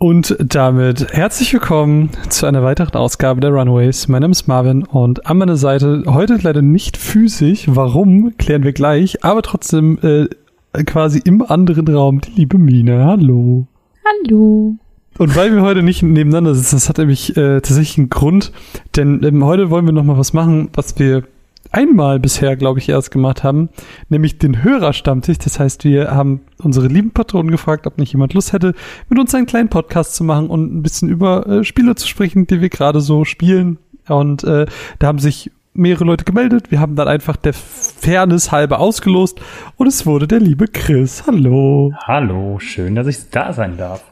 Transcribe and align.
Und 0.00 0.36
damit 0.38 1.12
herzlich 1.12 1.52
willkommen 1.52 2.10
zu 2.28 2.46
einer 2.46 2.62
weiteren 2.62 2.94
Ausgabe 2.94 3.40
der 3.40 3.50
Runaways. 3.50 4.06
Mein 4.06 4.22
Name 4.22 4.30
ist 4.30 4.46
Marvin 4.46 4.84
und 4.84 5.26
an 5.26 5.38
meiner 5.38 5.56
Seite 5.56 6.04
heute 6.06 6.38
leider 6.40 6.62
nicht 6.62 6.96
physisch. 6.96 7.64
Warum, 7.66 8.36
klären 8.38 8.62
wir 8.62 8.72
gleich, 8.72 9.24
aber 9.24 9.42
trotzdem 9.42 9.98
äh, 10.02 10.84
quasi 10.84 11.20
im 11.24 11.42
anderen 11.42 11.88
Raum 11.88 12.20
die 12.20 12.30
liebe 12.30 12.58
Mine. 12.58 13.06
Hallo. 13.06 13.66
Hallo. 14.04 14.76
Und 15.18 15.34
weil 15.34 15.52
wir 15.52 15.62
heute 15.62 15.82
nicht 15.82 16.04
nebeneinander 16.04 16.54
sitzen, 16.54 16.76
das 16.76 16.88
hat 16.88 16.98
nämlich 16.98 17.36
äh, 17.36 17.60
tatsächlich 17.60 17.98
einen 17.98 18.08
Grund, 18.08 18.52
denn 18.94 19.20
ähm, 19.24 19.44
heute 19.44 19.68
wollen 19.68 19.84
wir 19.84 19.92
nochmal 19.92 20.16
was 20.16 20.32
machen, 20.32 20.68
was 20.74 20.96
wir 21.00 21.24
einmal 21.70 22.18
bisher, 22.18 22.56
glaube 22.56 22.78
ich, 22.78 22.88
erst 22.88 23.10
gemacht 23.10 23.44
haben, 23.44 23.68
nämlich 24.08 24.38
den 24.38 24.62
Hörerstammtisch. 24.62 25.38
Das 25.38 25.58
heißt, 25.58 25.84
wir 25.84 26.10
haben 26.10 26.40
unsere 26.62 26.88
lieben 26.88 27.10
Patronen 27.10 27.50
gefragt, 27.50 27.86
ob 27.86 27.98
nicht 27.98 28.12
jemand 28.12 28.34
Lust 28.34 28.52
hätte, 28.52 28.74
mit 29.08 29.18
uns 29.18 29.34
einen 29.34 29.46
kleinen 29.46 29.68
Podcast 29.68 30.14
zu 30.14 30.24
machen 30.24 30.48
und 30.48 30.74
ein 30.74 30.82
bisschen 30.82 31.08
über 31.08 31.46
äh, 31.46 31.64
Spiele 31.64 31.94
zu 31.94 32.06
sprechen, 32.06 32.46
die 32.46 32.60
wir 32.60 32.68
gerade 32.68 33.00
so 33.00 33.24
spielen. 33.24 33.78
Und 34.08 34.44
äh, 34.44 34.66
da 34.98 35.06
haben 35.06 35.18
sich 35.18 35.50
mehrere 35.74 36.04
Leute 36.04 36.24
gemeldet. 36.24 36.70
Wir 36.70 36.80
haben 36.80 36.96
dann 36.96 37.08
einfach 37.08 37.36
der 37.36 37.54
Fairness 37.54 38.50
halber 38.50 38.80
ausgelost 38.80 39.40
und 39.76 39.86
es 39.86 40.06
wurde 40.06 40.26
der 40.26 40.40
liebe 40.40 40.66
Chris. 40.66 41.24
Hallo. 41.26 41.92
Hallo, 42.04 42.58
schön, 42.58 42.94
dass 42.94 43.06
ich 43.06 43.30
da 43.30 43.52
sein 43.52 43.76
darf. 43.76 44.02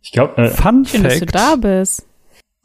Ich 0.00 0.12
glaube, 0.12 0.42
äh, 0.42 0.48
Fun 0.48 0.84
Schön, 0.84 1.02
Fact. 1.02 1.12
dass 1.12 1.20
du 1.20 1.26
da 1.26 1.56
bist. 1.56 2.06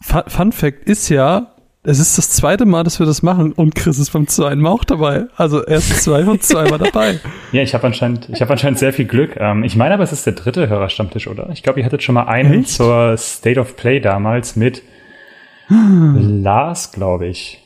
Fun, 0.01 0.23
Fun 0.27 0.51
Fact 0.51 0.87
ist 0.87 1.09
ja, 1.09 1.52
es 1.85 1.99
ist 1.99 2.17
das 2.17 2.29
zweite 2.29 2.65
Mal, 2.65 2.83
dass 2.83 2.99
wir 2.99 3.05
das 3.05 3.23
machen 3.23 3.51
und 3.51 3.75
Chris 3.75 3.99
ist 3.99 4.11
beim 4.11 4.27
zweiten 4.27 4.61
Mal 4.61 4.69
auch 4.69 4.85
dabei. 4.85 5.25
Also 5.35 5.65
erst 5.65 6.03
zwei 6.03 6.23
und 6.23 6.41
zweimal 6.41 6.79
dabei. 6.79 7.19
ja, 7.51 7.61
ich 7.61 7.73
habe 7.73 7.85
anscheinend, 7.85 8.29
ich 8.29 8.41
habe 8.41 8.51
anscheinend 8.53 8.79
sehr 8.79 8.93
viel 8.93 9.05
Glück. 9.05 9.35
Ähm, 9.37 9.63
ich 9.63 9.75
meine 9.75 9.93
aber, 9.93 10.03
es 10.03 10.13
ist 10.13 10.25
der 10.25 10.33
dritte 10.33 10.69
Hörerstammtisch, 10.69 11.27
oder? 11.27 11.49
Ich 11.51 11.61
glaube, 11.61 11.79
ihr 11.79 11.85
hattet 11.85 12.01
schon 12.01 12.15
mal 12.15 12.23
einen 12.23 12.61
Echt? 12.61 12.69
zur 12.69 13.17
State 13.17 13.59
of 13.59 13.75
Play 13.75 13.99
damals 13.99 14.55
mit 14.55 14.81
Lars, 15.69 16.93
glaube 16.93 17.27
ich. 17.27 17.59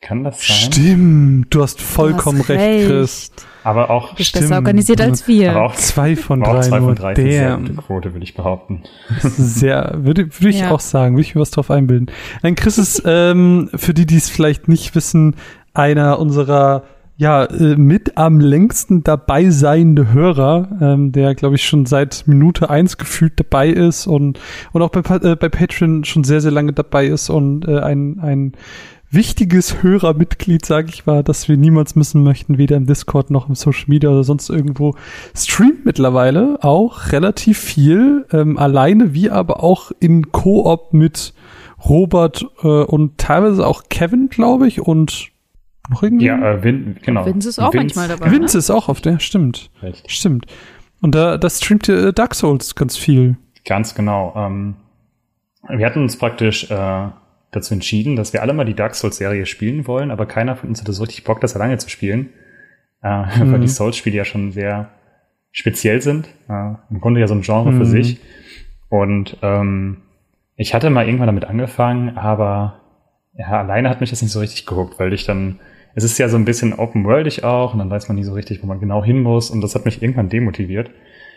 Kann 0.00 0.24
das 0.24 0.46
sein? 0.46 0.72
Stimmt, 0.72 1.54
du 1.54 1.62
hast 1.62 1.80
vollkommen 1.80 2.38
Du 2.38 2.44
hast 2.44 2.50
recht, 2.50 2.86
Chris. 2.88 3.30
Aber 3.64 3.90
auch, 3.90 4.10
Du 4.10 4.16
bist 4.16 4.28
Stimmt. 4.30 4.44
besser 4.44 4.56
organisiert 4.56 5.00
als 5.00 5.26
wir. 5.26 5.50
aber 5.52 5.64
auch 5.64 5.74
Zwei 5.74 6.14
von 6.16 6.42
auch 6.42 6.52
drei 6.52 6.60
zwei 6.60 6.80
von 6.80 6.94
drei 6.94 7.12
ist 7.12 7.18
eine 7.18 7.30
sehr 7.32 7.56
gute 7.56 7.72
Quote, 7.74 8.12
würde 8.12 8.24
ich 8.24 8.34
behaupten. 8.34 8.82
Sehr, 9.20 9.94
würde, 9.98 10.28
würde 10.38 10.50
ich 10.50 10.60
Ja. 10.60 10.70
auch 10.70 10.80
sagen, 10.80 11.14
würde 11.16 11.22
ich 11.26 11.34
mir 11.34 11.40
was 11.40 11.50
drauf 11.50 11.70
einbilden. 11.70 12.10
Nein, 12.42 12.54
Chris 12.54 12.78
ist, 12.78 13.02
ähm, 13.06 13.70
für 13.74 13.94
die, 13.94 14.06
die 14.06 14.16
es 14.16 14.28
vielleicht 14.28 14.68
nicht 14.68 14.94
wissen, 14.94 15.34
einer 15.72 16.18
unserer 16.18 16.84
ja, 17.16 17.44
äh, 17.44 17.76
mit 17.76 18.18
am 18.18 18.40
längsten 18.40 19.04
dabei 19.04 19.48
seiende 19.50 20.12
Hörer, 20.12 20.68
ähm, 20.80 21.12
der, 21.12 21.36
glaube 21.36 21.54
ich, 21.54 21.64
schon 21.64 21.86
seit 21.86 22.24
Minute 22.26 22.70
eins 22.70 22.98
gefühlt 22.98 23.38
dabei 23.38 23.68
ist 23.68 24.08
und, 24.08 24.40
und 24.72 24.82
auch 24.82 24.90
bei, 24.90 25.00
äh, 25.18 25.36
bei 25.36 25.48
Patreon 25.48 26.02
schon 26.02 26.24
sehr, 26.24 26.40
sehr 26.40 26.50
lange 26.50 26.72
dabei 26.72 27.06
ist 27.06 27.30
und 27.30 27.68
äh, 27.68 27.78
ein, 27.78 28.18
ein 28.20 28.52
wichtiges 29.14 29.82
Hörermitglied, 29.82 30.64
sage 30.64 30.88
ich 30.90 31.06
mal, 31.06 31.22
das 31.22 31.48
wir 31.48 31.56
niemals 31.56 31.94
missen 31.94 32.22
möchten, 32.22 32.58
weder 32.58 32.76
im 32.76 32.86
Discord 32.86 33.30
noch 33.30 33.48
im 33.48 33.54
Social 33.54 33.84
Media 33.88 34.10
oder 34.10 34.24
sonst 34.24 34.50
irgendwo, 34.50 34.94
streamt 35.34 35.84
mittlerweile 35.84 36.58
auch 36.62 37.12
relativ 37.12 37.58
viel, 37.58 38.26
ähm, 38.32 38.58
alleine 38.58 39.14
wie 39.14 39.30
aber 39.30 39.62
auch 39.62 39.92
in 40.00 40.32
Koop 40.32 40.92
mit 40.92 41.34
Robert 41.84 42.46
äh, 42.62 42.66
und 42.66 43.18
teilweise 43.18 43.66
auch 43.66 43.84
Kevin, 43.88 44.28
glaube 44.28 44.66
ich, 44.68 44.80
und 44.80 45.30
noch 45.90 46.02
irgendwie. 46.02 46.26
Ja, 46.26 46.52
äh, 46.52 46.62
Vin, 46.62 46.96
genau. 47.02 47.26
Vince 47.26 47.48
ist 47.48 47.58
auch 47.58 47.72
manchmal 47.74 48.08
dabei. 48.08 48.30
Vince 48.30 48.58
ist 48.58 48.70
auch 48.70 48.88
auf 48.88 49.00
der, 49.00 49.20
stimmt, 49.20 49.70
Richtig. 49.82 50.12
stimmt. 50.12 50.46
Und 51.00 51.14
da, 51.14 51.36
da 51.36 51.50
streamt 51.50 51.88
äh, 51.88 52.12
Dark 52.12 52.34
Souls 52.34 52.74
ganz 52.74 52.96
viel. 52.96 53.36
Ganz 53.66 53.94
genau. 53.94 54.32
Ähm, 54.36 54.76
wir 55.68 55.84
hatten 55.86 56.02
uns 56.02 56.18
praktisch 56.18 56.70
äh, 56.70 57.08
dazu 57.54 57.74
entschieden, 57.74 58.16
dass 58.16 58.32
wir 58.32 58.42
alle 58.42 58.52
mal 58.54 58.64
die 58.64 58.74
Dark 58.74 58.94
Souls-Serie 58.94 59.46
spielen 59.46 59.86
wollen, 59.86 60.10
aber 60.10 60.26
keiner 60.26 60.56
von 60.56 60.68
uns 60.70 60.80
hatte 60.80 60.92
so 60.92 61.02
richtig 61.02 61.24
Bock, 61.24 61.40
das 61.40 61.54
alleine 61.56 61.78
zu 61.78 61.88
spielen. 61.88 62.30
Äh, 63.02 63.08
Weil 63.40 63.46
Mhm. 63.58 63.60
die 63.62 63.68
Souls-Spiele 63.68 64.16
ja 64.16 64.24
schon 64.24 64.52
sehr 64.52 64.90
speziell 65.52 66.00
sind. 66.02 66.26
Äh, 66.48 66.74
Im 66.90 67.00
Grunde 67.00 67.20
ja 67.20 67.26
so 67.28 67.34
ein 67.34 67.42
Genre 67.42 67.72
für 67.72 67.78
Mhm. 67.80 67.84
sich. 67.84 68.20
Und 68.88 69.36
ähm, 69.42 69.98
ich 70.56 70.74
hatte 70.74 70.90
mal 70.90 71.06
irgendwann 71.06 71.26
damit 71.28 71.44
angefangen, 71.44 72.16
aber 72.16 72.80
ja, 73.36 73.48
alleine 73.60 73.88
hat 73.90 74.00
mich 74.00 74.10
das 74.10 74.22
nicht 74.22 74.30
so 74.32 74.40
richtig 74.40 74.66
gehuckt, 74.66 74.98
weil 75.00 75.12
ich 75.12 75.24
dann, 75.26 75.58
es 75.96 76.04
ist 76.04 76.18
ja 76.18 76.28
so 76.28 76.36
ein 76.36 76.44
bisschen 76.44 76.72
open-worldig 76.72 77.42
auch 77.44 77.72
und 77.72 77.80
dann 77.80 77.90
weiß 77.90 78.08
man 78.08 78.16
nie 78.16 78.22
so 78.24 78.32
richtig, 78.34 78.62
wo 78.62 78.66
man 78.66 78.78
genau 78.80 79.02
hin 79.02 79.20
muss 79.22 79.50
und 79.50 79.60
das 79.60 79.74
hat 79.74 79.84
mich 79.84 80.02
irgendwann 80.02 80.28
demotiviert. 80.28 80.90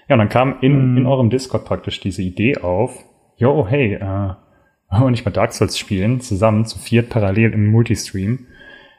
Ja, 0.08 0.14
und 0.16 0.20
dann 0.20 0.30
kam 0.30 0.58
in, 0.62 0.92
Mhm. 0.92 0.98
in 1.00 1.06
eurem 1.08 1.30
Discord 1.32 1.66
praktisch 1.66 2.00
diese 2.00 2.22
Idee 2.22 2.58
auf, 2.60 3.04
yo, 3.38 3.66
hey, 3.68 3.96
äh, 3.96 4.34
wir 4.90 5.12
nicht 5.12 5.26
mal 5.26 5.32
Dark 5.32 5.54
Souls 5.54 5.78
spielen, 5.78 6.22
zusammen, 6.22 6.66
zu 6.66 6.80
viert 6.80 7.10
parallel 7.10 7.54
im 7.54 7.68
Multistream. 7.68 8.48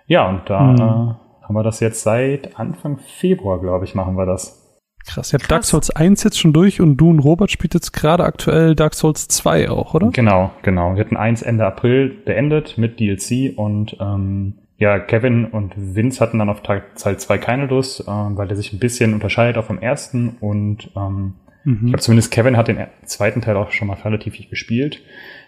Ja, 0.07 0.29
und 0.29 0.43
da 0.51 0.61
Mhm. 0.61 0.77
äh, 0.77 1.45
haben 1.45 1.55
wir 1.55 1.63
das 1.63 1.81
jetzt 1.81 2.03
seit 2.03 2.59
Anfang 2.59 2.99
Februar, 2.99 3.61
glaube 3.61 3.85
ich, 3.85 3.95
machen 3.95 4.17
wir 4.17 4.27
das. 4.27 4.65
Krass. 5.07 5.33
Ihr 5.33 5.39
habt. 5.39 5.51
Dark 5.51 5.65
Souls 5.65 5.89
1 5.91 6.23
jetzt 6.25 6.39
schon 6.39 6.53
durch 6.53 6.81
und 6.83 6.99
du 6.99 7.09
und 7.09 7.21
Robert 7.21 7.51
spielt 7.51 7.73
jetzt 7.73 7.93
gerade 7.93 8.25
aktuell 8.25 8.75
Dark 8.75 8.93
Souls 8.95 9.29
2 9.29 9.71
auch, 9.71 9.95
oder? 9.95 10.11
Genau, 10.11 10.51
genau. 10.63 10.95
Wir 10.95 11.01
hatten 11.05 11.17
eins 11.17 11.41
Ende 11.41 11.65
April 11.65 12.11
beendet 12.27 12.77
mit 12.77 13.01
DLC 13.01 13.57
und 13.57 13.97
ähm, 14.01 14.59
ja, 14.77 14.99
Kevin 14.99 15.47
und 15.47 15.73
Vince 15.77 16.21
hatten 16.21 16.39
dann 16.39 16.51
auf 16.51 16.63
Teil 16.63 16.83
2 16.95 17.39
keine 17.39 17.67
Lust, 17.67 18.01
äh, 18.01 18.07
weil 18.07 18.49
der 18.49 18.57
sich 18.59 18.73
ein 18.75 18.79
bisschen 18.79 19.15
unterscheidet 19.15 19.57
auch 19.57 19.65
vom 19.65 19.79
ersten 19.79 20.37
und 20.41 20.91
ähm, 20.95 21.35
ich 21.65 21.73
Mhm. 21.73 21.87
glaube 21.89 21.99
zumindest 22.01 22.31
Kevin 22.31 22.57
hat 22.57 22.69
den 22.69 22.79
zweiten 23.05 23.41
Teil 23.43 23.57
auch 23.57 23.73
schon 23.73 23.89
mal 23.89 23.95
relativ 24.03 24.35
viel 24.35 24.49
gespielt. 24.49 25.03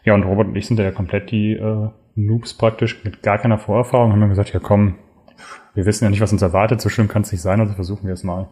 Ja, 0.04 0.14
und 0.14 0.22
Robert 0.22 0.48
und 0.48 0.56
ich 0.56 0.66
sind 0.66 0.78
ja 0.78 0.90
komplett 0.90 1.30
die 1.30 1.52
äh, 1.52 1.88
Noobs 2.14 2.54
praktisch 2.54 3.04
mit 3.04 3.22
gar 3.22 3.38
keiner 3.38 3.58
Vorerfahrung. 3.58 4.12
Haben 4.12 4.20
wir 4.20 4.28
gesagt, 4.28 4.52
ja 4.52 4.60
komm, 4.60 4.96
wir 5.74 5.86
wissen 5.86 6.04
ja 6.04 6.10
nicht, 6.10 6.20
was 6.20 6.32
uns 6.32 6.42
erwartet, 6.42 6.80
so 6.80 6.88
schlimm 6.88 7.08
kann 7.08 7.22
es 7.22 7.32
nicht 7.32 7.42
sein, 7.42 7.60
also 7.60 7.74
versuchen 7.74 8.06
wir 8.06 8.14
es 8.14 8.24
mal. 8.24 8.48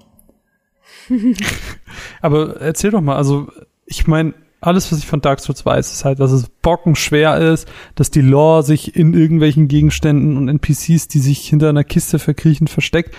Aber 2.20 2.60
erzähl 2.60 2.90
doch 2.90 3.00
mal, 3.00 3.16
also 3.16 3.48
ich 3.86 4.06
meine, 4.06 4.34
alles, 4.60 4.90
was 4.90 4.98
ich 4.98 5.06
von 5.06 5.20
Dark 5.20 5.40
Souls 5.40 5.64
weiß, 5.64 5.92
ist 5.92 6.04
halt, 6.04 6.18
dass 6.18 6.32
es 6.32 6.48
bockenschwer 6.48 7.38
ist, 7.38 7.68
dass 7.94 8.10
die 8.10 8.20
Lore 8.20 8.62
sich 8.64 8.96
in 8.96 9.14
irgendwelchen 9.14 9.68
Gegenständen 9.68 10.36
und 10.36 10.48
NPCs, 10.48 11.08
die 11.08 11.20
sich 11.20 11.48
hinter 11.48 11.68
einer 11.68 11.84
Kiste 11.84 12.18
verkriechen, 12.18 12.66
versteckt. 12.66 13.14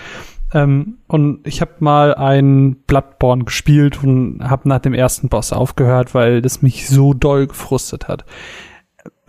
Ähm, 0.52 0.98
und 1.06 1.46
ich 1.46 1.60
habe 1.60 1.72
mal 1.80 2.14
ein 2.14 2.76
Bloodborne 2.86 3.44
gespielt 3.44 4.02
und 4.02 4.40
habe 4.42 4.68
nach 4.68 4.80
dem 4.80 4.94
ersten 4.94 5.28
Boss 5.28 5.52
aufgehört, 5.52 6.14
weil 6.14 6.42
das 6.42 6.62
mich 6.62 6.88
so 6.88 7.14
doll 7.14 7.46
gefrustet 7.46 8.08
hat. 8.08 8.24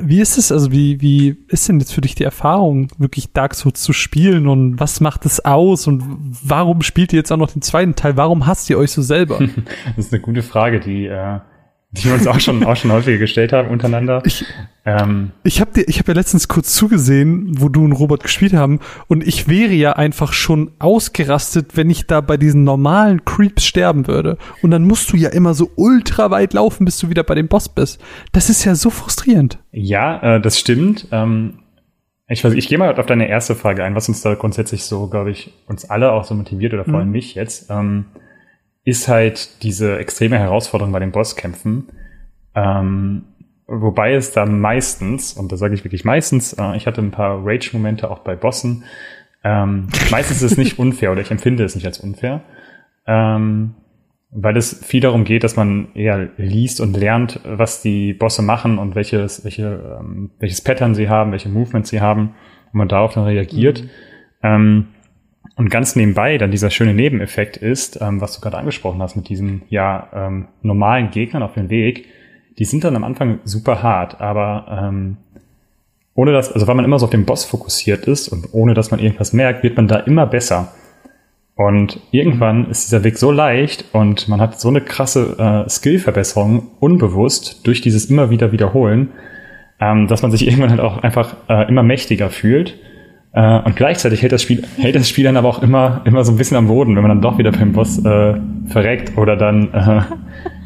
Wie 0.03 0.19
ist 0.19 0.37
es, 0.37 0.51
also 0.51 0.71
wie, 0.71 0.99
wie 0.99 1.37
ist 1.47 1.69
denn 1.69 1.79
jetzt 1.79 1.93
für 1.93 2.01
dich 2.01 2.15
die 2.15 2.23
Erfahrung, 2.23 2.87
wirklich 2.97 3.33
Dark 3.33 3.53
Souls 3.53 3.81
zu 3.81 3.93
spielen 3.93 4.47
und 4.47 4.79
was 4.79 4.99
macht 4.99 5.25
es 5.25 5.45
aus 5.45 5.87
und 5.87 6.03
warum 6.43 6.81
spielt 6.81 7.13
ihr 7.13 7.17
jetzt 7.17 7.31
auch 7.31 7.37
noch 7.37 7.51
den 7.51 7.61
zweiten 7.61 7.95
Teil? 7.95 8.17
Warum 8.17 8.47
hasst 8.47 8.69
ihr 8.69 8.79
euch 8.79 8.91
so 8.91 9.01
selber? 9.01 9.39
Das 9.95 10.05
ist 10.05 10.13
eine 10.13 10.21
gute 10.21 10.41
Frage, 10.41 10.79
die, 10.79 11.05
äh, 11.05 11.39
die 11.91 12.05
wir 12.05 12.13
uns 12.13 12.25
auch 12.27 12.39
schon, 12.39 12.63
auch 12.63 12.75
schon 12.77 12.91
häufiger 12.91 13.17
gestellt 13.17 13.51
haben 13.53 13.69
untereinander. 13.69 14.21
Ich- 14.25 14.45
ähm, 14.85 15.31
Ich 15.43 15.59
habe 15.59 15.71
dir, 15.73 15.83
ich 15.87 15.99
habe 15.99 16.11
ja 16.13 16.15
letztens 16.17 16.47
kurz 16.47 16.73
zugesehen, 16.73 17.51
wo 17.59 17.67
du 17.69 17.83
und 17.83 17.91
Robert 17.91 18.23
gespielt 18.23 18.53
haben, 18.53 18.79
und 19.07 19.27
ich 19.27 19.47
wäre 19.49 19.73
ja 19.73 19.93
einfach 19.93 20.31
schon 20.33 20.71
ausgerastet, 20.79 21.75
wenn 21.75 21.89
ich 21.89 22.07
da 22.07 22.21
bei 22.21 22.37
diesen 22.37 22.63
normalen 22.63 23.25
Creeps 23.25 23.65
sterben 23.65 24.07
würde. 24.07 24.37
Und 24.61 24.71
dann 24.71 24.85
musst 24.87 25.11
du 25.11 25.17
ja 25.17 25.29
immer 25.29 25.53
so 25.53 25.69
ultra 25.75 26.31
weit 26.31 26.53
laufen, 26.53 26.85
bis 26.85 26.97
du 26.97 27.09
wieder 27.09 27.23
bei 27.23 27.35
dem 27.35 27.47
Boss 27.49 27.67
bist. 27.69 28.01
Das 28.31 28.49
ist 28.49 28.63
ja 28.63 28.73
so 28.75 28.89
frustrierend. 28.89 29.59
Ja, 29.71 30.35
äh, 30.37 30.41
das 30.41 30.57
stimmt. 30.59 31.07
Ähm, 31.11 31.59
ich 32.27 32.43
weiß, 32.43 32.53
ich 32.53 32.69
gehe 32.69 32.77
mal 32.77 32.97
auf 32.97 33.05
deine 33.05 33.27
erste 33.27 33.55
Frage 33.55 33.83
ein, 33.83 33.93
was 33.95 34.07
uns 34.07 34.21
da 34.21 34.33
grundsätzlich 34.35 34.83
so, 34.85 35.07
glaube 35.07 35.31
ich, 35.31 35.51
uns 35.67 35.89
alle 35.89 36.13
auch 36.13 36.23
so 36.23 36.33
motiviert 36.33 36.73
oder 36.73 36.85
vor 36.85 36.95
allem 36.95 37.07
Mhm. 37.07 37.11
mich 37.11 37.35
jetzt, 37.35 37.69
ähm, 37.69 38.05
ist 38.83 39.07
halt 39.07 39.63
diese 39.63 39.99
extreme 39.99 40.39
Herausforderung 40.39 40.91
bei 40.91 40.99
den 40.99 41.11
Bosskämpfen. 41.11 41.89
Ähm, 42.55 43.23
wobei 43.67 44.13
es 44.13 44.31
da 44.31 44.45
meistens, 44.45 45.33
und 45.33 45.51
da 45.51 45.57
sage 45.57 45.73
ich 45.73 45.83
wirklich 45.83 46.03
meistens, 46.03 46.53
äh, 46.53 46.75
ich 46.75 46.87
hatte 46.87 47.01
ein 47.01 47.11
paar 47.11 47.45
Rage-Momente 47.45 48.09
auch 48.09 48.19
bei 48.19 48.35
Bossen. 48.35 48.83
Ähm, 49.43 49.87
meistens 50.09 50.41
ist 50.41 50.51
es 50.51 50.57
nicht 50.57 50.79
unfair 50.79 51.11
oder 51.11 51.21
ich 51.21 51.31
empfinde 51.31 51.63
es 51.63 51.75
nicht 51.75 51.85
als 51.85 51.99
unfair. 51.99 52.41
Ähm, 53.07 53.75
weil 54.31 54.55
es 54.55 54.83
viel 54.85 55.01
darum 55.01 55.25
geht, 55.25 55.43
dass 55.43 55.57
man 55.57 55.93
eher 55.93 56.29
liest 56.37 56.79
und 56.79 56.95
lernt, 56.95 57.41
was 57.43 57.81
die 57.81 58.13
Bosse 58.13 58.41
machen 58.41 58.77
und 58.77 58.95
welches, 58.95 59.43
welche, 59.43 59.99
ähm, 59.99 60.31
welches 60.39 60.61
Pattern 60.61 60.95
sie 60.95 61.09
haben, 61.09 61.31
welche 61.31 61.49
Movements 61.49 61.89
sie 61.89 61.99
haben 61.99 62.33
und 62.71 62.77
man 62.77 62.87
darauf 62.87 63.13
dann 63.13 63.25
reagiert. 63.25 63.83
Ähm, 64.41 64.87
und 65.61 65.69
ganz 65.69 65.95
nebenbei 65.95 66.39
dann 66.39 66.49
dieser 66.49 66.71
schöne 66.71 66.95
Nebeneffekt 66.95 67.55
ist, 67.55 68.01
ähm, 68.01 68.19
was 68.19 68.33
du 68.33 68.41
gerade 68.41 68.57
angesprochen 68.57 68.99
hast 68.99 69.15
mit 69.15 69.29
diesen 69.29 69.61
ja 69.69 70.07
ähm, 70.11 70.47
normalen 70.63 71.11
Gegnern 71.11 71.43
auf 71.43 71.53
dem 71.53 71.69
Weg, 71.69 72.07
die 72.57 72.65
sind 72.65 72.83
dann 72.83 72.95
am 72.95 73.03
Anfang 73.03 73.41
super 73.43 73.83
hart, 73.83 74.19
aber 74.19 74.65
ähm, 74.89 75.17
ohne 76.15 76.31
dass, 76.31 76.51
also 76.51 76.65
weil 76.65 76.73
man 76.73 76.83
immer 76.83 76.97
so 76.97 77.05
auf 77.05 77.11
den 77.11 77.25
Boss 77.25 77.45
fokussiert 77.45 78.07
ist 78.07 78.27
und 78.27 78.47
ohne 78.53 78.73
dass 78.73 78.89
man 78.89 78.99
irgendwas 78.99 79.33
merkt, 79.33 79.61
wird 79.61 79.77
man 79.77 79.87
da 79.87 79.97
immer 79.97 80.25
besser. 80.25 80.73
Und 81.53 81.99
irgendwann 82.09 82.67
ist 82.71 82.87
dieser 82.87 83.03
Weg 83.03 83.19
so 83.19 83.29
leicht 83.29 83.85
und 83.93 84.27
man 84.27 84.41
hat 84.41 84.59
so 84.59 84.67
eine 84.67 84.81
krasse 84.81 85.35
äh, 85.37 85.69
Skillverbesserung 85.69 86.71
unbewusst 86.79 87.67
durch 87.67 87.81
dieses 87.81 88.05
immer 88.05 88.31
wieder 88.31 88.51
wiederholen, 88.51 89.11
ähm, 89.79 90.07
dass 90.07 90.23
man 90.23 90.31
sich 90.31 90.47
irgendwann 90.47 90.71
halt 90.71 90.79
auch 90.79 91.03
einfach 91.03 91.35
äh, 91.49 91.67
immer 91.69 91.83
mächtiger 91.83 92.31
fühlt. 92.31 92.79
Äh, 93.33 93.59
und 93.61 93.75
gleichzeitig 93.75 94.21
hält 94.21 94.33
das 94.33 94.41
Spiel 94.41 94.63
hält 94.77 94.95
das 94.95 95.07
Spiel 95.07 95.23
dann 95.23 95.37
aber 95.37 95.47
auch 95.47 95.63
immer 95.63 96.01
immer 96.03 96.25
so 96.25 96.33
ein 96.33 96.37
bisschen 96.37 96.57
am 96.57 96.67
Boden, 96.67 96.95
wenn 96.95 97.01
man 97.01 97.09
dann 97.09 97.21
doch 97.21 97.37
wieder 97.37 97.51
beim 97.51 97.71
Boss 97.71 98.03
äh, 98.03 98.33
verreckt 98.67 99.17
oder 99.17 99.37
dann 99.37 99.73
äh, 99.73 100.01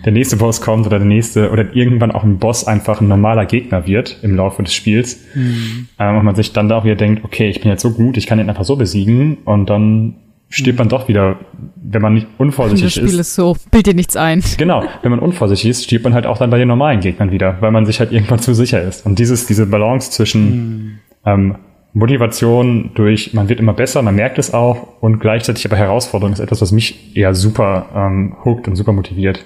der 0.05 0.11
nächste 0.11 0.37
Boss 0.37 0.61
kommt 0.61 0.87
oder 0.87 0.97
der 0.97 1.07
nächste 1.07 1.51
oder 1.51 1.75
irgendwann 1.75 2.11
auch 2.11 2.23
ein 2.23 2.39
Boss 2.39 2.65
einfach 2.65 3.01
ein 3.01 3.07
normaler 3.07 3.45
Gegner 3.45 3.85
wird 3.85 4.19
im 4.23 4.35
Laufe 4.35 4.63
des 4.63 4.73
Spiels. 4.73 5.23
Mhm. 5.35 5.87
Ähm, 5.99 6.17
und 6.17 6.25
man 6.25 6.35
sich 6.35 6.53
dann 6.53 6.67
da 6.67 6.77
auch 6.77 6.85
wieder 6.85 6.95
denkt, 6.95 7.23
okay, 7.23 7.49
ich 7.49 7.61
bin 7.61 7.69
jetzt 7.69 7.81
so 7.81 7.91
gut, 7.91 8.17
ich 8.17 8.25
kann 8.25 8.39
ihn 8.39 8.49
einfach 8.49 8.65
so 8.65 8.75
besiegen 8.75 9.39
und 9.45 9.69
dann 9.69 10.15
stirbt 10.49 10.79
man 10.79 10.89
doch 10.89 11.07
wieder, 11.07 11.37
wenn 11.75 12.01
man 12.01 12.13
nicht 12.13 12.27
unvorsichtig 12.37 12.85
ist. 12.85 12.97
Das 12.97 13.03
Spiel 13.03 13.19
ist, 13.19 13.27
ist 13.27 13.35
so, 13.35 13.57
bild 13.71 13.87
dir 13.87 13.93
nichts 13.93 14.15
ein. 14.15 14.43
Genau, 14.57 14.83
wenn 15.01 15.11
man 15.11 15.19
unvorsichtig 15.19 15.69
ist, 15.69 15.83
stirbt 15.83 16.03
man 16.03 16.13
halt 16.13 16.25
auch 16.25 16.37
dann 16.37 16.49
bei 16.49 16.57
den 16.57 16.67
normalen 16.67 16.99
Gegnern 16.99 17.31
wieder, 17.31 17.57
weil 17.59 17.71
man 17.71 17.85
sich 17.85 17.99
halt 17.99 18.11
irgendwann 18.11 18.39
zu 18.39 18.53
sicher 18.53 18.81
ist. 18.81 19.05
Und 19.05 19.19
dieses, 19.19 19.47
diese 19.47 19.65
Balance 19.65 20.11
zwischen 20.11 20.47
hm. 20.51 20.99
ähm, 21.25 21.55
Motivation 21.95 22.91
durch, 22.93 23.33
man 23.33 23.47
wird 23.47 23.61
immer 23.61 23.73
besser, 23.73 24.01
man 24.01 24.15
merkt 24.15 24.37
es 24.37 24.53
auch 24.53 25.01
und 25.01 25.19
gleichzeitig 25.19 25.65
aber 25.65 25.77
Herausforderung 25.77 26.33
ist 26.33 26.39
etwas, 26.39 26.61
was 26.61 26.73
mich 26.73 27.15
eher 27.15 27.33
super 27.33 27.87
ähm, 27.95 28.35
hookt 28.43 28.67
und 28.67 28.75
super 28.75 28.91
motiviert. 28.91 29.45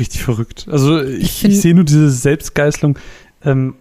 Richtig 0.00 0.24
verrückt. 0.24 0.66
Also 0.68 1.00
ich, 1.00 1.44
ich, 1.44 1.44
ich 1.44 1.60
sehe 1.60 1.74
nur 1.74 1.84
diese 1.84 2.10
Selbstgeißelung, 2.10 2.98
ähm, 3.44 3.74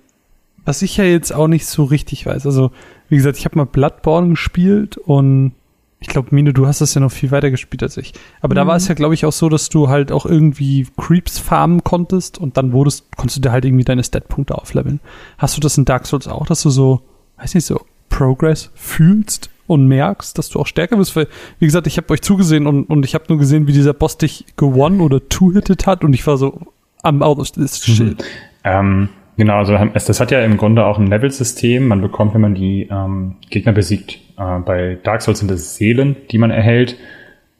was 0.66 0.84
ich 0.84 0.98
ja 0.98 1.04
jetzt 1.04 1.34
auch 1.34 1.48
nicht 1.48 1.66
so 1.66 1.84
richtig 1.84 2.28
weiß. 2.28 2.46
Also 2.46 2.72
wie 3.10 3.16
gesagt, 3.16 3.40
ich 3.40 3.46
habe 3.46 3.58
mal 3.58 3.66
Bloodborne 3.66 4.30
gespielt 4.30 4.98
und 4.98 5.54
ich 6.00 6.08
glaube, 6.08 6.28
Mine, 6.30 6.54
du 6.54 6.68
hast 6.68 6.82
das 6.82 6.94
ja 6.94 7.02
noch 7.02 7.12
viel 7.12 7.32
weiter 7.32 7.50
gespielt 7.50 7.82
als 7.82 7.98
ich. 7.98 8.14
Aber 8.40 8.54
mhm. 8.54 8.58
da 8.58 8.68
war 8.68 8.76
es 8.76 8.88
ja, 8.88 8.94
glaube 8.94 9.16
ich, 9.16 9.26
auch 9.26 9.34
so, 9.34 9.50
dass 9.50 9.70
du 9.70 9.90
halt 9.90 10.12
auch 10.12 10.28
irgendwie 10.28 10.86
Creeps 10.96 11.40
farmen 11.40 11.84
konntest 11.84 12.38
und 12.38 12.56
dann 12.56 12.72
wurdest, 12.72 13.16
konntest 13.18 13.38
du 13.38 13.42
dir 13.42 13.52
halt 13.52 13.66
irgendwie 13.66 13.84
deine 13.84 14.04
Stat-Punkte 14.04 14.56
aufleveln. 14.56 15.00
Hast 15.40 15.58
du 15.58 15.62
das 15.62 15.76
in 15.76 15.86
Dark 15.86 16.06
Souls 16.06 16.28
auch, 16.28 16.46
dass 16.46 16.62
du 16.62 16.70
so, 16.70 17.02
weiß 17.40 17.56
nicht, 17.56 17.66
so 17.66 17.82
Progress 18.10 18.72
fühlst 18.76 19.50
und 19.68 19.88
merkst, 19.88 20.38
dass 20.38 20.50
du 20.50 20.60
auch 20.60 20.68
stärker 20.68 20.98
bist? 20.98 21.16
Weil, 21.16 21.28
wie 21.60 21.66
gesagt, 21.66 21.88
ich 21.88 21.98
habe 21.98 22.12
euch 22.14 22.22
zugesehen 22.22 22.68
und, 22.68 22.86
und 22.86 23.06
ich 23.06 23.16
habe 23.16 23.26
nur 23.30 23.38
gesehen, 23.38 23.68
wie 23.68 23.74
dieser 23.74 23.94
Boss 23.94 24.18
dich 24.18 24.46
gewonnen 24.58 25.02
oder 25.02 25.28
two-hitted 25.28 25.86
hat 25.86 26.04
und 26.04 26.14
ich 26.14 26.26
war 26.28 26.38
so, 26.38 26.60
I'm 27.04 27.24
out 27.24 27.40
of 27.40 27.52
this 27.52 27.84
shit. 27.84 28.18
Mhm. 28.20 28.26
Ähm, 28.64 29.10
Genau, 29.40 29.56
also 29.56 29.74
das 29.74 30.20
hat 30.20 30.32
ja 30.32 30.42
im 30.42 30.58
Grunde 30.58 30.86
auch 30.86 31.00
ein 31.00 31.08
Level-System. 31.08 31.88
Man 31.88 32.02
bekommt, 32.02 32.34
wenn 32.34 32.42
man 32.42 32.56
die 32.56 32.90
ähm, 32.92 33.38
Gegner 33.50 33.72
besiegt, 33.72 34.20
äh, 34.38 34.60
bei 34.60 34.98
Dark 35.02 35.22
Souls 35.22 35.40
sind 35.40 35.50
es 35.50 35.78
Seelen, 35.78 36.18
die 36.30 36.38
man 36.38 36.52
erhält. 36.52 36.98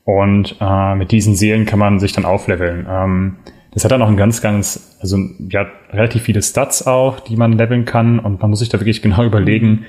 Und 0.04 0.58
äh, 0.60 0.96
mit 0.96 1.12
diesen 1.12 1.36
Seelen 1.36 1.66
kann 1.66 1.80
man 1.80 2.00
sich 2.00 2.12
dann 2.12 2.26
aufleveln. 2.26 2.86
Ähm, 2.90 3.36
das 3.72 3.84
hat 3.84 3.92
dann 3.92 4.02
auch 4.02 4.08
ein 4.08 4.18
ganz, 4.18 4.42
ganz, 4.42 4.98
also 5.00 5.18
ja, 5.50 5.68
relativ 5.92 6.24
viele 6.24 6.42
Stats 6.42 6.88
auch, 6.88 7.20
die 7.20 7.36
man 7.36 7.54
leveln 7.54 7.86
kann. 7.86 8.20
Und 8.20 8.42
man 8.42 8.50
muss 8.50 8.60
sich 8.60 8.70
da 8.70 8.80
wirklich 8.80 9.02
genau 9.02 9.24
überlegen, 9.26 9.86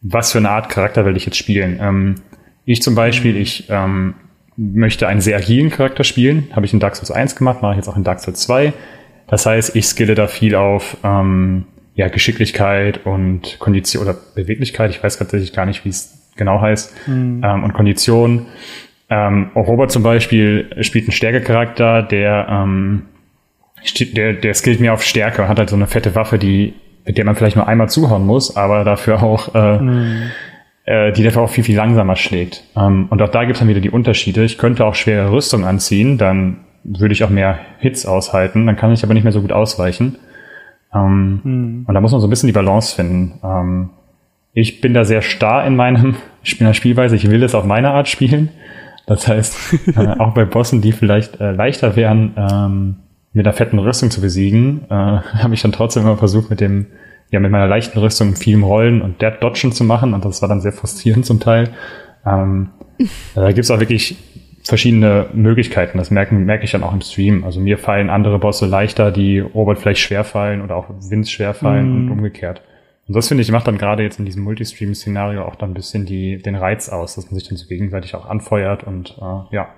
was 0.00 0.32
für 0.32 0.38
eine 0.38 0.50
Art 0.50 0.68
Charakter 0.68 1.04
will 1.04 1.16
ich 1.16 1.26
jetzt 1.26 1.36
spielen. 1.36 1.78
Ähm, 1.80 2.14
ich 2.64 2.82
zum 2.82 2.94
Beispiel, 2.94 3.36
ich 3.36 3.66
ähm, 3.68 4.14
möchte 4.56 5.08
einen 5.08 5.20
sehr 5.20 5.36
agilen 5.36 5.70
Charakter 5.70 6.04
spielen. 6.04 6.48
Habe 6.52 6.66
ich 6.66 6.72
in 6.72 6.80
Dark 6.80 6.96
Souls 6.96 7.10
1 7.10 7.36
gemacht, 7.36 7.62
mache 7.62 7.72
ich 7.72 7.76
jetzt 7.78 7.88
auch 7.88 7.96
in 7.96 8.04
Dark 8.04 8.20
Souls 8.20 8.40
2. 8.40 8.72
Das 9.28 9.46
heißt, 9.46 9.76
ich 9.76 9.86
skille 9.86 10.14
da 10.14 10.26
viel 10.26 10.54
auf 10.54 10.96
ähm, 11.04 11.66
ja, 11.94 12.08
Geschicklichkeit 12.08 13.06
und 13.06 13.58
Kondition 13.58 14.02
oder 14.02 14.16
Beweglichkeit. 14.34 14.90
Ich 14.90 15.02
weiß 15.02 15.18
tatsächlich 15.18 15.52
gar 15.52 15.66
nicht, 15.66 15.84
wie 15.84 15.90
es 15.90 16.32
genau 16.36 16.60
heißt. 16.60 17.08
Mhm. 17.08 17.42
Ähm, 17.44 17.64
und 17.64 17.72
Kondition. 17.74 18.46
Ähm, 19.08 19.50
auch 19.54 19.66
Robert 19.66 19.90
zum 19.90 20.02
Beispiel 20.02 20.70
spielt 20.82 21.06
einen 21.06 21.12
Stärkecharakter, 21.12 22.02
der, 22.02 22.46
ähm, 22.48 23.02
der, 24.16 24.34
der 24.34 24.54
skillt 24.54 24.80
mir 24.80 24.92
auf 24.92 25.02
Stärke, 25.02 25.48
hat 25.48 25.58
halt 25.58 25.70
so 25.70 25.76
eine 25.76 25.86
fette 25.86 26.14
Waffe, 26.14 26.38
die, 26.38 26.74
mit 27.04 27.18
der 27.18 27.24
man 27.24 27.34
vielleicht 27.34 27.56
nur 27.56 27.68
einmal 27.68 27.88
zuhauen 27.88 28.26
muss, 28.26 28.56
aber 28.56 28.84
dafür 28.84 29.22
auch, 29.22 29.54
äh, 29.54 29.78
mhm. 29.78 30.22
äh, 30.84 31.12
die 31.12 31.22
dafür 31.22 31.42
auch 31.42 31.50
viel, 31.50 31.64
viel 31.64 31.76
langsamer 31.76 32.16
schlägt. 32.16 32.64
Ähm, 32.76 33.06
und 33.10 33.22
auch 33.22 33.28
da 33.28 33.44
gibt 33.44 33.54
es 33.54 33.58
dann 33.60 33.68
wieder 33.68 33.80
die 33.80 33.90
Unterschiede. 33.90 34.44
Ich 34.44 34.58
könnte 34.58 34.84
auch 34.84 34.94
schwere 34.94 35.32
Rüstung 35.32 35.64
anziehen, 35.64 36.18
dann 36.18 36.58
würde 36.84 37.12
ich 37.12 37.24
auch 37.24 37.30
mehr 37.30 37.58
Hits 37.78 38.06
aushalten, 38.06 38.66
dann 38.66 38.76
kann 38.76 38.92
ich 38.92 39.04
aber 39.04 39.14
nicht 39.14 39.24
mehr 39.24 39.32
so 39.32 39.42
gut 39.42 39.52
ausweichen. 39.52 40.16
Ähm, 40.94 41.40
hm. 41.42 41.84
Und 41.86 41.94
da 41.94 42.00
muss 42.00 42.12
man 42.12 42.20
so 42.20 42.26
ein 42.26 42.30
bisschen 42.30 42.48
die 42.48 42.52
Balance 42.52 42.94
finden. 42.94 43.38
Ähm, 43.44 43.90
ich 44.52 44.80
bin 44.80 44.94
da 44.94 45.04
sehr 45.04 45.22
starr 45.22 45.66
in 45.66 45.76
meinem 45.76 46.16
Spielweise. 46.42 47.16
Ich 47.16 47.30
will 47.30 47.42
es 47.42 47.54
auf 47.54 47.64
meine 47.64 47.90
Art 47.90 48.08
spielen. 48.08 48.50
Das 49.06 49.26
heißt, 49.26 49.74
äh, 49.96 50.06
auch 50.18 50.34
bei 50.34 50.44
Bossen, 50.44 50.80
die 50.80 50.92
vielleicht 50.92 51.40
äh, 51.40 51.52
leichter 51.52 51.96
wären, 51.96 52.32
ähm, 52.36 52.96
mit 53.32 53.46
einer 53.46 53.54
fetten 53.54 53.78
Rüstung 53.78 54.10
zu 54.10 54.20
besiegen, 54.20 54.82
äh, 54.90 54.94
habe 54.94 55.54
ich 55.54 55.62
dann 55.62 55.72
trotzdem 55.72 56.02
immer 56.02 56.16
versucht, 56.16 56.50
mit 56.50 56.60
dem, 56.60 56.86
ja, 57.30 57.40
mit 57.40 57.50
meiner 57.50 57.68
leichten 57.68 57.98
Rüstung 57.98 58.36
viel 58.36 58.62
Rollen 58.62 59.02
und 59.02 59.22
Dead 59.22 59.34
Dodgen 59.40 59.72
zu 59.72 59.84
machen. 59.84 60.14
Und 60.14 60.24
das 60.24 60.42
war 60.42 60.48
dann 60.48 60.60
sehr 60.60 60.72
frustrierend 60.72 61.26
zum 61.26 61.40
Teil. 61.40 61.70
Ähm, 62.26 62.70
da 63.34 63.52
gibt's 63.52 63.70
auch 63.70 63.80
wirklich 63.80 64.16
verschiedene 64.64 65.26
Möglichkeiten. 65.32 65.98
Das 65.98 66.10
merken, 66.10 66.44
merke 66.44 66.64
ich 66.64 66.70
dann 66.72 66.82
auch 66.82 66.92
im 66.92 67.00
Stream. 67.00 67.44
Also 67.44 67.60
mir 67.60 67.78
fallen 67.78 68.10
andere 68.10 68.38
Bosse 68.38 68.66
leichter, 68.66 69.10
die 69.10 69.40
Robert 69.40 69.78
vielleicht 69.78 70.00
schwer 70.00 70.24
fallen 70.24 70.60
oder 70.60 70.76
auch 70.76 70.88
Vince 70.88 71.30
schwer 71.30 71.54
fallen 71.54 71.90
mm. 71.90 71.96
und 71.96 72.18
umgekehrt. 72.18 72.62
Und 73.08 73.16
das 73.16 73.28
finde 73.28 73.42
ich 73.42 73.50
macht 73.50 73.66
dann 73.66 73.78
gerade 73.78 74.02
jetzt 74.02 74.18
in 74.18 74.24
diesem 74.24 74.44
Multistream-Szenario 74.44 75.44
auch 75.44 75.56
dann 75.56 75.70
ein 75.70 75.74
bisschen 75.74 76.06
die, 76.06 76.38
den 76.38 76.54
Reiz 76.54 76.88
aus, 76.88 77.16
dass 77.16 77.26
man 77.26 77.38
sich 77.38 77.48
dann 77.48 77.56
so 77.56 77.66
gegenseitig 77.66 78.14
auch 78.14 78.26
anfeuert 78.26 78.84
und 78.84 79.18
äh, 79.20 79.54
ja. 79.56 79.68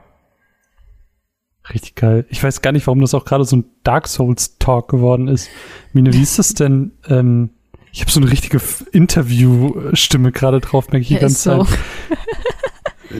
Richtig 1.75 1.95
geil. 1.95 2.27
Ich 2.29 2.43
weiß 2.43 2.63
gar 2.63 2.73
nicht, 2.73 2.87
warum 2.87 3.01
das 3.01 3.15
auch 3.15 3.25
gerade 3.25 3.45
so 3.45 3.57
ein 3.57 3.65
Dark 3.83 4.09
Souls 4.09 4.59
Talk 4.59 4.89
geworden 4.89 5.29
ist. 5.29 5.49
Mine, 5.93 6.13
wie 6.13 6.23
ist 6.23 6.39
das 6.39 6.55
denn? 6.55 6.93
Ähm, 7.09 7.51
ich 7.93 8.01
habe 8.01 8.11
so 8.11 8.21
eine 8.21 8.31
richtige 8.31 8.61
Interview-Stimme 8.93 10.33
gerade 10.33 10.61
drauf, 10.61 10.89
merke 10.89 11.03
ich 11.03 11.09
die 11.09 11.17
ganze 11.17 11.37
Zeit. 11.37 11.67
So. 11.67 11.67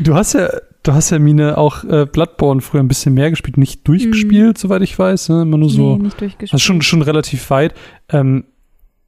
Du 0.01 0.15
hast 0.15 0.33
ja, 0.33 0.49
du 0.83 0.93
hast 0.95 1.11
ja 1.11 1.19
Mine 1.19 1.59
auch 1.59 1.85
äh, 1.85 2.07
Bloodborne 2.07 2.63
früher 2.63 2.83
ein 2.83 2.89
bisschen 2.89 3.15
mehr 3.15 3.31
gespielt, 3.31 3.59
nicht 3.59 3.87
durchgespielt, 3.87 4.57
mhm. 4.57 4.59
soweit 4.59 4.83
ich 4.83 4.99
weiß, 4.99 5.29
ne? 5.29 5.43
immer 5.43 5.59
nur 5.59 5.69
so. 5.69 5.97
Nee, 5.97 6.05
nicht 6.05 6.21
durchgespielt. 6.21 6.53
Also 6.53 6.63
schon 6.63 6.83
schon 6.83 7.03
relativ 7.03 7.51
weit. 7.51 7.75
Ähm, 8.09 8.45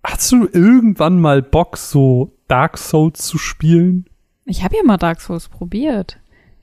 hast 0.02 0.31
du 0.32 0.47
irgendwann 0.52 1.20
mal 1.20 1.43
Bock, 1.43 1.79
so 1.79 2.33
Dark 2.49 2.76
Souls 2.76 3.26
zu 3.26 3.38
spielen? 3.38 4.07
Ich 4.45 4.62
habe 4.62 4.76
ja 4.76 4.83
mal 4.85 4.99
Dark 4.99 5.21
Souls 5.21 5.49
probiert. 5.49 6.19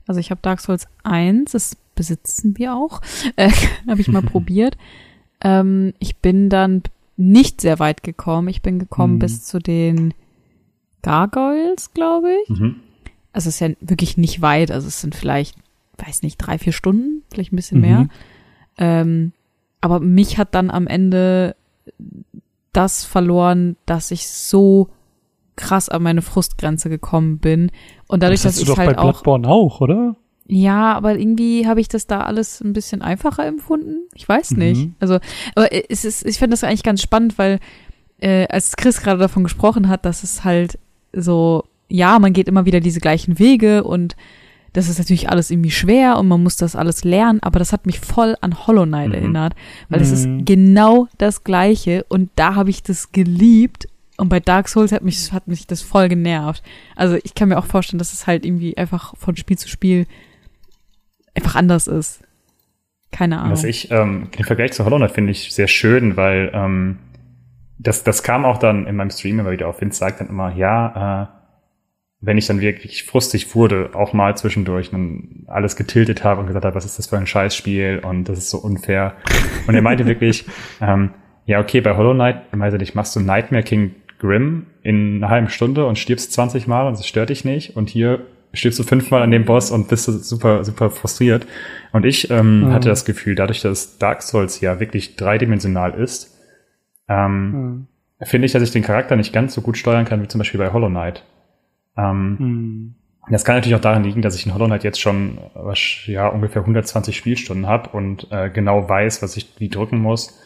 Also 0.06 0.20
ich 0.20 0.30
habe 0.30 0.40
Dark 0.42 0.60
Souls 0.60 0.86
1, 1.02 1.52
das 1.52 1.76
besitzen 1.94 2.56
wir 2.58 2.74
auch, 2.74 3.00
äh, 3.36 3.50
habe 3.88 4.00
ich 4.00 4.08
mal 4.08 4.22
probiert. 4.22 4.76
Ähm, 5.42 5.94
ich 5.98 6.16
bin 6.16 6.48
dann 6.48 6.82
nicht 7.16 7.60
sehr 7.60 7.78
weit 7.78 8.02
gekommen. 8.02 8.48
Ich 8.48 8.62
bin 8.62 8.78
gekommen 8.78 9.14
mhm. 9.14 9.18
bis 9.20 9.44
zu 9.44 9.58
den 9.58 10.14
Gargoyles, 11.02 11.92
glaube 11.92 12.30
ich. 12.44 12.48
Mhm 12.50 12.76
also 13.32 13.48
es 13.48 13.56
ist 13.56 13.60
ja 13.60 13.70
wirklich 13.80 14.16
nicht 14.16 14.42
weit, 14.42 14.70
also 14.70 14.88
es 14.88 15.00
sind 15.00 15.14
vielleicht, 15.14 15.56
weiß 15.98 16.22
nicht, 16.22 16.36
drei, 16.36 16.58
vier 16.58 16.72
Stunden, 16.72 17.22
vielleicht 17.30 17.52
ein 17.52 17.56
bisschen 17.56 17.78
mhm. 17.78 17.86
mehr. 17.86 18.08
Ähm, 18.78 19.32
aber 19.80 20.00
mich 20.00 20.38
hat 20.38 20.54
dann 20.54 20.70
am 20.70 20.86
Ende 20.86 21.56
das 22.72 23.04
verloren, 23.04 23.76
dass 23.86 24.10
ich 24.10 24.28
so 24.28 24.88
krass 25.56 25.88
an 25.88 26.02
meine 26.02 26.22
Frustgrenze 26.22 26.88
gekommen 26.88 27.38
bin. 27.38 27.70
Und 28.06 28.22
dadurch, 28.22 28.42
das 28.42 28.54
dass 28.54 28.62
ich 28.62 28.68
doch 28.68 28.78
halt 28.78 28.96
bei 28.96 28.98
auch. 28.98 29.12
Bloodborne 29.12 29.48
auch, 29.48 29.80
oder? 29.80 30.16
Ja, 30.54 30.92
aber 30.92 31.18
irgendwie 31.18 31.66
habe 31.66 31.80
ich 31.80 31.88
das 31.88 32.06
da 32.06 32.20
alles 32.22 32.60
ein 32.60 32.72
bisschen 32.72 33.00
einfacher 33.00 33.46
empfunden. 33.46 34.08
Ich 34.14 34.28
weiß 34.28 34.52
nicht. 34.52 34.84
Mhm. 34.84 34.94
Also, 35.00 35.18
aber 35.54 35.68
es 35.90 36.04
ist, 36.04 36.26
ich 36.26 36.38
finde 36.38 36.54
das 36.54 36.64
eigentlich 36.64 36.82
ganz 36.82 37.00
spannend, 37.00 37.38
weil 37.38 37.58
äh, 38.18 38.46
als 38.48 38.76
Chris 38.76 39.00
gerade 39.00 39.18
davon 39.18 39.44
gesprochen 39.44 39.88
hat, 39.88 40.04
dass 40.04 40.22
es 40.22 40.44
halt 40.44 40.78
so 41.14 41.64
ja, 41.92 42.18
man 42.18 42.32
geht 42.32 42.48
immer 42.48 42.64
wieder 42.64 42.80
diese 42.80 43.00
gleichen 43.00 43.38
Wege 43.38 43.84
und 43.84 44.16
das 44.72 44.88
ist 44.88 44.98
natürlich 44.98 45.28
alles 45.28 45.50
irgendwie 45.50 45.70
schwer 45.70 46.16
und 46.18 46.26
man 46.26 46.42
muss 46.42 46.56
das 46.56 46.74
alles 46.74 47.04
lernen, 47.04 47.40
aber 47.42 47.58
das 47.58 47.72
hat 47.74 47.84
mich 47.84 48.00
voll 48.00 48.36
an 48.40 48.66
Hollow 48.66 48.86
Knight 48.86 49.08
mhm. 49.08 49.14
erinnert, 49.14 49.54
weil 49.90 50.00
es 50.00 50.08
mhm. 50.08 50.38
ist 50.38 50.46
genau 50.46 51.08
das 51.18 51.44
gleiche 51.44 52.06
und 52.08 52.30
da 52.36 52.54
habe 52.54 52.70
ich 52.70 52.82
das 52.82 53.12
geliebt 53.12 53.86
und 54.16 54.30
bei 54.30 54.40
Dark 54.40 54.68
Souls 54.68 54.92
hat 54.92 55.02
mich, 55.02 55.32
hat 55.32 55.48
mich 55.48 55.66
das 55.66 55.82
voll 55.82 56.08
genervt. 56.08 56.62
Also 56.96 57.18
ich 57.22 57.34
kann 57.34 57.50
mir 57.50 57.58
auch 57.58 57.66
vorstellen, 57.66 57.98
dass 57.98 58.14
es 58.14 58.26
halt 58.26 58.46
irgendwie 58.46 58.76
einfach 58.78 59.14
von 59.18 59.36
Spiel 59.36 59.58
zu 59.58 59.68
Spiel 59.68 60.06
einfach 61.34 61.54
anders 61.54 61.86
ist. 61.86 62.22
Keine 63.10 63.38
Ahnung. 63.38 63.52
Was 63.52 63.64
ich, 63.64 63.90
ähm, 63.90 64.28
den 64.36 64.44
Vergleich 64.44 64.72
zu 64.72 64.84
Hollow 64.84 64.96
Knight 64.96 65.12
finde 65.12 65.32
ich 65.32 65.52
sehr 65.52 65.68
schön, 65.68 66.16
weil 66.16 66.50
ähm, 66.54 66.98
das, 67.78 68.04
das 68.04 68.22
kam 68.22 68.44
auch 68.44 68.58
dann 68.58 68.86
in 68.86 68.96
meinem 68.96 69.10
Stream 69.10 69.38
immer 69.38 69.50
wieder 69.50 69.68
auf. 69.68 69.80
Vince 69.80 69.98
sagt 69.98 70.20
dann 70.20 70.28
immer, 70.28 70.54
ja, 70.54 71.22
äh, 71.22 71.42
wenn 72.22 72.38
ich 72.38 72.46
dann 72.46 72.60
wirklich 72.60 73.02
frustig 73.04 73.54
wurde, 73.54 73.90
auch 73.94 74.12
mal 74.12 74.36
zwischendurch 74.36 74.90
dann 74.92 75.44
alles 75.48 75.76
getiltet 75.76 76.22
habe 76.22 76.40
und 76.40 76.46
gesagt 76.46 76.64
habe, 76.64 76.74
was 76.74 76.84
ist 76.84 76.98
das 76.98 77.08
für 77.08 77.18
ein 77.18 77.26
Scheißspiel 77.26 78.00
und 78.04 78.28
das 78.28 78.38
ist 78.38 78.50
so 78.50 78.58
unfair. 78.58 79.16
Und 79.66 79.74
er 79.74 79.82
meinte 79.82 80.06
wirklich, 80.06 80.46
ähm, 80.80 81.10
ja, 81.44 81.60
okay, 81.60 81.80
bei 81.80 81.96
Hollow 81.96 82.14
Knight, 82.14 82.54
meinte, 82.54 82.82
ich 82.82 82.94
machst 82.94 83.16
du 83.16 83.20
Nightmare 83.20 83.64
King 83.64 83.96
Grimm 84.20 84.66
in 84.82 85.16
einer 85.16 85.28
halben 85.28 85.48
Stunde 85.48 85.84
und 85.84 85.98
stirbst 85.98 86.32
20 86.32 86.68
Mal 86.68 86.86
und 86.86 86.94
es 86.94 87.06
stört 87.06 87.30
dich 87.30 87.44
nicht. 87.44 87.76
Und 87.76 87.90
hier 87.90 88.24
stirbst 88.54 88.78
du 88.78 88.82
fünfmal 88.82 89.22
an 89.22 89.30
dem 89.30 89.44
Boss 89.44 89.70
und 89.70 89.88
bist 89.88 90.04
super, 90.04 90.64
super 90.64 90.90
frustriert. 90.90 91.46
Und 91.92 92.04
ich 92.04 92.30
ähm, 92.30 92.60
mhm. 92.60 92.72
hatte 92.72 92.88
das 92.88 93.04
Gefühl, 93.04 93.34
dadurch, 93.34 93.62
dass 93.62 93.98
Dark 93.98 94.22
Souls 94.22 94.60
ja 94.60 94.80
wirklich 94.80 95.16
dreidimensional 95.16 95.94
ist, 95.94 96.38
ähm, 97.08 97.50
mhm. 97.50 97.86
finde 98.22 98.46
ich, 98.46 98.52
dass 98.52 98.62
ich 98.62 98.70
den 98.70 98.82
Charakter 98.82 99.16
nicht 99.16 99.32
ganz 99.32 99.54
so 99.54 99.60
gut 99.60 99.76
steuern 99.76 100.04
kann 100.04 100.22
wie 100.22 100.28
zum 100.28 100.38
Beispiel 100.38 100.58
bei 100.58 100.72
Hollow 100.72 100.88
Knight. 100.88 101.24
Ähm, 101.96 102.36
mhm. 102.38 102.94
Das 103.30 103.44
kann 103.44 103.54
natürlich 103.54 103.76
auch 103.76 103.80
daran 103.80 104.02
liegen, 104.02 104.20
dass 104.20 104.34
ich 104.34 104.46
in 104.46 104.52
Hollow 104.52 104.66
Knight 104.66 104.84
jetzt 104.84 105.00
schon 105.00 105.38
ja, 106.06 106.26
ungefähr 106.28 106.62
120 106.62 107.16
Spielstunden 107.16 107.66
habe 107.66 107.90
und 107.90 108.26
äh, 108.30 108.50
genau 108.50 108.88
weiß, 108.88 109.22
was 109.22 109.36
ich 109.36 109.48
wie 109.58 109.68
drücken 109.68 109.98
muss 109.98 110.40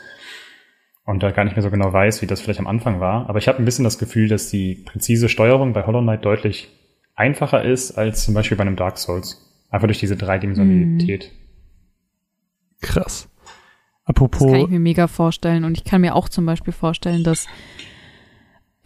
und 1.04 1.22
da 1.22 1.30
gar 1.30 1.44
nicht 1.44 1.56
mehr 1.56 1.62
so 1.62 1.70
genau 1.70 1.92
weiß, 1.92 2.20
wie 2.20 2.26
das 2.26 2.42
vielleicht 2.42 2.60
am 2.60 2.66
Anfang 2.66 3.00
war. 3.00 3.28
Aber 3.30 3.38
ich 3.38 3.48
habe 3.48 3.58
ein 3.58 3.64
bisschen 3.64 3.84
das 3.84 3.98
Gefühl, 3.98 4.28
dass 4.28 4.50
die 4.50 4.74
präzise 4.74 5.28
Steuerung 5.28 5.72
bei 5.72 5.86
Hollow 5.86 6.02
Knight 6.02 6.24
deutlich 6.24 6.68
einfacher 7.16 7.64
ist 7.64 7.92
als 7.92 8.24
zum 8.24 8.34
Beispiel 8.34 8.56
bei 8.56 8.62
einem 8.62 8.76
Dark 8.76 8.98
Souls. 8.98 9.42
Einfach 9.70 9.88
durch 9.88 9.98
diese 9.98 10.16
Dreidimensionalität. 10.16 11.32
Mhm. 11.32 12.86
Krass. 12.86 13.28
Apropos. 14.04 14.42
Das 14.42 14.52
kann 14.52 14.60
ich 14.60 14.68
mir 14.68 14.78
mega 14.78 15.08
vorstellen. 15.08 15.64
Und 15.64 15.76
ich 15.76 15.84
kann 15.84 16.02
mir 16.02 16.14
auch 16.14 16.28
zum 16.28 16.46
Beispiel 16.46 16.72
vorstellen, 16.72 17.24
dass 17.24 17.46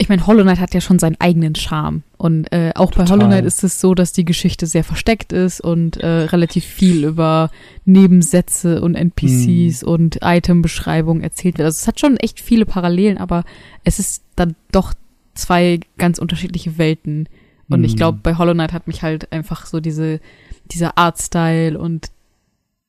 ich 0.00 0.08
meine, 0.08 0.26
Hollow 0.26 0.42
Knight 0.44 0.60
hat 0.60 0.72
ja 0.72 0.80
schon 0.80 0.98
seinen 0.98 1.20
eigenen 1.20 1.54
Charme. 1.54 2.04
Und 2.16 2.50
äh, 2.52 2.72
auch 2.74 2.90
Total. 2.90 3.04
bei 3.04 3.12
Hollow 3.12 3.26
Knight 3.26 3.44
ist 3.44 3.62
es 3.62 3.82
so, 3.82 3.94
dass 3.94 4.14
die 4.14 4.24
Geschichte 4.24 4.66
sehr 4.66 4.82
versteckt 4.82 5.30
ist 5.30 5.60
und 5.60 5.98
äh, 5.98 6.06
relativ 6.06 6.64
viel 6.64 7.04
über 7.04 7.50
Nebensätze 7.84 8.80
und 8.80 8.94
NPCs 8.94 9.82
hm. 9.82 9.88
und 9.88 10.20
Itembeschreibungen 10.22 11.22
erzählt 11.22 11.58
wird. 11.58 11.66
Also 11.66 11.76
es 11.76 11.86
hat 11.86 12.00
schon 12.00 12.16
echt 12.16 12.40
viele 12.40 12.64
Parallelen, 12.64 13.18
aber 13.18 13.44
es 13.84 13.98
ist 13.98 14.22
dann 14.36 14.56
doch 14.72 14.94
zwei 15.34 15.80
ganz 15.98 16.18
unterschiedliche 16.18 16.78
Welten. 16.78 17.28
Und 17.70 17.78
hm. 17.78 17.84
ich 17.84 17.96
glaube, 17.96 18.18
bei 18.22 18.36
Hollow 18.36 18.52
Knight 18.52 18.72
hat 18.72 18.86
mich 18.86 19.02
halt 19.02 19.32
einfach 19.32 19.64
so 19.64 19.80
diese, 19.80 20.20
dieser 20.66 20.98
Artstyle 20.98 21.78
und 21.78 22.10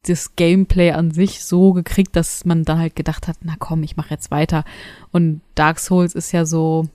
das 0.03 0.35
Gameplay 0.35 0.91
an 0.91 1.11
sich 1.11 1.43
so 1.43 1.73
gekriegt, 1.73 2.15
dass 2.15 2.43
man 2.43 2.65
dann 2.65 2.79
halt 2.79 2.95
gedacht 2.95 3.27
hat, 3.27 3.37
na 3.43 3.55
komm, 3.59 3.83
ich 3.83 3.97
mache 3.97 4.09
jetzt 4.09 4.31
weiter. 4.31 4.65
Und 5.11 5.41
Dark 5.55 5.79
Souls 5.79 6.15
ist 6.15 6.31
ja 6.31 6.45
so, 6.45 6.87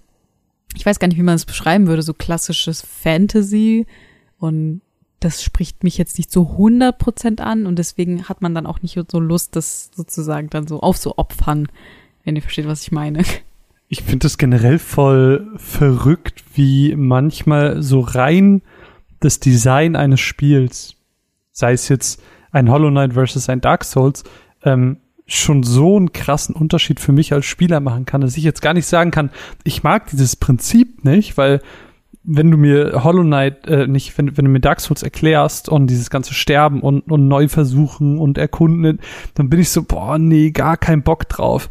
ich 0.74 0.84
weiß 0.84 0.98
gar 0.98 1.06
nicht, 1.08 1.16
wie 1.16 1.22
man 1.22 1.36
es 1.36 1.44
beschreiben 1.44 1.86
würde, 1.86 2.02
so 2.02 2.14
klassisches 2.14 2.82
Fantasy 2.82 3.86
und 4.38 4.82
das 5.20 5.42
spricht 5.42 5.82
mich 5.82 5.96
jetzt 5.96 6.18
nicht 6.18 6.30
so 6.30 6.42
100% 6.42 7.40
an 7.40 7.66
und 7.66 7.78
deswegen 7.78 8.28
hat 8.28 8.42
man 8.42 8.54
dann 8.54 8.66
auch 8.66 8.82
nicht 8.82 8.98
so 9.10 9.20
Lust, 9.20 9.56
das 9.56 9.90
sozusagen 9.94 10.50
dann 10.50 10.66
so 10.66 10.80
aufzuopfern, 10.80 11.68
wenn 12.24 12.36
ihr 12.36 12.42
versteht, 12.42 12.66
was 12.66 12.82
ich 12.82 12.92
meine. 12.92 13.24
Ich 13.88 14.02
finde 14.02 14.26
es 14.26 14.36
generell 14.36 14.78
voll 14.78 15.46
verrückt, 15.56 16.42
wie 16.54 16.96
manchmal 16.96 17.82
so 17.82 18.00
rein 18.00 18.62
das 19.20 19.38
Design 19.38 19.94
eines 19.94 20.20
Spiels, 20.20 20.96
sei 21.52 21.72
es 21.72 21.88
jetzt 21.88 22.22
ein 22.50 22.70
Hollow 22.70 22.90
Knight 22.90 23.14
versus 23.14 23.48
ein 23.48 23.60
Dark 23.60 23.84
Souls, 23.84 24.24
ähm, 24.64 24.98
schon 25.26 25.62
so 25.62 25.96
einen 25.96 26.12
krassen 26.12 26.54
Unterschied 26.54 27.00
für 27.00 27.12
mich 27.12 27.32
als 27.32 27.46
Spieler 27.46 27.80
machen 27.80 28.06
kann, 28.06 28.20
dass 28.20 28.36
ich 28.36 28.44
jetzt 28.44 28.62
gar 28.62 28.74
nicht 28.74 28.86
sagen 28.86 29.10
kann, 29.10 29.30
ich 29.64 29.82
mag 29.82 30.06
dieses 30.10 30.36
Prinzip 30.36 31.04
nicht, 31.04 31.36
weil 31.36 31.60
wenn 32.22 32.50
du 32.50 32.56
mir 32.56 33.04
Hollow 33.04 33.22
Knight, 33.22 33.68
äh, 33.68 33.86
nicht, 33.86 34.18
wenn, 34.18 34.36
wenn 34.36 34.44
du 34.44 34.50
mir 34.50 34.60
Dark 34.60 34.80
Souls 34.80 35.04
erklärst 35.04 35.68
und 35.68 35.86
dieses 35.86 36.10
ganze 36.10 36.34
Sterben 36.34 36.80
und, 36.80 37.10
und 37.10 37.28
neu 37.28 37.46
versuchen 37.46 38.18
und 38.18 38.36
erkunden, 38.36 38.98
dann 39.34 39.48
bin 39.48 39.60
ich 39.60 39.70
so, 39.70 39.84
boah, 39.84 40.18
nee, 40.18 40.50
gar 40.50 40.76
kein 40.76 41.02
Bock 41.02 41.28
drauf. 41.28 41.68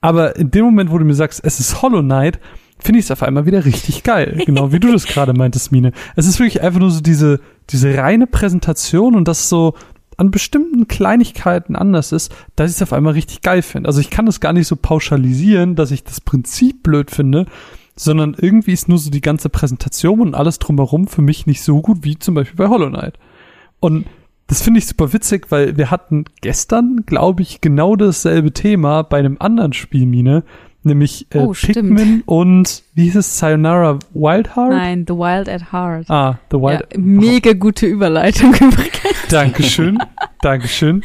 Aber 0.00 0.36
in 0.36 0.50
dem 0.50 0.64
Moment, 0.64 0.90
wo 0.90 0.98
du 0.98 1.04
mir 1.04 1.14
sagst, 1.14 1.40
es 1.44 1.60
ist 1.60 1.82
Hollow 1.82 2.02
Knight, 2.02 2.38
finde 2.78 3.00
ich 3.00 3.06
es 3.06 3.10
auf 3.10 3.22
einmal 3.22 3.46
wieder 3.46 3.64
richtig 3.64 4.02
geil. 4.02 4.40
Genau 4.46 4.72
wie 4.72 4.80
du 4.80 4.92
das 4.92 5.06
gerade 5.06 5.34
meintest, 5.34 5.72
Mine. 5.72 5.92
Es 6.16 6.26
ist 6.26 6.38
wirklich 6.38 6.62
einfach 6.62 6.80
nur 6.80 6.90
so 6.90 7.00
diese, 7.00 7.40
diese 7.70 7.96
reine 7.96 8.26
Präsentation 8.26 9.16
und 9.16 9.26
das 9.26 9.48
so, 9.48 9.74
an 10.18 10.32
bestimmten 10.32 10.88
Kleinigkeiten 10.88 11.76
anders 11.76 12.12
ist, 12.12 12.34
dass 12.56 12.70
ich 12.70 12.76
es 12.76 12.82
auf 12.82 12.92
einmal 12.92 13.14
richtig 13.14 13.40
geil 13.40 13.62
finde. 13.62 13.88
Also 13.88 14.00
ich 14.00 14.10
kann 14.10 14.26
das 14.26 14.40
gar 14.40 14.52
nicht 14.52 14.66
so 14.66 14.74
pauschalisieren, 14.74 15.76
dass 15.76 15.92
ich 15.92 16.02
das 16.02 16.20
Prinzip 16.20 16.82
blöd 16.82 17.10
finde, 17.10 17.46
sondern 17.94 18.34
irgendwie 18.36 18.72
ist 18.72 18.88
nur 18.88 18.98
so 18.98 19.10
die 19.10 19.20
ganze 19.20 19.48
Präsentation 19.48 20.20
und 20.20 20.34
alles 20.34 20.58
drumherum 20.58 21.06
für 21.06 21.22
mich 21.22 21.46
nicht 21.46 21.62
so 21.62 21.80
gut 21.80 21.98
wie 22.02 22.18
zum 22.18 22.34
Beispiel 22.34 22.56
bei 22.56 22.68
Hollow 22.68 22.88
Knight. 22.88 23.16
Und 23.78 24.06
das 24.48 24.62
finde 24.62 24.78
ich 24.78 24.86
super 24.86 25.12
witzig, 25.12 25.50
weil 25.50 25.76
wir 25.76 25.90
hatten 25.90 26.24
gestern, 26.40 27.04
glaube 27.06 27.42
ich, 27.42 27.60
genau 27.60 27.96
dasselbe 27.96 28.52
Thema 28.52 29.02
bei 29.02 29.18
einem 29.18 29.36
anderen 29.38 29.74
Spiel, 29.74 30.06
Mine, 30.06 30.42
nämlich 30.82 31.26
äh, 31.34 31.38
oh, 31.40 31.52
Pikmin 31.52 32.22
und 32.24 32.82
wie 32.94 33.04
hieß 33.04 33.16
es, 33.16 33.38
Sayonara 33.38 33.98
Wild 34.14 34.56
Heart? 34.56 34.70
Nein, 34.70 35.04
The 35.06 35.14
Wild 35.14 35.48
at 35.50 35.70
Heart. 35.70 36.10
Ah, 36.10 36.38
The 36.50 36.56
Wild. 36.56 36.80
Ja, 36.80 36.98
mega 36.98 37.52
gute 37.52 37.86
Überleitung 37.86 38.54
übrigens. 38.54 38.88
Dankeschön, 39.28 39.98
Dankeschön. 40.40 41.04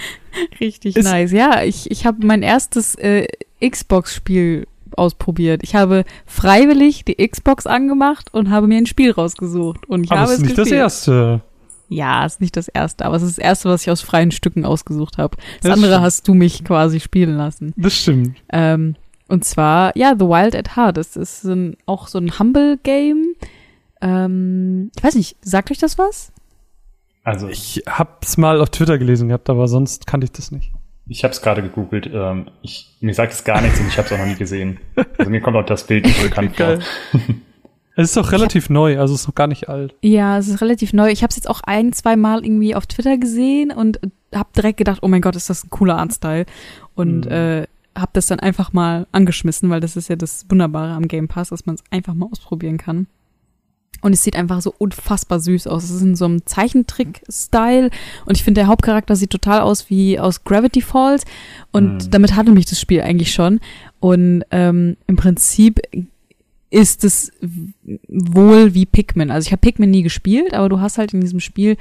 Richtig 0.62 0.96
Ist 0.96 1.04
nice. 1.04 1.32
Ja, 1.34 1.64
ich, 1.64 1.92
ich 1.92 2.06
habe 2.06 2.26
mein 2.26 2.44
erstes 2.44 2.96
äh, 2.96 3.28
Xbox-Spiel 3.62 4.68
ausprobiert. 4.96 5.64
Ich 5.64 5.76
habe 5.76 6.06
freiwillig 6.26 7.04
die 7.04 7.16
Xbox 7.28 7.68
angemacht 7.68 8.34
und 8.34 8.50
habe 8.50 8.68
mir 8.68 8.78
ein 8.78 8.86
Spiel 8.86 9.12
rausgesucht. 9.12 9.88
Und 9.90 10.06
ich 10.06 10.12
aber 10.12 10.22
habe 10.22 10.32
es 10.32 10.38
ist 10.38 10.46
nicht 10.46 10.56
gespielt. 10.56 10.72
das 10.72 11.08
erste. 11.08 11.42
Ja, 11.94 12.26
ist 12.26 12.42
nicht 12.42 12.58
das 12.58 12.68
erste, 12.68 13.06
aber 13.06 13.16
es 13.16 13.24
ist 13.24 13.38
das 13.38 13.44
erste, 13.44 13.70
was 13.70 13.84
ich 13.84 13.92
aus 13.92 14.02
freien 14.02 14.32
Stücken 14.32 14.66
ausgesucht 14.66 15.18
habe. 15.18 15.38
Das, 15.38 15.62
das 15.62 15.72
andere 15.74 15.92
stimmt. 15.94 16.06
hast 16.06 16.28
du 16.28 16.34
mich 16.34 16.64
quasi 16.64 17.00
spielen 17.00 17.38
lassen. 17.38 17.74
Das 17.78 17.94
stimmt. 17.94 18.38
Ähm, 18.52 18.96
und 19.28 19.46
zwar, 19.46 19.96
ja, 19.96 20.16
The 20.18 20.26
Wild 20.26 20.56
at 20.56 20.76
Heart. 20.76 20.98
Das 20.98 21.16
ist 21.16 21.44
ein, 21.44 21.78
auch 21.86 22.08
so 22.08 22.18
ein 22.18 22.38
Humble-Game. 22.38 23.36
Ähm, 24.02 24.92
ich 24.98 25.04
weiß 25.04 25.16
nicht, 25.16 25.38
sagt 25.42 25.72
euch 25.72 25.78
das 25.78 25.98
was? 25.98 26.32
Also 27.24 27.48
ich 27.48 27.84
hab's 27.88 28.38
mal 28.38 28.60
auf 28.60 28.70
Twitter 28.70 28.98
gelesen 28.98 29.30
gehabt, 29.30 29.50
aber 29.50 29.68
sonst 29.68 30.08
kannte 30.08 30.26
ich 30.26 30.32
das 30.32 30.52
nicht. 30.52 30.72
Ich 31.08 31.24
habe 31.24 31.34
es 31.34 31.42
gerade 31.42 31.62
gegoogelt. 31.62 32.10
Ähm, 32.12 32.50
ich, 32.62 32.96
mir 33.02 33.14
sagt 33.14 33.34
es 33.34 33.44
gar 33.44 33.62
nichts 33.62 33.80
und 33.80 33.88
ich 33.88 33.98
habe 33.98 34.08
es 34.08 34.14
auch 34.14 34.18
noch 34.18 34.26
nie 34.26 34.36
gesehen. 34.36 34.80
Also 35.18 35.30
mir 35.30 35.42
kommt 35.42 35.58
auch 35.58 35.66
das 35.66 35.86
Bild 35.86 36.06
nicht 36.06 36.22
bekannt 36.22 36.56
vor. 36.58 36.80
Es 37.96 38.10
ist 38.10 38.18
doch 38.18 38.32
relativ 38.32 38.70
neu, 38.70 39.00
also 39.00 39.14
es 39.14 39.22
ist 39.22 39.28
noch 39.28 39.36
gar 39.36 39.48
nicht 39.48 39.70
alt. 39.70 39.94
Ja, 40.02 40.40
es 40.40 40.48
ist 40.48 40.62
relativ 40.62 40.94
neu. 40.94 41.12
Ich 41.12 41.22
habe 41.22 41.30
es 41.30 41.36
jetzt 41.36 41.50
auch 41.50 41.62
ein, 41.62 41.94
zwei 41.94 42.16
Mal 42.16 42.44
irgendwie 42.44 42.74
auf 42.76 42.88
Twitter 42.88 43.18
gesehen 43.18 43.72
und 43.72 44.00
habe 44.34 44.50
direkt 44.56 44.78
gedacht, 44.78 45.00
oh 45.04 45.08
mein 45.08 45.22
Gott, 45.22 45.36
ist 45.36 45.50
das 45.50 45.64
ein 45.64 45.70
cooler 45.70 45.98
Artstyle. 45.98 46.46
Und 46.96 47.26
mhm. 47.26 47.32
äh, 47.32 47.68
habe 47.96 48.12
das 48.14 48.26
dann 48.28 48.40
einfach 48.40 48.74
mal 48.74 49.06
angeschmissen, 49.12 49.70
weil 49.70 49.80
das 49.80 49.96
ist 49.96 50.08
ja 50.08 50.16
das 50.16 50.46
Wunderbare 50.50 50.94
am 50.94 51.08
Game 51.08 51.28
Pass, 51.28 51.50
dass 51.50 51.68
man 51.68 51.76
es 51.76 51.84
einfach 51.92 52.16
mal 52.16 52.30
ausprobieren 52.32 52.78
kann. 52.78 53.06
Und 54.02 54.12
es 54.12 54.24
sieht 54.24 54.36
einfach 54.36 54.62
so 54.62 54.74
unfassbar 54.78 55.40
süß 55.40 55.68
aus. 55.68 55.86
Es 55.86 55.92
ist 55.92 56.02
in 56.02 56.16
so 56.16 56.26
einem 56.26 56.46
Zeichentrick-Style. 56.46 57.90
Und 58.26 58.36
ich 58.36 58.44
finde, 58.44 58.62
der 58.62 58.68
Hauptcharakter 58.68 59.16
sieht 59.16 59.30
total 59.30 59.62
aus 59.62 59.90
wie 59.90 60.20
aus 60.20 60.44
Gravity 60.44 60.82
Falls. 60.82 61.24
Und 61.72 62.06
mhm. 62.06 62.12
damit 62.12 62.36
hatte 62.36 62.52
mich 62.52 62.66
das 62.66 62.82
Spiel 62.82 63.02
eigentlich 63.02 63.34
schon. 63.34 63.62
Und 64.02 64.44
ähm, 64.52 64.98
im 65.08 65.16
Prinzip 65.16 65.80
ist 66.74 67.04
es 67.04 67.32
wohl 68.08 68.74
wie 68.74 68.88
Pikmin. 68.88 69.30
Also 69.30 69.46
ich 69.46 69.52
habe 69.52 69.62
Pikmin 69.62 69.92
nie 69.92 70.02
gespielt, 70.02 70.56
aber 70.56 70.70
du 70.70 70.80
hast 70.80 70.98
halt 70.98 71.14
in 71.14 71.22
diesem 71.22 71.40
Spiel 71.40 71.78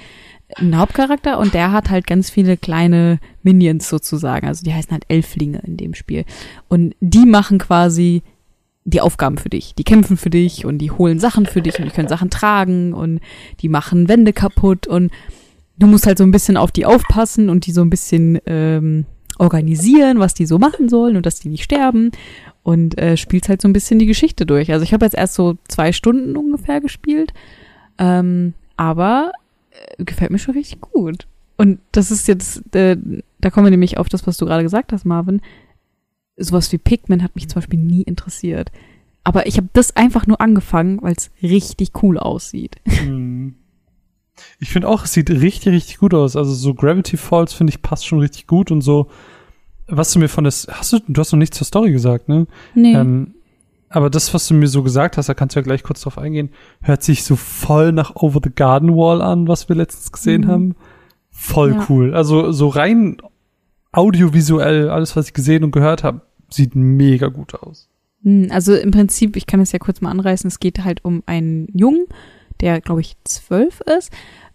einen 0.57 0.77
Hauptcharakter 0.77 1.39
und 1.39 1.55
der 1.55 1.73
hat 1.73 1.89
halt 1.89 2.07
ganz 2.07 2.29
viele 2.29 2.59
kleine 2.59 3.19
Minions 3.43 3.89
sozusagen. 3.89 4.47
Also 4.47 4.63
die 4.65 4.75
heißen 4.75 4.93
halt 4.93 5.05
Elflinge 5.09 5.63
in 5.67 5.79
dem 5.79 5.95
Spiel. 5.95 6.27
Und 6.69 6.95
die 7.01 7.25
machen 7.25 7.57
quasi 7.57 8.23
die 8.85 9.01
Aufgaben 9.01 9.39
für 9.39 9.49
dich. 9.49 9.75
Die 9.75 9.85
kämpfen 9.85 10.19
für 10.19 10.29
dich 10.29 10.67
und 10.67 10.77
die 10.77 10.91
holen 10.91 11.19
Sachen 11.19 11.47
für 11.47 11.63
dich 11.63 11.79
und 11.79 11.87
die 11.87 11.91
können 11.91 12.09
Sachen 12.09 12.29
tragen 12.29 12.93
und 12.93 13.21
die 13.61 13.71
machen 13.71 14.11
Wände 14.11 14.35
kaputt 14.35 14.87
und 14.87 15.11
du 15.79 15.87
musst 15.87 16.07
halt 16.07 16.19
so 16.19 16.25
ein 16.25 16.33
bisschen 16.33 16.59
auf 16.59 16.71
die 16.71 16.85
aufpassen 16.85 17.49
und 17.49 17.65
die 17.65 17.73
so 17.73 17.81
ein 17.81 17.89
bisschen 17.89 18.39
ähm, 18.45 19.07
organisieren, 19.39 20.19
was 20.19 20.35
die 20.35 20.45
so 20.45 20.59
machen 20.59 20.91
sollen 20.91 21.17
und 21.17 21.25
dass 21.25 21.41
die 21.41 21.49
nicht 21.49 21.65
sterben 21.65 22.11
und 22.63 22.99
äh, 22.99 23.17
spielst 23.17 23.49
halt 23.49 23.61
so 23.63 23.69
ein 23.69 23.73
bisschen 23.73 23.99
die 23.99 24.07
Geschichte 24.07 24.47
durch. 24.47 24.73
Also 24.73 24.85
ich 24.85 24.93
habe 24.93 25.05
jetzt 25.05 25.17
erst 25.17 25.35
so 25.35 25.57
zwei 25.69 25.93
Stunden 25.93 26.37
ungefähr 26.37 26.81
gespielt, 26.81 27.33
ähm, 27.99 28.55
aber 28.77 29.33
äh, 29.71 30.05
gefällt 30.05 30.31
mir 30.31 30.39
schon 30.39 30.55
richtig 30.55 30.81
gut. 30.81 31.27
Und 31.57 31.81
das 31.93 32.11
ist 32.11 32.29
jetzt, 32.29 32.75
äh, 32.75 32.97
da 33.41 33.51
kommen 33.51 33.67
wir 33.67 33.71
nämlich 33.71 33.99
auf 33.99 34.09
das, 34.09 34.27
was 34.27 34.37
du 34.37 34.47
gerade 34.47 34.63
gesagt 34.63 34.93
hast, 34.93 35.05
Marvin 35.05 35.41
sowas 36.37 36.73
wie 36.73 36.79
Pikmin 36.79 37.23
hat 37.23 37.35
mich 37.35 37.49
zum 37.49 37.61
Beispiel 37.61 37.79
nie 37.79 38.03
interessiert. 38.03 38.71
Aber 39.25 39.47
ich 39.47 39.57
habe 39.57 39.69
das 39.73 39.95
einfach 39.97 40.27
nur 40.27 40.41
angefangen, 40.41 41.01
weil 41.03 41.15
es 41.15 41.31
richtig 41.43 41.91
cool 42.03 42.19
aussieht. 42.19 42.77
Hm. 42.87 43.55
Ich 44.59 44.71
finde 44.71 44.89
auch, 44.89 45.05
es 45.05 45.13
sieht 45.13 45.31
richtig, 45.31 45.73
richtig 45.73 45.99
gut 45.99 46.15
aus. 46.15 46.37
Also 46.37 46.55
so 46.55 46.75
Gravity 46.75 47.17
Falls 47.17 47.53
finde 47.53 47.71
ich 47.71 47.83
passt 47.83 48.07
schon 48.07 48.19
richtig 48.19 48.47
gut 48.47 48.71
und 48.71 48.81
so. 48.81 49.09
Was 49.95 50.13
du 50.13 50.19
mir 50.19 50.29
von 50.29 50.45
das, 50.45 50.67
hast 50.71 50.93
du, 50.95 51.01
du 51.07 51.21
hast 51.21 51.33
noch 51.33 51.39
nichts 51.39 51.59
zur 51.59 51.67
Story 51.67 51.93
gesagt, 51.93 52.29
ne? 52.29 52.47
Nee. 52.75 52.95
Ähm, 52.95 53.35
aber 53.91 54.09
das, 54.09 54.33
was 54.33 54.49
du 54.49 54.55
mir 54.55 54.69
so 54.69 54.83
gesagt 54.83 55.19
hast, 55.19 55.29
da 55.29 55.35
kannst 55.35 55.55
du 55.55 55.61
ja 55.61 55.65
gleich 55.65 55.83
kurz 55.83 56.01
drauf 56.01 56.17
eingehen, 56.17 56.49
hört 56.81 57.03
sich 57.03 57.25
so 57.25 57.37
voll 57.37 57.93
nach 57.93 58.17
Over 58.17 58.41
the 58.43 58.51
Garden 58.55 58.97
Wall 58.97 59.21
an, 59.21 59.49
was 59.49 59.69
wir 59.69 59.77
letztens 59.77 60.11
gesehen 60.11 60.43
mhm. 60.43 60.49
haben. 60.49 60.77
Voll 61.31 61.73
ja. 61.73 61.87
cool. 61.89 62.15
Also 62.15 62.53
so 62.53 62.69
rein 62.69 63.19
audiovisuell, 63.93 64.89
alles, 64.89 65.15
was 65.15 65.27
ich 65.27 65.35
gesehen 65.35 65.63
und 65.63 65.73
gehört 65.73 66.05
habe, 66.05 66.23
sieht 66.49 66.75
mega 66.75 67.29
gut 67.29 67.55
aus. 67.55 67.91
Hm, 68.23 68.49
also 68.51 68.75
im 68.75 68.91
Prinzip, 68.93 69.37
ich 69.37 69.47
kann 69.47 69.61
es 69.61 69.73
ja 69.73 69.79
kurz 69.79 70.01
mal 70.01 70.11
anreißen, 70.11 70.49
es 70.49 70.59
geht 70.59 70.85
halt 70.85 71.05
um 71.05 71.23
einen 71.27 71.69
Jungen, 71.75 72.07
der 72.61 72.81
glaube 72.81 73.03
ich 73.03 73.17
zwölf 73.25 73.83
ist, 73.99 74.11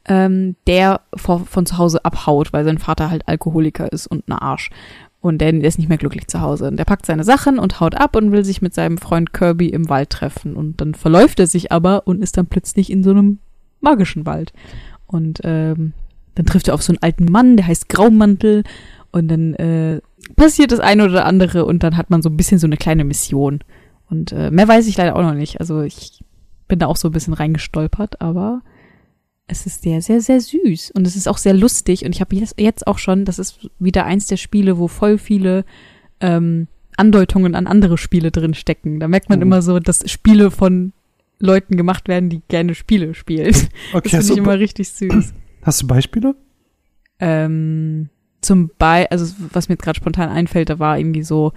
ähm, 0.08 0.56
der 0.66 1.02
vor, 1.16 1.46
von 1.46 1.66
zu 1.66 1.78
Hause 1.78 2.04
abhaut, 2.06 2.54
weil 2.54 2.64
sein 2.64 2.78
Vater 2.80 3.12
halt 3.12 3.28
Alkoholiker 3.28 3.92
ist 3.92 4.08
und 4.08 4.28
ein 4.28 4.34
Arsch. 4.34 4.70
Und 5.20 5.40
der 5.40 5.54
ist 5.54 5.80
nicht 5.80 5.90
mehr 5.90 5.98
glücklich 5.98 6.28
zu 6.28 6.42
Hause. 6.42 6.68
Und 6.68 6.78
der 6.78 6.86
packt 6.86 7.06
seine 7.06 7.24
Sachen 7.24 7.60
und 7.60 7.80
haut 7.80 7.96
ab 7.96 8.16
und 8.16 8.32
will 8.32 8.46
sich 8.46 8.62
mit 8.62 8.74
seinem 8.74 8.98
Freund 8.98 9.34
Kirby 9.34 9.68
im 9.68 9.90
Wald 9.90 10.10
treffen. 10.12 10.56
Und 10.56 10.80
dann 10.80 10.94
verläuft 10.94 11.40
er 11.40 11.48
sich 11.48 11.72
aber 11.72 12.06
und 12.06 12.22
ist 12.22 12.38
dann 12.38 12.46
plötzlich 12.46 12.92
in 12.92 13.04
so 13.04 13.10
einem 13.10 13.40
magischen 13.82 14.26
Wald. 14.26 14.54
Und 15.08 15.42
ähm, 15.44 15.94
dann 16.36 16.46
trifft 16.46 16.68
er 16.68 16.76
auf 16.76 16.84
so 16.84 16.92
einen 16.92 17.02
alten 17.02 17.26
Mann, 17.26 17.58
der 17.58 17.68
heißt 17.68 17.90
Graumantel. 17.90 18.64
Und 19.12 19.30
dann 19.30 19.56
äh, 19.56 20.02
passiert 20.36 20.72
das 20.72 20.80
eine 20.80 21.06
oder 21.06 21.26
andere 21.26 21.66
und 21.66 21.84
dann 21.84 21.98
hat 21.98 22.10
man 22.10 22.22
so 22.22 22.30
ein 22.30 22.38
bisschen 22.38 22.60
so 22.60 22.68
eine 22.68 22.78
kleine 22.78 23.04
Mission. 23.04 23.60
Und 24.10 24.32
äh, 24.32 24.52
mehr 24.52 24.68
weiß 24.68 24.88
ich 24.88 24.98
leider 24.98 25.16
auch 25.16 25.22
noch 25.22 25.34
nicht. 25.34 25.60
Also 25.60 25.82
ich 25.82 26.24
bin 26.68 26.80
da 26.80 26.88
auch 26.88 26.98
so 26.98 27.10
ein 27.10 27.14
bisschen 27.14 27.34
reingestolpert, 27.34 28.22
aber 28.22 28.62
es 29.48 29.66
ist 29.66 29.82
sehr, 29.82 30.02
sehr, 30.02 30.22
sehr 30.22 30.42
süß. 30.42 30.92
Und 30.92 31.08
es 31.08 31.16
ist 31.16 31.28
auch 31.28 31.38
sehr 31.38 31.54
lustig. 31.54 32.06
Und 32.06 32.14
ich 32.14 32.22
habe 32.22 32.36
jetzt 32.36 32.86
auch 32.86 32.98
schon, 32.98 33.26
das 33.26 33.40
ist 33.40 33.70
wieder 33.80 34.06
eins 34.06 34.28
der 34.28 34.38
Spiele, 34.38 34.78
wo 34.78 34.88
voll 34.88 35.18
viele 35.18 35.64
ähm, 36.20 36.68
Andeutungen 36.98 37.56
an 37.56 37.68
andere 37.68 37.98
Spiele 37.98 38.32
drin 38.32 38.54
stecken. 38.54 39.00
Da 39.00 39.08
merkt 39.08 39.30
man 39.30 39.40
oh. 39.40 39.44
immer 39.44 39.62
so, 39.62 39.80
dass 39.80 40.10
Spiele 40.10 40.52
von 40.52 40.92
Leuten 41.40 41.78
gemacht 41.78 42.08
werden, 42.08 42.30
die 42.30 42.42
gerne 42.48 42.76
Spiele 42.76 43.14
spielen. 43.14 43.56
Okay, 43.94 44.10
das 44.12 44.28
finde 44.28 44.34
ich 44.34 44.38
immer 44.40 44.60
richtig 44.60 44.90
süß. 44.90 45.34
Hast 45.62 45.82
du 45.82 45.88
Beispiele? 45.88 46.36
Ähm, 47.20 48.10
zum 48.42 48.70
Beispiel, 48.78 49.08
also 49.12 49.34
was 49.54 49.70
mir 49.70 49.74
jetzt 49.74 49.84
gerade 49.84 49.98
spontan 49.98 50.30
einfällt, 50.30 50.70
da 50.70 50.80
war 50.80 51.00
irgendwie 51.00 51.24
so 51.24 51.54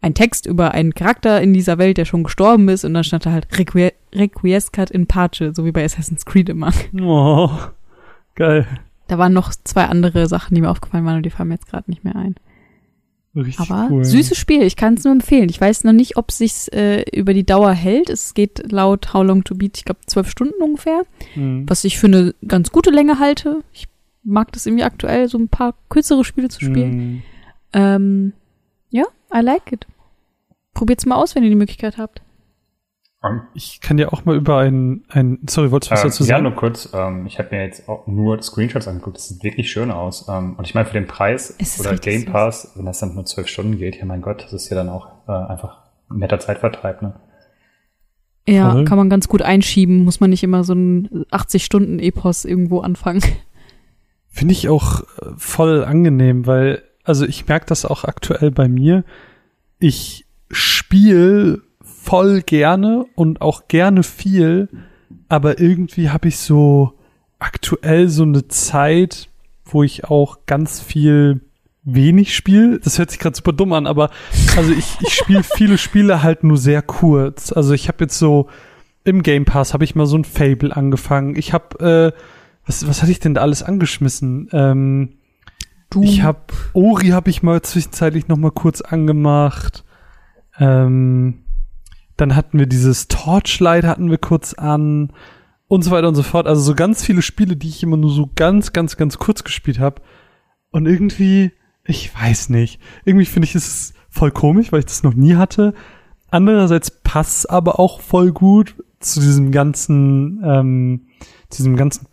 ein 0.00 0.14
Text 0.14 0.46
über 0.46 0.72
einen 0.72 0.94
Charakter 0.94 1.40
in 1.40 1.52
dieser 1.52 1.78
Welt, 1.78 1.98
der 1.98 2.04
schon 2.04 2.24
gestorben 2.24 2.68
ist 2.68 2.84
und 2.84 2.94
dann 2.94 3.04
stand 3.04 3.26
da 3.26 3.32
halt 3.32 3.46
Requie 3.58 3.90
Requiescat 4.14 4.90
in 4.90 5.06
Pace, 5.06 5.52
so 5.52 5.64
wie 5.64 5.72
bei 5.72 5.84
Assassin's 5.84 6.24
Creed 6.24 6.48
immer. 6.48 6.72
Oh, 7.00 7.50
geil. 8.34 8.66
Da 9.08 9.18
waren 9.18 9.32
noch 9.32 9.52
zwei 9.64 9.84
andere 9.86 10.26
Sachen, 10.26 10.54
die 10.54 10.60
mir 10.60 10.70
aufgefallen 10.70 11.04
waren 11.04 11.16
und 11.16 11.26
die 11.26 11.30
fallen 11.30 11.48
mir 11.48 11.56
jetzt 11.56 11.68
gerade 11.68 11.90
nicht 11.90 12.04
mehr 12.04 12.16
ein. 12.16 12.36
Richtig 13.34 13.60
Aber 13.60 13.88
cool. 13.90 14.04
süßes 14.04 14.36
Spiel, 14.36 14.62
ich 14.62 14.74
kann 14.74 14.94
es 14.94 15.04
nur 15.04 15.12
empfehlen. 15.12 15.48
Ich 15.48 15.60
weiß 15.60 15.84
noch 15.84 15.92
nicht, 15.92 16.16
ob 16.16 16.30
es 16.30 16.38
sich 16.38 16.72
äh, 16.72 17.02
über 17.16 17.32
die 17.32 17.46
Dauer 17.46 17.72
hält. 17.72 18.10
Es 18.10 18.34
geht 18.34 18.72
laut 18.72 19.14
How 19.14 19.24
Long 19.24 19.44
to 19.44 19.54
Beat, 19.54 19.78
ich 19.78 19.84
glaube, 19.84 20.00
zwölf 20.06 20.28
Stunden 20.28 20.60
ungefähr. 20.60 21.02
Mhm. 21.36 21.68
Was 21.68 21.84
ich 21.84 21.98
für 21.98 22.08
eine 22.08 22.34
ganz 22.46 22.72
gute 22.72 22.90
Länge 22.90 23.20
halte. 23.20 23.62
Ich 23.72 23.86
mag 24.24 24.50
das 24.52 24.66
irgendwie 24.66 24.84
aktuell, 24.84 25.28
so 25.28 25.38
ein 25.38 25.48
paar 25.48 25.74
kürzere 25.88 26.24
Spiele 26.24 26.48
zu 26.48 26.60
spielen. 26.60 26.96
Mhm. 26.96 27.22
Ähm, 27.72 28.32
I 29.34 29.40
like 29.40 29.72
it. 29.72 29.86
Probiert's 30.74 31.06
mal 31.06 31.16
aus, 31.16 31.34
wenn 31.34 31.42
ihr 31.42 31.50
die 31.50 31.56
Möglichkeit 31.56 31.98
habt. 31.98 32.22
Um, 33.22 33.42
ich 33.52 33.82
kann 33.82 33.98
ja 33.98 34.08
auch 34.12 34.24
mal 34.24 34.34
über 34.34 34.58
ein, 34.58 35.04
ein 35.08 35.40
sorry, 35.46 35.70
wolltest 35.70 35.90
du 35.90 35.94
was 35.94 36.00
äh, 36.00 36.06
dazu 36.06 36.22
sagen? 36.24 36.44
Ja, 36.44 36.50
nur 36.50 36.58
kurz. 36.58 36.88
Ähm, 36.94 37.26
ich 37.26 37.38
habe 37.38 37.54
mir 37.54 37.64
jetzt 37.64 37.86
auch 37.86 38.06
nur 38.06 38.42
Screenshots 38.42 38.88
angeguckt. 38.88 39.18
Das 39.18 39.28
sieht 39.28 39.44
wirklich 39.44 39.70
schön 39.70 39.90
aus. 39.90 40.26
Ähm, 40.28 40.54
und 40.56 40.66
ich 40.66 40.74
meine, 40.74 40.86
für 40.86 40.94
den 40.94 41.06
Preis 41.06 41.54
oder 41.78 41.96
Game 41.96 42.24
Pass, 42.24 42.62
süß. 42.62 42.78
wenn 42.78 42.86
das 42.86 43.00
dann 43.00 43.14
nur 43.14 43.26
zwölf 43.26 43.48
Stunden 43.48 43.76
geht, 43.76 43.96
ja 43.96 44.06
mein 44.06 44.22
Gott, 44.22 44.42
das 44.44 44.54
ist 44.54 44.70
ja 44.70 44.76
dann 44.76 44.88
auch 44.88 45.08
äh, 45.28 45.32
einfach 45.32 45.82
ein 46.08 46.18
netter 46.18 46.40
Zeitvertreib, 46.40 47.02
ne? 47.02 47.20
Ja, 48.48 48.72
Voll. 48.72 48.84
kann 48.84 48.96
man 48.96 49.10
ganz 49.10 49.28
gut 49.28 49.42
einschieben. 49.42 50.02
Muss 50.02 50.20
man 50.20 50.30
nicht 50.30 50.42
immer 50.42 50.64
so 50.64 50.72
ein 50.72 51.26
80-Stunden-Epos 51.30 52.46
irgendwo 52.46 52.80
anfangen. 52.80 53.22
Finde 54.28 54.52
ich 54.52 54.68
auch 54.70 55.02
äh, 55.02 55.26
voll 55.36 55.84
angenehm, 55.84 56.46
weil, 56.46 56.82
also 57.04 57.24
ich 57.26 57.46
merke 57.46 57.66
das 57.66 57.84
auch 57.84 58.04
aktuell 58.04 58.50
bei 58.50 58.68
mir. 58.68 59.04
Ich 59.78 60.26
spiele 60.50 61.62
voll 61.80 62.42
gerne 62.42 63.06
und 63.14 63.40
auch 63.40 63.68
gerne 63.68 64.02
viel, 64.02 64.68
aber 65.28 65.60
irgendwie 65.60 66.10
habe 66.10 66.28
ich 66.28 66.38
so 66.38 66.92
aktuell 67.38 68.08
so 68.08 68.22
eine 68.22 68.48
Zeit, 68.48 69.28
wo 69.64 69.82
ich 69.82 70.04
auch 70.04 70.38
ganz 70.46 70.80
viel 70.80 71.40
wenig 71.82 72.34
spiele. 72.34 72.78
Das 72.80 72.98
hört 72.98 73.10
sich 73.10 73.18
gerade 73.18 73.36
super 73.36 73.52
dumm 73.52 73.72
an, 73.72 73.86
aber 73.86 74.10
also 74.56 74.72
ich, 74.72 74.98
ich 75.00 75.14
spiele 75.14 75.42
viele 75.54 75.78
Spiele 75.78 76.22
halt 76.22 76.44
nur 76.44 76.58
sehr 76.58 76.82
kurz. 76.82 77.52
Also 77.52 77.72
ich 77.72 77.88
habe 77.88 78.04
jetzt 78.04 78.18
so 78.18 78.48
im 79.04 79.22
Game 79.22 79.46
Pass 79.46 79.72
habe 79.72 79.84
ich 79.84 79.94
mal 79.94 80.06
so 80.06 80.16
ein 80.16 80.24
Fable 80.24 80.76
angefangen. 80.76 81.36
Ich 81.36 81.52
habe 81.52 82.12
äh, 82.14 82.20
was, 82.66 82.86
was 82.86 83.02
hatte 83.02 83.12
ich 83.12 83.20
denn 83.20 83.34
da 83.34 83.40
alles 83.40 83.62
angeschmissen? 83.62 84.48
Ähm, 84.52 85.14
du. 85.90 86.02
Ich 86.02 86.22
habe 86.22 86.40
Ori 86.72 87.08
habe 87.08 87.30
ich 87.30 87.42
mal 87.42 87.62
zwischenzeitlich 87.62 88.28
noch 88.28 88.36
mal 88.36 88.50
kurz 88.50 88.80
angemacht. 88.80 89.84
Ähm, 90.58 91.44
dann 92.16 92.36
hatten 92.36 92.58
wir 92.58 92.66
dieses 92.66 93.08
Torchlight 93.08 93.84
hatten 93.84 94.10
wir 94.10 94.18
kurz 94.18 94.54
an 94.54 95.12
und 95.68 95.82
so 95.82 95.90
weiter 95.90 96.08
und 96.08 96.14
so 96.14 96.22
fort. 96.22 96.46
Also 96.46 96.62
so 96.62 96.74
ganz 96.74 97.04
viele 97.04 97.22
Spiele, 97.22 97.56
die 97.56 97.68
ich 97.68 97.82
immer 97.82 97.96
nur 97.96 98.10
so 98.10 98.28
ganz, 98.34 98.72
ganz, 98.72 98.96
ganz 98.96 99.18
kurz 99.18 99.44
gespielt 99.44 99.78
habe. 99.78 100.02
Und 100.70 100.86
irgendwie, 100.86 101.52
ich 101.84 102.14
weiß 102.14 102.50
nicht. 102.50 102.80
Irgendwie 103.04 103.26
finde 103.26 103.46
ich 103.46 103.54
es 103.54 103.94
voll 104.08 104.30
komisch, 104.30 104.72
weil 104.72 104.80
ich 104.80 104.86
das 104.86 105.02
noch 105.02 105.14
nie 105.14 105.36
hatte. 105.36 105.74
Andererseits 106.30 106.90
passt 106.90 107.50
aber 107.50 107.80
auch 107.80 108.00
voll 108.00 108.32
gut 108.32 108.74
zu 109.00 109.20
diesem 109.20 109.50
ganzen 109.50 110.42
ähm, 110.44 111.06
diesem 111.52 111.76
ganzen 111.76 112.06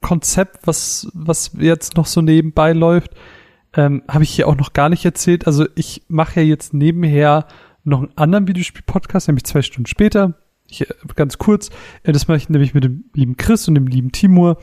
Podcast-Konzept, 0.00 0.66
was, 0.66 1.08
was 1.14 1.52
jetzt 1.58 1.96
noch 1.96 2.06
so 2.06 2.20
nebenbei 2.20 2.72
läuft, 2.72 3.12
ähm, 3.74 4.02
habe 4.08 4.24
ich 4.24 4.30
hier 4.30 4.48
auch 4.48 4.56
noch 4.56 4.72
gar 4.72 4.88
nicht 4.88 5.04
erzählt. 5.04 5.46
Also 5.46 5.66
ich 5.76 6.02
mache 6.08 6.40
ja 6.40 6.46
jetzt 6.46 6.74
nebenher 6.74 7.46
noch 7.84 8.00
einen 8.00 8.16
anderen 8.16 8.48
Videospiel-Podcast, 8.48 9.28
nämlich 9.28 9.44
zwei 9.44 9.62
Stunden 9.62 9.86
später. 9.86 10.34
Ich, 10.68 10.86
ganz 11.16 11.38
kurz, 11.38 11.70
äh, 12.02 12.12
das 12.12 12.28
mache 12.28 12.38
ich 12.38 12.48
nämlich 12.48 12.74
mit 12.74 12.84
dem 12.84 13.04
lieben 13.14 13.36
Chris 13.36 13.68
und 13.68 13.74
dem 13.74 13.86
lieben 13.86 14.12
Timur, 14.12 14.58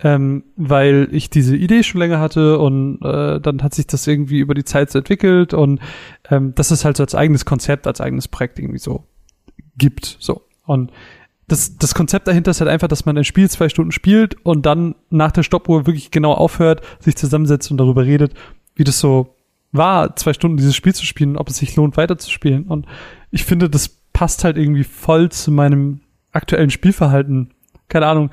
ähm, 0.00 0.44
weil 0.56 1.08
ich 1.12 1.30
diese 1.30 1.56
Idee 1.56 1.82
schon 1.82 2.00
länger 2.00 2.20
hatte 2.20 2.58
und 2.58 3.00
äh, 3.02 3.40
dann 3.40 3.62
hat 3.62 3.74
sich 3.74 3.86
das 3.86 4.06
irgendwie 4.06 4.40
über 4.40 4.54
die 4.54 4.64
Zeit 4.64 4.90
so 4.90 4.98
entwickelt 4.98 5.54
und 5.54 5.80
ähm, 6.30 6.54
das 6.54 6.70
ist 6.70 6.84
halt 6.84 6.96
so 6.96 7.04
als 7.04 7.14
eigenes 7.14 7.44
Konzept, 7.44 7.86
als 7.86 8.00
eigenes 8.00 8.28
Projekt 8.28 8.58
irgendwie 8.58 8.78
so 8.78 9.04
gibt. 9.76 10.16
So. 10.20 10.42
Und 10.64 10.92
das, 11.48 11.76
das 11.76 11.94
Konzept 11.94 12.28
dahinter 12.28 12.50
ist 12.52 12.60
halt 12.60 12.70
einfach, 12.70 12.88
dass 12.88 13.04
man 13.04 13.18
ein 13.18 13.24
Spiel 13.24 13.50
zwei 13.50 13.68
Stunden 13.68 13.92
spielt 13.92 14.36
und 14.44 14.64
dann 14.64 14.94
nach 15.10 15.32
der 15.32 15.42
Stoppuhr 15.42 15.86
wirklich 15.86 16.10
genau 16.10 16.32
aufhört, 16.32 16.82
sich 17.00 17.16
zusammensetzt 17.16 17.70
und 17.70 17.78
darüber 17.78 18.04
redet, 18.04 18.34
wie 18.74 18.84
das 18.84 19.00
so 19.00 19.36
war, 19.72 20.16
zwei 20.16 20.32
Stunden 20.32 20.56
dieses 20.56 20.76
Spiel 20.76 20.94
zu 20.94 21.04
spielen, 21.04 21.36
ob 21.36 21.48
es 21.48 21.56
sich 21.56 21.74
lohnt, 21.76 21.96
weiterzuspielen. 21.96 22.64
Und 22.64 22.86
ich 23.30 23.44
finde, 23.44 23.68
das 23.68 23.88
passt 24.12 24.44
halt 24.44 24.56
irgendwie 24.56 24.84
voll 24.84 25.30
zu 25.30 25.50
meinem 25.50 26.00
aktuellen 26.30 26.70
Spielverhalten. 26.70 27.50
Keine 27.88 28.06
Ahnung. 28.06 28.30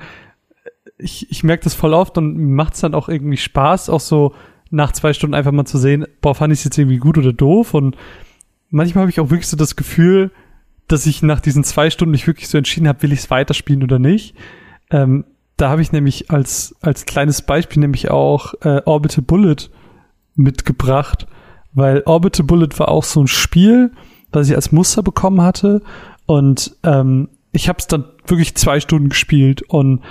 Ich, 0.98 1.30
ich 1.30 1.42
merke 1.42 1.64
das 1.64 1.74
voll 1.74 1.94
oft 1.94 2.18
und 2.18 2.52
macht 2.54 2.74
es 2.74 2.80
dann 2.80 2.94
auch 2.94 3.08
irgendwie 3.08 3.38
Spaß, 3.38 3.88
auch 3.88 4.00
so 4.00 4.34
nach 4.70 4.92
zwei 4.92 5.12
Stunden 5.12 5.34
einfach 5.34 5.52
mal 5.52 5.64
zu 5.64 5.78
sehen, 5.78 6.06
boah, 6.20 6.34
fand 6.34 6.52
ich 6.52 6.60
es 6.60 6.64
jetzt 6.64 6.78
irgendwie 6.78 6.98
gut 6.98 7.18
oder 7.18 7.32
doof. 7.32 7.74
Und 7.74 7.96
manchmal 8.70 9.02
habe 9.02 9.10
ich 9.10 9.20
auch 9.20 9.30
wirklich 9.30 9.48
so 9.48 9.56
das 9.56 9.76
Gefühl, 9.76 10.30
dass 10.90 11.06
ich 11.06 11.22
nach 11.22 11.40
diesen 11.40 11.62
zwei 11.62 11.88
Stunden 11.88 12.10
nicht 12.12 12.26
wirklich 12.26 12.48
so 12.48 12.58
entschieden 12.58 12.88
habe, 12.88 13.02
will 13.02 13.12
ich 13.12 13.20
es 13.20 13.30
weiterspielen 13.30 13.84
oder 13.84 14.00
nicht. 14.00 14.34
Ähm, 14.90 15.24
da 15.56 15.70
habe 15.70 15.82
ich 15.82 15.92
nämlich 15.92 16.30
als, 16.30 16.74
als 16.80 17.06
kleines 17.06 17.42
Beispiel 17.42 17.80
nämlich 17.80 18.10
auch 18.10 18.54
äh, 18.62 18.82
Orbital 18.84 19.22
Bullet 19.22 19.70
mitgebracht, 20.34 21.28
weil 21.72 22.02
Orbital 22.06 22.44
Bullet 22.44 22.70
war 22.78 22.88
auch 22.88 23.04
so 23.04 23.22
ein 23.22 23.28
Spiel, 23.28 23.92
was 24.32 24.48
ich 24.48 24.56
als 24.56 24.72
Muster 24.72 25.02
bekommen 25.02 25.42
hatte 25.42 25.82
und 26.26 26.76
ähm, 26.82 27.28
ich 27.52 27.68
habe 27.68 27.78
es 27.78 27.86
dann 27.86 28.04
wirklich 28.26 28.56
zwei 28.56 28.80
Stunden 28.80 29.10
gespielt 29.10 29.62
und 29.62 30.02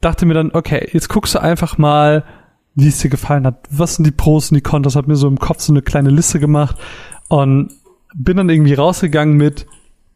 dachte 0.00 0.26
mir 0.26 0.34
dann, 0.34 0.52
okay, 0.52 0.88
jetzt 0.92 1.08
guckst 1.08 1.34
du 1.34 1.40
einfach 1.40 1.78
mal, 1.78 2.24
wie 2.74 2.88
es 2.88 2.98
dir 2.98 3.08
gefallen 3.08 3.46
hat. 3.46 3.66
Was 3.70 3.96
sind 3.96 4.06
die 4.06 4.10
Pros 4.10 4.50
und 4.50 4.56
die 4.56 4.60
Kontras? 4.60 4.96
Hab 4.96 5.06
mir 5.06 5.16
so 5.16 5.28
im 5.28 5.38
Kopf 5.38 5.60
so 5.60 5.72
eine 5.72 5.82
kleine 5.82 6.10
Liste 6.10 6.40
gemacht 6.40 6.76
und 7.28 7.70
bin 8.14 8.36
dann 8.36 8.50
irgendwie 8.50 8.74
rausgegangen 8.74 9.36
mit, 9.36 9.66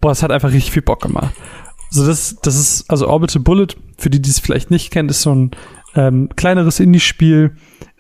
boah, 0.00 0.12
es 0.12 0.22
hat 0.22 0.30
einfach 0.30 0.52
richtig 0.52 0.72
viel 0.72 0.82
Bock 0.82 1.02
gemacht. 1.02 1.34
So, 1.90 2.06
das, 2.06 2.37
das 2.42 2.58
ist, 2.58 2.90
also 2.90 3.08
Orbital 3.08 3.42
Bullet, 3.42 3.68
für 3.96 4.11
die, 4.11 4.20
die 4.20 4.30
es 4.30 4.38
vielleicht 4.38 4.70
nicht 4.70 4.90
kennt, 4.90 5.11
ist 5.11 5.22
so 5.22 5.34
ein 5.34 5.50
ähm, 5.94 6.28
kleineres 6.37 6.80
Indie-Spiel, 6.80 7.52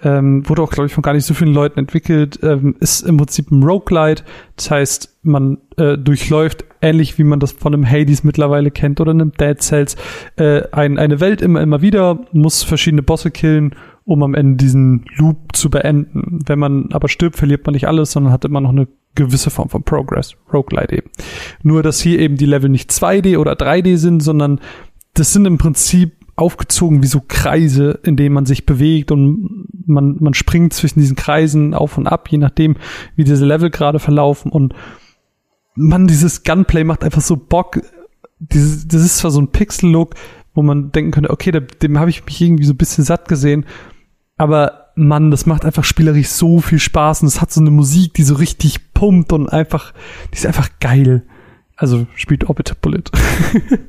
ähm, 0.02 0.48
wurde 0.48 0.62
auch, 0.62 0.70
glaube 0.70 0.86
ich, 0.86 0.92
von 0.92 1.02
gar 1.02 1.14
nicht 1.14 1.24
so 1.24 1.34
vielen 1.34 1.52
Leuten 1.52 1.80
entwickelt, 1.80 2.38
ähm, 2.42 2.76
ist 2.80 3.00
im 3.00 3.16
Prinzip 3.16 3.50
ein 3.50 3.62
Roguelite. 3.62 4.24
Das 4.56 4.70
heißt, 4.70 5.18
man 5.22 5.58
äh, 5.76 5.96
durchläuft, 5.96 6.64
ähnlich 6.80 7.18
wie 7.18 7.24
man 7.24 7.40
das 7.40 7.52
von 7.52 7.74
einem 7.74 7.88
Hades 7.88 8.22
mittlerweile 8.24 8.70
kennt 8.70 9.00
oder 9.00 9.10
einem 9.10 9.32
Dead 9.32 9.60
Cells, 9.60 9.96
äh, 10.36 10.62
ein, 10.70 10.98
eine 10.98 11.20
Welt 11.20 11.42
immer, 11.42 11.60
immer 11.60 11.82
wieder, 11.82 12.20
muss 12.32 12.62
verschiedene 12.62 13.02
Bosse 13.02 13.30
killen, 13.30 13.74
um 14.04 14.22
am 14.22 14.34
Ende 14.34 14.56
diesen 14.56 15.04
Loop 15.16 15.56
zu 15.56 15.70
beenden. 15.70 16.40
Wenn 16.46 16.58
man 16.58 16.90
aber 16.92 17.08
stirbt, 17.08 17.36
verliert 17.36 17.66
man 17.66 17.72
nicht 17.72 17.88
alles, 17.88 18.12
sondern 18.12 18.32
hat 18.32 18.44
immer 18.44 18.60
noch 18.60 18.70
eine 18.70 18.86
gewisse 19.14 19.50
Form 19.50 19.68
von 19.68 19.82
Progress, 19.82 20.36
Roguelite 20.52 20.96
eben. 20.96 21.10
Nur, 21.62 21.82
dass 21.82 22.00
hier 22.00 22.18
eben 22.18 22.36
die 22.36 22.46
Level 22.46 22.68
nicht 22.68 22.90
2D 22.90 23.38
oder 23.38 23.54
3D 23.54 23.96
sind, 23.96 24.20
sondern 24.20 24.60
das 25.14 25.32
sind 25.32 25.46
im 25.46 25.58
Prinzip 25.58 26.12
aufgezogen 26.36 27.02
wie 27.02 27.08
so 27.08 27.20
Kreise, 27.26 27.98
in 28.04 28.16
denen 28.16 28.34
man 28.34 28.46
sich 28.46 28.64
bewegt 28.64 29.10
und 29.10 29.66
man, 29.86 30.18
man 30.20 30.34
springt 30.34 30.72
zwischen 30.72 31.00
diesen 31.00 31.16
Kreisen 31.16 31.74
auf 31.74 31.98
und 31.98 32.06
ab, 32.06 32.28
je 32.30 32.38
nachdem, 32.38 32.76
wie 33.16 33.24
diese 33.24 33.44
Level 33.44 33.70
gerade 33.70 33.98
verlaufen 33.98 34.52
und 34.52 34.74
man, 35.74 36.06
dieses 36.06 36.44
Gunplay 36.44 36.84
macht 36.84 37.04
einfach 37.04 37.22
so 37.22 37.36
Bock. 37.36 37.80
dieses, 38.38 38.86
das 38.86 39.02
ist 39.02 39.18
zwar 39.18 39.30
so 39.30 39.40
ein 39.40 39.50
Pixel-Look, 39.50 40.14
wo 40.54 40.62
man 40.62 40.92
denken 40.92 41.10
könnte, 41.10 41.30
okay, 41.30 41.50
dem, 41.50 41.66
dem 41.82 41.98
habe 41.98 42.10
ich 42.10 42.24
mich 42.24 42.40
irgendwie 42.40 42.64
so 42.64 42.72
ein 42.72 42.78
bisschen 42.78 43.04
satt 43.04 43.28
gesehen, 43.28 43.66
aber 44.36 44.87
Mann, 44.98 45.30
das 45.30 45.46
macht 45.46 45.64
einfach 45.64 45.84
spielerisch 45.84 46.28
so 46.28 46.60
viel 46.60 46.78
Spaß 46.78 47.22
und 47.22 47.28
es 47.28 47.40
hat 47.40 47.52
so 47.52 47.60
eine 47.60 47.70
Musik, 47.70 48.14
die 48.14 48.24
so 48.24 48.34
richtig 48.34 48.92
pumpt 48.92 49.32
und 49.32 49.48
einfach, 49.48 49.92
die 50.32 50.36
ist 50.36 50.46
einfach 50.46 50.68
geil. 50.80 51.22
Also 51.76 52.06
spielt 52.16 52.48
Orbit 52.48 52.80
Bullet. 52.80 53.04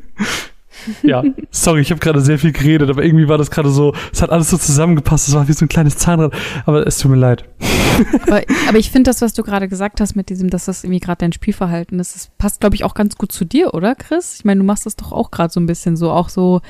ja, 1.04 1.24
sorry, 1.50 1.82
ich 1.82 1.92
habe 1.92 2.00
gerade 2.00 2.22
sehr 2.22 2.38
viel 2.38 2.52
geredet, 2.52 2.90
aber 2.90 3.04
irgendwie 3.04 3.28
war 3.28 3.38
das 3.38 3.50
gerade 3.52 3.70
so, 3.70 3.94
es 4.14 4.22
hat 4.22 4.30
alles 4.30 4.50
so 4.50 4.58
zusammengepasst, 4.58 5.28
es 5.28 5.34
war 5.34 5.48
wie 5.48 5.54
so 5.54 5.66
ein 5.66 5.70
kleines 5.70 5.98
Zahnrad, 5.98 6.34
aber 6.66 6.86
es 6.86 7.00
tut 7.00 7.12
mir 7.12 7.18
leid. 7.18 7.46
aber, 8.28 8.44
aber 8.68 8.78
ich 8.78 8.92
finde 8.92 9.10
das, 9.10 9.22
was 9.22 9.34
du 9.34 9.44
gerade 9.44 9.68
gesagt 9.68 10.02
hast 10.02 10.16
mit 10.16 10.30
diesem, 10.30 10.50
dass 10.50 10.66
das 10.66 10.84
irgendwie 10.84 11.00
gerade 11.00 11.20
dein 11.20 11.34
Spielverhalten 11.34 12.00
ist, 12.00 12.16
das 12.16 12.30
passt, 12.38 12.62
glaube 12.62 12.76
ich, 12.76 12.84
auch 12.84 12.94
ganz 12.94 13.16
gut 13.18 13.32
zu 13.32 13.46
dir, 13.46 13.74
oder 13.74 13.96
Chris? 13.96 14.36
Ich 14.38 14.46
meine, 14.46 14.60
du 14.60 14.66
machst 14.66 14.86
das 14.86 14.96
doch 14.96 15.12
auch 15.12 15.32
gerade 15.32 15.52
so 15.52 15.60
ein 15.60 15.66
bisschen 15.66 15.98
so, 15.98 16.12
auch 16.12 16.30
so 16.30 16.62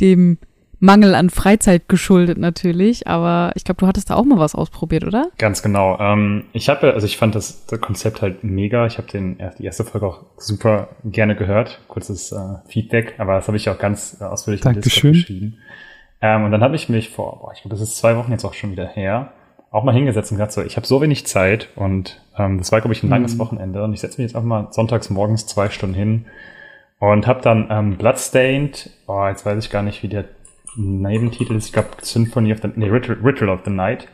dem 0.00 0.38
Mangel 0.80 1.14
an 1.14 1.30
Freizeit 1.30 1.88
geschuldet 1.88 2.38
natürlich, 2.38 3.06
aber 3.06 3.52
ich 3.56 3.64
glaube, 3.64 3.80
du 3.80 3.86
hattest 3.86 4.10
da 4.10 4.14
auch 4.14 4.24
mal 4.24 4.38
was 4.38 4.54
ausprobiert, 4.54 5.04
oder? 5.04 5.28
Ganz 5.38 5.62
genau. 5.62 5.98
Ähm, 5.98 6.44
ich 6.52 6.68
habe, 6.68 6.94
also 6.94 7.06
ich 7.06 7.16
fand 7.16 7.34
das, 7.34 7.66
das, 7.66 7.80
Konzept 7.80 8.22
halt 8.22 8.44
mega. 8.44 8.86
Ich 8.86 8.98
habe 8.98 9.08
den 9.08 9.38
die 9.58 9.64
erste 9.64 9.84
Folge 9.84 10.06
auch 10.06 10.24
super 10.36 10.88
gerne 11.04 11.34
gehört. 11.34 11.80
Kurzes 11.88 12.32
äh, 12.32 12.36
Feedback, 12.68 13.14
aber 13.18 13.34
das 13.34 13.48
habe 13.48 13.56
ich 13.56 13.68
auch 13.68 13.78
ganz 13.78 14.18
äh, 14.20 14.24
ausführlich 14.24 14.60
Dankeschön. 14.60 15.12
geschrieben. 15.12 15.58
Ähm, 16.20 16.44
und 16.44 16.52
dann 16.52 16.62
habe 16.62 16.76
ich 16.76 16.88
mich 16.88 17.10
vor, 17.10 17.40
boah, 17.40 17.52
ich 17.54 17.62
glaube, 17.62 17.74
das 17.74 17.80
ist 17.80 17.96
zwei 17.96 18.16
Wochen 18.16 18.32
jetzt 18.32 18.44
auch 18.44 18.54
schon 18.54 18.70
wieder 18.70 18.86
her, 18.86 19.32
auch 19.70 19.84
mal 19.84 19.94
hingesetzt 19.94 20.30
und 20.30 20.38
gesagt 20.38 20.52
so, 20.52 20.62
ich 20.62 20.76
habe 20.76 20.86
so 20.86 21.00
wenig 21.00 21.26
Zeit 21.26 21.68
und 21.76 22.20
ähm, 22.36 22.58
das 22.58 22.72
war, 22.72 22.80
glaube 22.80 22.94
ich, 22.94 23.02
ein 23.02 23.10
langes 23.10 23.34
mhm. 23.34 23.38
Wochenende 23.38 23.84
und 23.84 23.92
ich 23.92 24.00
setze 24.00 24.20
mich 24.20 24.30
jetzt 24.30 24.36
einfach 24.36 24.48
mal 24.48 24.68
sonntags 24.70 25.10
morgens 25.10 25.46
zwei 25.46 25.70
Stunden 25.70 25.94
hin 25.94 26.26
und 26.98 27.26
habe 27.26 27.40
dann 27.42 27.68
ähm, 27.70 27.96
Bloodstained, 27.96 28.90
oh, 29.06 29.26
jetzt 29.28 29.46
weiß 29.46 29.62
ich 29.62 29.70
gar 29.70 29.82
nicht, 29.82 30.02
wie 30.02 30.08
der 30.08 30.24
Nebentitel 30.76 31.56
ist, 31.56 31.66
ich 31.66 31.72
glaube, 31.72 31.88
Symphony 32.02 32.52
of 32.52 32.60
the, 32.62 32.68
nee, 32.74 32.88
Ritual, 32.88 33.18
Ritual 33.22 33.50
of 33.50 33.60
the 33.64 33.70
Night 33.70 34.08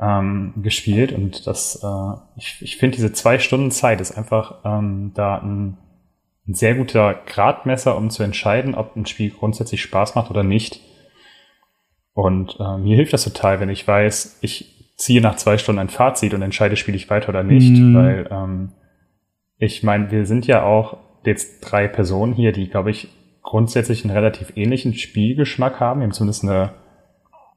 ähm, 0.00 0.54
gespielt 0.62 1.12
und 1.12 1.46
das, 1.46 1.82
äh, 1.82 2.20
ich, 2.36 2.58
ich 2.60 2.76
finde 2.76 2.96
diese 2.96 3.12
zwei 3.12 3.38
Stunden 3.38 3.70
Zeit 3.70 4.00
ist 4.00 4.16
einfach 4.16 4.60
ähm, 4.64 5.12
da 5.14 5.38
ein, 5.38 5.78
ein 6.48 6.54
sehr 6.54 6.74
guter 6.74 7.14
Gradmesser, 7.26 7.96
um 7.96 8.10
zu 8.10 8.22
entscheiden, 8.22 8.74
ob 8.74 8.96
ein 8.96 9.06
Spiel 9.06 9.30
grundsätzlich 9.30 9.80
Spaß 9.82 10.14
macht 10.14 10.30
oder 10.30 10.42
nicht. 10.42 10.80
Und 12.14 12.56
äh, 12.58 12.78
mir 12.78 12.96
hilft 12.96 13.12
das 13.12 13.24
total, 13.24 13.60
wenn 13.60 13.68
ich 13.68 13.86
weiß, 13.86 14.38
ich 14.42 14.94
ziehe 14.96 15.20
nach 15.20 15.36
zwei 15.36 15.56
Stunden 15.56 15.78
ein 15.78 15.88
Fazit 15.88 16.34
und 16.34 16.42
entscheide, 16.42 16.76
spiele 16.76 16.96
ich 16.96 17.08
weiter 17.10 17.30
oder 17.30 17.42
nicht, 17.42 17.70
mhm. 17.70 17.94
weil 17.94 18.28
ähm, 18.30 18.72
ich 19.58 19.82
meine, 19.82 20.10
wir 20.10 20.26
sind 20.26 20.46
ja 20.46 20.64
auch 20.64 20.96
jetzt 21.24 21.60
drei 21.60 21.86
Personen 21.86 22.34
hier, 22.34 22.52
die, 22.52 22.68
glaube 22.68 22.90
ich, 22.90 23.08
grundsätzlich 23.42 24.04
einen 24.04 24.14
relativ 24.14 24.56
ähnlichen 24.56 24.94
Spielgeschmack 24.94 25.80
haben. 25.80 26.00
Wir 26.00 26.04
haben 26.04 26.12
zumindest 26.12 26.44
eine, 26.44 26.70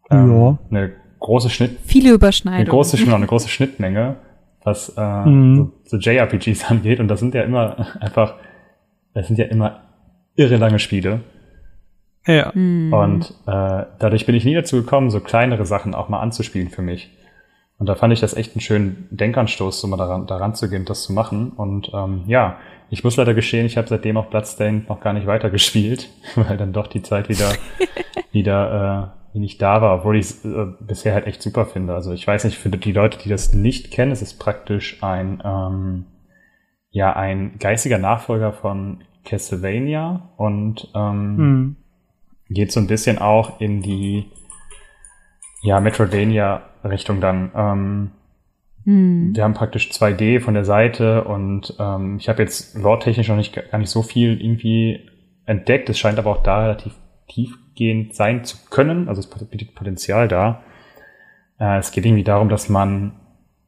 ähm, 0.09 0.31
ja. 0.31 0.57
eine 0.69 0.93
große 1.19 1.49
Schnitt. 1.49 1.77
Viele 1.85 2.11
Überschneidungen. 2.11 2.61
Eine 2.61 2.69
große, 2.69 2.97
genau, 2.97 3.15
eine 3.15 3.27
große 3.27 3.49
Schnittmenge, 3.49 4.17
was 4.63 4.93
äh, 4.97 5.25
mhm. 5.25 5.71
so, 5.85 5.97
so 5.97 5.97
JRPGs 5.97 6.65
angeht. 6.69 6.99
Und 6.99 7.07
das 7.07 7.19
sind 7.19 7.33
ja 7.33 7.43
immer 7.43 7.87
einfach, 7.99 8.35
das 9.13 9.27
sind 9.27 9.37
ja 9.37 9.45
immer 9.45 9.83
irre 10.35 10.57
lange 10.57 10.79
Spiele. 10.79 11.21
Ja. 12.27 12.51
Mhm. 12.53 12.91
Und 12.91 13.29
äh, 13.45 13.85
dadurch 13.99 14.25
bin 14.25 14.35
ich 14.35 14.45
nie 14.45 14.55
dazu 14.55 14.77
gekommen, 14.77 15.09
so 15.09 15.19
kleinere 15.19 15.65
Sachen 15.65 15.93
auch 15.93 16.09
mal 16.09 16.19
anzuspielen 16.19 16.69
für 16.69 16.81
mich. 16.81 17.11
Und 17.77 17.87
da 17.87 17.95
fand 17.95 18.13
ich 18.13 18.21
das 18.21 18.33
echt 18.33 18.55
einen 18.55 18.61
schönen 18.61 19.07
Denkanstoß, 19.11 19.81
so 19.81 19.87
mal 19.87 19.97
daran, 19.97 20.27
daran 20.27 20.55
zu 20.55 20.69
gehen, 20.69 20.85
das 20.85 21.03
zu 21.03 21.13
machen. 21.13 21.51
Und 21.51 21.91
ähm, 21.93 22.23
ja, 22.25 22.57
ich 22.89 23.03
muss 23.03 23.17
leider 23.17 23.33
gestehen, 23.33 23.65
ich 23.65 23.77
habe 23.77 23.87
seitdem 23.87 24.15
auch 24.17 24.27
Bloodstained 24.27 24.87
noch 24.87 25.01
gar 25.01 25.13
nicht 25.13 25.27
weitergespielt, 25.27 26.09
weil 26.35 26.57
dann 26.57 26.71
doch 26.71 26.87
die 26.87 27.01
Zeit 27.01 27.27
wieder, 27.27 27.51
wieder 28.31 29.13
äh, 29.33 29.39
nicht 29.39 29.61
da 29.61 29.81
war, 29.81 29.99
obwohl 29.99 30.15
ich 30.15 30.25
es 30.25 30.45
äh, 30.45 30.67
bisher 30.79 31.13
halt 31.13 31.27
echt 31.27 31.41
super 31.41 31.65
finde. 31.65 31.93
Also 31.93 32.13
ich 32.13 32.25
weiß 32.25 32.45
nicht, 32.45 32.57
für 32.57 32.69
die 32.69 32.93
Leute, 32.93 33.17
die 33.17 33.29
das 33.29 33.53
nicht 33.53 33.91
kennen, 33.91 34.13
es 34.13 34.21
ist 34.21 34.39
praktisch 34.39 35.03
ein, 35.03 35.43
ähm, 35.43 36.05
ja, 36.91 37.13
ein 37.13 37.57
geistiger 37.59 37.97
Nachfolger 37.97 38.53
von 38.53 39.03
Castlevania 39.25 40.29
und 40.37 40.89
ähm, 40.95 41.37
hm. 41.37 41.75
geht 42.47 42.71
so 42.71 42.79
ein 42.79 42.87
bisschen 42.87 43.17
auch 43.17 43.59
in 43.59 43.81
die 43.81 44.31
ja, 46.31 46.61
Metroidvania-Richtung 46.85 47.21
dann. 47.21 47.51
Ähm, 47.55 48.11
hm. 48.85 49.35
Wir 49.35 49.43
haben 49.43 49.53
praktisch 49.53 49.89
2D 49.91 50.39
von 50.39 50.53
der 50.53 50.65
Seite 50.65 51.23
und 51.23 51.75
ähm, 51.79 52.17
ich 52.17 52.29
habe 52.29 52.43
jetzt 52.43 52.75
lore-technisch 52.75 53.27
noch 53.27 53.35
nicht 53.35 53.53
gar 53.53 53.77
nicht 53.77 53.89
so 53.89 54.01
viel 54.01 54.39
irgendwie 54.39 55.09
entdeckt. 55.45 55.89
Es 55.89 55.97
scheint 55.97 56.19
aber 56.19 56.31
auch 56.31 56.43
da 56.43 56.61
relativ 56.61 56.93
tiefgehend 57.27 58.13
sein 58.13 58.43
zu 58.43 58.57
können. 58.69 59.09
Also 59.09 59.21
es 59.21 59.27
bietet 59.27 59.75
Potenzial 59.75 60.27
da. 60.27 60.61
Äh, 61.59 61.79
es 61.79 61.91
geht 61.91 62.05
irgendwie 62.05 62.23
darum, 62.23 62.49
dass 62.49 62.69
man 62.69 63.13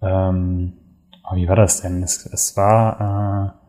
ähm, 0.02 0.74
oh, 1.30 1.36
wie 1.36 1.48
war 1.48 1.56
das 1.56 1.82
denn? 1.82 2.04
Es, 2.04 2.26
es 2.26 2.56
war 2.56 3.54
äh, 3.54 3.68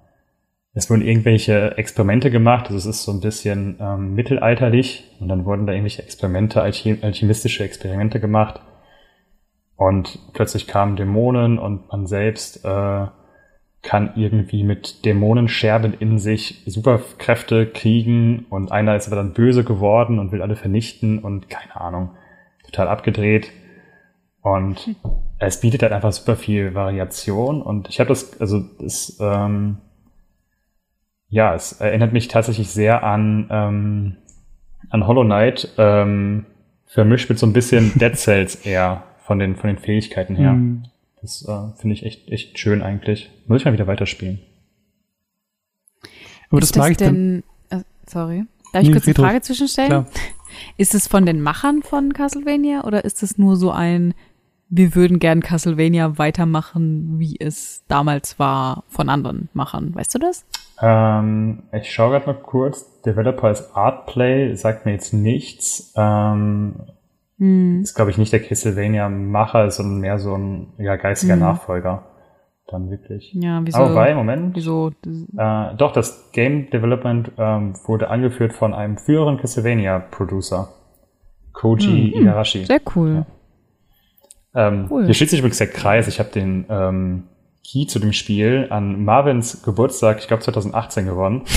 es 0.75 0.91
wurden 0.91 1.03
irgendwelche 1.03 1.77
Experimente 1.77 2.31
gemacht, 2.31 2.67
also 2.67 2.77
es 2.77 2.87
ist 2.87 3.03
so 3.03 3.11
ein 3.11 3.21
bisschen 3.21 3.79
ähm, 3.81 4.15
mittelalterlich 4.15 5.11
und 5.19 5.29
dann 5.29 5.45
wurden 5.45 5.67
da 5.67 5.73
irgendwelche 5.73 6.03
Experimente, 6.03 6.63
alchemistische 6.63 7.65
Experimente 7.65 8.21
gemacht 8.21 8.61
und 9.79 10.19
plötzlich 10.33 10.67
kamen 10.67 10.97
Dämonen 10.97 11.57
und 11.57 11.89
man 11.89 12.09
selbst 12.09 12.65
äh, 12.65 13.07
kann 13.81 14.13
irgendwie 14.17 14.65
mit 14.65 15.05
Dämonenscherben 15.05 15.95
in 15.95 16.19
sich 16.19 16.65
Superkräfte 16.67 17.65
kriegen 17.65 18.45
und 18.51 18.73
einer 18.73 18.97
ist 18.97 19.07
aber 19.07 19.15
dann 19.15 19.35
böse 19.35 19.63
geworden 19.63 20.19
und 20.19 20.33
will 20.33 20.43
alle 20.43 20.57
vernichten 20.57 21.21
und 21.21 21.49
keine 21.49 21.81
Ahnung, 21.81 22.11
total 22.65 22.89
abgedreht. 22.89 23.53
Und 24.43 24.97
es 25.39 25.61
bietet 25.61 25.83
halt 25.83 25.93
einfach 25.93 26.11
super 26.11 26.35
viel 26.35 26.75
Variation 26.75 27.63
und 27.63 27.89
ich 27.89 28.01
habe 28.01 28.09
das, 28.09 28.41
also 28.41 28.61
das, 28.81 29.17
ähm, 29.21 29.79
ja, 31.29 31.55
es 31.55 31.81
erinnert 31.81 32.13
mich 32.13 32.27
tatsächlich 32.27 32.71
sehr 32.71 33.05
an, 33.05 33.47
ähm, 33.49 34.17
an 34.91 35.07
Hollow 35.07 35.23
Knight, 35.23 35.73
ähm, 35.79 36.47
vermischt 36.85 37.29
mit 37.29 37.39
so 37.39 37.47
ein 37.47 37.53
bisschen 37.53 37.93
Dead 37.99 38.17
Cells 38.17 38.67
eher 38.67 39.05
von 39.29 39.39
den, 39.39 39.57
von 39.57 39.69
den 39.69 39.77
Fähigkeiten 39.77 40.37
her. 40.37 40.55
Mhm. 40.55 40.85
Das 41.21 41.47
äh, 41.47 41.77
finde 41.79 41.95
ich 41.95 42.07
echt, 42.07 42.31
echt 42.31 42.59
schön 42.59 42.81
eigentlich. 42.81 43.31
Muss 43.47 43.61
ich 43.61 43.67
mal 43.67 43.75
wieder 43.75 43.87
weiterspielen. 43.87 44.41
Aber 46.49 46.61
das, 46.61 46.73
das 46.73 46.79
mag 46.79 46.93
ich 46.93 46.97
denn, 46.97 47.45
dann. 47.69 47.81
Äh, 47.81 47.85
sorry. 48.07 48.47
Darf 48.73 48.83
ich 48.83 48.89
nee, 48.89 48.95
kurz 48.95 49.07
eine 49.07 49.15
Frage 49.15 49.41
zwischenstellen? 49.43 49.91
Klar. 49.91 50.07
Ist 50.79 50.95
es 50.95 51.07
von 51.07 51.27
den 51.27 51.43
Machern 51.43 51.83
von 51.83 52.15
Castlevania 52.15 52.85
oder 52.85 53.05
ist 53.05 53.23
es 53.23 53.37
nur 53.37 53.57
so 53.57 53.71
ein, 53.71 54.15
wir 54.71 54.95
würden 54.95 55.19
gern 55.19 55.43
Castlevania 55.43 56.17
weitermachen, 56.17 57.19
wie 57.19 57.37
es 57.39 57.85
damals 57.87 58.39
war, 58.39 58.85
von 58.89 59.11
anderen 59.11 59.51
Machern? 59.53 59.95
Weißt 59.95 60.15
du 60.15 60.19
das? 60.19 60.47
Ähm, 60.81 61.65
ich 61.71 61.93
schaue 61.93 62.13
gerade 62.13 62.27
mal 62.27 62.41
kurz. 62.41 63.03
Developer 63.03 63.51
ist 63.51 63.77
Artplay, 63.77 64.55
sagt 64.57 64.87
mir 64.87 64.93
jetzt 64.93 65.13
nichts. 65.13 65.93
Ähm, 65.97 66.77
hm. 67.39 67.83
Ist, 67.83 67.95
glaube 67.95 68.11
ich, 68.11 68.19
nicht 68.19 68.33
der 68.33 68.43
Castlevania-Macher, 68.43 69.71
sondern 69.71 70.01
mehr 70.01 70.19
so 70.19 70.35
ein 70.37 70.73
ja, 70.79 70.97
geistiger 70.97 71.35
hm. 71.35 71.41
Nachfolger. 71.41 72.05
Dann 72.67 72.91
wirklich. 72.91 73.33
Ja, 73.33 73.61
wieso? 73.65 73.79
Aber 73.79 73.95
bei, 73.95 74.15
Moment. 74.15 74.55
Wieso? 74.55 74.91
Äh, 74.91 75.75
doch, 75.77 75.93
das 75.93 76.31
Game 76.33 76.69
Development 76.69 77.33
ähm, 77.39 77.75
wurde 77.87 78.11
angeführt 78.11 78.53
von 78.53 78.75
einem 78.75 78.99
früheren 78.99 79.39
Castlevania-Producer. 79.39 80.69
Koji 81.55 82.13
hm. 82.13 82.23
Igarashi. 82.23 82.65
Sehr 82.67 82.81
cool. 82.95 83.25
Ja. 84.55 84.69
Ähm, 84.69 84.87
cool. 84.91 85.07
Hier 85.07 85.15
schließt 85.15 85.31
sich 85.31 85.41
übrigens 85.41 85.59
der 85.59 85.69
Kreis. 85.69 86.09
Ich 86.09 86.19
habe 86.19 86.31
den 86.31 86.67
ähm, 86.69 87.25
Key 87.65 87.87
zu 87.87 88.01
dem 88.01 88.13
Spiel 88.13 88.67
an 88.71 89.05
Marvins 89.05 89.63
Geburtstag, 89.63 90.19
ich 90.19 90.29
glaube 90.29 90.43
2018 90.43 91.07
gewonnen. 91.07 91.43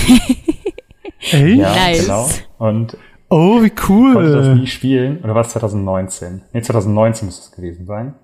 Ja, 1.30 1.72
nice. 1.72 2.02
genau. 2.02 2.28
Und 2.58 2.96
Oh, 3.34 3.62
wie 3.62 3.72
cool. 3.88 4.12
Konnte 4.12 4.32
das 4.32 4.58
nie 4.58 4.66
spielen. 4.66 5.24
Oder 5.24 5.34
war 5.34 5.40
es 5.40 5.48
2019? 5.48 6.42
Nee, 6.52 6.60
2019 6.60 7.24
muss 7.24 7.38
es 7.40 7.50
gewesen 7.50 7.86
sein. 7.86 8.14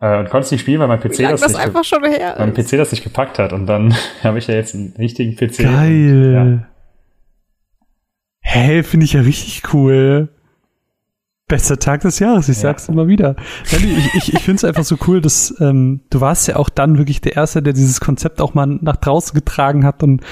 Äh, 0.00 0.18
und 0.18 0.28
konnte 0.28 0.46
es 0.46 0.50
nicht 0.50 0.62
spielen, 0.62 0.80
weil 0.80 0.88
mein 0.88 0.98
PC 0.98 1.18
das, 1.18 1.40
das, 1.40 1.52
nicht 1.52 1.60
einfach 1.60 1.84
schon 1.84 2.02
her 2.02 2.34
mein 2.36 2.52
PC 2.52 2.70
das 2.72 2.90
nicht 2.90 3.04
gepackt 3.04 3.38
hat. 3.38 3.52
Und 3.52 3.66
dann 3.66 3.94
habe 4.24 4.38
ich 4.38 4.48
ja 4.48 4.56
jetzt 4.56 4.74
einen 4.74 4.92
richtigen 4.98 5.36
PC. 5.36 5.58
Geil. 5.58 6.36
Und, 6.36 6.58
ja. 6.58 6.68
Hey, 8.40 8.82
finde 8.82 9.04
ich 9.04 9.12
ja 9.12 9.20
richtig 9.20 9.72
cool. 9.72 10.30
Bester 11.48 11.78
Tag 11.78 12.00
des 12.00 12.18
Jahres, 12.18 12.48
ich 12.48 12.58
sag's 12.58 12.88
ja. 12.88 12.92
immer 12.92 13.06
wieder. 13.06 13.36
Ich, 13.66 14.14
ich, 14.14 14.34
ich 14.34 14.40
finde 14.40 14.56
es 14.56 14.64
einfach 14.64 14.82
so 14.82 14.96
cool, 15.06 15.20
dass 15.20 15.54
ähm, 15.60 16.00
du 16.10 16.20
warst 16.20 16.48
ja 16.48 16.56
auch 16.56 16.68
dann 16.68 16.98
wirklich 16.98 17.20
der 17.20 17.36
Erste, 17.36 17.62
der 17.62 17.72
dieses 17.72 18.00
Konzept 18.00 18.40
auch 18.40 18.54
mal 18.54 18.66
nach 18.66 18.96
draußen 18.96 19.32
getragen 19.32 19.84
hat 19.84 20.02
und, 20.02 20.22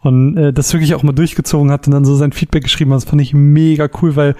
und 0.00 0.36
äh, 0.36 0.52
das 0.52 0.72
wirklich 0.72 0.96
auch 0.96 1.04
mal 1.04 1.12
durchgezogen 1.12 1.70
hat 1.70 1.86
und 1.86 1.92
dann 1.92 2.04
so 2.04 2.16
sein 2.16 2.32
Feedback 2.32 2.64
geschrieben 2.64 2.90
hat. 2.90 2.96
Das 2.96 3.04
fand 3.04 3.22
ich 3.22 3.32
mega 3.34 3.88
cool, 4.02 4.16
weil 4.16 4.34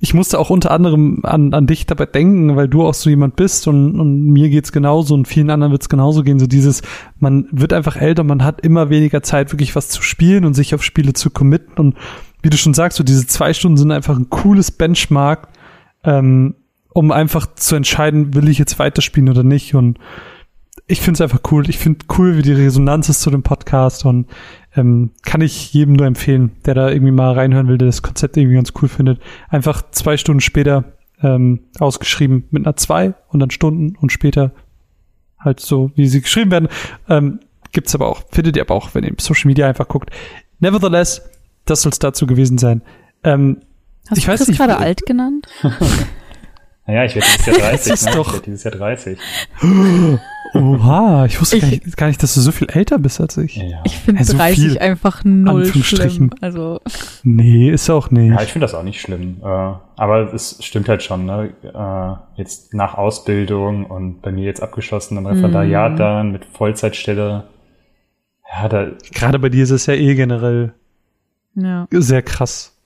ich 0.00 0.14
musste 0.14 0.40
auch 0.40 0.50
unter 0.50 0.72
anderem 0.72 1.20
an, 1.24 1.54
an 1.54 1.68
dich 1.68 1.86
dabei 1.86 2.06
denken, 2.06 2.56
weil 2.56 2.66
du 2.66 2.84
auch 2.84 2.94
so 2.94 3.08
jemand 3.08 3.36
bist 3.36 3.68
und, 3.68 4.00
und 4.00 4.26
mir 4.26 4.48
geht's 4.48 4.72
genauso 4.72 5.14
und 5.14 5.28
vielen 5.28 5.50
anderen 5.50 5.72
wird's 5.72 5.88
genauso 5.88 6.24
gehen. 6.24 6.40
So 6.40 6.48
dieses, 6.48 6.82
man 7.20 7.46
wird 7.52 7.72
einfach 7.72 7.96
älter, 7.96 8.24
man 8.24 8.42
hat 8.42 8.62
immer 8.62 8.90
weniger 8.90 9.22
Zeit, 9.22 9.52
wirklich 9.52 9.76
was 9.76 9.88
zu 9.88 10.02
spielen 10.02 10.44
und 10.44 10.54
sich 10.54 10.74
auf 10.74 10.82
Spiele 10.82 11.12
zu 11.12 11.30
committen. 11.30 11.78
Und 11.78 11.96
wie 12.42 12.50
du 12.50 12.56
schon 12.56 12.74
sagst, 12.74 12.98
so 12.98 13.04
diese 13.04 13.28
zwei 13.28 13.52
Stunden 13.52 13.76
sind 13.76 13.92
einfach 13.92 14.16
ein 14.16 14.30
cooles 14.30 14.72
Benchmark, 14.72 15.48
ähm, 16.08 16.54
um 16.88 17.12
einfach 17.12 17.54
zu 17.54 17.76
entscheiden, 17.76 18.34
will 18.34 18.48
ich 18.48 18.58
jetzt 18.58 18.78
weiterspielen 18.78 19.28
oder 19.28 19.42
nicht. 19.42 19.74
Und 19.74 19.98
ich 20.86 21.00
finde 21.00 21.18
es 21.18 21.20
einfach 21.20 21.52
cool. 21.52 21.68
Ich 21.68 21.78
finde 21.78 22.06
cool, 22.16 22.38
wie 22.38 22.42
die 22.42 22.52
Resonanz 22.52 23.10
ist 23.10 23.20
zu 23.20 23.30
dem 23.30 23.42
Podcast 23.42 24.06
und 24.06 24.26
ähm, 24.74 25.10
kann 25.22 25.42
ich 25.42 25.72
jedem 25.74 25.94
nur 25.94 26.06
empfehlen, 26.06 26.52
der 26.64 26.74
da 26.74 26.88
irgendwie 26.88 27.12
mal 27.12 27.32
reinhören 27.32 27.68
will, 27.68 27.78
der 27.78 27.86
das 27.86 28.02
Konzept 28.02 28.36
irgendwie 28.36 28.56
ganz 28.56 28.72
cool 28.80 28.88
findet. 28.88 29.20
Einfach 29.50 29.82
zwei 29.90 30.16
Stunden 30.16 30.40
später 30.40 30.84
ähm, 31.22 31.60
ausgeschrieben 31.78 32.44
mit 32.50 32.64
einer 32.64 32.76
zwei 32.76 33.14
und 33.28 33.40
dann 33.40 33.50
Stunden 33.50 33.96
und 33.96 34.10
später 34.10 34.52
halt 35.38 35.60
so, 35.60 35.90
wie 35.94 36.08
sie 36.08 36.22
geschrieben 36.22 36.50
werden. 36.50 36.68
Ähm, 37.08 37.40
gibt's 37.72 37.94
aber 37.94 38.08
auch, 38.08 38.22
findet 38.30 38.56
ihr 38.56 38.62
aber 38.62 38.74
auch, 38.74 38.94
wenn 38.94 39.04
ihr 39.04 39.10
im 39.10 39.18
Social 39.18 39.48
Media 39.48 39.68
einfach 39.68 39.88
guckt. 39.88 40.10
Nevertheless, 40.58 41.22
das 41.66 41.82
soll 41.82 41.92
es 41.92 41.98
dazu 41.98 42.26
gewesen 42.26 42.56
sein. 42.56 42.82
Ähm, 43.24 43.58
Hast 44.10 44.18
ich 44.18 44.24
du 44.24 44.30
Chris 44.30 44.48
nicht, 44.48 44.58
gerade 44.58 44.78
alt 44.78 45.04
genannt? 45.06 45.46
Naja, 46.90 47.04
ich 47.04 47.14
werde 47.16 47.26
dieses 47.28 47.46
Jahr 47.46 47.56
30, 47.70 47.92
ist 47.92 48.04
ne? 48.06 48.12
doch- 48.12 48.26
Ich 48.28 48.32
werde 48.32 48.44
dieses 48.46 48.64
Jahr 48.64 48.74
30. 48.74 49.18
Oha, 50.54 51.26
ich 51.26 51.38
wusste 51.38 51.56
Ich- 51.56 51.62
gar, 51.62 51.68
nicht, 51.70 51.96
gar 51.98 52.06
nicht, 52.06 52.22
dass 52.22 52.32
du 52.34 52.40
so 52.40 52.50
viel 52.50 52.68
älter 52.70 52.98
bist 52.98 53.20
als 53.20 53.36
ich. 53.36 53.56
Ja, 53.56 53.82
Ich 53.84 53.98
finde 53.98 54.20
Also 54.20 54.34
30 54.36 54.58
viel, 54.58 54.78
einfach 54.78 55.22
null 55.22 55.66
schlimm. 55.66 56.30
Also, 56.40 56.80
Nee, 57.22 57.70
ist 57.70 57.90
auch 57.90 58.10
nicht. 58.10 58.30
ja 58.34 58.42
ich 58.42 58.52
finde 58.52 58.64
das 58.64 58.72
auch 58.74 58.82
nicht 58.82 59.02
schlimm. 59.02 59.36
Äh, 59.42 59.44
aber 59.44 60.32
es 60.32 60.56
stimmt 60.64 60.88
halt 60.88 61.02
schon, 61.02 61.26
ne? 61.26 61.52
Äh, 61.62 62.38
jetzt 62.40 62.72
nach 62.72 62.94
Ausbildung 62.94 63.84
und 63.84 64.22
bei 64.22 64.32
mir 64.32 64.44
jetzt 64.44 64.62
abgeschlossen 64.62 65.18
im 65.18 65.26
Referendariat 65.26 65.92
Mhm. 65.92 65.96
dann 65.98 66.32
mit 66.32 66.46
Vollzeitstelle. 66.46 67.44
Ja, 68.50 68.68
da, 68.70 68.86
Gerade 69.12 69.38
bei 69.38 69.50
dir 69.50 69.64
ist 69.64 69.70
es 69.70 69.84
ja 69.84 69.92
eh 69.92 70.14
generell 70.14 70.72
ja. 71.54 71.86
sehr 71.90 72.22
krass, 72.22 72.77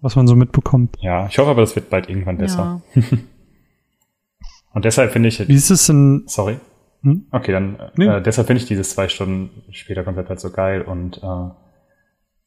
was 0.00 0.16
man 0.16 0.26
so 0.26 0.34
mitbekommt. 0.36 0.96
ja, 1.00 1.26
ich 1.26 1.38
hoffe 1.38 1.50
aber, 1.50 1.60
das 1.62 1.74
wird 1.76 1.90
bald 1.90 2.08
irgendwann 2.08 2.38
besser. 2.38 2.82
Ja. 2.94 3.02
Und 4.72 4.84
deshalb 4.84 5.12
finde 5.12 5.28
ich, 5.28 5.46
Wie 5.48 5.54
ist 5.54 5.70
es 5.70 5.86
denn? 5.86 6.24
sorry. 6.26 6.58
Hm? 7.02 7.26
Okay, 7.30 7.52
dann 7.52 7.78
Nee. 7.96 8.06
äh, 8.06 8.22
deshalb 8.22 8.46
finde 8.46 8.62
ich 8.62 8.68
dieses 8.68 8.90
zwei 8.90 9.08
Stunden 9.08 9.50
später 9.72 10.04
Konzept 10.04 10.28
halt 10.28 10.40
so 10.40 10.50
geil 10.50 10.82
und 10.82 11.22
äh, 11.22 11.50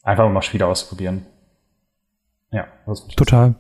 einfach 0.04 0.30
mal 0.30 0.42
Spiele 0.42 0.68
ausprobieren. 0.68 1.26
Ja, 2.52 2.68
das 2.86 3.02
ist 3.02 3.16
Total. 3.18 3.56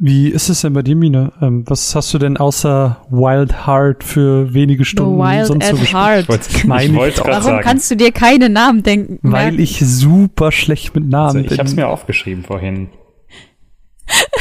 Wie 0.00 0.28
ist 0.28 0.48
es 0.48 0.60
denn 0.60 0.72
bei 0.74 0.82
dir, 0.82 0.94
Mine? 0.94 1.32
Ähm, 1.42 1.64
was 1.66 1.94
hast 1.94 2.14
du 2.14 2.18
denn 2.18 2.36
außer 2.36 3.02
Wild 3.10 3.66
Heart 3.66 4.04
für 4.04 4.54
wenige 4.54 4.84
The 4.84 4.90
Stunden 4.90 5.18
Wild 5.18 5.46
sonst 5.46 5.64
so 5.66 5.72
at 5.74 5.80
gespielt? 5.80 6.00
Heart. 6.02 6.22
Ich 6.22 6.28
wollte 6.28 6.48
ich 6.50 7.18
ich 7.18 7.24
Warum 7.26 7.42
sagen. 7.42 7.60
kannst 7.64 7.90
du 7.90 7.96
dir 7.96 8.12
keine 8.12 8.48
Namen 8.48 8.82
denken? 8.82 9.18
Weil 9.22 9.46
merken? 9.46 9.60
ich 9.60 9.80
super 9.80 10.52
schlecht 10.52 10.94
mit 10.94 11.04
Namen 11.08 11.26
also, 11.26 11.38
ich 11.40 11.48
bin. 11.48 11.58
habe 11.58 11.68
es 11.68 11.74
mir 11.74 11.88
aufgeschrieben 11.88 12.44
vorhin. 12.44 12.90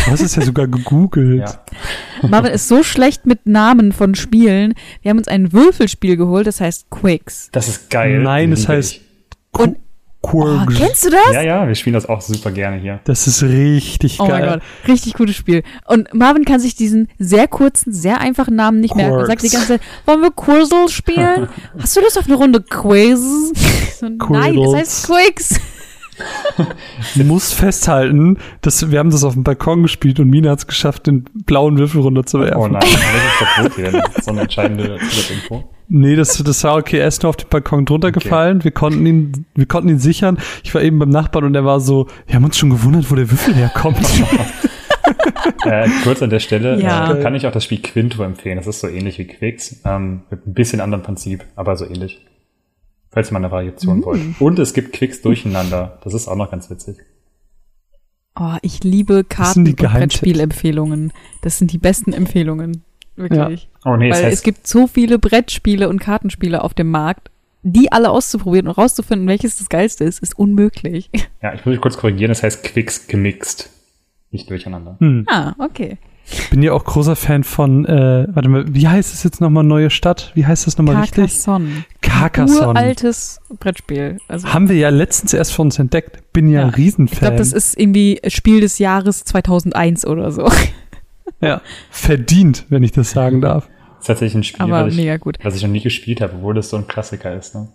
Du 0.06 0.12
hast 0.12 0.22
es 0.22 0.36
ja 0.36 0.44
sogar 0.44 0.68
gegoogelt. 0.68 1.42
Ja. 2.22 2.28
Marvin 2.30 2.52
ist 2.52 2.68
so 2.68 2.84
schlecht 2.84 3.26
mit 3.26 3.46
Namen 3.46 3.92
von 3.92 4.16
Spielen. 4.16 4.76
Wir 5.02 5.10
haben 5.10 5.18
uns 5.18 5.28
ein 5.28 5.52
Würfelspiel 5.52 6.16
geholt, 6.18 6.48
das 6.48 6.62
heißt 6.62 6.90
Quicks. 6.90 7.50
Das 7.52 7.68
ist 7.68 7.90
geil. 7.90 8.22
Nein, 8.22 8.52
es 8.54 8.62
Liebe 8.62 8.74
heißt 8.74 8.94
ich. 8.94 9.02
Und- 9.52 9.78
Oh, 10.22 10.30
Quirg. 10.30 10.76
kennst 10.76 11.06
du 11.06 11.10
das? 11.10 11.32
Ja, 11.34 11.42
ja, 11.42 11.68
wir 11.68 11.76
spielen 11.76 11.94
das 11.94 12.08
auch 12.08 12.22
super 12.22 12.52
gerne 12.52 12.78
hier. 12.78 13.00
das 13.06 13.28
ist 13.28 13.44
richtig 13.44 14.20
Oh 14.20 14.28
mein 14.28 14.42
geil. 14.42 14.50
Gott, 14.84 14.90
richtig 14.90 15.14
gutes 15.14 15.36
Spiel. 15.36 15.64
Und 15.86 16.14
Marvin 16.14 16.44
kann 16.44 16.60
sich 16.60 16.76
diesen 16.76 17.08
sehr 17.20 17.48
kurzen, 17.48 17.94
sehr 17.94 18.20
einfachen 18.20 18.56
Namen 18.56 18.80
nicht 18.82 18.96
merken. 18.96 19.20
Er 19.20 19.26
sagt 19.28 19.44
die 19.44 19.48
Quirks. 19.50 19.68
ganze 19.68 19.80
Zeit, 19.80 19.82
wollen 20.06 20.22
wir 20.22 20.32
Quirzel 20.32 20.90
spielen? 20.90 21.48
Hast 21.80 21.96
du 21.96 22.02
Lust 22.02 22.18
auf 22.18 22.26
eine 22.26 22.36
Runde 22.36 22.62
Quiz? 22.62 23.20
So, 24.00 24.10
nein, 24.10 24.56
das 24.56 24.74
heißt 24.76 25.06
Quicks. 25.08 25.60
Ich 27.16 27.24
muss 27.24 27.54
festhalten, 27.54 28.40
dass 28.62 28.90
wir 28.90 28.98
haben 28.98 29.12
das 29.12 29.24
auf 29.24 29.34
dem 29.34 29.44
Balkon 29.44 29.84
gespielt 29.84 30.20
und 30.20 30.30
Mina 30.30 30.50
hat 30.52 30.60
es 30.60 30.68
geschafft, 30.68 31.06
den 31.06 31.26
blauen 31.46 31.78
Würfel 31.78 32.02
runterzuwerfen. 32.02 32.60
Oh 32.60 32.68
nein, 32.68 32.82
das 32.82 32.92
ist 32.92 33.54
verboten 33.54 33.76
hier. 33.82 33.92
Das 34.02 34.18
ist 34.18 34.26
so 34.26 34.32
eine 34.32 34.42
entscheidende 34.42 34.98
Info. 35.32 35.70
Nee, 35.90 36.16
das, 36.16 36.38
das 36.44 36.64
war 36.66 36.76
okay. 36.76 36.98
Er 37.00 37.08
ist 37.08 37.24
nur 37.24 37.30
auf 37.30 37.38
den 37.38 37.48
Balkon 37.50 37.86
drunter 37.86 38.10
Okay. 38.10 38.20
gefallen. 38.20 38.64
Wir 38.64 38.72
konnten 38.72 39.06
ihn, 39.06 39.46
wir 39.56 39.66
konnten 39.68 39.90
ihn 39.90 40.00
sichern. 40.00 40.38
Ich 40.64 40.74
war 40.76 40.82
eben 40.82 41.00
beim 41.00 41.10
Nachbarn 41.10 41.46
und 41.46 41.56
er 41.56 41.64
war 41.66 41.80
so, 41.80 42.08
wir 42.26 42.36
haben 42.36 42.44
uns 42.44 42.58
schon 42.58 42.70
gewundert, 42.70 43.10
wo 43.10 43.16
der 43.16 43.30
Würfel 43.32 43.56
herkommt. 43.56 44.00
Äh, 45.66 45.90
kurz 46.04 46.22
an 46.22 46.30
der 46.30 46.40
Stelle 46.40 46.82
Ja. 46.82 47.14
äh, 47.14 47.22
kann 47.22 47.36
ich 47.36 47.46
auch 47.48 47.52
das 47.52 47.64
Spiel 47.64 47.82
Quinto 47.82 48.24
empfehlen. 48.24 48.58
Das 48.58 48.68
ist 48.68 48.80
so 48.80 48.88
ähnlich 48.88 49.18
wie 49.18 49.26
Quicks, 49.26 49.82
ähm, 49.86 50.22
mit 50.30 50.46
ein 50.48 50.54
bisschen 50.54 50.80
anderem 50.82 51.04
Prinzip, 51.04 51.44
aber 51.56 51.76
so 51.76 51.86
ähnlich. 51.86 52.26
Falls 53.12 53.30
ihr 53.30 53.34
mal 53.34 53.40
eine 53.40 53.52
Variation 53.52 54.04
wollt. 54.06 54.22
Und 54.40 54.60
es 54.60 54.74
gibt 54.74 54.94
Quicks 54.94 55.22
durcheinander. 55.22 56.00
Das 56.04 56.14
ist 56.14 56.28
auch 56.28 56.36
noch 56.36 56.52
ganz 56.52 56.70
witzig. 56.70 56.98
Oh, 58.40 58.56
ich 58.62 58.84
liebe 58.84 59.24
Karten- 59.24 59.66
und. 59.68 59.76
Brettspielempfehlungen. 59.78 61.12
Das 61.42 61.58
sind 61.58 61.72
die 61.74 61.78
besten 61.80 62.14
Empfehlungen. 62.14 62.84
Wirklich. 63.18 63.70
Oh 63.84 63.96
nee, 63.98 64.10
es 64.10 64.18
Weil 64.18 64.26
heißt, 64.26 64.38
es 64.38 64.44
gibt 64.44 64.68
so 64.68 64.88
viele 64.88 65.20
Brettspiele 65.20 65.90
und 65.90 66.00
Kartenspiele 66.00 66.64
auf 66.64 66.74
dem 66.74 66.90
Markt, 66.90 67.30
die 67.64 67.92
alle 67.92 68.12
auszuprobieren 68.12 68.68
und 68.68 68.78
rauszufinden, 68.78 69.28
welches 69.28 69.58
das 69.58 69.70
geilste 69.70 70.04
ist, 70.04 70.22
ist 70.22 70.38
unmöglich. 70.38 71.10
ja, 71.42 71.54
ich 71.54 71.66
muss 71.66 71.74
mich 71.74 71.82
kurz 71.82 71.98
korrigieren, 71.98 72.32
es 72.32 72.44
heißt 72.44 72.64
Quicks 72.64 73.08
gemixt. 73.08 73.72
Nicht 74.32 74.50
durcheinander. 74.50 74.98
Hm. 75.00 75.26
ah, 75.28 75.54
okay. 75.60 75.98
Ich 76.30 76.50
bin 76.50 76.62
ja 76.62 76.74
auch 76.74 76.84
großer 76.84 77.16
Fan 77.16 77.46
von, 77.46 77.86
äh, 77.86 78.28
warte 78.30 78.50
mal, 78.50 78.66
wie 78.68 78.88
heißt 78.88 79.14
es 79.14 79.24
jetzt 79.24 79.40
nochmal 79.40 79.64
neue 79.64 79.90
Stadt? 79.90 80.32
Wie 80.36 80.46
heißt 80.46 80.68
das 80.68 80.78
nochmal 80.78 80.98
richtig? 80.98 81.24
Carcassonne. 81.24 81.86
Carcassonne. 82.02 82.68
Uraltes 82.68 83.40
Brettspiel. 83.60 84.18
Also, 84.28 84.54
Haben 84.54 84.68
wir 84.68 84.76
ja 84.76 84.90
letztens 84.90 85.34
erst 85.34 85.54
von 85.54 85.68
uns 85.68 85.80
entdeckt. 85.80 86.34
Bin 86.34 86.50
ja, 86.50 86.60
Ja, 86.60 86.68
ein 86.68 86.74
Riesenfan. 86.74 87.14
ich 87.14 87.20
glaube, 87.20 87.38
das 87.38 87.54
ist 87.54 87.80
irgendwie 87.80 88.20
Spiel 88.28 88.60
des 88.60 88.78
Jahres 88.78 89.24
2001 89.24 90.06
oder 90.06 90.32
so. 90.32 90.50
ja, 91.42 91.62
verdient, 91.90 92.66
wenn 92.70 92.84
ich 92.84 92.92
das 92.92 93.12
sagen 93.12 93.42
darf. 93.42 93.68
Das 93.68 94.00
ist 94.02 94.08
tatsächlich 94.08 94.36
ein 94.36 94.44
Spiel, 94.44 94.62
Aber 94.64 94.86
was, 94.86 94.94
ich, 94.94 95.00
mega 95.00 95.18
gut. 95.18 95.38
was 95.44 95.56
ich 95.56 95.64
noch 95.64 95.70
nie 95.70 95.82
gespielt 95.82 96.22
habe, 96.22 96.34
obwohl 96.36 96.54
das 96.54 96.70
so 96.70 96.78
ein 96.78 96.88
Klassiker 96.88 97.34
ist. 97.36 97.56
Ne? 97.56 97.68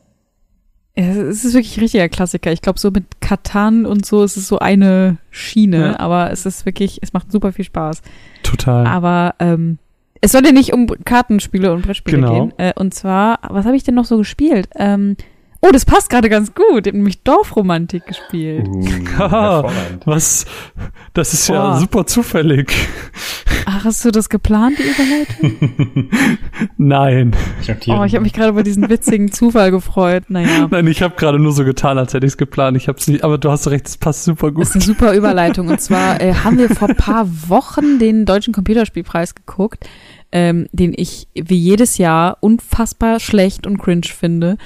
Es 0.94 1.16
ist 1.44 1.54
wirklich 1.54 1.76
ein 1.76 1.80
richtiger 1.80 2.08
Klassiker. 2.10 2.52
Ich 2.52 2.60
glaube, 2.60 2.78
so 2.78 2.90
mit 2.90 3.04
Katan 3.20 3.86
und 3.86 4.04
so 4.04 4.22
ist 4.22 4.36
es 4.36 4.46
so 4.46 4.58
eine 4.58 5.16
Schiene, 5.30 5.78
Ja. 5.92 6.00
aber 6.00 6.30
es 6.30 6.44
ist 6.44 6.66
wirklich, 6.66 6.98
es 7.02 7.12
macht 7.14 7.32
super 7.32 7.52
viel 7.52 7.64
Spaß. 7.64 8.02
Total. 8.42 8.86
Aber 8.86 9.34
ähm, 9.38 9.78
es 10.20 10.32
soll 10.32 10.44
ja 10.44 10.52
nicht 10.52 10.72
um 10.74 10.86
Kartenspiele 11.04 11.72
und 11.72 11.82
Brettspiele 11.86 12.18
Genau. 12.18 12.32
gehen. 12.34 12.52
Äh, 12.58 12.72
und 12.76 12.92
zwar, 12.92 13.38
was 13.48 13.64
habe 13.64 13.74
ich 13.76 13.84
denn 13.84 13.94
noch 13.94 14.04
so 14.04 14.18
gespielt? 14.18 14.68
Ähm, 14.76 15.16
oh, 15.62 15.70
das 15.72 15.84
passt 15.84 16.10
gerade 16.10 16.28
ganz 16.28 16.54
gut. 16.54 16.86
Ich 16.86 16.90
habe 16.90 16.96
nämlich 16.98 17.22
Dorfromantik 17.22 18.06
gespielt. 18.06 18.66
Uh. 18.68 18.84
Was? 20.04 20.44
Das 21.14 21.32
ist 21.32 21.48
ja 21.48 21.70
Boah. 21.70 21.78
super 21.78 22.06
zufällig. 22.06 22.72
Ach, 23.64 23.84
hast 23.84 24.04
du 24.04 24.10
das 24.10 24.28
geplant, 24.28 24.76
die 24.78 24.82
Überleitung? 24.82 26.08
Nein. 26.76 27.36
Ich. 27.60 27.68
Oh, 27.88 28.02
ich 28.04 28.14
habe 28.14 28.22
mich 28.22 28.32
gerade 28.32 28.50
über 28.50 28.62
diesen 28.64 28.88
witzigen 28.88 29.30
Zufall 29.30 29.70
gefreut. 29.70 30.24
Naja. 30.28 30.66
Nein, 30.70 30.86
ich 30.88 31.00
habe 31.02 31.14
gerade 31.16 31.38
nur 31.38 31.52
so 31.52 31.64
getan, 31.64 31.96
als 31.96 32.12
hätte 32.12 32.26
ich 32.26 32.32
es 32.32 32.36
geplant. 32.38 32.76
Ich 32.76 32.88
habe 32.88 32.98
es 32.98 33.06
nicht, 33.06 33.22
aber 33.22 33.38
du 33.38 33.50
hast 33.50 33.68
recht, 33.68 33.86
es 33.86 33.96
passt 33.96 34.24
super 34.24 34.48
Das 34.48 34.54
gut. 34.54 34.64
ist 34.64 34.74
eine 34.74 34.82
super 34.84 35.14
Überleitung. 35.14 35.68
Und 35.68 35.80
zwar 35.80 36.20
äh, 36.20 36.34
haben 36.34 36.58
wir 36.58 36.70
vor 36.70 36.88
paar 36.88 37.26
Wochen 37.48 37.98
den 37.98 38.24
Deutschen 38.24 38.52
Computerspielpreis 38.52 39.34
geguckt, 39.34 39.88
ähm, 40.32 40.66
den 40.72 40.92
ich 40.96 41.28
wie 41.34 41.56
jedes 41.56 41.98
Jahr 41.98 42.38
unfassbar 42.40 43.20
schlecht 43.20 43.66
und 43.66 43.78
cringe 43.78 44.08
finde. 44.08 44.56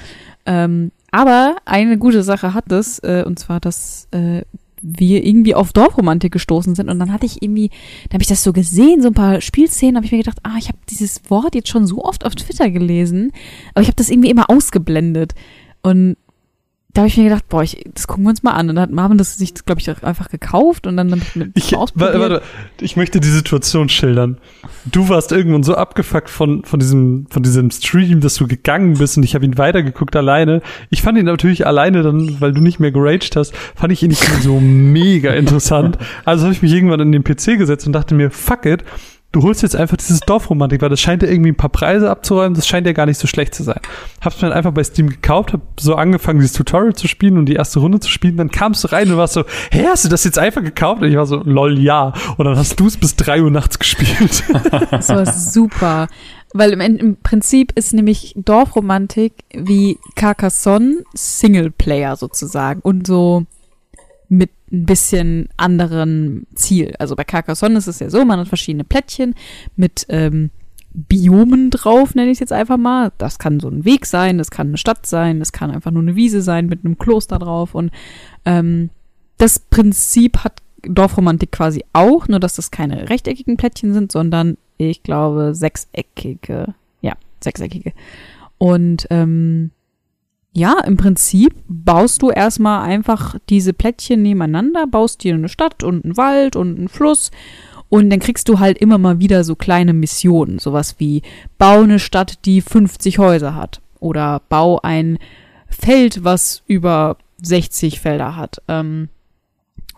Ähm, 0.47 0.91
aber 1.11 1.57
eine 1.65 1.97
gute 1.97 2.23
Sache 2.23 2.53
hat 2.53 2.71
es, 2.71 2.99
äh, 2.99 3.23
und 3.25 3.37
zwar, 3.37 3.59
dass 3.59 4.07
äh, 4.11 4.41
wir 4.81 5.25
irgendwie 5.25 5.55
auf 5.55 5.73
Dorfromantik 5.73 6.31
gestoßen 6.31 6.75
sind 6.75 6.89
und 6.89 6.99
dann 6.99 7.11
hatte 7.11 7.25
ich 7.25 7.41
irgendwie, 7.41 7.69
da 8.09 8.13
habe 8.13 8.23
ich 8.23 8.29
das 8.29 8.43
so 8.43 8.53
gesehen, 8.53 9.01
so 9.01 9.09
ein 9.09 9.13
paar 9.13 9.41
Spielszenen, 9.41 9.95
habe 9.97 10.05
ich 10.05 10.11
mir 10.11 10.19
gedacht, 10.19 10.39
ah, 10.43 10.55
ich 10.57 10.69
habe 10.69 10.77
dieses 10.89 11.29
Wort 11.29 11.55
jetzt 11.55 11.69
schon 11.69 11.85
so 11.85 12.03
oft 12.03 12.25
auf 12.25 12.35
Twitter 12.35 12.69
gelesen, 12.69 13.31
aber 13.73 13.81
ich 13.81 13.87
habe 13.87 13.95
das 13.95 14.09
irgendwie 14.09 14.29
immer 14.29 14.49
ausgeblendet. 14.49 15.33
Und 15.81 16.17
da 16.97 17.01
habe 17.01 17.09
ich 17.09 17.17
mir 17.17 17.25
gedacht, 17.25 17.47
boah, 17.47 17.61
ich, 17.61 17.85
das 17.93 18.07
gucken 18.07 18.23
wir 18.23 18.31
uns 18.31 18.41
mal 18.41 18.53
an. 18.53 18.69
Und 18.69 18.75
dann 18.75 18.81
hat 18.81 18.91
Marvin 18.91 19.19
das 19.19 19.37
sich, 19.37 19.53
glaube 19.53 19.79
ich, 19.79 20.03
einfach 20.03 20.29
gekauft 20.29 20.87
und 20.87 20.97
dann 20.97 21.09
damit 21.09 21.35
mit 21.35 21.51
Ich, 21.53 21.75
ausprobiert. 21.75 22.19
warte, 22.19 22.33
warte, 22.33 22.45
ich 22.81 22.97
möchte 22.97 23.19
die 23.19 23.27
Situation 23.27 23.87
schildern. 23.87 24.39
Du 24.85 25.07
warst 25.07 25.31
irgendwann 25.31 25.61
so 25.61 25.75
abgefuckt 25.75 26.27
von, 26.27 26.63
von 26.63 26.79
diesem, 26.79 27.27
von 27.29 27.43
diesem 27.43 27.69
Stream, 27.69 28.19
dass 28.19 28.33
du 28.33 28.47
gegangen 28.47 28.97
bist 28.97 29.15
und 29.15 29.21
ich 29.21 29.35
habe 29.35 29.45
ihn 29.45 29.59
weitergeguckt 29.59 30.15
alleine. 30.15 30.63
Ich 30.89 31.03
fand 31.03 31.19
ihn 31.19 31.25
natürlich 31.25 31.67
alleine 31.67 32.01
dann, 32.01 32.41
weil 32.41 32.51
du 32.51 32.61
nicht 32.61 32.79
mehr 32.79 32.91
geraged 32.91 33.35
hast, 33.35 33.55
fand 33.75 33.93
ich 33.93 34.01
ihn 34.01 34.09
nicht 34.09 34.27
mehr 34.27 34.41
so 34.41 34.59
mega 34.59 35.33
interessant. 35.33 35.99
Also 36.25 36.45
habe 36.45 36.53
ich 36.53 36.61
mich 36.63 36.73
irgendwann 36.73 36.99
in 36.99 37.11
den 37.11 37.23
PC 37.23 37.57
gesetzt 37.59 37.85
und 37.85 37.93
dachte 37.93 38.15
mir, 38.15 38.31
fuck 38.31 38.65
it. 38.65 38.83
Du 39.31 39.43
holst 39.43 39.61
jetzt 39.61 39.75
einfach 39.75 39.97
dieses 39.97 40.21
Dorfromantik, 40.21 40.81
weil 40.81 40.89
das 40.89 41.01
scheint 41.01 41.21
ja 41.21 41.29
irgendwie 41.29 41.51
ein 41.51 41.57
paar 41.57 41.69
Preise 41.69 42.09
abzuräumen, 42.09 42.55
das 42.55 42.67
scheint 42.67 42.87
ja 42.87 42.93
gar 42.93 43.05
nicht 43.05 43.19
so 43.19 43.27
schlecht 43.27 43.53
zu 43.53 43.63
sein. 43.63 43.79
Hab's 44.21 44.41
mir 44.41 44.49
dann 44.49 44.57
einfach 44.57 44.71
bei 44.71 44.83
Steam 44.83 45.09
gekauft, 45.09 45.53
hab 45.53 45.61
so 45.79 45.95
angefangen, 45.95 46.39
dieses 46.39 46.55
Tutorial 46.55 46.95
zu 46.95 47.07
spielen 47.07 47.37
und 47.37 47.45
die 47.45 47.55
erste 47.55 47.79
Runde 47.79 47.99
zu 47.99 48.09
spielen, 48.09 48.37
dann 48.37 48.51
kamst 48.51 48.83
du 48.83 48.91
rein 48.91 49.11
und 49.11 49.17
warst 49.17 49.33
so, 49.33 49.43
hä, 49.71 49.85
hast 49.87 50.05
du 50.05 50.09
das 50.09 50.23
jetzt 50.23 50.39
einfach 50.39 50.63
gekauft? 50.63 51.01
Und 51.01 51.09
ich 51.09 51.17
war 51.17 51.25
so, 51.25 51.41
lol, 51.43 51.77
ja. 51.77 52.13
Und 52.37 52.45
dann 52.45 52.57
hast 52.57 52.79
du 52.79 52.87
es 52.87 52.97
bis 52.97 53.15
drei 53.15 53.41
Uhr 53.41 53.51
nachts 53.51 53.79
gespielt. 53.79 54.43
Das 54.91 55.09
war 55.09 55.25
super. 55.25 56.07
Weil 56.53 56.71
im, 56.71 56.81
im 56.81 57.17
Prinzip 57.17 57.71
ist 57.75 57.93
nämlich 57.93 58.33
Dorfromantik 58.35 59.33
wie 59.53 59.97
Carcassonne 60.15 61.03
Singleplayer 61.13 62.15
sozusagen 62.15 62.81
und 62.81 63.05
so 63.05 63.45
mit 64.29 64.51
ein 64.71 64.85
bisschen 64.85 65.49
anderen 65.57 66.45
Ziel. 66.55 66.93
Also 66.99 67.15
bei 67.15 67.23
Carcassonne 67.23 67.77
ist 67.77 67.87
es 67.87 67.99
ja 67.99 68.09
so, 68.09 68.25
man 68.25 68.39
hat 68.39 68.47
verschiedene 68.47 68.83
Plättchen 68.83 69.35
mit 69.75 70.05
ähm, 70.09 70.51
Biomen 70.93 71.69
drauf, 71.69 72.15
nenne 72.15 72.31
ich 72.31 72.37
es 72.37 72.39
jetzt 72.39 72.53
einfach 72.53 72.77
mal. 72.77 73.11
Das 73.17 73.39
kann 73.39 73.59
so 73.59 73.69
ein 73.69 73.85
Weg 73.85 74.05
sein, 74.05 74.37
das 74.37 74.51
kann 74.51 74.67
eine 74.67 74.77
Stadt 74.77 75.05
sein, 75.05 75.39
das 75.39 75.51
kann 75.51 75.71
einfach 75.71 75.91
nur 75.91 76.01
eine 76.01 76.15
Wiese 76.15 76.41
sein 76.41 76.67
mit 76.67 76.83
einem 76.83 76.97
Kloster 76.97 77.39
drauf. 77.39 77.75
Und 77.75 77.91
ähm, 78.45 78.89
das 79.37 79.59
Prinzip 79.59 80.43
hat 80.43 80.61
Dorfromantik 80.81 81.51
quasi 81.51 81.83
auch, 81.93 82.27
nur 82.27 82.39
dass 82.39 82.55
das 82.55 82.71
keine 82.71 83.09
rechteckigen 83.09 83.57
Plättchen 83.57 83.93
sind, 83.93 84.11
sondern 84.11 84.57
ich 84.77 85.03
glaube 85.03 85.53
sechseckige. 85.53 86.73
Ja, 87.01 87.13
sechseckige. 87.41 87.93
Und 88.57 89.07
ähm, 89.09 89.71
ja, 90.57 90.79
im 90.79 90.97
Prinzip 90.97 91.53
baust 91.67 92.23
du 92.23 92.31
erstmal 92.31 92.81
einfach 92.81 93.35
diese 93.47 93.73
Plättchen 93.73 94.23
nebeneinander, 94.23 94.87
baust 94.87 95.23
dir 95.23 95.35
eine 95.35 95.49
Stadt 95.49 95.83
und 95.83 96.03
einen 96.03 96.17
Wald 96.17 96.55
und 96.55 96.79
einen 96.79 96.87
Fluss 96.87 97.29
und 97.89 98.09
dann 98.09 98.19
kriegst 98.19 98.49
du 98.49 98.59
halt 98.59 98.79
immer 98.79 98.97
mal 98.97 99.19
wieder 99.19 99.43
so 99.43 99.55
kleine 99.55 99.93
Missionen, 99.93 100.57
sowas 100.57 100.95
wie 100.97 101.21
bau 101.59 101.81
eine 101.81 101.99
Stadt, 101.99 102.45
die 102.45 102.61
50 102.61 103.19
Häuser 103.19 103.53
hat 103.53 103.81
oder 103.99 104.41
bau 104.49 104.79
ein 104.81 105.19
Feld, 105.67 106.23
was 106.23 106.63
über 106.65 107.17
60 107.43 107.99
Felder 107.99 108.35
hat. 108.35 108.59
Ähm, 108.67 109.09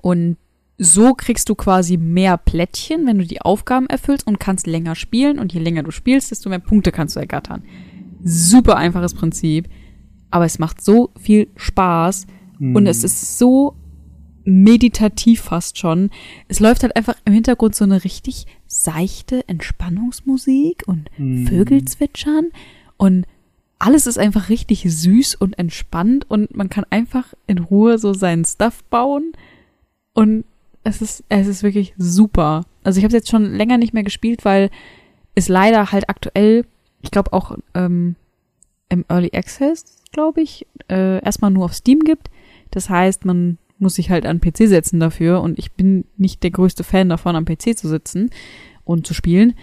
und 0.01 0.35
so 0.77 1.13
kriegst 1.13 1.47
du 1.47 1.55
quasi 1.55 1.95
mehr 1.95 2.35
Plättchen, 2.35 3.07
wenn 3.07 3.19
du 3.19 3.25
die 3.25 3.41
Aufgaben 3.41 3.87
erfüllst 3.87 4.27
und 4.27 4.41
kannst 4.41 4.67
länger 4.67 4.95
spielen. 4.95 5.39
Und 5.39 5.53
je 5.53 5.61
länger 5.61 5.83
du 5.83 5.91
spielst, 5.91 6.31
desto 6.31 6.49
mehr 6.49 6.59
Punkte 6.59 6.91
kannst 6.91 7.15
du 7.15 7.21
ergattern. 7.21 7.63
Super 8.23 8.75
einfaches 8.75 9.13
Prinzip 9.13 9.69
aber 10.31 10.45
es 10.45 10.59
macht 10.59 10.83
so 10.83 11.09
viel 11.19 11.47
Spaß 11.55 12.27
mhm. 12.59 12.75
und 12.75 12.87
es 12.87 13.03
ist 13.03 13.37
so 13.37 13.75
meditativ 14.43 15.41
fast 15.41 15.77
schon. 15.77 16.09
Es 16.47 16.59
läuft 16.59 16.83
halt 16.83 16.95
einfach 16.95 17.15
im 17.25 17.33
Hintergrund 17.33 17.75
so 17.75 17.83
eine 17.83 18.03
richtig 18.03 18.47
seichte 18.67 19.47
Entspannungsmusik 19.47 20.83
und 20.87 21.09
mhm. 21.17 21.47
Vögel 21.47 21.85
zwitschern 21.85 22.47
und 22.97 23.25
alles 23.79 24.07
ist 24.07 24.19
einfach 24.19 24.49
richtig 24.49 24.83
süß 24.85 25.35
und 25.35 25.57
entspannt 25.57 26.29
und 26.29 26.55
man 26.55 26.69
kann 26.69 26.85
einfach 26.89 27.33
in 27.47 27.59
Ruhe 27.59 27.97
so 27.97 28.13
seinen 28.13 28.43
Stuff 28.43 28.83
bauen 28.85 29.31
und 30.13 30.43
es 30.83 31.01
ist 31.01 31.23
es 31.29 31.47
ist 31.47 31.63
wirklich 31.63 31.93
super. 31.97 32.65
Also 32.83 32.97
ich 32.97 33.03
habe 33.03 33.15
es 33.15 33.21
jetzt 33.21 33.29
schon 33.29 33.53
länger 33.53 33.77
nicht 33.77 33.93
mehr 33.93 34.03
gespielt, 34.03 34.43
weil 34.45 34.69
es 35.35 35.47
leider 35.47 35.91
halt 35.91 36.09
aktuell, 36.09 36.65
ich 37.01 37.11
glaube 37.11 37.33
auch 37.33 37.55
ähm, 37.73 38.15
im 38.89 39.05
Early 39.07 39.31
Access 39.33 39.98
glaube 40.11 40.41
ich, 40.41 40.67
äh, 40.89 41.23
erstmal 41.23 41.51
nur 41.51 41.65
auf 41.65 41.73
Steam 41.73 41.99
gibt. 41.99 42.29
Das 42.71 42.89
heißt, 42.89 43.25
man 43.25 43.57
muss 43.77 43.95
sich 43.95 44.09
halt 44.09 44.25
an 44.25 44.41
PC 44.41 44.67
setzen 44.67 44.99
dafür 44.99 45.41
und 45.41 45.57
ich 45.57 45.71
bin 45.71 46.05
nicht 46.17 46.43
der 46.43 46.51
größte 46.51 46.83
Fan 46.83 47.09
davon, 47.09 47.35
am 47.35 47.45
PC 47.45 47.77
zu 47.77 47.87
sitzen 47.87 48.29
und 48.83 49.07
zu 49.07 49.13
spielen. 49.13 49.53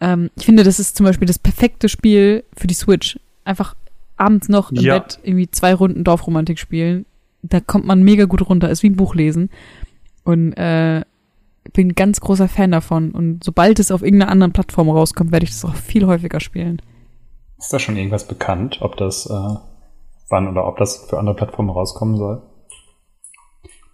Ähm, 0.00 0.30
ich 0.36 0.44
finde, 0.44 0.62
das 0.62 0.78
ist 0.78 0.96
zum 0.96 1.04
Beispiel 1.04 1.26
das 1.26 1.38
perfekte 1.38 1.88
Spiel 1.88 2.44
für 2.56 2.66
die 2.66 2.74
Switch. 2.74 3.18
Einfach 3.44 3.74
abends 4.16 4.48
noch 4.48 4.70
im 4.70 4.80
ja. 4.80 4.98
Bett 4.98 5.18
irgendwie 5.22 5.50
zwei 5.50 5.74
Runden 5.74 6.04
Dorfromantik 6.04 6.58
spielen. 6.58 7.04
Da 7.42 7.60
kommt 7.60 7.84
man 7.84 8.02
mega 8.02 8.24
gut 8.24 8.48
runter, 8.48 8.70
ist 8.70 8.82
wie 8.82 8.90
ein 8.90 8.96
Buch 8.96 9.14
lesen. 9.14 9.50
Und 10.22 10.54
äh, 10.54 11.02
bin 11.72 11.94
ganz 11.94 12.20
großer 12.20 12.48
Fan 12.48 12.70
davon. 12.70 13.10
Und 13.10 13.42
sobald 13.42 13.78
es 13.78 13.90
auf 13.90 14.02
irgendeiner 14.02 14.30
anderen 14.30 14.52
Plattform 14.52 14.88
rauskommt, 14.88 15.32
werde 15.32 15.44
ich 15.44 15.50
das 15.50 15.64
auch 15.64 15.74
viel 15.74 16.06
häufiger 16.06 16.40
spielen. 16.40 16.80
Ist 17.58 17.72
da 17.72 17.78
schon 17.78 17.96
irgendwas 17.96 18.26
bekannt, 18.26 18.78
ob 18.80 18.96
das 18.96 19.26
äh, 19.26 19.54
wann 20.28 20.48
oder 20.48 20.66
ob 20.66 20.78
das 20.78 21.06
für 21.08 21.18
andere 21.18 21.36
Plattformen 21.36 21.70
rauskommen 21.70 22.16
soll? 22.16 22.42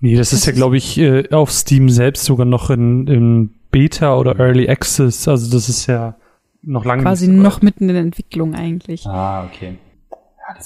Nee, 0.00 0.16
das, 0.16 0.30
das 0.30 0.40
ist 0.40 0.46
ja, 0.46 0.52
glaube 0.52 0.76
ich, 0.76 0.98
äh, 0.98 1.28
auf 1.30 1.50
Steam 1.50 1.90
selbst 1.90 2.24
sogar 2.24 2.46
noch 2.46 2.70
in, 2.70 3.06
in 3.06 3.54
Beta 3.70 4.16
oder 4.16 4.38
Early 4.38 4.68
Access. 4.68 5.28
Also 5.28 5.52
das 5.52 5.68
ist 5.68 5.86
ja 5.86 6.16
noch 6.62 6.84
lange 6.84 7.02
Quasi 7.02 7.28
noch 7.28 7.62
mitten 7.62 7.88
in 7.88 7.94
der 7.94 8.02
Entwicklung 8.02 8.54
eigentlich. 8.54 9.06
Ah, 9.06 9.44
okay. 9.44 9.76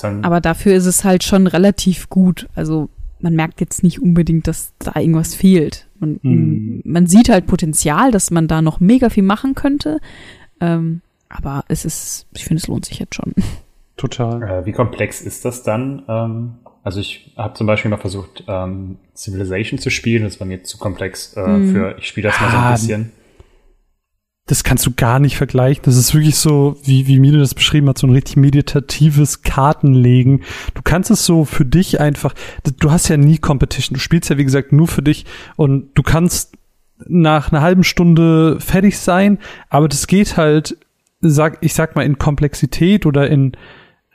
Ja, 0.02 0.18
Aber 0.22 0.40
dafür 0.40 0.74
ist 0.74 0.86
es 0.86 1.04
halt 1.04 1.24
schon 1.24 1.46
relativ 1.46 2.08
gut. 2.08 2.48
Also 2.54 2.88
man 3.20 3.34
merkt 3.34 3.60
jetzt 3.60 3.82
nicht 3.82 4.00
unbedingt, 4.00 4.46
dass 4.46 4.72
da 4.78 4.98
irgendwas 4.98 5.34
fehlt. 5.34 5.88
Man, 5.98 6.20
hm. 6.22 6.82
man 6.84 7.06
sieht 7.06 7.28
halt 7.28 7.46
Potenzial, 7.46 8.10
dass 8.10 8.30
man 8.30 8.48
da 8.48 8.62
noch 8.62 8.80
mega 8.80 9.08
viel 9.08 9.22
machen 9.22 9.54
könnte. 9.54 10.00
Ähm, 10.60 11.00
aber 11.28 11.64
es 11.68 11.84
ist, 11.84 12.26
ich 12.34 12.44
finde, 12.44 12.60
es 12.62 12.68
lohnt 12.68 12.84
sich 12.86 12.98
jetzt 12.98 13.14
schon. 13.14 13.34
Total. 13.96 14.42
Äh, 14.42 14.66
wie 14.66 14.72
komplex 14.72 15.20
ist 15.20 15.44
das 15.44 15.62
dann? 15.62 16.02
Ähm, 16.08 16.54
also 16.82 17.00
ich 17.00 17.32
habe 17.36 17.54
zum 17.54 17.66
Beispiel 17.66 17.90
mal 17.90 17.96
versucht, 17.96 18.44
ähm, 18.46 18.98
Civilization 19.16 19.78
zu 19.78 19.90
spielen. 19.90 20.24
Das 20.24 20.38
war 20.38 20.46
mir 20.46 20.62
zu 20.64 20.78
komplex 20.78 21.34
äh, 21.34 21.46
mhm. 21.46 21.72
für, 21.72 21.96
ich 21.98 22.06
spiele 22.06 22.28
das 22.28 22.40
mal 22.40 22.50
so 22.50 22.56
ein 22.56 22.72
bisschen. 22.72 23.12
Das 24.46 24.62
kannst 24.62 24.84
du 24.84 24.92
gar 24.94 25.20
nicht 25.20 25.38
vergleichen. 25.38 25.84
Das 25.86 25.96
ist 25.96 26.12
wirklich 26.12 26.36
so, 26.36 26.76
wie, 26.82 27.06
wie 27.06 27.18
Mine 27.18 27.38
das 27.38 27.54
beschrieben 27.54 27.88
hat, 27.88 27.96
so 27.96 28.06
ein 28.06 28.12
richtig 28.12 28.36
meditatives 28.36 29.40
Kartenlegen. 29.40 30.42
Du 30.74 30.82
kannst 30.82 31.10
es 31.10 31.24
so 31.24 31.46
für 31.46 31.64
dich 31.64 31.98
einfach, 31.98 32.34
du 32.78 32.90
hast 32.90 33.08
ja 33.08 33.16
nie 33.16 33.38
Competition. 33.38 33.94
Du 33.94 34.00
spielst 34.00 34.28
ja, 34.28 34.36
wie 34.36 34.44
gesagt, 34.44 34.70
nur 34.70 34.86
für 34.86 35.00
dich 35.00 35.24
und 35.56 35.94
du 35.94 36.02
kannst 36.02 36.58
nach 37.06 37.50
einer 37.50 37.62
halben 37.62 37.84
Stunde 37.84 38.60
fertig 38.60 38.98
sein, 38.98 39.38
aber 39.70 39.88
das 39.88 40.06
geht 40.06 40.36
halt, 40.36 40.76
sag, 41.20 41.58
ich 41.62 41.72
sag 41.72 41.96
mal, 41.96 42.04
in 42.04 42.18
Komplexität 42.18 43.06
oder 43.06 43.28
in, 43.30 43.56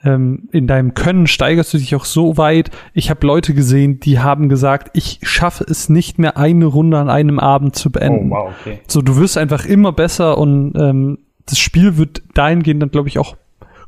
ähm, 0.03 0.47
in 0.51 0.67
deinem 0.67 0.93
Können 0.93 1.27
steigerst 1.27 1.73
du 1.73 1.77
dich 1.77 1.95
auch 1.95 2.05
so 2.05 2.37
weit. 2.37 2.71
Ich 2.93 3.09
habe 3.09 3.25
Leute 3.25 3.53
gesehen, 3.53 3.99
die 3.99 4.19
haben 4.19 4.49
gesagt, 4.49 4.91
ich 4.93 5.19
schaffe 5.23 5.65
es 5.65 5.89
nicht 5.89 6.19
mehr, 6.19 6.37
eine 6.37 6.65
Runde 6.65 6.97
an 6.97 7.09
einem 7.09 7.39
Abend 7.39 7.75
zu 7.75 7.91
beenden. 7.91 8.31
Oh, 8.31 8.35
wow, 8.35 8.53
okay. 8.61 8.79
So, 8.87 9.01
du 9.01 9.17
wirst 9.17 9.37
einfach 9.37 9.65
immer 9.65 9.91
besser 9.91 10.37
und 10.37 10.73
ähm, 10.77 11.19
das 11.45 11.59
Spiel 11.59 11.97
wird 11.97 12.21
dahingehend 12.33 12.81
dann, 12.81 12.91
glaube 12.91 13.09
ich, 13.09 13.19
auch 13.19 13.35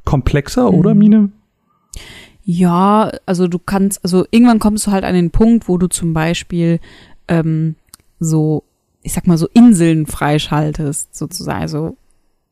komplexer, 0.03 0.71
mhm. 0.71 0.77
oder 0.77 0.93
Mine? 0.93 1.29
Ja, 2.43 3.11
also 3.25 3.47
du 3.47 3.59
kannst, 3.59 4.03
also 4.03 4.25
irgendwann 4.31 4.59
kommst 4.59 4.87
du 4.87 4.91
halt 4.91 5.03
an 5.03 5.13
den 5.13 5.31
Punkt, 5.31 5.69
wo 5.69 5.77
du 5.77 5.87
zum 5.87 6.13
Beispiel 6.13 6.79
ähm, 7.27 7.75
so, 8.19 8.63
ich 9.03 9.13
sag 9.13 9.27
mal 9.27 9.37
so 9.37 9.47
Inseln 9.53 10.07
freischaltest, 10.07 11.15
sozusagen. 11.15 11.61
Also 11.61 11.95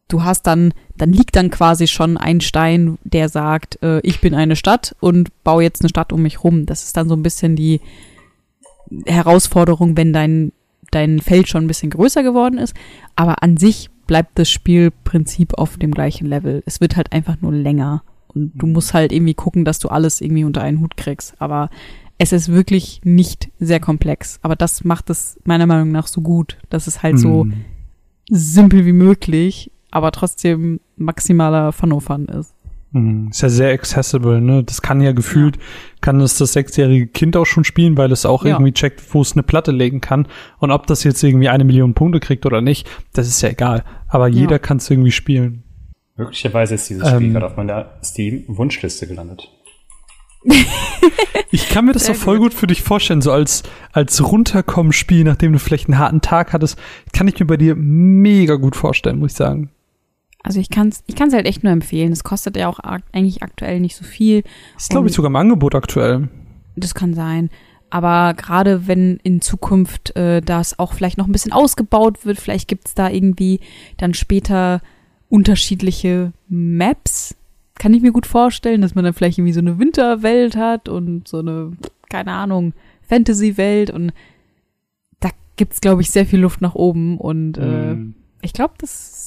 du 0.09 0.23
hast 0.23 0.43
dann, 0.43 0.73
dann 0.97 1.13
liegt 1.13 1.37
dann 1.37 1.49
quasi 1.49 1.87
schon 1.87 2.17
ein 2.17 2.41
Stein, 2.41 2.97
der 3.05 3.29
sagt, 3.29 3.81
äh, 3.81 3.99
ich 4.01 4.19
bin 4.19 4.35
eine 4.35 4.57
Stadt 4.57 4.95
und 4.99 5.29
baue 5.43 5.63
jetzt 5.63 5.81
eine 5.81 5.89
Stadt 5.89 6.11
um 6.11 6.21
mich 6.21 6.43
rum. 6.43 6.65
Das 6.65 6.83
ist 6.83 6.97
dann 6.97 7.07
so 7.07 7.15
ein 7.15 7.23
bisschen 7.23 7.55
die 7.55 7.79
Herausforderung, 9.05 9.95
wenn 9.95 10.11
dein, 10.11 10.51
dein 10.91 11.19
Feld 11.19 11.47
schon 11.47 11.63
ein 11.63 11.67
bisschen 11.67 11.91
größer 11.91 12.23
geworden 12.23 12.57
ist. 12.57 12.73
Aber 13.15 13.41
an 13.43 13.55
sich 13.55 13.89
bleibt 14.07 14.37
das 14.39 14.49
Spielprinzip 14.49 15.53
auf 15.53 15.77
dem 15.77 15.91
gleichen 15.91 16.27
Level. 16.27 16.63
Es 16.65 16.81
wird 16.81 16.97
halt 16.97 17.13
einfach 17.13 17.39
nur 17.39 17.53
länger. 17.53 18.03
Und 18.27 18.51
du 18.55 18.67
musst 18.67 18.93
halt 18.93 19.11
irgendwie 19.11 19.35
gucken, 19.35 19.65
dass 19.65 19.79
du 19.79 19.89
alles 19.89 20.21
irgendwie 20.21 20.43
unter 20.43 20.61
einen 20.61 20.81
Hut 20.81 20.97
kriegst. 20.97 21.39
Aber 21.39 21.69
es 22.17 22.33
ist 22.33 22.49
wirklich 22.49 23.01
nicht 23.03 23.49
sehr 23.59 23.79
komplex. 23.79 24.39
Aber 24.41 24.55
das 24.55 24.83
macht 24.83 25.11
es 25.11 25.39
meiner 25.45 25.67
Meinung 25.67 25.91
nach 25.91 26.07
so 26.07 26.21
gut, 26.21 26.57
dass 26.69 26.87
es 26.87 27.03
halt 27.03 27.19
so 27.19 27.45
mhm. 27.45 27.53
simpel 28.29 28.85
wie 28.85 28.93
möglich 28.93 29.71
aber 29.91 30.11
trotzdem 30.11 30.79
maximaler 30.95 31.71
Fun-O-Fun 31.71 32.25
ist. 32.25 32.53
Mhm. 32.91 33.27
Ist 33.29 33.41
ja 33.41 33.49
sehr 33.49 33.73
accessible, 33.73 34.41
ne? 34.41 34.63
Das 34.63 34.81
kann 34.81 35.01
ja 35.01 35.11
gefühlt, 35.11 35.57
ja. 35.57 35.61
kann 36.01 36.19
es 36.21 36.37
das 36.37 36.53
sechsjährige 36.53 37.07
Kind 37.07 37.37
auch 37.37 37.45
schon 37.45 37.63
spielen, 37.63 37.97
weil 37.97 38.11
es 38.11 38.25
auch 38.25 38.45
ja. 38.45 38.51
irgendwie 38.51 38.73
checkt, 38.73 39.01
wo 39.13 39.21
es 39.21 39.33
eine 39.33 39.43
Platte 39.43 39.71
legen 39.71 40.01
kann. 40.01 40.27
Und 40.57 40.71
ob 40.71 40.87
das 40.87 41.03
jetzt 41.03 41.23
irgendwie 41.23 41.49
eine 41.49 41.63
Million 41.63 41.93
Punkte 41.93 42.19
kriegt 42.19 42.45
oder 42.45 42.61
nicht, 42.61 42.89
das 43.13 43.27
ist 43.27 43.41
ja 43.41 43.49
egal. 43.49 43.83
Aber 44.07 44.27
jeder 44.27 44.53
ja. 44.53 44.59
kann 44.59 44.77
es 44.77 44.89
irgendwie 44.89 45.11
spielen. 45.11 45.63
Möglicherweise 46.15 46.75
ist 46.75 46.89
dieses 46.89 47.07
Spiel 47.07 47.27
ähm, 47.27 47.33
gerade 47.33 47.45
auf 47.45 47.57
meiner 47.57 47.91
Steam-Wunschliste 48.03 49.07
gelandet. 49.07 49.49
ich 51.51 51.69
kann 51.69 51.85
mir 51.85 51.91
das 51.91 52.05
Sehr 52.05 52.15
auch 52.15 52.19
voll 52.19 52.37
gut. 52.37 52.51
gut 52.51 52.59
für 52.59 52.67
dich 52.67 52.81
vorstellen, 52.81 53.21
so 53.21 53.31
als, 53.31 53.63
als 53.91 54.23
Runterkommen-Spiel, 54.23 55.25
nachdem 55.25 55.53
du 55.53 55.59
vielleicht 55.59 55.87
einen 55.87 55.99
harten 55.99 56.21
Tag 56.21 56.53
hattest, 56.53 56.79
kann 57.13 57.27
ich 57.27 57.39
mir 57.39 57.45
bei 57.45 57.57
dir 57.57 57.75
mega 57.75 58.55
gut 58.55 58.75
vorstellen, 58.75 59.19
muss 59.19 59.31
ich 59.31 59.37
sagen. 59.37 59.69
Also 60.43 60.59
ich 60.59 60.69
kann 60.69 60.89
es 60.89 61.03
ich 61.07 61.15
kann's 61.15 61.33
halt 61.33 61.45
echt 61.45 61.63
nur 61.63 61.73
empfehlen. 61.73 62.11
Es 62.11 62.23
kostet 62.23 62.55
ja 62.55 62.67
auch 62.69 62.79
eigentlich 62.79 63.43
aktuell 63.43 63.79
nicht 63.79 63.95
so 63.95 64.03
viel. 64.05 64.43
Ist, 64.77 64.89
glaube 64.89 65.07
ich, 65.07 65.13
sogar 65.13 65.29
im 65.29 65.35
Angebot 65.35 65.75
aktuell. 65.75 66.29
Das 66.75 66.95
kann 66.95 67.13
sein. 67.13 67.49
Aber 67.89 68.33
gerade 68.35 68.87
wenn 68.87 69.17
in 69.23 69.41
Zukunft 69.41 70.15
äh, 70.15 70.41
das 70.41 70.77
auch 70.79 70.93
vielleicht 70.93 71.17
noch 71.17 71.25
ein 71.27 71.31
bisschen 71.31 71.51
ausgebaut 71.51 72.23
wird, 72.25 72.39
vielleicht 72.39 72.67
gibt's 72.67 72.93
da 72.93 73.09
irgendwie 73.09 73.59
dann 73.97 74.13
später 74.13 74.81
unterschiedliche 75.27 76.33
Maps. 76.47 77.35
Kann 77.75 77.93
ich 77.93 78.01
mir 78.01 78.11
gut 78.11 78.25
vorstellen, 78.25 78.81
dass 78.81 78.93
man 78.95 79.03
dann 79.05 79.13
vielleicht 79.13 79.37
irgendwie 79.37 79.53
so 79.53 79.59
eine 79.61 79.79
Winterwelt 79.79 80.55
hat 80.55 80.89
und 80.89 81.27
so 81.27 81.39
eine, 81.39 81.71
keine 82.09 82.31
Ahnung, 82.33 82.73
Fantasy-Welt 83.07 83.89
und 83.89 84.11
da 85.19 85.29
gibt's, 85.55 85.81
glaube 85.81 86.01
ich, 86.01 86.11
sehr 86.11 86.25
viel 86.25 86.39
Luft 86.39 86.61
nach 86.61 86.75
oben 86.75 87.17
und 87.17 87.57
äh, 87.57 87.95
Mhm. 87.95 88.15
ich 88.41 88.53
glaube, 88.53 88.73
das 88.77 89.18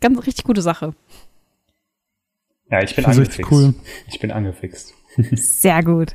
ganz 0.00 0.26
richtig 0.26 0.44
gute 0.44 0.62
Sache. 0.62 0.94
Ja, 2.70 2.82
ich 2.82 2.96
bin 2.96 3.04
angefixt. 3.04 3.50
cool. 3.52 3.74
Ich 4.08 4.18
bin 4.20 4.30
angefixt. 4.30 4.94
Sehr 5.32 5.82
gut. 5.82 6.12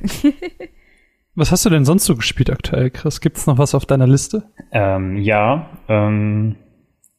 Was 1.34 1.52
hast 1.52 1.64
du 1.64 1.70
denn 1.70 1.84
sonst 1.84 2.04
so 2.04 2.16
gespielt 2.16 2.50
aktuell, 2.50 2.90
Chris? 2.90 3.20
Gibt's 3.20 3.46
noch 3.46 3.56
was 3.58 3.74
auf 3.74 3.86
deiner 3.86 4.06
Liste? 4.06 4.50
Ähm, 4.72 5.16
ja, 5.16 5.70
ähm, 5.88 6.56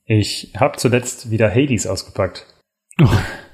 ich 0.05 0.53
habe 0.57 0.77
zuletzt 0.77 1.31
wieder 1.31 1.49
Hades 1.49 1.87
ausgepackt. 1.87 2.45
Oh, 3.01 3.07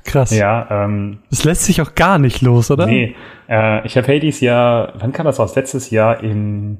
krass. 0.03 0.35
Ja, 0.35 0.85
ähm, 0.85 1.19
Das 1.29 1.43
lässt 1.43 1.63
sich 1.65 1.81
auch 1.81 1.93
gar 1.95 2.17
nicht 2.17 2.41
los, 2.41 2.71
oder? 2.71 2.87
nee, 2.87 3.15
äh, 3.47 3.85
ich 3.85 3.95
habe 3.97 4.07
Hades 4.13 4.41
ja, 4.41 4.93
wann 4.95 5.13
kam 5.13 5.25
das 5.25 5.39
raus? 5.39 5.55
Letztes 5.55 5.89
Jahr 5.91 6.23
im 6.23 6.79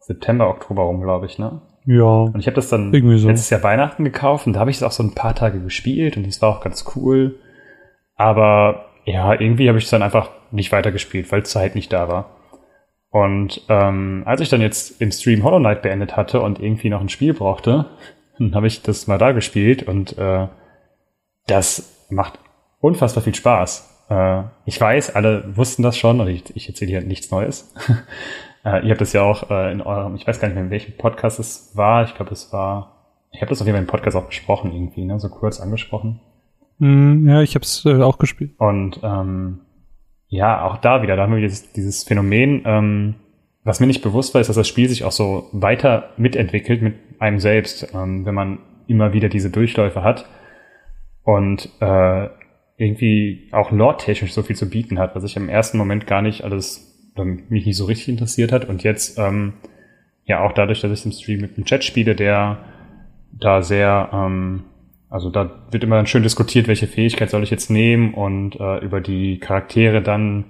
September, 0.00 0.48
Oktober 0.48 0.82
rum, 0.82 1.00
glaube 1.00 1.26
ich, 1.26 1.38
ne? 1.38 1.62
Ja. 1.86 2.04
Und 2.04 2.38
ich 2.38 2.46
habe 2.46 2.56
das 2.56 2.68
dann 2.68 2.92
so. 2.92 3.28
letztes 3.28 3.50
Jahr 3.50 3.62
Weihnachten 3.62 4.04
gekauft 4.04 4.46
und 4.46 4.54
da 4.54 4.60
habe 4.60 4.70
ich 4.70 4.76
es 4.76 4.82
auch 4.82 4.92
so 4.92 5.02
ein 5.02 5.14
paar 5.14 5.34
Tage 5.34 5.60
gespielt 5.60 6.16
und 6.16 6.26
das 6.26 6.40
war 6.40 6.48
auch 6.50 6.60
ganz 6.60 6.84
cool. 6.96 7.38
Aber 8.16 8.86
ja, 9.04 9.38
irgendwie 9.38 9.68
habe 9.68 9.78
ich 9.78 9.84
es 9.84 9.90
dann 9.90 10.02
einfach 10.02 10.30
nicht 10.50 10.72
weitergespielt, 10.72 11.30
weil 11.30 11.44
Zeit 11.44 11.74
nicht 11.74 11.92
da 11.92 12.08
war. 12.08 12.30
Und 13.10 13.62
ähm, 13.68 14.22
als 14.26 14.40
ich 14.40 14.48
dann 14.48 14.60
jetzt 14.60 15.00
im 15.00 15.12
Stream 15.12 15.44
Hollow 15.44 15.58
Knight 15.58 15.82
beendet 15.82 16.16
hatte 16.16 16.40
und 16.40 16.58
irgendwie 16.58 16.88
noch 16.88 17.00
ein 17.00 17.08
Spiel 17.08 17.34
brauchte, 17.34 17.86
dann 18.38 18.54
habe 18.54 18.66
ich 18.66 18.82
das 18.82 19.06
mal 19.06 19.18
da 19.18 19.32
gespielt 19.32 19.82
und 19.82 20.16
äh, 20.18 20.48
das 21.46 22.06
macht 22.10 22.38
unfassbar 22.80 23.22
viel 23.22 23.34
Spaß. 23.34 24.06
Äh, 24.08 24.42
ich 24.64 24.80
weiß, 24.80 25.14
alle 25.14 25.56
wussten 25.56 25.82
das 25.82 25.98
schon 25.98 26.20
und 26.20 26.28
ich, 26.28 26.56
ich 26.56 26.68
erzähle 26.68 26.90
hier 26.90 27.00
nichts 27.02 27.30
Neues. 27.30 27.74
äh, 28.64 28.84
ihr 28.84 28.90
habt 28.90 29.00
das 29.00 29.12
ja 29.12 29.22
auch 29.22 29.50
äh, 29.50 29.72
in 29.72 29.80
eurem, 29.80 30.14
ich 30.14 30.26
weiß 30.26 30.40
gar 30.40 30.48
nicht 30.48 30.54
mehr, 30.54 30.64
in 30.64 30.70
welchem 30.70 30.96
Podcast 30.96 31.38
es 31.38 31.72
war. 31.74 32.04
Ich 32.04 32.14
glaube, 32.14 32.32
es 32.32 32.52
war, 32.52 33.08
ich 33.30 33.40
habe 33.40 33.50
das 33.50 33.60
auf 33.60 33.66
jeden 33.66 33.76
Fall 33.76 33.84
im 33.84 33.90
Podcast 33.90 34.16
auch 34.16 34.26
besprochen 34.26 34.72
irgendwie, 34.72 35.04
ne? 35.04 35.18
so 35.18 35.28
kurz 35.28 35.60
angesprochen. 35.60 36.20
Hm, 36.78 37.28
ja, 37.28 37.42
ich 37.42 37.54
hab's 37.54 37.84
äh, 37.84 38.02
auch 38.02 38.18
gespielt. 38.18 38.52
Und 38.58 39.00
ähm, 39.02 39.60
ja, 40.28 40.64
auch 40.64 40.78
da 40.78 41.02
wieder, 41.02 41.16
da 41.16 41.22
haben 41.22 41.34
wir 41.34 41.40
dieses, 41.40 41.72
dieses 41.72 42.04
Phänomen, 42.04 42.62
ähm, 42.64 43.14
was 43.62 43.80
mir 43.80 43.86
nicht 43.86 44.02
bewusst 44.02 44.34
war, 44.34 44.40
ist, 44.40 44.48
dass 44.48 44.56
das 44.56 44.68
Spiel 44.68 44.88
sich 44.88 45.04
auch 45.04 45.12
so 45.12 45.48
weiter 45.52 46.10
mitentwickelt 46.16 46.82
mit 46.82 46.94
einem 47.18 47.38
selbst, 47.38 47.94
ähm, 47.94 48.26
wenn 48.26 48.34
man 48.34 48.58
immer 48.86 49.12
wieder 49.12 49.28
diese 49.28 49.50
Durchläufe 49.50 50.02
hat 50.02 50.26
und 51.22 51.70
äh, 51.80 52.28
irgendwie 52.76 53.48
auch 53.52 53.70
lore-technisch 53.70 54.32
so 54.32 54.42
viel 54.42 54.56
zu 54.56 54.68
bieten 54.68 54.98
hat, 54.98 55.14
was 55.14 55.24
ich 55.24 55.36
im 55.36 55.48
ersten 55.48 55.78
Moment 55.78 56.06
gar 56.06 56.22
nicht 56.22 56.44
alles, 56.44 56.93
oder 57.14 57.24
mich 57.24 57.66
nicht 57.66 57.76
so 57.76 57.84
richtig 57.84 58.08
interessiert 58.08 58.52
hat 58.52 58.68
und 58.68 58.82
jetzt 58.82 59.18
ähm, 59.18 59.54
ja 60.24 60.44
auch 60.44 60.52
dadurch, 60.52 60.80
dass 60.80 60.98
ich 60.98 61.06
im 61.06 61.12
Stream 61.12 61.40
mit 61.40 61.56
einem 61.56 61.64
Chat 61.64 61.84
spiele, 61.84 62.14
der 62.14 62.58
da 63.32 63.62
sehr 63.62 64.10
ähm, 64.12 64.64
also 65.14 65.30
da 65.30 65.48
wird 65.70 65.84
immer 65.84 65.94
dann 65.94 66.08
schön 66.08 66.24
diskutiert, 66.24 66.66
welche 66.66 66.88
Fähigkeit 66.88 67.30
soll 67.30 67.44
ich 67.44 67.50
jetzt 67.50 67.70
nehmen 67.70 68.14
und 68.14 68.58
äh, 68.58 68.78
über 68.78 69.00
die 69.00 69.38
Charaktere 69.38 70.02
dann 70.02 70.46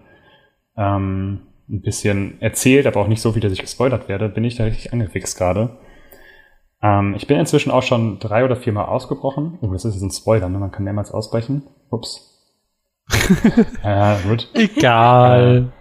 ähm, 0.74 1.42
ein 1.68 1.82
bisschen 1.82 2.40
erzählt, 2.40 2.86
aber 2.86 3.00
auch 3.00 3.06
nicht 3.06 3.20
so 3.20 3.32
viel, 3.32 3.42
dass 3.42 3.52
ich 3.52 3.60
gespoilert 3.60 4.08
werde, 4.08 4.30
bin 4.30 4.42
ich 4.42 4.56
da 4.56 4.64
richtig 4.64 4.90
angefixt 4.94 5.36
gerade. 5.36 5.76
Ähm, 6.82 7.14
ich 7.14 7.26
bin 7.26 7.38
inzwischen 7.38 7.70
auch 7.70 7.82
schon 7.82 8.18
drei 8.20 8.42
oder 8.42 8.56
viermal 8.56 8.86
ausgebrochen. 8.86 9.58
Oh, 9.60 9.70
das 9.70 9.84
ist 9.84 9.96
jetzt 9.96 10.02
ein 10.02 10.10
Spoiler, 10.10 10.48
ne? 10.48 10.58
man 10.58 10.72
kann 10.72 10.84
mehrmals 10.84 11.10
ausbrechen. 11.10 11.64
Ups. 11.90 12.30
ja, 13.82 14.18
gut. 14.26 14.48
Egal. 14.54 15.72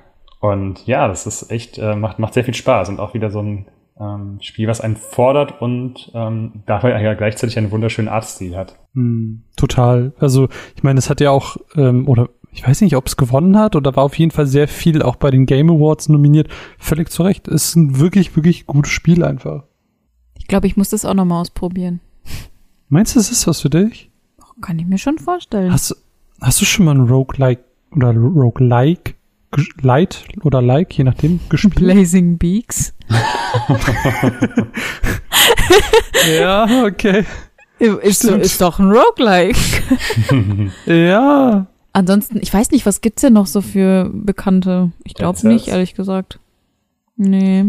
Und 0.44 0.86
ja, 0.88 1.08
das 1.08 1.26
ist 1.26 1.50
echt, 1.52 1.78
äh, 1.78 1.96
macht, 1.96 2.20
macht 2.20 2.34
sehr 2.34 2.44
viel 2.44 2.54
Spaß 2.54 2.89
und 2.89 3.00
auch 3.00 3.14
wieder 3.14 3.32
so 3.32 3.39
ein 3.39 3.66
ähm, 3.98 4.39
Spiel, 4.41 4.68
was 4.68 4.82
einen 4.82 4.98
fordert 4.98 5.62
und 5.62 6.12
ähm, 6.14 6.64
dabei 6.66 7.02
ja 7.02 7.14
gleichzeitig 7.14 7.58
einen 7.58 7.72
wunderschönen 7.72 8.10
Artstil 8.10 8.58
hat. 8.58 8.78
Hm, 8.94 9.44
total. 9.56 10.12
Also, 10.20 10.50
ich 10.76 10.84
meine, 10.84 11.00
es 11.00 11.10
hat 11.10 11.22
ja 11.22 11.32
auch, 11.32 11.56
ähm, 11.78 12.10
oder 12.10 12.28
ich 12.52 12.68
weiß 12.68 12.82
nicht, 12.82 12.98
ob 12.98 13.08
es 13.08 13.16
gewonnen 13.16 13.58
hat 13.58 13.78
oder 13.78 13.96
war 13.96 14.04
auf 14.04 14.20
jeden 14.20 14.32
Fall 14.32 14.46
sehr 14.46 14.68
viel 14.68 15.02
auch 15.02 15.16
bei 15.16 15.32
den 15.32 15.46
Game 15.46 15.70
Awards 15.70 16.10
nominiert. 16.10 16.50
Völlig 16.78 17.10
zu 17.10 17.24
Recht. 17.24 17.48
Es 17.48 17.70
ist 17.70 17.76
ein 17.78 18.00
wirklich, 18.00 18.36
wirklich 18.36 18.66
gutes 18.66 18.91
Spiel 18.91 19.24
einfach. 19.24 19.64
Ich 20.38 20.48
glaube, 20.48 20.68
ich 20.68 20.76
muss 20.76 20.89
das 20.89 21.06
auch 21.06 21.14
nochmal 21.14 21.39
ausprobieren. 21.39 22.02
Meinst 22.89 23.16
du, 23.16 23.22
es 23.22 23.32
ist 23.32 23.48
was 23.48 23.62
für 23.62 23.70
dich? 23.70 24.12
Kann 24.60 24.78
ich 24.78 24.88
mir 24.88 24.98
schon 24.98 25.20
vorstellen. 25.20 25.72
Hast, 25.72 25.96
hast 26.41 26.60
du 26.60 26.66
schon 26.66 26.84
mal 26.84 26.96
ein 26.96 27.08
Roguelike 27.08 27.64
oder 27.96 28.14
Roguelike, 28.14 29.14
Light 29.82 30.26
oder 30.43 30.62
Like, 30.62 30.97
je 30.97 31.04
nachdem, 31.04 31.39
gespielt? 31.49 31.76
Blazing 31.76 32.38
Beaks. 32.38 32.93
ja, 36.39 36.86
okay. 36.86 37.26
Ist, 37.80 38.22
so, 38.22 38.36
ist 38.36 38.62
doch 38.62 38.80
ein 38.80 38.91
Roguelike. 38.91 39.60
Ja. 40.86 41.68
Ansonsten, 41.91 42.39
ich 42.41 42.54
weiß 42.54 42.72
nicht, 42.72 42.86
was 42.86 43.01
gibt's 43.01 43.22
denn 43.22 43.34
noch 43.34 43.45
so 43.47 43.62
für 43.62 44.10
Bekannte? 44.14 44.91
Ich 45.04 45.14
glaube 45.14 45.47
nicht, 45.47 45.68
ehrlich 45.68 45.93
gesagt. 45.93 46.39
Nee. 47.18 47.66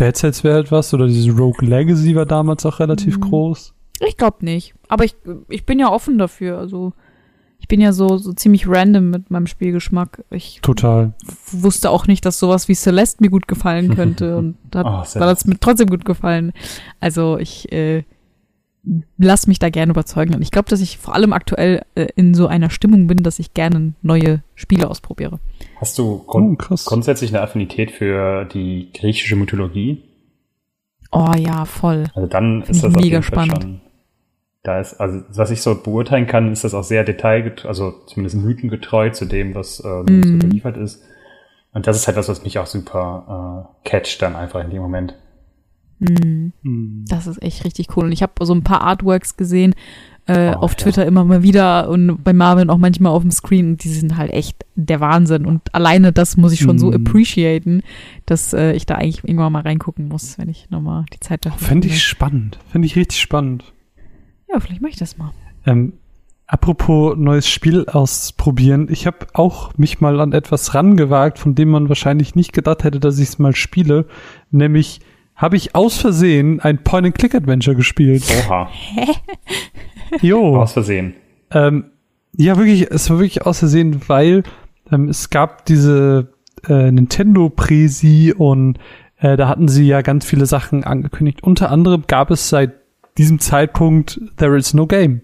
Dead 0.00 0.16
Cells 0.16 0.42
wäre 0.42 0.54
halt 0.56 0.72
was, 0.72 0.92
oder 0.94 1.06
dieses 1.06 1.36
Rogue 1.38 1.64
Legacy 1.66 2.16
war 2.16 2.26
damals 2.26 2.66
auch 2.66 2.80
relativ 2.80 3.18
Mhm. 3.18 3.20
groß. 3.22 3.72
Ich 4.06 4.16
glaube 4.16 4.44
nicht. 4.44 4.74
Aber 4.88 5.04
ich, 5.04 5.14
ich 5.48 5.64
bin 5.64 5.78
ja 5.78 5.90
offen 5.92 6.18
dafür. 6.18 6.58
Also, 6.58 6.92
ich 7.58 7.68
bin 7.68 7.80
ja 7.80 7.92
so, 7.92 8.16
so 8.18 8.32
ziemlich 8.32 8.68
random 8.68 9.10
mit 9.10 9.30
meinem 9.30 9.46
Spielgeschmack. 9.46 10.24
Ich 10.30 10.60
Total. 10.62 11.14
wusste 11.50 11.90
auch 11.90 12.06
nicht, 12.06 12.24
dass 12.24 12.38
sowas 12.38 12.68
wie 12.68 12.74
Celeste 12.74 13.22
mir 13.22 13.30
gut 13.30 13.48
gefallen 13.48 13.94
könnte 13.94 14.36
und 14.38 14.56
hat, 14.74 14.86
Oh, 14.86 14.90
war 14.90 15.04
Celeste. 15.04 15.18
das 15.34 15.44
mir 15.46 15.58
trotzdem 15.60 15.88
gut 15.88 16.04
gefallen. 16.04 16.52
Also 17.00 17.38
ich 17.38 17.72
äh, 17.72 18.04
lass 19.18 19.48
mich 19.48 19.58
da 19.58 19.68
gerne 19.70 19.90
überzeugen 19.90 20.34
und 20.34 20.42
ich 20.42 20.52
glaube, 20.52 20.68
dass 20.68 20.80
ich 20.80 20.98
vor 20.98 21.14
allem 21.14 21.32
aktuell 21.32 21.82
äh, 21.96 22.06
in 22.14 22.34
so 22.34 22.46
einer 22.46 22.70
Stimmung 22.70 23.08
bin, 23.08 23.18
dass 23.24 23.40
ich 23.40 23.52
gerne 23.52 23.94
neue 24.02 24.42
Spiele 24.54 24.88
ausprobiere. 24.88 25.40
Hast 25.80 25.98
du 25.98 26.18
grund 26.24 26.62
Oh, 26.70 26.74
grundsätzlich 26.84 27.30
eine 27.34 27.42
Affinität 27.42 27.90
für 27.90 28.44
die 28.44 28.90
griechische 28.94 29.34
Mythologie? 29.34 30.04
Oh 31.10 31.32
ja, 31.36 31.64
voll. 31.64 32.04
Also 32.14 32.28
dann 32.28 32.62
Find 32.62 32.70
ist 32.70 32.76
ich 32.76 32.82
das 32.82 32.94
auf 32.94 33.02
mega 33.02 33.04
jeden 33.16 33.22
Fall 33.22 33.46
spannend. 33.46 33.62
schon. 33.62 33.80
Da 34.66 34.80
ist, 34.80 34.94
also 35.00 35.22
was 35.32 35.50
ich 35.52 35.62
so 35.62 35.80
beurteilen 35.80 36.26
kann, 36.26 36.50
ist 36.52 36.64
das 36.64 36.74
auch 36.74 36.82
sehr 36.82 37.04
detailgetreu, 37.04 37.68
also 37.68 37.92
zumindest 38.08 38.36
mythengetreu 38.36 39.10
zu 39.10 39.24
dem, 39.26 39.54
was 39.54 39.80
ähm, 39.84 40.04
Mhm. 40.08 40.22
so 40.24 40.28
überliefert 40.34 40.76
ist. 40.76 41.02
Und 41.72 41.86
das 41.86 41.96
ist 41.96 42.06
halt 42.08 42.16
was, 42.16 42.28
was 42.28 42.42
mich 42.42 42.58
auch 42.58 42.66
super 42.66 43.68
äh, 43.84 43.88
catcht 43.88 44.20
dann 44.22 44.34
einfach 44.34 44.64
in 44.64 44.70
dem 44.70 44.82
Moment. 44.82 45.14
Mhm. 45.98 46.52
Hm. 46.62 47.04
Das 47.08 47.26
ist 47.26 47.42
echt 47.42 47.64
richtig 47.64 47.96
cool. 47.96 48.04
Und 48.06 48.12
ich 48.12 48.22
habe 48.22 48.32
so 48.44 48.52
ein 48.54 48.64
paar 48.64 48.80
Artworks 48.82 49.36
gesehen 49.36 49.74
äh, 50.26 50.50
Oh, 50.56 50.58
auf 50.62 50.72
ja. 50.72 50.78
Twitter 50.78 51.06
immer 51.06 51.22
mal 51.24 51.42
wieder 51.44 51.88
und 51.88 52.24
bei 52.24 52.32
Marvin 52.32 52.68
auch 52.68 52.78
manchmal 52.78 53.12
auf 53.12 53.22
dem 53.22 53.30
Screen. 53.30 53.70
Und 53.70 53.84
die 53.84 53.88
sind 53.88 54.16
halt 54.16 54.32
echt 54.32 54.64
der 54.74 54.98
Wahnsinn. 55.00 55.46
Und 55.46 55.72
alleine 55.74 56.12
das 56.12 56.36
muss 56.36 56.52
ich 56.52 56.58
schon 56.60 56.78
so 56.80 56.88
Mhm. 56.88 56.94
appreciaten, 57.06 57.82
dass 58.26 58.52
äh, 58.52 58.72
ich 58.72 58.84
da 58.86 58.96
eigentlich 58.96 59.22
irgendwann 59.22 59.52
mal 59.52 59.62
reingucken 59.62 60.08
muss, 60.08 60.36
wenn 60.38 60.48
ich 60.48 60.68
nochmal 60.70 61.04
die 61.14 61.20
Zeit 61.20 61.46
dafür 61.46 61.58
Fände 61.68 61.82
finde. 61.86 61.96
ich 61.96 62.02
spannend. 62.02 62.58
Fände 62.72 62.86
ich 62.86 62.96
richtig 62.96 63.20
spannend. 63.20 63.72
Ja, 64.56 64.60
vielleicht 64.60 64.80
mache 64.80 64.92
ich 64.92 64.96
das 64.96 65.18
mal. 65.18 65.32
Ähm, 65.66 65.92
apropos 66.46 67.14
neues 67.18 67.46
Spiel 67.46 67.84
ausprobieren. 67.90 68.88
Ich 68.90 69.06
habe 69.06 69.26
auch 69.34 69.76
mich 69.76 70.00
mal 70.00 70.18
an 70.18 70.32
etwas 70.32 70.74
rangewagt, 70.74 71.38
von 71.38 71.54
dem 71.54 71.68
man 71.68 71.90
wahrscheinlich 71.90 72.34
nicht 72.34 72.54
gedacht 72.54 72.82
hätte, 72.82 72.98
dass 72.98 73.18
ich 73.18 73.28
es 73.28 73.38
mal 73.38 73.54
spiele. 73.54 74.06
Nämlich 74.50 75.00
habe 75.34 75.56
ich 75.56 75.74
aus 75.74 75.98
Versehen 75.98 76.60
ein 76.60 76.82
Point-and-Click-Adventure 76.82 77.76
gespielt. 77.76 78.24
Oha, 78.46 78.70
Jo. 80.22 80.56
aus 80.56 80.72
Versehen. 80.72 81.12
Ähm, 81.50 81.90
ja, 82.34 82.56
wirklich, 82.56 82.90
es 82.90 83.10
war 83.10 83.18
wirklich 83.18 83.44
aus 83.44 83.58
Versehen, 83.58 84.00
weil 84.06 84.42
ähm, 84.90 85.10
es 85.10 85.28
gab 85.28 85.66
diese 85.66 86.32
äh, 86.66 86.90
Nintendo-Präsi 86.90 88.32
und 88.34 88.78
äh, 89.18 89.36
da 89.36 89.48
hatten 89.48 89.68
sie 89.68 89.86
ja 89.86 90.00
ganz 90.00 90.24
viele 90.24 90.46
Sachen 90.46 90.82
angekündigt. 90.82 91.42
Unter 91.42 91.70
anderem 91.70 92.04
gab 92.06 92.30
es 92.30 92.48
seit 92.48 92.85
diesem 93.18 93.38
Zeitpunkt 93.38 94.20
There 94.36 94.56
is 94.56 94.74
no 94.74 94.86
game. 94.86 95.22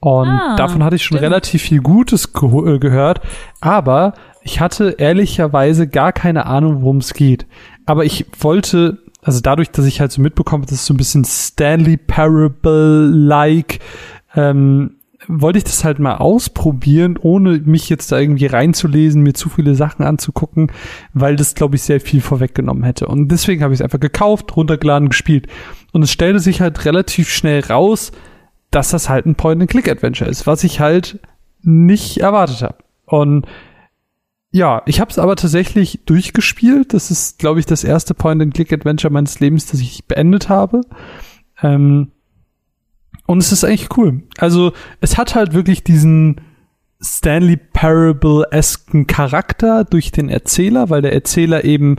Und 0.00 0.28
Ah, 0.28 0.54
davon 0.56 0.84
hatte 0.84 0.96
ich 0.96 1.02
schon 1.02 1.18
stimmt. 1.18 1.30
relativ 1.32 1.62
viel 1.62 1.80
Gutes 1.80 2.32
ge 2.32 2.48
äh, 2.48 2.78
gehört, 2.78 3.20
aber 3.60 4.14
ich 4.42 4.60
hatte 4.60 4.94
ehrlicherweise 4.98 5.88
gar 5.88 6.12
keine 6.12 6.46
Ahnung, 6.46 6.82
worum 6.82 6.98
es 6.98 7.14
geht. 7.14 7.46
Aber 7.84 8.04
ich 8.04 8.24
wollte, 8.38 8.98
also 9.22 9.40
dadurch, 9.40 9.70
dass 9.72 9.86
ich 9.86 10.00
halt 10.00 10.12
so 10.12 10.22
mitbekomme, 10.22 10.64
dass 10.64 10.72
es 10.74 10.86
so 10.86 10.94
ein 10.94 10.98
bisschen 10.98 11.24
Stanley 11.24 11.96
Parable-like, 11.96 13.80
ähm, 14.36 14.96
wollte 15.28 15.58
ich 15.58 15.64
das 15.64 15.84
halt 15.84 15.98
mal 15.98 16.16
ausprobieren, 16.16 17.18
ohne 17.20 17.58
mich 17.58 17.88
jetzt 17.88 18.10
da 18.10 18.18
irgendwie 18.18 18.46
reinzulesen, 18.46 19.22
mir 19.22 19.34
zu 19.34 19.50
viele 19.50 19.74
Sachen 19.74 20.04
anzugucken, 20.04 20.72
weil 21.12 21.36
das, 21.36 21.54
glaube 21.54 21.76
ich, 21.76 21.82
sehr 21.82 22.00
viel 22.00 22.20
vorweggenommen 22.20 22.82
hätte. 22.82 23.06
Und 23.06 23.28
deswegen 23.28 23.62
habe 23.62 23.74
ich 23.74 23.80
es 23.80 23.84
einfach 23.84 24.00
gekauft, 24.00 24.56
runtergeladen, 24.56 25.10
gespielt. 25.10 25.46
Und 25.92 26.02
es 26.02 26.10
stellte 26.10 26.40
sich 26.40 26.60
halt 26.60 26.84
relativ 26.84 27.28
schnell 27.28 27.60
raus, 27.60 28.12
dass 28.70 28.90
das 28.90 29.08
halt 29.08 29.26
ein 29.26 29.34
Point-and-Click-Adventure 29.34 30.28
ist, 30.28 30.46
was 30.46 30.64
ich 30.64 30.80
halt 30.80 31.20
nicht 31.62 32.18
erwartet 32.18 32.62
habe. 32.62 32.78
Und 33.04 33.46
ja, 34.50 34.82
ich 34.86 35.00
habe 35.00 35.10
es 35.10 35.18
aber 35.18 35.36
tatsächlich 35.36 36.00
durchgespielt. 36.06 36.94
Das 36.94 37.10
ist, 37.10 37.38
glaube 37.38 37.60
ich, 37.60 37.66
das 37.66 37.84
erste 37.84 38.14
Point-and-Click-Adventure 38.14 39.12
meines 39.12 39.40
Lebens, 39.40 39.66
das 39.66 39.80
ich 39.80 40.06
beendet 40.06 40.48
habe. 40.48 40.80
Ähm, 41.62 42.12
und 43.28 43.38
es 43.38 43.52
ist 43.52 43.62
eigentlich 43.62 43.96
cool. 43.98 44.22
Also 44.38 44.72
es 45.02 45.18
hat 45.18 45.34
halt 45.34 45.52
wirklich 45.52 45.84
diesen 45.84 46.40
Stanley 47.00 47.58
Parable-esken 47.58 49.06
Charakter 49.06 49.84
durch 49.84 50.10
den 50.10 50.30
Erzähler, 50.30 50.88
weil 50.88 51.02
der 51.02 51.12
Erzähler 51.12 51.62
eben 51.62 51.96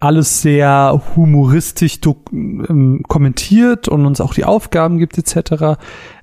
alles 0.00 0.40
sehr 0.40 1.02
humoristisch 1.14 2.00
ähm, 2.32 3.02
kommentiert 3.06 3.88
und 3.88 4.06
uns 4.06 4.22
auch 4.22 4.32
die 4.32 4.46
Aufgaben 4.46 4.98
gibt 4.98 5.18
etc. 5.18 5.78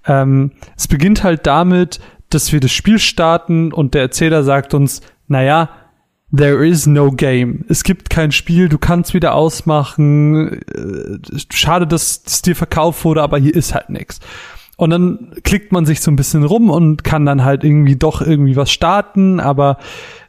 Ähm, 0.08 0.54
es 0.76 0.88
beginnt 0.88 1.24
halt 1.24 1.46
damit, 1.46 2.00
dass 2.32 2.52
wir 2.52 2.60
das 2.60 2.72
Spiel 2.72 2.98
starten 2.98 3.72
und 3.72 3.94
der 3.94 4.02
Erzähler 4.02 4.44
sagt 4.44 4.74
uns, 4.74 5.02
naja, 5.28 5.70
There 6.36 6.66
is 6.66 6.88
no 6.88 7.12
game. 7.12 7.64
Es 7.70 7.84
gibt 7.84 8.10
kein 8.10 8.34
Spiel, 8.34 8.68
du 8.68 8.78
kannst 8.78 9.14
wieder 9.14 9.34
ausmachen. 9.34 10.60
Äh, 10.74 11.38
schade, 11.50 11.88
dass 11.88 12.22
es 12.26 12.42
dir 12.42 12.56
verkauft 12.56 13.06
wurde, 13.06 13.22
aber 13.22 13.38
hier 13.38 13.56
ist 13.56 13.74
halt 13.74 13.90
nichts. 13.90 14.20
Und 14.76 14.92
dann 14.92 15.32
klickt 15.44 15.72
man 15.72 15.86
sich 15.86 16.02
so 16.02 16.12
ein 16.12 16.18
bisschen 16.18 16.44
rum 16.44 16.70
und 16.70 17.04
kann 17.04 17.26
dann 17.26 17.44
halt 17.44 17.64
irgendwie 17.64 17.96
doch 17.96 18.22
irgendwie 18.22 18.56
was 18.56 18.72
starten, 18.72 19.40
aber 19.40 19.78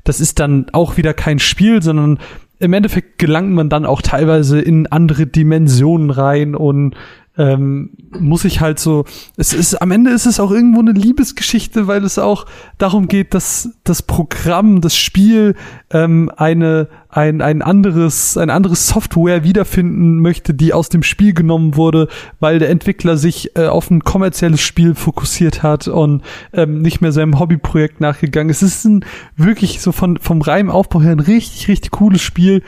das 0.05 0.21
ist 0.21 0.39
dann 0.39 0.67
auch 0.73 0.97
wieder 0.97 1.13
kein 1.13 1.39
Spiel, 1.39 1.83
sondern 1.83 2.19
im 2.59 2.73
Endeffekt 2.73 3.19
gelangt 3.19 3.53
man 3.53 3.69
dann 3.69 3.85
auch 3.85 4.01
teilweise 4.01 4.61
in 4.61 4.87
andere 4.87 5.27
Dimensionen 5.27 6.11
rein 6.11 6.55
und 6.55 6.95
ähm, 7.39 7.91
muss 8.19 8.45
ich 8.45 8.61
halt 8.61 8.81
so, 8.81 9.05
es 9.37 9.53
ist, 9.53 9.81
am 9.81 9.93
Ende 9.93 10.11
ist 10.11 10.27
es 10.27 10.41
auch 10.41 10.51
irgendwo 10.51 10.81
eine 10.81 10.91
Liebesgeschichte, 10.91 11.87
weil 11.87 12.05
es 12.05 12.19
auch 12.19 12.47
darum 12.79 13.07
geht, 13.07 13.33
dass 13.33 13.71
das 13.85 14.03
Programm, 14.03 14.81
das 14.81 14.97
Spiel 14.97 15.55
ähm, 15.91 16.33
eine, 16.37 16.89
ein, 17.09 17.41
ein 17.41 17.63
anderes, 17.63 18.37
ein 18.37 18.51
anderes 18.51 18.89
Software 18.89 19.45
wiederfinden 19.45 20.21
möchte, 20.21 20.53
die 20.53 20.73
aus 20.73 20.89
dem 20.89 21.05
Spiel 21.05 21.33
genommen 21.33 21.77
wurde, 21.77 22.09
weil 22.41 22.59
der 22.59 22.71
Entwickler 22.71 23.17
sich 23.17 23.57
äh, 23.57 23.67
auf 23.67 23.89
ein 23.91 24.03
kommerzielles 24.03 24.61
Spiel 24.61 24.97
fokussiert 24.97 25.63
hat 25.63 25.87
und 25.87 26.23
ähm, 26.53 26.83
nicht 26.83 27.01
mehr 27.01 27.13
seinem 27.13 27.39
Hobbyprojekt 27.39 28.01
nachgegangen 28.01 28.51
ist. 28.51 28.63
Es 28.63 28.79
ist 28.79 28.85
ein 28.85 29.05
wirklich 29.37 29.81
so 29.81 29.93
von, 29.93 30.19
vom 30.19 30.43
Reimaufbau 30.43 31.01
her 31.03 31.13
ein 31.13 31.21
richtig, 31.21 31.69
richtig 31.69 31.93
cooles 31.93 32.21
Spiel. 32.21 32.65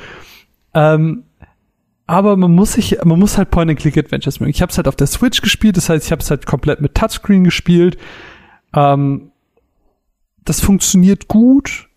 Ähm, 0.74 1.24
aber 2.10 2.36
man 2.36 2.52
muss 2.52 2.72
sich, 2.72 2.98
man 3.04 3.20
muss 3.20 3.38
halt 3.38 3.52
Point-and-Click-Adventures 3.52 4.40
mögen. 4.40 4.50
Ich 4.50 4.62
habe 4.62 4.70
es 4.70 4.76
halt 4.76 4.88
auf 4.88 4.96
der 4.96 5.06
Switch 5.06 5.42
gespielt, 5.42 5.76
das 5.76 5.88
heißt, 5.88 6.06
ich 6.06 6.10
habe 6.10 6.20
es 6.20 6.28
halt 6.28 6.44
komplett 6.44 6.80
mit 6.80 6.96
Touchscreen 6.96 7.44
gespielt. 7.44 7.98
Ähm, 8.74 9.30
das 10.44 10.60
funktioniert 10.60 11.28
gut. 11.28 11.88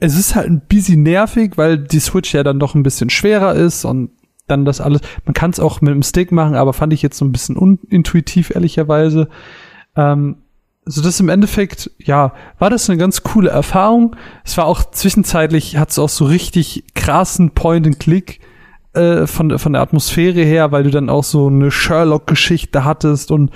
Es 0.00 0.18
ist 0.18 0.34
halt 0.34 0.48
ein 0.48 0.62
bisschen 0.62 1.04
nervig, 1.04 1.52
weil 1.54 1.78
die 1.78 2.00
Switch 2.00 2.34
ja 2.34 2.42
dann 2.42 2.58
doch 2.58 2.74
ein 2.74 2.82
bisschen 2.82 3.10
schwerer 3.10 3.54
ist 3.54 3.84
und 3.84 4.10
dann 4.48 4.64
das 4.64 4.80
alles. 4.80 5.02
Man 5.24 5.34
kann 5.34 5.52
es 5.52 5.60
auch 5.60 5.80
mit 5.80 5.94
dem 5.94 6.02
Stick 6.02 6.32
machen, 6.32 6.56
aber 6.56 6.72
fand 6.72 6.92
ich 6.92 7.02
jetzt 7.02 7.18
so 7.18 7.24
ein 7.24 7.30
bisschen 7.30 7.56
unintuitiv, 7.56 8.50
ehrlicherweise. 8.50 9.28
Ähm, 9.94 10.38
also 10.84 11.00
das 11.00 11.20
im 11.20 11.28
Endeffekt, 11.28 11.92
ja, 11.98 12.34
war 12.58 12.70
das 12.70 12.90
eine 12.90 12.98
ganz 12.98 13.22
coole 13.22 13.50
Erfahrung. 13.50 14.16
Es 14.44 14.56
war 14.56 14.64
auch 14.64 14.90
zwischenzeitlich, 14.90 15.76
hat 15.76 15.90
es 15.90 15.98
auch 16.00 16.08
so 16.08 16.24
richtig 16.24 16.86
krassen 16.96 17.52
Point-and-Click 17.52 18.40
äh, 18.92 19.26
von, 19.26 19.58
von 19.58 19.72
der 19.72 19.82
Atmosphäre 19.82 20.42
her, 20.42 20.72
weil 20.72 20.84
du 20.84 20.90
dann 20.90 21.10
auch 21.10 21.24
so 21.24 21.46
eine 21.46 21.70
Sherlock-Geschichte 21.70 22.84
hattest 22.84 23.30
und 23.30 23.50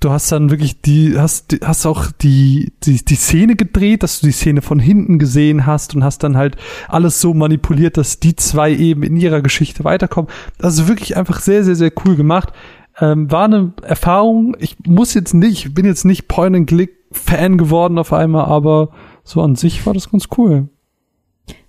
du 0.00 0.10
hast 0.10 0.30
dann 0.32 0.50
wirklich 0.50 0.80
die, 0.82 1.18
hast, 1.18 1.56
hast 1.64 1.86
auch 1.86 2.10
die, 2.10 2.72
die, 2.82 3.04
die 3.04 3.14
Szene 3.14 3.56
gedreht, 3.56 4.02
dass 4.02 4.20
du 4.20 4.26
die 4.26 4.32
Szene 4.32 4.62
von 4.62 4.78
hinten 4.78 5.18
gesehen 5.18 5.66
hast 5.66 5.94
und 5.94 6.04
hast 6.04 6.22
dann 6.22 6.36
halt 6.36 6.56
alles 6.88 7.20
so 7.20 7.34
manipuliert, 7.34 7.96
dass 7.96 8.20
die 8.20 8.36
zwei 8.36 8.74
eben 8.74 9.02
in 9.02 9.16
ihrer 9.16 9.40
Geschichte 9.40 9.84
weiterkommen. 9.84 10.30
Also 10.60 10.88
wirklich 10.88 11.16
einfach 11.16 11.40
sehr, 11.40 11.64
sehr, 11.64 11.76
sehr 11.76 11.92
cool 12.04 12.16
gemacht. 12.16 12.52
Ähm, 13.00 13.30
war 13.30 13.44
eine 13.44 13.72
Erfahrung. 13.82 14.56
Ich 14.58 14.76
muss 14.86 15.14
jetzt 15.14 15.34
nicht, 15.34 15.66
ich 15.66 15.74
bin 15.74 15.86
jetzt 15.86 16.04
nicht 16.04 16.28
Point 16.28 16.54
and 16.54 16.68
Click 16.68 16.92
Fan 17.10 17.58
geworden 17.58 17.98
auf 17.98 18.12
einmal, 18.12 18.46
aber 18.46 18.90
so 19.22 19.40
an 19.40 19.54
sich 19.54 19.86
war 19.86 19.94
das 19.94 20.10
ganz 20.10 20.28
cool. 20.36 20.68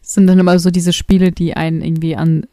Das 0.02 0.14
sind 0.14 0.28
dann 0.28 0.40
immer 0.40 0.58
so 0.60 0.72
diese 0.72 0.94
Spiele, 0.94 1.32
die 1.32 1.56
einen 1.56 1.82
irgendwie 1.82 2.16
an 2.16 2.48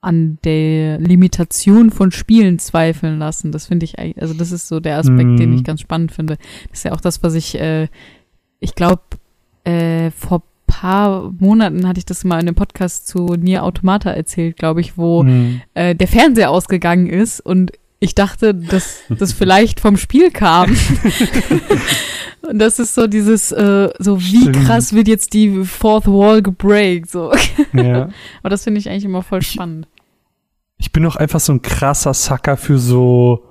an 0.00 0.38
der 0.44 0.98
Limitation 0.98 1.90
von 1.90 2.10
Spielen 2.10 2.58
zweifeln 2.58 3.18
lassen. 3.18 3.52
Das 3.52 3.66
finde 3.66 3.84
ich 3.84 3.98
eigentlich, 3.98 4.20
also 4.20 4.34
das 4.34 4.50
ist 4.50 4.68
so 4.68 4.80
der 4.80 4.98
Aspekt, 4.98 5.28
mm. 5.28 5.36
den 5.36 5.52
ich 5.52 5.60
mhm. 5.60 5.64
ganz 5.64 5.80
spannend 5.80 6.12
finde. 6.12 6.36
Das 6.70 6.78
ist 6.78 6.84
ja 6.84 6.92
auch 6.92 7.00
das, 7.00 7.22
was 7.22 7.34
ich, 7.34 7.60
äh, 7.60 7.88
ich 8.60 8.74
glaube, 8.74 9.02
äh, 9.64 10.10
vor 10.10 10.42
paar 10.66 11.32
Monaten 11.38 11.86
hatte 11.86 11.98
ich 11.98 12.06
das 12.06 12.24
mal 12.24 12.36
in 12.36 12.46
einem 12.46 12.54
Podcast 12.54 13.08
zu 13.08 13.34
Nier 13.34 13.64
Automata 13.64 14.10
erzählt, 14.10 14.56
glaube 14.56 14.80
ich, 14.80 14.96
wo 14.96 15.24
mm. 15.24 15.60
äh, 15.74 15.94
der 15.94 16.08
Fernseher 16.08 16.50
ausgegangen 16.50 17.08
ist 17.08 17.40
und 17.40 17.72
ich 18.00 18.14
dachte, 18.14 18.54
dass 18.54 19.00
das 19.10 19.34
vielleicht 19.34 19.78
vom 19.78 19.98
Spiel 19.98 20.30
kam. 20.30 20.74
Und 22.40 22.58
das 22.58 22.78
ist 22.78 22.94
so 22.94 23.06
dieses, 23.06 23.52
äh, 23.52 23.90
so 23.98 24.18
wie 24.18 24.40
Stimmt. 24.40 24.64
krass 24.64 24.94
wird 24.94 25.06
jetzt 25.06 25.34
die 25.34 25.64
Fourth 25.64 26.06
Wall 26.06 26.40
gebreakt, 26.40 27.10
so. 27.10 27.30
Ja. 27.74 28.08
Aber 28.40 28.48
das 28.48 28.64
finde 28.64 28.80
ich 28.80 28.88
eigentlich 28.88 29.04
immer 29.04 29.22
voll 29.22 29.42
spannend. 29.42 29.86
Ich 30.78 30.92
bin 30.92 31.04
auch 31.04 31.16
einfach 31.16 31.40
so 31.40 31.52
ein 31.52 31.60
krasser 31.60 32.14
Sucker 32.14 32.56
für 32.56 32.78
so 32.78 33.44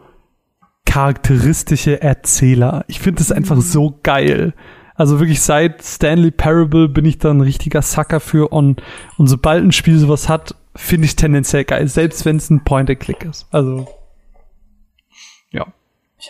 charakteristische 0.86 2.02
Erzähler. 2.02 2.86
Ich 2.88 3.00
finde 3.00 3.20
das 3.20 3.32
einfach 3.32 3.58
mhm. 3.58 3.62
so 3.62 4.00
geil. 4.02 4.56
Also 4.96 5.20
wirklich 5.20 5.42
seit 5.42 5.84
Stanley 5.84 6.32
Parable 6.32 6.90
bin 6.90 7.06
ich 7.06 7.20
da 7.20 7.30
ein 7.30 7.42
richtiger 7.42 7.84
Sucker 7.84 8.20
für 8.20 8.52
und, 8.52 8.82
und 9.18 9.28
sobald 9.28 9.64
ein 9.64 9.72
Spiel 9.72 10.00
sowas 10.00 10.28
hat, 10.28 10.56
finde 10.76 11.06
ich 11.06 11.16
tendenziell 11.16 11.66
geil, 11.66 11.88
selbst 11.88 12.26
wenn 12.26 12.38
es 12.38 12.50
ein 12.50 12.64
Point-and-Click 12.64 13.26
ist. 13.26 13.46
Also. 13.52 13.88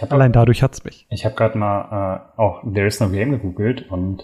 Allein 0.09 0.31
dadurch 0.31 0.61
hat's 0.61 0.83
mich. 0.83 1.07
Ich 1.09 1.25
habe 1.25 1.35
gerade 1.35 1.57
mal 1.57 2.31
äh, 2.37 2.39
auch 2.39 2.61
There 2.63 2.87
is 2.87 2.99
no 2.99 3.09
game 3.09 3.31
gegoogelt 3.31 3.89
und 3.89 4.21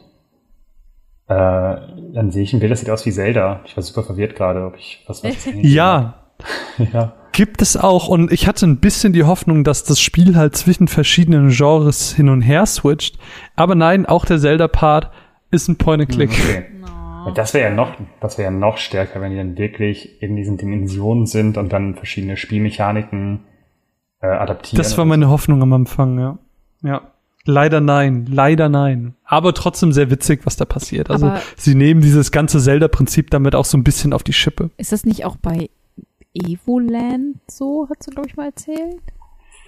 äh, 1.28 1.34
dann 1.34 2.30
sehe 2.32 2.44
ich 2.44 2.54
ein 2.54 2.60
Bild, 2.60 2.72
das 2.72 2.82
sieht 2.82 2.90
aus 2.90 3.06
wie 3.06 3.12
Zelda. 3.12 3.62
Ich 3.66 3.76
war 3.76 3.84
super 3.84 4.04
verwirrt 4.04 4.36
gerade, 4.36 4.66
ob 4.66 4.78
ich 4.78 5.04
was 5.08 5.24
was 5.24 5.48
Ja. 5.54 6.22
ja. 6.94 7.14
Gibt 7.32 7.62
es 7.62 7.76
auch 7.76 8.08
und 8.08 8.32
ich 8.32 8.48
hatte 8.48 8.66
ein 8.66 8.78
bisschen 8.78 9.12
die 9.12 9.24
Hoffnung, 9.24 9.64
dass 9.64 9.84
das 9.84 10.00
Spiel 10.00 10.38
halt 10.38 10.56
zwischen 10.56 10.88
verschiedenen 10.88 11.50
Genres 11.50 12.14
hin 12.14 12.30
und 12.30 12.42
her 12.42 12.66
switcht. 12.66 13.18
Aber 13.56 13.76
nein, 13.76 14.06
auch 14.06 14.26
der 14.26 14.40
Zelda-Part 14.40 15.10
ist 15.52 15.68
ein 15.68 15.78
Point-and-Click. 15.78 16.30
Okay. 16.32 16.66
No. 17.26 17.32
Das 17.32 17.56
wäre 17.56 17.70
ja 17.70 17.76
noch, 17.76 17.96
das 18.22 18.38
wäre 18.38 18.52
ja 18.54 18.56
noch 18.56 18.78
stärker, 18.78 19.20
wenn 19.20 19.32
die 19.32 19.38
dann 19.38 19.58
wirklich 19.58 20.22
in 20.22 20.36
diesen 20.36 20.58
Dimensionen 20.58 21.26
sind 21.26 21.58
und 21.58 21.74
dann 21.74 21.96
verschiedene 21.96 22.38
Spielmechaniken 22.38 23.40
äh, 24.22 24.28
adaptieren. 24.28 24.78
Das 24.78 24.98
war 24.98 25.06
meine 25.06 25.30
Hoffnung 25.30 25.62
am 25.62 25.74
Anfang, 25.74 26.20
ja. 26.20 26.38
Ja. 26.84 27.02
Leider 27.48 27.80
nein, 27.80 28.26
leider 28.28 28.70
nein. 28.70 29.14
Aber 29.24 29.54
trotzdem 29.54 29.92
sehr 29.92 30.10
witzig, 30.10 30.42
was 30.46 30.56
da 30.56 30.66
passiert. 30.66 31.12
Also 31.12 31.28
Aber 31.28 31.42
sie 31.56 31.76
nehmen 31.76 32.02
dieses 32.02 32.32
ganze 32.32 32.60
Zelda-Prinzip 32.60 33.30
damit 33.30 33.54
auch 33.54 33.66
so 33.66 33.78
ein 33.78 33.84
bisschen 33.84 34.14
auf 34.14 34.24
die 34.24 34.34
Schippe. 34.34 34.72
Ist 34.78 34.92
das 34.92 35.06
nicht 35.06 35.26
auch 35.26 35.36
bei 35.36 35.70
Evoland 36.34 37.38
so, 37.48 37.88
hat 37.90 38.02
sie, 38.02 38.12
glaube 38.12 38.28
ich, 38.28 38.36
mal 38.36 38.48
erzählt? 38.48 39.00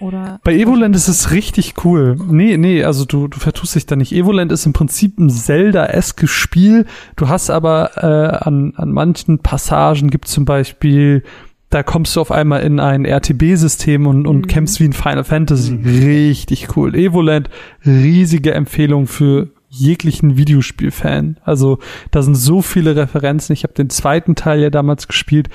Oder 0.00 0.40
Bei 0.44 0.54
Evoland 0.54 0.94
ist 0.94 1.08
es 1.08 1.32
richtig 1.32 1.84
cool. 1.84 2.16
Nee, 2.28 2.56
nee, 2.56 2.84
also 2.84 3.04
du, 3.04 3.26
du 3.26 3.38
vertust 3.38 3.74
dich 3.74 3.86
da 3.86 3.96
nicht. 3.96 4.12
Evoland 4.12 4.52
ist 4.52 4.64
im 4.64 4.72
Prinzip 4.72 5.18
ein 5.18 5.28
Zelda-eskes 5.28 6.30
Spiel. 6.30 6.86
Du 7.16 7.28
hast 7.28 7.50
aber 7.50 7.96
äh, 7.96 8.46
an, 8.46 8.74
an 8.76 8.92
manchen 8.92 9.40
Passagen 9.40 10.08
gibt 10.10 10.28
zum 10.28 10.44
Beispiel 10.44 11.24
da 11.70 11.82
kommst 11.82 12.16
du 12.16 12.20
auf 12.20 12.30
einmal 12.30 12.62
in 12.62 12.80
ein 12.80 13.04
RTB-System 13.04 14.06
und, 14.06 14.26
und 14.26 14.42
mhm. 14.42 14.46
kämpfst 14.46 14.80
wie 14.80 14.84
ein 14.84 14.92
Final 14.92 15.24
Fantasy. 15.24 15.72
Mhm. 15.72 16.04
Richtig 16.04 16.76
cool. 16.76 16.94
Evoland, 16.94 17.50
riesige 17.84 18.54
Empfehlung 18.54 19.06
für 19.06 19.50
jeglichen 19.68 20.38
Videospielfan. 20.38 21.38
Also 21.44 21.78
da 22.10 22.22
sind 22.22 22.36
so 22.36 22.62
viele 22.62 22.96
Referenzen. 22.96 23.52
Ich 23.52 23.64
habe 23.64 23.74
den 23.74 23.90
zweiten 23.90 24.34
Teil 24.34 24.60
ja 24.60 24.70
damals 24.70 25.08
gespielt. 25.08 25.50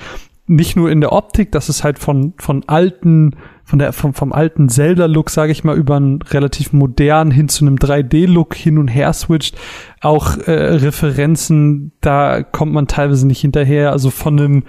Nicht 0.46 0.76
nur 0.76 0.90
in 0.90 1.00
der 1.00 1.12
Optik, 1.12 1.50
dass 1.50 1.68
es 1.68 1.82
halt 1.82 1.98
von 1.98 2.34
von 2.38 2.62
alten 2.68 3.34
von 3.64 3.78
der 3.78 3.92
vom, 3.94 4.12
vom 4.12 4.32
alten 4.32 4.68
Zelda-Look, 4.68 5.30
sage 5.30 5.50
ich 5.52 5.64
mal, 5.64 5.76
über 5.76 5.96
einen 5.96 6.20
relativ 6.20 6.72
modernen 6.72 7.30
hin 7.30 7.48
zu 7.48 7.64
einem 7.64 7.76
3D-Look 7.76 8.54
hin 8.54 8.78
und 8.78 8.88
her 8.88 9.12
switcht. 9.14 9.56
Auch 10.00 10.36
äh, 10.36 10.52
Referenzen, 10.52 11.92
da 12.02 12.42
kommt 12.42 12.74
man 12.74 12.86
teilweise 12.86 13.26
nicht 13.26 13.40
hinterher. 13.40 13.90
Also 13.90 14.10
von 14.10 14.38
einem 14.38 14.64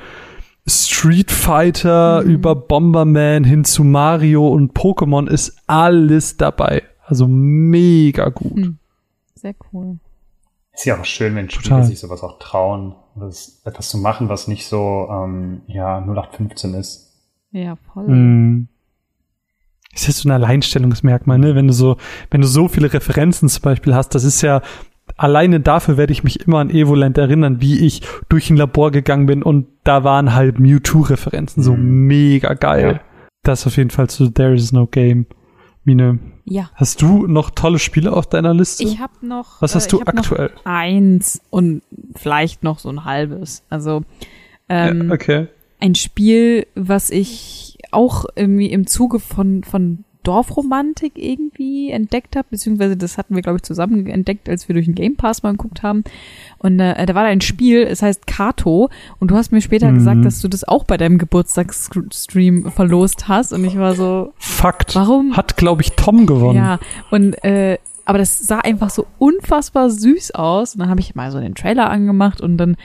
Street 0.67 1.31
Fighter 1.31 2.23
mhm. 2.23 2.29
über 2.29 2.55
Bomberman 2.55 3.43
hin 3.43 3.65
zu 3.65 3.83
Mario 3.83 4.47
und 4.47 4.73
Pokémon 4.73 5.27
ist 5.27 5.61
alles 5.67 6.37
dabei. 6.37 6.83
Also 7.05 7.27
mega 7.27 8.29
gut. 8.29 8.57
Hm. 8.57 8.79
Sehr 9.35 9.53
cool. 9.71 9.99
Ist 10.73 10.85
ja 10.85 10.99
auch 10.99 11.05
schön, 11.05 11.35
wenn 11.35 11.49
Spiele 11.49 11.83
sich 11.83 11.99
sowas 11.99 12.23
auch 12.23 12.39
trauen, 12.39 12.95
das, 13.15 13.61
etwas 13.63 13.89
zu 13.89 13.97
machen, 13.97 14.27
was 14.27 14.47
nicht 14.47 14.67
so 14.67 15.07
ähm, 15.09 15.61
ja 15.67 15.99
0815 15.99 16.73
ist. 16.73 17.13
Ja, 17.51 17.77
voll. 17.93 18.07
Mm. 18.07 18.67
Ist 19.93 20.07
jetzt 20.07 20.17
so 20.17 20.27
ein 20.27 20.33
Alleinstellungsmerkmal, 20.33 21.37
ne? 21.37 21.55
Wenn 21.55 21.67
du 21.67 21.73
so, 21.73 21.95
wenn 22.29 22.41
du 22.41 22.47
so 22.47 22.67
viele 22.67 22.91
Referenzen 22.91 23.47
zum 23.47 23.61
Beispiel 23.61 23.95
hast, 23.95 24.09
das 24.09 24.25
ist 24.25 24.41
ja 24.41 24.61
alleine 25.17 25.59
dafür 25.59 25.97
werde 25.97 26.13
ich 26.13 26.23
mich 26.23 26.41
immer 26.41 26.59
an 26.59 26.69
Evoland 26.69 27.17
erinnern, 27.17 27.61
wie 27.61 27.85
ich 27.85 28.01
durch 28.29 28.49
ein 28.49 28.57
Labor 28.57 28.91
gegangen 28.91 29.25
bin 29.25 29.43
und 29.43 29.67
da 29.83 30.03
waren 30.03 30.33
halt 30.33 30.59
Mewtwo-Referenzen, 30.59 31.63
so 31.63 31.75
mhm. 31.75 32.07
mega 32.07 32.53
geil. 32.53 32.99
Ja. 32.99 33.01
Das 33.43 33.67
auf 33.67 33.77
jeden 33.77 33.91
Fall 33.91 34.09
zu 34.09 34.29
There 34.29 34.53
is 34.53 34.71
no 34.71 34.87
game. 34.87 35.27
Mine, 35.83 36.17
ja. 36.45 36.71
hast 36.73 37.03
du 37.03 37.27
noch 37.27 37.51
tolle 37.51 37.77
Spiele 37.77 38.11
auf 38.11 38.27
deiner 38.27 38.55
Liste? 38.55 38.83
Ich 38.83 38.99
habe 38.99 39.13
noch. 39.21 39.61
Was 39.61 39.75
hast 39.75 39.87
äh, 39.87 39.89
du 39.91 40.01
aktuell? 40.01 40.51
eins 40.63 41.41
und 41.51 41.83
vielleicht 42.15 42.63
noch 42.63 42.79
so 42.79 42.89
ein 42.89 43.05
halbes. 43.05 43.63
Also 43.69 44.01
ähm, 44.67 45.09
ja, 45.09 45.13
okay. 45.13 45.47
ein 45.79 45.93
Spiel, 45.93 46.65
was 46.73 47.11
ich 47.11 47.77
auch 47.91 48.25
irgendwie 48.35 48.71
im 48.71 48.87
Zuge 48.87 49.19
von 49.19 49.63
von 49.63 50.05
Dorfromantik 50.25 51.13
irgendwie 51.15 51.91
entdeckt 51.91 52.35
habe, 52.35 52.47
beziehungsweise 52.49 52.97
das 52.97 53.17
hatten 53.17 53.35
wir, 53.35 53.41
glaube 53.41 53.57
ich, 53.57 53.63
zusammen 53.63 54.07
entdeckt, 54.07 54.49
als 54.49 54.67
wir 54.67 54.73
durch 54.73 54.85
den 54.85 54.95
Game 54.95 55.15
Pass 55.15 55.43
mal 55.43 55.51
geguckt 55.51 55.83
haben. 55.83 56.03
Und 56.57 56.79
äh, 56.79 57.05
da 57.05 57.15
war 57.15 57.23
da 57.23 57.29
ein 57.29 57.41
Spiel, 57.41 57.83
es 57.83 58.01
heißt 58.01 58.27
Kato, 58.27 58.89
und 59.19 59.31
du 59.31 59.35
hast 59.35 59.51
mir 59.51 59.61
später 59.61 59.91
mhm. 59.91 59.95
gesagt, 59.95 60.25
dass 60.25 60.41
du 60.41 60.47
das 60.47 60.67
auch 60.67 60.83
bei 60.83 60.97
deinem 60.97 61.17
Geburtstagsstream 61.17 62.71
verlost 62.71 63.27
hast. 63.27 63.53
Und 63.53 63.63
ich 63.63 63.77
war 63.77 63.95
so. 63.95 64.33
Fakt. 64.37 64.95
Warum? 64.95 65.37
Hat, 65.37 65.57
glaube 65.57 65.81
ich, 65.81 65.93
Tom 65.93 66.25
gewonnen. 66.25 66.57
Ja, 66.57 66.79
und 67.11 67.33
äh, 67.43 67.77
aber 68.05 68.19
das 68.19 68.39
sah 68.39 68.59
einfach 68.59 68.91
so 68.91 69.07
unfassbar 69.17 69.89
süß 69.89 70.31
aus. 70.31 70.75
Und 70.75 70.79
dann 70.79 70.89
habe 70.89 70.99
ich 70.99 71.15
mal 71.15 71.31
so 71.31 71.39
den 71.39 71.55
Trailer 71.55 71.89
angemacht 71.89 72.39
und 72.41 72.57
dann 72.57 72.77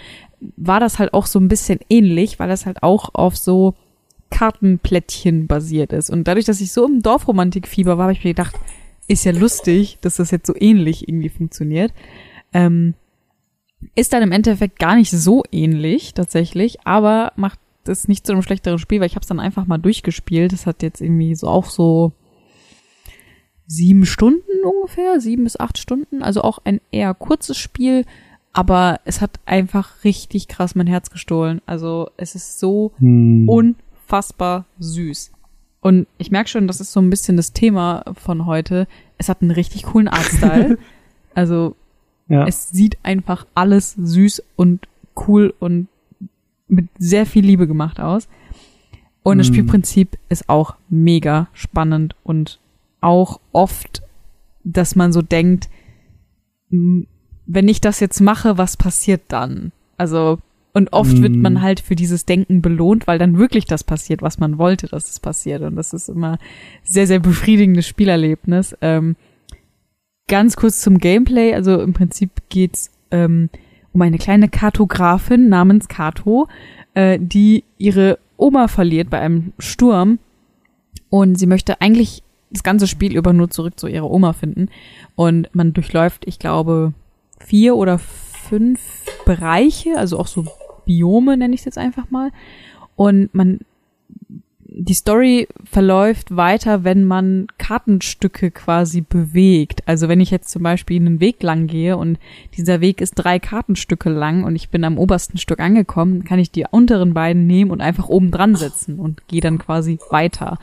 war 0.57 0.81
das 0.81 0.99
halt 0.99 1.13
auch 1.13 1.27
so 1.27 1.39
ein 1.39 1.49
bisschen 1.49 1.81
ähnlich, 1.91 2.39
weil 2.39 2.49
das 2.49 2.67
halt 2.67 2.83
auch 2.83 3.11
auf 3.13 3.37
so 3.37 3.75
Kartenplättchen 4.31 5.47
basiert 5.47 5.93
ist. 5.93 6.11
Und 6.11 6.27
dadurch, 6.27 6.47
dass 6.47 6.61
ich 6.61 6.73
so 6.73 6.87
im 6.87 7.03
Dorfromantikfieber 7.03 7.99
war, 7.99 8.05
habe 8.05 8.13
ich 8.13 8.25
mir 8.25 8.31
gedacht, 8.31 8.55
ist 9.09 9.25
ja 9.25 9.33
lustig, 9.33 9.99
dass 10.01 10.17
das 10.17 10.31
jetzt 10.31 10.47
so 10.47 10.55
ähnlich 10.57 11.09
irgendwie 11.09 11.29
funktioniert. 11.29 11.93
Ähm, 12.53 12.95
ist 13.95 14.13
dann 14.13 14.23
im 14.23 14.33
Endeffekt 14.33 14.79
gar 14.79 14.97
nicht 14.97 15.11
so 15.11 15.43
ähnlich 15.51 16.15
tatsächlich, 16.15 16.87
aber 16.87 17.33
macht 17.37 17.59
es 17.87 18.09
nicht 18.09 18.27
zu 18.27 18.33
einem 18.33 18.43
schlechteren 18.43 18.79
Spiel, 18.79 19.01
weil 19.01 19.07
ich 19.07 19.17
habe 19.17 19.23
es 19.23 19.29
dann 19.29 19.41
einfach 19.41 19.67
mal 19.67 19.79
durchgespielt. 19.79 20.53
Das 20.53 20.67
hat 20.67 20.83
jetzt 20.83 21.01
irgendwie 21.01 21.35
so 21.35 21.49
auch 21.49 21.67
so 21.67 22.13
sieben 23.67 24.05
Stunden 24.05 24.65
ungefähr, 24.65 25.21
sieben 25.21 25.45
bis 25.45 25.59
acht 25.59 25.79
Stunden. 25.79 26.23
Also 26.23 26.43
auch 26.43 26.59
ein 26.65 26.81
eher 26.91 27.15
kurzes 27.15 27.57
Spiel, 27.57 28.05
aber 28.53 29.01
es 29.05 29.21
hat 29.21 29.41
einfach 29.47 30.05
richtig 30.05 30.49
krass 30.49 30.75
mein 30.75 30.87
Herz 30.87 31.11
gestohlen. 31.11 31.63
Also 31.67 32.11
es 32.17 32.35
ist 32.35 32.59
so 32.59 32.93
hm. 32.99 33.49
Unfassbar 34.11 34.65
süß. 34.79 35.31
Und 35.81 36.07
ich 36.19 36.31
merke 36.31 36.51
schon, 36.51 36.67
das 36.67 36.81
ist 36.81 36.93
so 36.93 37.01
ein 37.01 37.11
bisschen 37.11 37.37
das 37.37 37.53
Thema 37.53 38.05
von 38.15 38.45
heute. 38.45 38.87
Es 39.19 39.29
hat 39.29 39.41
einen 39.41 39.53
richtig 39.53 39.85
coolen 39.85 40.09
Artstyle. 40.09 40.79
also 41.35 41.77
ja. 42.29 42.47
Es 42.47 42.71
sieht 42.71 42.99
einfach 43.03 43.47
alles 43.55 43.95
süß 43.95 44.43
und 44.57 44.89
cool 45.27 45.55
und 45.59 45.89
mit 46.69 46.89
sehr 46.99 47.27
viel 47.27 47.45
Liebe 47.45 47.67
gemacht 47.67 47.99
aus. 47.99 48.29
Und 49.23 49.39
das 49.39 49.49
mm. 49.49 49.53
Spielprinzip 49.53 50.19
ist 50.29 50.49
auch 50.49 50.77
mega 50.89 51.49
spannend 51.53 52.15
und 52.23 52.61
auch 53.01 53.41
oft, 53.53 54.03
dass 54.63 54.95
man 54.95 55.13
so 55.13 55.23
denkt, 55.23 55.69
wenn 56.69 57.69
ich 57.69 57.81
das 57.81 57.99
jetzt 58.01 58.21
mache, 58.21 58.59
was 58.59 58.77
passiert 58.77 59.23
dann? 59.29 59.73
Also, 59.97 60.39
und 60.73 60.93
oft 60.93 61.19
mm. 61.19 61.23
wird 61.23 61.37
man 61.37 61.55
mm. 61.55 61.63
halt 61.63 61.81
für 61.81 61.97
dieses 61.97 62.27
Denken 62.27 62.63
belohnt, 62.63 63.07
weil 63.07 63.19
dann 63.19 63.39
wirklich 63.39 63.65
das 63.65 63.83
passiert, 63.83 64.23
was 64.23 64.39
man 64.39 64.59
wollte, 64.59 64.87
dass 64.87 65.11
es 65.11 65.19
passiert. 65.19 65.63
Und 65.63 65.77
das 65.77 65.93
ist 65.93 66.09
immer 66.09 66.39
sehr, 66.85 67.07
sehr 67.07 67.19
befriedigendes 67.19 67.87
Spielerlebnis. 67.89 68.77
Ähm, 68.81 69.17
ganz 70.29 70.57
kurz 70.57 70.81
zum 70.81 70.99
Gameplay. 70.99 71.55
Also 71.55 71.81
im 71.81 71.93
Prinzip 71.93 72.31
geht's 72.49 72.91
ähm, 73.11 73.51
um 73.93 74.03
eine 74.03 74.19
kleine 74.19 74.49
Kartografin 74.49 75.49
namens 75.49 75.89
Kato, 75.89 76.47
äh, 76.95 77.19
die 77.21 77.65
ihre 77.79 78.19
Oma 78.37 78.69
verliert 78.69 79.11
bei 79.11 79.19
einem 79.19 79.53
Sturm. 79.59 80.21
Und 81.09 81.37
sie 81.37 81.47
möchte 81.47 81.81
eigentlich 81.81 82.23
das 82.51 82.63
ganze 82.63 82.87
Spiel 82.87 83.17
über 83.17 83.33
nur 83.33 83.51
zurück 83.51 83.79
zu 83.79 83.89
ihrer 83.89 84.09
Oma 84.09 84.33
finden. 84.33 84.69
Und 85.17 85.49
man 85.53 85.73
durchläuft, 85.73 86.27
ich 86.27 86.39
glaube, 86.39 86.95
vier 87.41 87.75
oder 87.75 87.99
fünf 87.99 88.81
Bereiche, 89.25 89.97
also 89.97 90.19
auch 90.19 90.27
so 90.29 90.45
Biome 90.85 91.37
nenne 91.37 91.55
ich 91.55 91.61
es 91.61 91.67
jetzt 91.67 91.79
einfach 91.79 92.11
mal. 92.11 92.31
Und 92.97 93.35
man 93.35 93.61
die 94.73 94.95
Story 94.95 95.49
verläuft 95.65 96.37
weiter, 96.37 96.85
wenn 96.85 97.05
man 97.05 97.49
Kartenstücke 97.59 98.51
quasi 98.51 99.01
bewegt. 99.01 99.83
Also 99.87 100.09
wenn 100.09 100.21
ich 100.21 100.31
jetzt 100.31 100.49
zum 100.51 100.63
Beispiel 100.63 101.01
einen 101.01 101.21
Weg 101.21 101.43
lang 101.43 101.67
gehe 101.67 101.97
und 101.97 102.19
dieser 102.57 102.81
Weg 102.81 103.01
ist 103.01 103.15
drei 103.15 103.39
Kartenstücke 103.39 104.11
lang 104.11 104.45
und 104.45 104.55
ich 104.55 104.71
bin 104.71 104.85
am 104.85 104.99
obersten 104.99 105.39
Stück 105.39 105.61
angekommen, 105.61 106.25
kann 106.25 106.39
ich 106.39 106.53
die 106.53 106.67
unteren 106.71 107.15
beiden 107.15 107.47
nehmen 107.47 107.71
und 107.71 107.81
einfach 107.81 108.09
oben 108.09 108.31
dran 108.31 108.55
setzen 108.55 109.01
und 109.01 109.27
gehe 109.27 109.41
dann 109.41 109.59
quasi 109.59 109.99
weiter. 110.11 110.59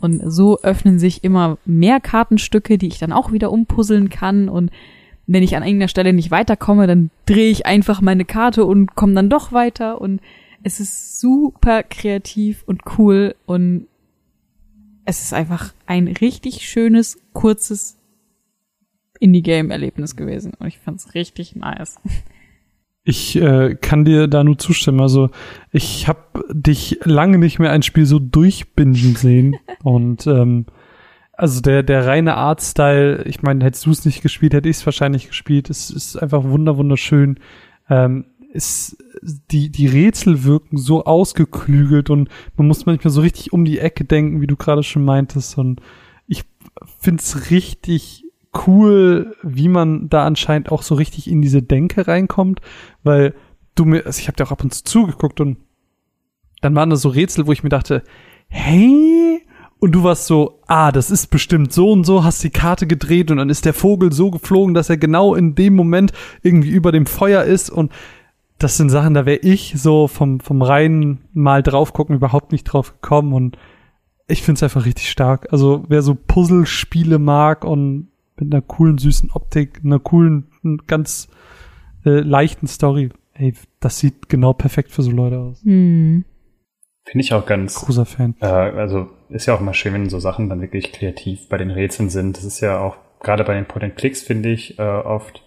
Und 0.00 0.22
so 0.24 0.60
öffnen 0.60 1.00
sich 1.00 1.24
immer 1.24 1.58
mehr 1.64 1.98
Kartenstücke, 1.98 2.78
die 2.78 2.86
ich 2.86 2.98
dann 2.98 3.12
auch 3.12 3.32
wieder 3.32 3.50
umpuzzeln 3.50 4.08
kann 4.08 4.48
und 4.48 4.70
wenn 5.28 5.42
ich 5.42 5.54
an 5.54 5.62
irgendeiner 5.62 5.88
Stelle 5.88 6.12
nicht 6.12 6.30
weiterkomme, 6.30 6.86
dann 6.86 7.10
drehe 7.26 7.50
ich 7.50 7.66
einfach 7.66 8.00
meine 8.00 8.24
Karte 8.24 8.64
und 8.64 8.94
komme 8.94 9.12
dann 9.14 9.28
doch 9.28 9.52
weiter 9.52 10.00
und 10.00 10.20
es 10.62 10.80
ist 10.80 11.20
super 11.20 11.82
kreativ 11.82 12.64
und 12.66 12.80
cool 12.98 13.34
und 13.46 13.86
es 15.04 15.22
ist 15.22 15.34
einfach 15.34 15.74
ein 15.86 16.08
richtig 16.08 16.68
schönes, 16.68 17.18
kurzes 17.34 17.98
Indie-Game-Erlebnis 19.20 20.16
gewesen 20.16 20.54
und 20.58 20.66
ich 20.66 20.78
fand's 20.78 21.14
richtig 21.14 21.54
nice. 21.54 22.00
Ich 23.04 23.36
äh, 23.36 23.74
kann 23.74 24.04
dir 24.04 24.28
da 24.28 24.44
nur 24.44 24.58
zustimmen. 24.58 25.00
Also 25.00 25.30
ich 25.72 26.08
habe 26.08 26.44
dich 26.52 27.00
lange 27.04 27.38
nicht 27.38 27.58
mehr 27.58 27.72
ein 27.72 27.82
Spiel 27.82 28.06
so 28.06 28.18
durchbingen 28.18 29.14
sehen 29.14 29.56
und 29.82 30.26
ähm, 30.26 30.66
also 31.38 31.60
der 31.60 31.82
der 31.84 32.06
reine 32.06 32.34
Artstyle. 32.34 33.22
Ich 33.24 33.42
meine, 33.42 33.64
hättest 33.64 33.86
du 33.86 33.90
es 33.90 34.04
nicht 34.04 34.22
gespielt, 34.22 34.52
hätte 34.52 34.68
ich 34.68 34.78
es 34.78 34.86
wahrscheinlich 34.86 35.28
gespielt. 35.28 35.70
Es 35.70 35.88
ist 35.88 36.16
einfach 36.16 36.42
wunder 36.44 36.76
wunderschön. 36.76 37.38
Ähm, 37.88 38.26
ist, 38.52 38.96
die, 39.50 39.70
die 39.70 39.86
Rätsel 39.86 40.44
wirken 40.44 40.78
so 40.78 41.04
ausgeklügelt 41.04 42.10
und 42.10 42.28
man 42.56 42.66
muss 42.66 42.86
manchmal 42.86 43.12
so 43.12 43.20
richtig 43.20 43.52
um 43.52 43.64
die 43.64 43.78
Ecke 43.78 44.04
denken, 44.04 44.40
wie 44.40 44.46
du 44.46 44.56
gerade 44.56 44.82
schon 44.82 45.04
meintest. 45.04 45.58
Und 45.58 45.80
ich 46.26 46.44
find's 46.98 47.50
richtig 47.50 48.24
cool, 48.66 49.36
wie 49.42 49.68
man 49.68 50.08
da 50.08 50.26
anscheinend 50.26 50.72
auch 50.72 50.82
so 50.82 50.94
richtig 50.94 51.30
in 51.30 51.42
diese 51.42 51.62
Denke 51.62 52.08
reinkommt, 52.08 52.60
weil 53.02 53.34
du 53.74 53.84
mir, 53.84 54.06
also 54.06 54.18
ich 54.18 54.26
habe 54.26 54.36
dir 54.36 54.44
auch 54.44 54.52
ab 54.52 54.64
und 54.64 54.74
zu 54.74 54.82
zugeguckt 54.82 55.40
und 55.40 55.58
dann 56.60 56.74
waren 56.74 56.90
da 56.90 56.96
so 56.96 57.10
Rätsel, 57.10 57.46
wo 57.46 57.52
ich 57.52 57.62
mir 57.62 57.68
dachte, 57.68 58.02
hey, 58.48 59.42
und 59.80 59.92
du 59.92 60.02
warst 60.02 60.26
so, 60.26 60.60
ah, 60.66 60.92
das 60.92 61.10
ist 61.10 61.28
bestimmt 61.28 61.72
so 61.72 61.92
und 61.92 62.04
so, 62.04 62.24
hast 62.24 62.42
die 62.42 62.50
Karte 62.50 62.86
gedreht 62.86 63.30
und 63.30 63.36
dann 63.36 63.50
ist 63.50 63.64
der 63.64 63.74
Vogel 63.74 64.12
so 64.12 64.30
geflogen, 64.30 64.74
dass 64.74 64.90
er 64.90 64.96
genau 64.96 65.34
in 65.34 65.54
dem 65.54 65.74
Moment 65.74 66.12
irgendwie 66.42 66.70
über 66.70 66.92
dem 66.92 67.06
Feuer 67.06 67.44
ist 67.44 67.70
und 67.70 67.92
das 68.58 68.76
sind 68.76 68.90
Sachen, 68.90 69.14
da 69.14 69.24
wäre 69.24 69.38
ich 69.38 69.74
so 69.76 70.08
vom, 70.08 70.40
vom 70.40 70.62
reinen 70.62 71.20
Mal 71.32 71.62
drauf 71.62 71.92
gucken 71.92 72.16
überhaupt 72.16 72.50
nicht 72.50 72.64
drauf 72.64 72.94
gekommen 73.00 73.32
und 73.32 73.56
ich 74.26 74.42
finde 74.42 74.58
es 74.58 74.62
einfach 74.62 74.84
richtig 74.84 75.10
stark. 75.10 75.52
Also 75.52 75.84
wer 75.88 76.02
so 76.02 76.14
Puzzlespiele 76.14 77.18
mag 77.18 77.64
und 77.64 78.08
mit 78.36 78.52
einer 78.52 78.62
coolen, 78.62 78.98
süßen 78.98 79.30
Optik, 79.30 79.80
einer 79.84 80.00
coolen, 80.00 80.48
ganz 80.86 81.28
äh, 82.04 82.20
leichten 82.20 82.66
Story, 82.66 83.10
ey, 83.34 83.54
das 83.80 83.98
sieht 83.98 84.28
genau 84.28 84.52
perfekt 84.52 84.90
für 84.90 85.02
so 85.02 85.10
Leute 85.10 85.38
aus. 85.38 85.64
Mhm. 85.64 86.24
Finde 87.10 87.24
ich 87.24 87.32
auch 87.32 87.46
ganz. 87.46 87.74
Großer 87.74 88.04
Fan. 88.04 88.34
Äh, 88.40 88.46
also 88.46 89.08
ist 89.30 89.46
ja 89.46 89.54
auch 89.54 89.60
immer 89.60 89.72
schön, 89.72 89.94
wenn 89.94 90.10
so 90.10 90.20
Sachen 90.20 90.50
dann 90.50 90.60
wirklich 90.60 90.92
kreativ 90.92 91.48
bei 91.48 91.56
den 91.56 91.70
Rätseln 91.70 92.10
sind. 92.10 92.36
Das 92.36 92.44
ist 92.44 92.60
ja 92.60 92.80
auch 92.80 92.96
gerade 93.20 93.44
bei 93.44 93.54
den 93.54 93.64
Point-and-Clicks, 93.64 94.22
finde 94.22 94.50
ich, 94.50 94.78
äh, 94.78 94.82
oft 94.82 95.42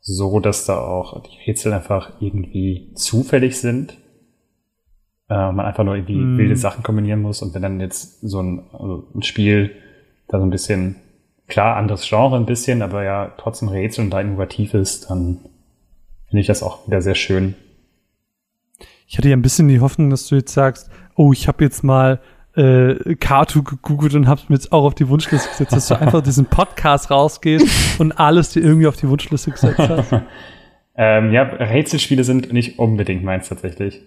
so, 0.00 0.38
dass 0.38 0.66
da 0.66 0.78
auch 0.78 1.22
die 1.22 1.50
Rätsel 1.50 1.72
einfach 1.72 2.20
irgendwie 2.20 2.92
zufällig 2.94 3.58
sind. 3.58 3.96
Äh, 5.30 5.52
man 5.52 5.60
einfach 5.60 5.84
nur 5.84 5.96
irgendwie 5.96 6.16
mm. 6.16 6.38
wilde 6.38 6.56
Sachen 6.56 6.82
kombinieren 6.82 7.22
muss 7.22 7.42
und 7.42 7.54
wenn 7.54 7.62
dann 7.62 7.80
jetzt 7.80 8.20
so 8.20 8.42
ein, 8.42 8.66
also 8.72 9.08
ein 9.14 9.22
Spiel 9.22 9.72
da 10.28 10.38
so 10.38 10.44
ein 10.44 10.50
bisschen, 10.50 10.96
klar, 11.48 11.76
anderes 11.76 12.06
Genre 12.06 12.36
ein 12.36 12.46
bisschen, 12.46 12.82
aber 12.82 13.02
ja 13.02 13.32
trotzdem 13.38 13.68
Rätsel 13.68 14.04
und 14.04 14.10
da 14.10 14.20
innovativ 14.20 14.74
ist, 14.74 15.10
dann 15.10 15.40
finde 16.28 16.40
ich 16.40 16.46
das 16.46 16.62
auch 16.62 16.86
wieder 16.86 17.00
sehr 17.00 17.14
schön. 17.14 17.54
Ich 19.08 19.16
hatte 19.16 19.28
ja 19.28 19.36
ein 19.36 19.42
bisschen 19.42 19.68
die 19.68 19.80
Hoffnung, 19.80 20.10
dass 20.10 20.28
du 20.28 20.36
jetzt 20.36 20.52
sagst, 20.52 20.90
oh, 21.16 21.32
ich 21.32 21.48
habe 21.48 21.64
jetzt 21.64 21.82
mal 21.82 22.20
äh, 22.54 23.14
Cartoon 23.16 23.64
gegoogelt 23.64 24.14
und 24.14 24.28
hab's 24.28 24.48
mir 24.50 24.56
jetzt 24.56 24.70
auch 24.70 24.84
auf 24.84 24.94
die 24.94 25.08
Wunschliste 25.08 25.48
gesetzt, 25.48 25.72
dass 25.72 25.88
du 25.88 25.94
einfach 26.00 26.22
diesen 26.22 26.44
Podcast 26.44 27.10
rausgehst 27.10 27.98
und 28.00 28.12
alles 28.12 28.52
dir 28.52 28.60
irgendwie 28.60 28.86
auf 28.86 28.96
die 28.96 29.08
Wunschliste 29.08 29.50
gesetzt 29.50 29.78
hast. 29.78 30.12
ähm, 30.96 31.32
ja, 31.32 31.42
Rätselspiele 31.42 32.22
sind 32.22 32.52
nicht 32.52 32.78
unbedingt 32.78 33.24
meins 33.24 33.48
tatsächlich. 33.48 34.02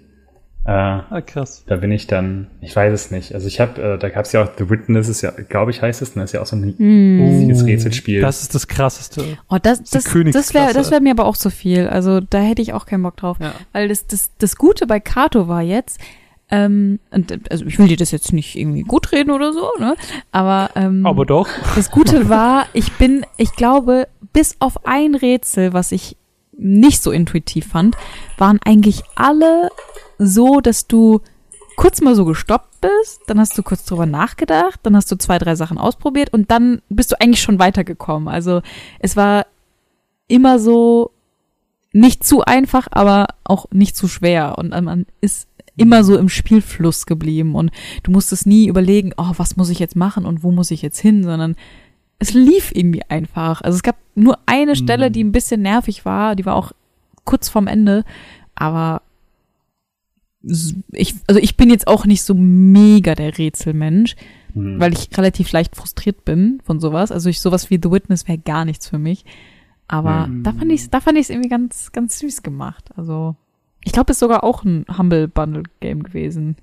Äh, 0.64 0.70
ah, 0.72 1.22
krass. 1.26 1.64
Da 1.66 1.78
bin 1.78 1.92
ich 1.92 2.06
dann, 2.06 2.48
ich 2.62 2.76
weiß 2.76 2.94
es 2.94 3.10
nicht. 3.10 3.34
Also 3.34 3.48
ich 3.48 3.60
habe, 3.60 3.82
äh, 3.82 3.98
da 3.98 4.10
gab 4.10 4.26
es 4.26 4.32
ja 4.32 4.44
auch 4.44 4.50
The 4.58 4.70
Witness, 4.70 5.10
ist 5.10 5.22
ja, 5.22 5.32
glaube 5.32 5.72
ich, 5.72 5.82
heißt 5.82 6.04
es, 6.04 6.14
das 6.14 6.24
ist 6.26 6.34
ja 6.34 6.42
auch 6.42 6.46
so 6.46 6.56
ein 6.56 6.76
Mm. 6.78 7.24
riesiges 7.24 7.66
Rätselspiel. 7.66 8.22
Das 8.22 8.44
ist 8.44 8.54
das 8.54 8.68
krasseste. 8.68 9.24
Oh, 9.50 9.58
das, 9.62 9.80
Das 9.80 10.04
das, 10.04 10.14
das 10.32 10.54
wäre 10.54 10.74
das 10.74 10.92
wär 10.92 11.02
mir 11.02 11.12
aber 11.12 11.26
auch 11.26 11.38
zu 11.38 11.50
viel. 11.50 11.88
Also 11.88 12.20
da 12.20 12.40
hätte 12.40 12.62
ich 12.62 12.74
auch 12.74 12.86
keinen 12.86 13.02
Bock 13.02 13.18
drauf. 13.18 13.38
Ja. 13.40 13.54
Weil 13.74 13.88
das, 13.88 14.06
das, 14.06 14.32
das 14.38 14.56
Gute 14.56 14.86
bei 14.86 15.00
Kato 15.00 15.48
war 15.48 15.64
jetzt, 15.64 16.00
ähm, 16.52 17.00
und, 17.10 17.50
also 17.50 17.66
ich 17.66 17.80
will 17.80 17.88
dir 17.88 17.98
das 17.98 18.12
jetzt 18.12 18.32
nicht 18.32 18.56
irgendwie 18.56 18.84
gut 18.84 19.12
reden 19.14 19.32
oder 19.32 19.54
so, 19.54 19.68
ne? 19.80 19.96
Aber, 20.32 20.70
ähm, 20.76 21.06
Aber 21.08 21.26
doch. 21.26 21.48
das 21.76 21.90
Gute 21.90 22.30
war, 22.30 22.68
ich 22.74 22.92
bin, 22.94 23.26
ich 23.38 23.54
glaube, 23.56 24.08
bis 24.32 24.58
auf 24.60 24.86
ein 24.86 25.16
Rätsel, 25.16 25.74
was 25.74 25.92
ich 25.92 26.18
nicht 26.56 27.02
so 27.02 27.12
intuitiv 27.12 27.68
fand, 27.68 27.96
waren 28.38 28.60
eigentlich 28.64 29.02
alle 29.16 29.70
so, 30.22 30.62
dass 30.62 30.88
du 30.88 31.22
kurz 31.76 32.02
mal 32.02 32.16
so 32.16 32.26
gestoppt 32.26 32.82
bist, 32.82 33.22
dann 33.28 33.40
hast 33.40 33.58
du 33.58 33.64
kurz 33.64 33.86
drüber 33.86 34.06
nachgedacht, 34.06 34.80
dann 34.84 34.96
hast 34.96 35.12
du 35.12 35.18
zwei, 35.18 35.38
drei 35.40 35.56
Sachen 35.56 35.78
ausprobiert 35.78 36.32
und 36.32 36.52
dann 36.52 36.82
bist 36.90 37.12
du 37.12 37.20
eigentlich 37.20 37.42
schon 37.42 37.60
weitergekommen. 37.60 38.28
Also 38.28 38.62
es 39.00 39.16
war 39.16 39.48
immer 40.28 40.60
so 40.60 41.12
nicht 41.92 42.24
zu 42.24 42.44
einfach, 42.44 42.88
aber 42.92 43.28
auch 43.44 43.66
nicht 43.72 43.98
zu 43.98 44.08
schwer 44.08 44.58
und 44.58 44.70
man 44.70 45.06
ist 45.22 45.48
immer 45.76 46.04
so 46.04 46.18
im 46.18 46.30
Spielfluss 46.30 47.06
geblieben 47.06 47.56
und 47.56 47.72
du 48.04 48.12
musstest 48.12 48.46
nie 48.46 48.68
überlegen, 48.68 49.14
oh, 49.18 49.32
was 49.38 49.58
muss 49.58 49.70
ich 49.70 49.80
jetzt 49.80 49.96
machen 49.96 50.26
und 50.26 50.44
wo 50.44 50.52
muss 50.52 50.72
ich 50.72 50.82
jetzt 50.82 51.00
hin, 51.00 51.24
sondern 51.24 51.56
es 52.20 52.34
lief 52.34 52.72
irgendwie 52.74 53.04
einfach. 53.10 53.62
Also 53.62 53.78
es 53.78 53.84
gab 53.84 53.96
nur 54.14 54.38
eine 54.46 54.76
Stelle, 54.76 55.10
die 55.10 55.24
ein 55.24 55.32
bisschen 55.32 55.64
nervig 55.64 56.06
war, 56.06 56.36
die 56.36 56.46
war 56.46 56.56
auch 56.56 56.72
kurz 57.26 57.50
vorm 57.50 57.68
Ende, 57.68 58.04
aber 58.54 59.02
ich, 60.44 61.16
also 61.28 61.40
ich 61.40 61.56
bin 61.58 61.70
jetzt 61.70 61.88
auch 61.88 62.06
nicht 62.06 62.24
so 62.24 62.34
mega 62.34 63.16
der 63.16 63.38
Rätselmensch, 63.38 64.16
Hm. 64.54 64.80
weil 64.82 64.92
ich 64.94 65.08
relativ 65.18 65.52
leicht 65.54 65.76
frustriert 65.78 66.26
bin 66.26 66.60
von 66.66 66.80
sowas. 66.82 67.12
Also 67.12 67.30
ich 67.30 67.40
sowas 67.40 67.70
wie 67.70 67.80
The 67.82 67.90
Witness 67.92 68.28
wäre 68.28 68.38
gar 68.38 68.66
nichts 68.66 68.90
für 68.90 68.98
mich. 69.00 69.24
Aber 69.88 70.28
Mhm. 70.28 70.44
da 70.44 70.52
fand 70.52 70.72
ich 70.72 70.90
da 70.90 71.00
fand 71.00 71.18
ich 71.18 71.24
es 71.24 71.30
irgendwie 71.30 71.50
ganz 71.50 71.92
ganz 71.92 72.20
süß 72.20 72.44
gemacht. 72.44 72.90
Also 72.98 73.36
ich 73.84 73.92
glaube, 73.94 74.12
es 74.12 74.16
ist 74.16 74.20
sogar 74.20 74.44
auch 74.44 74.64
ein 74.66 74.86
Humble 74.98 75.28
Bundle 75.30 75.64
Game 75.80 76.04
gewesen, 76.04 76.56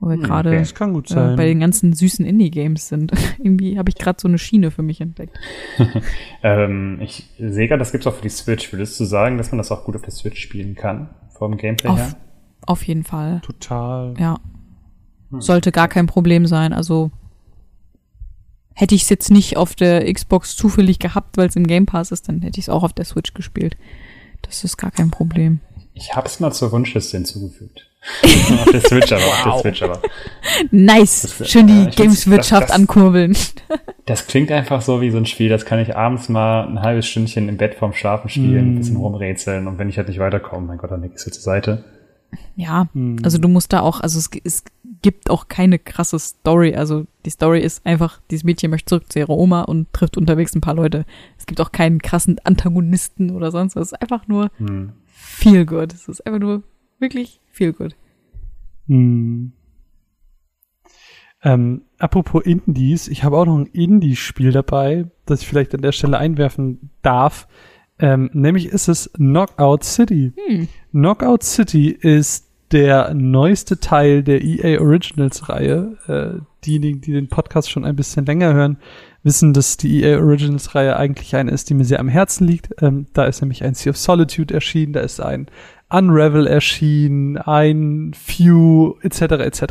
wo 0.00 0.08
wir 0.08 0.16
Hm, 0.16 0.22
gerade 0.22 0.50
okay. 0.60 1.14
Äh, 1.32 1.36
bei 1.36 1.46
den 1.46 1.60
ganzen 1.60 1.92
süßen 1.94 2.24
Indie 2.26 2.50
Games 2.50 2.88
sind. 2.88 3.12
irgendwie 3.38 3.78
habe 3.78 3.88
ich 3.88 3.94
gerade 3.96 4.20
so 4.20 4.28
eine 4.28 4.38
Schiene 4.38 4.70
für 4.70 4.82
mich 4.82 5.00
entdeckt. 5.00 5.38
Ähm, 6.42 6.98
ich 7.00 7.30
sehe 7.38 7.68
gerade, 7.68 7.78
das 7.78 7.90
gibt's 7.92 8.06
auch 8.06 8.14
für 8.14 8.22
die 8.22 8.28
Switch. 8.28 8.70
Würdest 8.72 9.00
du 9.00 9.04
sagen, 9.04 9.38
dass 9.38 9.50
man 9.50 9.58
das 9.58 9.72
auch 9.72 9.84
gut 9.84 9.96
auf 9.96 10.02
der 10.02 10.10
Switch 10.12 10.40
spielen 10.42 10.74
kann? 10.74 11.08
Vom 11.38 11.56
Gameplay 11.56 11.88
Auf, 11.90 11.98
her? 11.98 12.16
Auf 12.66 12.82
jeden 12.86 13.04
Fall. 13.04 13.40
Total. 13.44 14.14
Ja. 14.18 14.38
Sollte 15.38 15.72
gar 15.72 15.88
kein 15.88 16.06
Problem 16.06 16.46
sein. 16.46 16.72
Also 16.72 17.10
hätte 18.74 18.94
ich 18.94 19.02
es 19.02 19.08
jetzt 19.08 19.30
nicht 19.30 19.56
auf 19.56 19.74
der 19.74 20.12
Xbox 20.12 20.56
zufällig 20.56 20.98
gehabt, 20.98 21.36
weil 21.36 21.48
es 21.48 21.56
im 21.56 21.66
Game 21.66 21.86
Pass 21.86 22.12
ist, 22.12 22.28
dann 22.28 22.42
hätte 22.42 22.58
ich 22.60 22.66
es 22.66 22.68
auch 22.68 22.82
auf 22.82 22.92
der 22.92 23.04
Switch 23.04 23.34
gespielt. 23.34 23.76
Das 24.42 24.62
ist 24.64 24.76
gar 24.76 24.90
kein 24.90 25.10
Problem. 25.10 25.60
Ich 25.94 26.14
hab's 26.14 26.40
mal 26.40 26.50
zur 26.52 26.72
Wunschliste 26.72 27.16
hinzugefügt. 27.16 27.88
auf 28.22 28.70
der 28.70 28.80
Switch 28.82 29.12
aber, 29.12 29.22
auf 29.24 29.62
der 29.62 29.72
Switch 29.72 29.82
aber. 29.82 30.00
Nice. 30.70 31.34
Das- 31.38 31.48
Schön 31.50 31.66
die 31.68 31.72
find's- 31.84 31.96
Gameswirtschaft 31.96 32.70
ankurbeln. 32.70 33.36
Das 34.06 34.26
klingt 34.26 34.50
einfach 34.52 34.82
so 34.82 35.00
wie 35.00 35.10
so 35.10 35.16
ein 35.16 35.24
Spiel, 35.26 35.48
das 35.48 35.64
kann 35.64 35.78
ich 35.78 35.96
abends 35.96 36.28
mal 36.28 36.66
ein 36.68 36.80
halbes 36.82 37.06
Stündchen 37.06 37.48
im 37.48 37.56
Bett 37.56 37.76
vorm 37.76 37.94
Schlafen 37.94 38.28
spielen, 38.28 38.72
ein 38.72 38.74
Mm. 38.74 38.78
bisschen 38.78 38.96
rumrätseln 38.96 39.66
und 39.66 39.78
wenn 39.78 39.88
ich 39.88 39.96
halt 39.96 40.08
nicht 40.08 40.18
weiterkomme, 40.18 40.66
mein 40.66 40.78
Gott, 40.78 40.90
dann 40.90 41.00
leg 41.00 41.12
ich 41.14 41.16
es 41.16 41.32
zur 41.32 41.42
Seite. 41.42 41.84
Ja, 42.56 42.88
Hm. 42.92 43.16
also 43.22 43.38
du 43.38 43.48
musst 43.48 43.72
da 43.72 43.80
auch, 43.80 44.00
also 44.00 44.18
es, 44.18 44.30
es 44.44 44.64
gibt 45.02 45.30
auch 45.30 45.48
keine 45.48 45.78
krasse 45.78 46.18
Story. 46.18 46.74
Also 46.74 47.06
die 47.24 47.30
Story 47.30 47.60
ist 47.60 47.84
einfach, 47.86 48.20
dieses 48.30 48.44
Mädchen 48.44 48.70
möchte 48.70 48.86
zurück 48.88 49.12
zu 49.12 49.18
ihrer 49.18 49.30
Oma 49.36 49.62
und 49.62 49.92
trifft 49.92 50.16
unterwegs 50.16 50.54
ein 50.54 50.60
paar 50.60 50.74
Leute. 50.74 51.04
Es 51.38 51.46
gibt 51.46 51.60
auch 51.60 51.72
keinen 51.72 52.00
krassen 52.00 52.38
Antagonisten 52.44 53.30
oder 53.30 53.50
sonst 53.50 53.76
was. 53.76 53.88
Es 53.88 53.92
ist 53.92 54.02
einfach 54.02 54.28
nur 54.28 54.50
Hm. 54.58 54.92
viel 55.06 55.66
gut. 55.66 55.92
Es 55.92 56.08
ist 56.08 56.26
einfach 56.26 56.40
nur 56.40 56.62
wirklich 56.98 57.40
viel 57.50 57.72
gut. 57.72 57.96
Hm. 58.86 59.52
Ähm, 61.42 61.82
apropos 61.98 62.42
Indies, 62.44 63.08
ich 63.08 63.22
habe 63.22 63.36
auch 63.36 63.44
noch 63.44 63.58
ein 63.58 63.66
Indie-Spiel 63.66 64.50
dabei, 64.52 65.10
das 65.26 65.42
ich 65.42 65.48
vielleicht 65.48 65.74
an 65.74 65.82
der 65.82 65.92
Stelle 65.92 66.18
einwerfen 66.18 66.90
darf. 67.02 67.48
Ähm, 67.98 68.30
nämlich 68.32 68.66
ist 68.66 68.88
es 68.88 69.10
Knockout 69.14 69.84
City. 69.84 70.32
Hm. 70.46 70.68
Knockout 70.90 71.42
City 71.42 71.90
ist 71.90 72.48
der 72.72 73.14
neueste 73.14 73.78
Teil 73.78 74.22
der 74.22 74.42
EA 74.42 74.80
Originals 74.80 75.48
Reihe. 75.48 75.96
Äh, 76.08 76.40
diejenigen, 76.64 77.00
die 77.00 77.12
den 77.12 77.28
Podcast 77.28 77.70
schon 77.70 77.84
ein 77.84 77.94
bisschen 77.94 78.26
länger 78.26 78.52
hören, 78.52 78.78
wissen, 79.22 79.52
dass 79.52 79.76
die 79.76 80.02
EA 80.02 80.18
Originals 80.18 80.74
Reihe 80.74 80.96
eigentlich 80.96 81.36
eine 81.36 81.50
ist, 81.50 81.70
die 81.70 81.74
mir 81.74 81.84
sehr 81.84 82.00
am 82.00 82.08
Herzen 82.08 82.46
liegt. 82.46 82.70
Ähm, 82.82 83.06
da 83.12 83.24
ist 83.26 83.40
nämlich 83.40 83.62
ein 83.62 83.74
Sea 83.74 83.90
of 83.90 83.96
Solitude 83.96 84.52
erschienen, 84.52 84.92
da 84.92 85.00
ist 85.00 85.20
ein 85.20 85.46
Unravel 85.88 86.46
erschienen, 86.46 87.36
ein 87.36 88.12
Few 88.14 88.96
etc. 89.02 89.20
etc. 89.20 89.62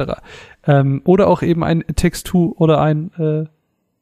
Ähm, 0.65 1.01
oder 1.03 1.27
auch 1.27 1.41
eben 1.41 1.63
ein 1.63 1.83
Takes 1.95 2.23
Two 2.23 2.53
oder 2.57 2.79
ein 2.79 3.11
äh, 3.17 3.45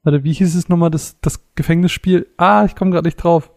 warte, 0.04 0.24
wie 0.24 0.34
hieß 0.34 0.56
es 0.56 0.70
nochmal 0.70 0.92
das 0.92 1.20
das 1.22 1.44
Gefängnisspiel? 1.56 2.28
Ah, 2.38 2.66
ich 2.66 2.76
komme 2.76 2.92
gerade 2.92 3.08
nicht 3.08 3.18
drauf. 3.18 3.52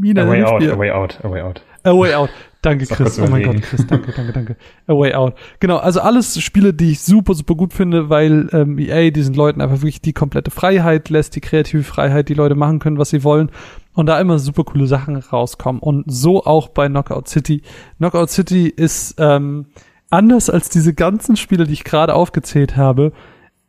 Wie 0.00 0.18
A 0.18 0.28
way 0.28 0.42
out, 0.42 0.62
Spiel? 0.62 0.72
a 0.72 0.78
way 0.78 0.90
out, 0.90 1.18
a 1.22 1.30
way 1.30 1.40
out. 1.40 1.62
A 1.82 1.96
Way 1.96 2.14
Out. 2.14 2.30
Danke, 2.62 2.86
Chris. 2.94 3.18
Oh 3.18 3.26
mein. 3.26 3.42
Gott, 3.42 3.62
Chris. 3.62 3.86
Danke, 3.86 4.12
danke, 4.12 4.32
danke. 4.32 4.56
A 4.86 4.92
Way 4.92 5.14
Out. 5.14 5.34
Genau, 5.60 5.78
also 5.78 6.00
alles 6.00 6.38
Spiele, 6.42 6.74
die 6.74 6.90
ich 6.90 7.00
super, 7.00 7.34
super 7.34 7.54
gut 7.54 7.72
finde, 7.72 8.10
weil 8.10 8.48
ähm, 8.52 8.78
EA 8.78 9.10
diesen 9.10 9.34
Leuten 9.34 9.60
einfach 9.62 9.78
wirklich 9.78 10.02
die 10.02 10.12
komplette 10.12 10.50
Freiheit 10.50 11.08
lässt, 11.08 11.36
die 11.36 11.40
kreative 11.40 11.82
Freiheit, 11.82 12.28
die 12.28 12.34
Leute 12.34 12.54
machen 12.54 12.78
können, 12.78 12.98
was 12.98 13.10
sie 13.10 13.24
wollen 13.24 13.50
und 13.94 14.06
da 14.06 14.20
immer 14.20 14.38
super 14.38 14.64
coole 14.64 14.86
Sachen 14.86 15.16
rauskommen. 15.16 15.80
Und 15.80 16.04
so 16.06 16.44
auch 16.44 16.68
bei 16.68 16.88
Knockout 16.88 17.28
City. 17.28 17.62
Knockout 17.96 18.28
City 18.30 18.68
ist 18.68 19.14
ähm, 19.18 19.66
anders 20.10 20.50
als 20.50 20.68
diese 20.68 20.92
ganzen 20.92 21.36
Spiele, 21.36 21.64
die 21.64 21.72
ich 21.72 21.84
gerade 21.84 22.14
aufgezählt 22.14 22.76
habe. 22.76 23.12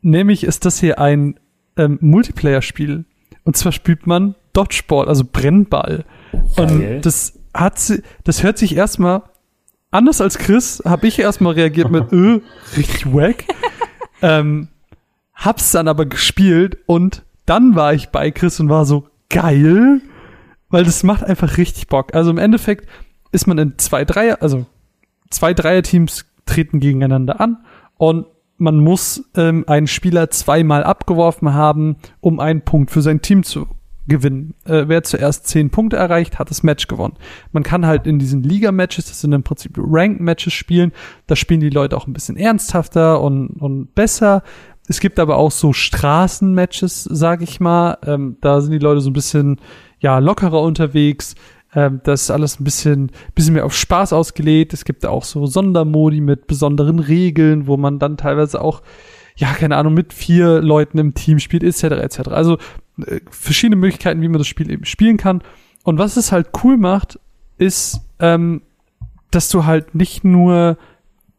Nämlich 0.01 0.43
ist 0.43 0.65
das 0.65 0.79
hier 0.79 0.99
ein 0.99 1.39
ähm, 1.77 1.97
Multiplayer-Spiel. 2.01 3.05
Und 3.43 3.55
zwar 3.55 3.71
spielt 3.71 4.05
man 4.05 4.36
Dodgeball, 4.53 5.07
also 5.07 5.23
Brennball. 5.32 6.03
Geil. 6.32 6.43
Und 6.57 7.05
das 7.05 7.39
hat 7.53 7.79
sie, 7.79 8.03
das 8.23 8.43
hört 8.43 8.57
sich 8.57 8.75
erstmal 8.75 9.23
anders 9.91 10.21
als 10.21 10.38
Chris, 10.38 10.82
habe 10.86 11.07
ich 11.07 11.19
erstmal 11.19 11.53
reagiert 11.53 11.91
mit 11.91 12.11
äh, 12.13 12.41
richtig 12.77 13.13
wack. 13.13 13.45
ähm, 14.21 14.69
hab's 15.36 15.71
dann 15.71 15.88
aber 15.88 16.05
gespielt 16.05 16.77
und 16.86 17.23
dann 17.45 17.75
war 17.75 17.93
ich 17.93 18.09
bei 18.09 18.32
Chris 18.32 18.59
und 18.59 18.69
war 18.69 18.86
so 18.86 19.07
geil, 19.29 20.01
weil 20.69 20.84
das 20.84 21.03
macht 21.03 21.23
einfach 21.23 21.57
richtig 21.57 21.88
Bock. 21.88 22.13
Also 22.15 22.32
im 22.32 22.38
Endeffekt 22.38 22.88
ist 23.32 23.47
man 23.47 23.57
in 23.57 23.77
zwei 23.77 24.05
Dreier, 24.05 24.38
also 24.41 24.65
zwei 25.29 25.53
Dreierteams 25.53 26.25
treten 26.45 26.79
gegeneinander 26.79 27.39
an 27.41 27.65
und 27.97 28.25
man 28.57 28.77
muss 28.77 29.29
ähm, 29.36 29.65
einen 29.67 29.88
Spieler 29.88 30.29
zweimal 30.29 30.84
abgeworfen 30.84 31.53
haben, 31.53 31.95
um 32.19 32.39
einen 32.39 32.61
Punkt 32.61 32.91
für 32.91 33.01
sein 33.01 33.21
Team 33.21 33.43
zu 33.43 33.67
gewinnen. 34.12 34.53
Äh, 34.66 34.84
wer 34.88 35.03
zuerst 35.03 35.47
zehn 35.47 35.72
Punkte 35.72 35.97
erreicht, 35.97 36.38
hat 36.38 36.51
das 36.51 36.62
Match 36.62 36.88
gewonnen. 36.88 37.16
Man 37.51 37.64
kann 37.64 37.86
halt 37.88 38.05
in 38.05 38.20
diesen 38.20 38.43
Liga-Matches, 38.43 39.05
das 39.05 39.22
sind 39.22 39.34
im 39.34 39.43
Prinzip 39.43 39.74
Rank-Matches 39.78 40.53
spielen, 40.53 40.91
da 41.26 41.36
spielen 41.36 41.59
die 41.62 41.70
Leute 41.70 41.97
auch 41.97 42.05
ein 42.05 42.14
bisschen 42.14 42.38
ernsthafter 42.38 43.22
und, 43.22 43.49
und 43.62 43.95
besser. 43.95 44.43
Es 44.88 44.99
gibt 44.99 45.20
aber 45.20 45.38
auch 45.38 45.51
so 45.51 45.74
Straßenmatches, 45.74 47.05
sag 47.05 47.41
ich 47.41 47.59
mal. 47.59 47.97
Ähm, 48.05 48.38
da 48.41 48.62
sind 48.62 48.72
die 48.72 48.80
Leute 48.80 49.01
so 49.01 49.09
ein 49.09 49.14
bisschen 49.14 49.59
ja 49.99 50.20
lockerer 50.20 50.62
unterwegs. 50.62 51.36
Ähm, 51.74 52.01
das 52.03 52.24
ist 52.24 52.32
alles 52.32 52.59
ein 52.59 52.64
bisschen, 52.64 53.12
bisschen 53.36 53.53
mehr 53.53 53.66
auf 53.66 53.76
Spaß 53.76 54.14
ausgelegt. 54.14 54.74
Es 54.74 54.86
gibt 54.86 55.05
auch 55.05 55.24
so 55.24 55.45
Sondermodi 55.45 56.22
mit 56.22 56.47
besonderen 56.47 56.99
Regeln, 56.99 57.68
wo 57.68 57.78
man 57.78 57.99
dann 57.99 58.18
teilweise 58.18 58.62
auch, 58.62 58.82
ja, 59.36 59.53
keine 59.53 59.78
Ahnung, 59.78 59.93
mit 59.93 60.14
vier 60.14 60.62
Leuten 60.62 60.97
im 60.97 61.14
Team 61.14 61.39
spielt, 61.39 61.64
etc. 61.64 61.84
etc. 61.84 62.20
Also 62.30 62.57
verschiedene 63.29 63.75
Möglichkeiten, 63.75 64.21
wie 64.21 64.27
man 64.27 64.39
das 64.39 64.47
Spiel 64.47 64.69
eben 64.69 64.85
spielen 64.85 65.17
kann. 65.17 65.41
Und 65.83 65.97
was 65.97 66.17
es 66.17 66.31
halt 66.31 66.49
cool 66.63 66.77
macht, 66.77 67.19
ist, 67.57 68.01
ähm, 68.19 68.61
dass 69.31 69.49
du 69.49 69.65
halt 69.65 69.95
nicht 69.95 70.23
nur 70.23 70.77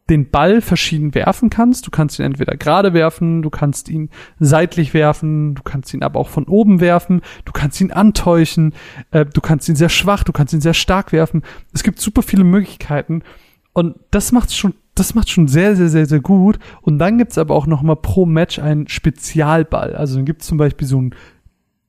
den 0.09 0.29
Ball 0.29 0.59
verschieden 0.59 1.15
werfen 1.15 1.49
kannst. 1.49 1.87
Du 1.87 1.91
kannst 1.91 2.19
ihn 2.19 2.25
entweder 2.25 2.57
gerade 2.57 2.93
werfen, 2.93 3.41
du 3.41 3.49
kannst 3.49 3.87
ihn 3.87 4.09
seitlich 4.39 4.93
werfen, 4.93 5.55
du 5.55 5.63
kannst 5.63 5.93
ihn 5.93 6.03
aber 6.03 6.19
auch 6.19 6.27
von 6.27 6.45
oben 6.45 6.81
werfen, 6.81 7.21
du 7.45 7.53
kannst 7.53 7.79
ihn 7.79 7.91
antäuschen, 7.91 8.73
äh, 9.11 9.25
du 9.25 9.39
kannst 9.39 9.69
ihn 9.69 9.75
sehr 9.75 9.89
schwach, 9.89 10.23
du 10.23 10.33
kannst 10.33 10.53
ihn 10.53 10.61
sehr 10.61 10.73
stark 10.73 11.13
werfen. 11.13 11.43
Es 11.73 11.83
gibt 11.83 12.01
super 12.01 12.21
viele 12.21 12.43
Möglichkeiten 12.43 13.23
und 13.71 13.95
das 14.11 14.31
macht 14.31 14.53
schon 14.53 14.73
das 14.95 15.15
macht 15.15 15.29
schon 15.29 15.47
sehr, 15.47 15.75
sehr, 15.75 15.89
sehr, 15.89 16.05
sehr 16.05 16.19
gut. 16.19 16.59
Und 16.81 16.99
dann 16.99 17.17
gibt's 17.17 17.39
aber 17.39 17.55
auch 17.55 17.65
noch 17.65 17.81
mal 17.81 17.95
pro 17.95 18.25
Match 18.27 18.59
einen 18.59 18.87
Spezialball. 18.87 19.95
Also 19.95 20.17
dann 20.17 20.25
gibt's 20.25 20.45
zum 20.45 20.59
Beispiel 20.59 20.87
so 20.87 20.99
einen 20.99 21.15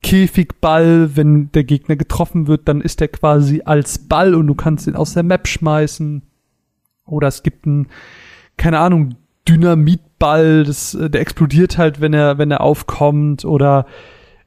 Käfigball, 0.04 1.16
wenn 1.16 1.50
der 1.52 1.64
Gegner 1.64 1.96
getroffen 1.96 2.46
wird, 2.46 2.68
dann 2.68 2.82
ist 2.82 3.00
der 3.00 3.08
quasi 3.08 3.62
als 3.64 3.98
Ball 3.98 4.34
und 4.34 4.46
du 4.46 4.54
kannst 4.54 4.86
ihn 4.86 4.96
aus 4.96 5.14
der 5.14 5.22
Map 5.22 5.48
schmeißen. 5.48 6.20
Oder 7.06 7.28
es 7.28 7.42
gibt 7.42 7.66
einen, 7.66 7.88
keine 8.58 8.80
Ahnung, 8.80 9.16
Dynamitball, 9.48 10.64
das, 10.64 10.94
äh, 10.94 11.08
der 11.08 11.22
explodiert 11.22 11.78
halt, 11.78 12.02
wenn 12.02 12.12
er, 12.12 12.36
wenn 12.36 12.50
er 12.50 12.60
aufkommt. 12.60 13.46
Oder 13.46 13.86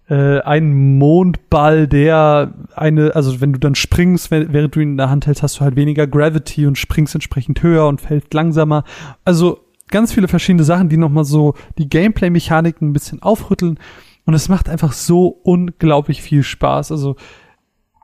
äh, 0.09 0.39
ein 0.41 0.99
Mondball, 0.99 1.87
der 1.87 2.53
eine, 2.75 3.15
also 3.15 3.41
wenn 3.41 3.53
du 3.53 3.59
dann 3.59 3.73
springst, 3.73 4.29
während 4.29 4.75
du 4.75 4.79
ihn 4.79 4.91
in 4.91 4.97
der 4.97 5.09
Hand 5.09 5.25
hältst, 5.25 5.41
hast 5.41 5.57
du 5.57 5.61
halt 5.61 5.75
weniger 5.75 6.05
Gravity 6.05 6.67
und 6.67 6.77
springst 6.77 7.15
entsprechend 7.15 7.63
höher 7.63 7.87
und 7.87 7.99
fällt 7.99 8.31
langsamer. 8.31 8.83
Also 9.25 9.59
ganz 9.89 10.13
viele 10.13 10.27
verschiedene 10.27 10.63
Sachen, 10.63 10.89
die 10.89 10.97
nochmal 10.97 11.25
so 11.25 11.55
die 11.79 11.89
Gameplay-Mechaniken 11.89 12.89
ein 12.89 12.93
bisschen 12.93 13.23
aufrütteln. 13.23 13.79
Und 14.27 14.33
es 14.33 14.49
macht 14.49 14.67
einfach 14.67 14.91
so 14.91 15.27
unglaublich 15.27 16.21
viel 16.21 16.43
Spaß. 16.43 16.91
Also 16.91 17.15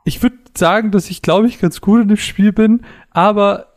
ich 0.05 0.23
würde 0.23 0.37
sagen, 0.55 0.89
dass 0.91 1.09
ich, 1.09 1.21
glaube 1.21 1.47
ich, 1.47 1.59
ganz 1.59 1.81
gut 1.81 2.01
in 2.01 2.07
dem 2.07 2.17
Spiel 2.17 2.53
bin, 2.53 2.81
aber 3.11 3.73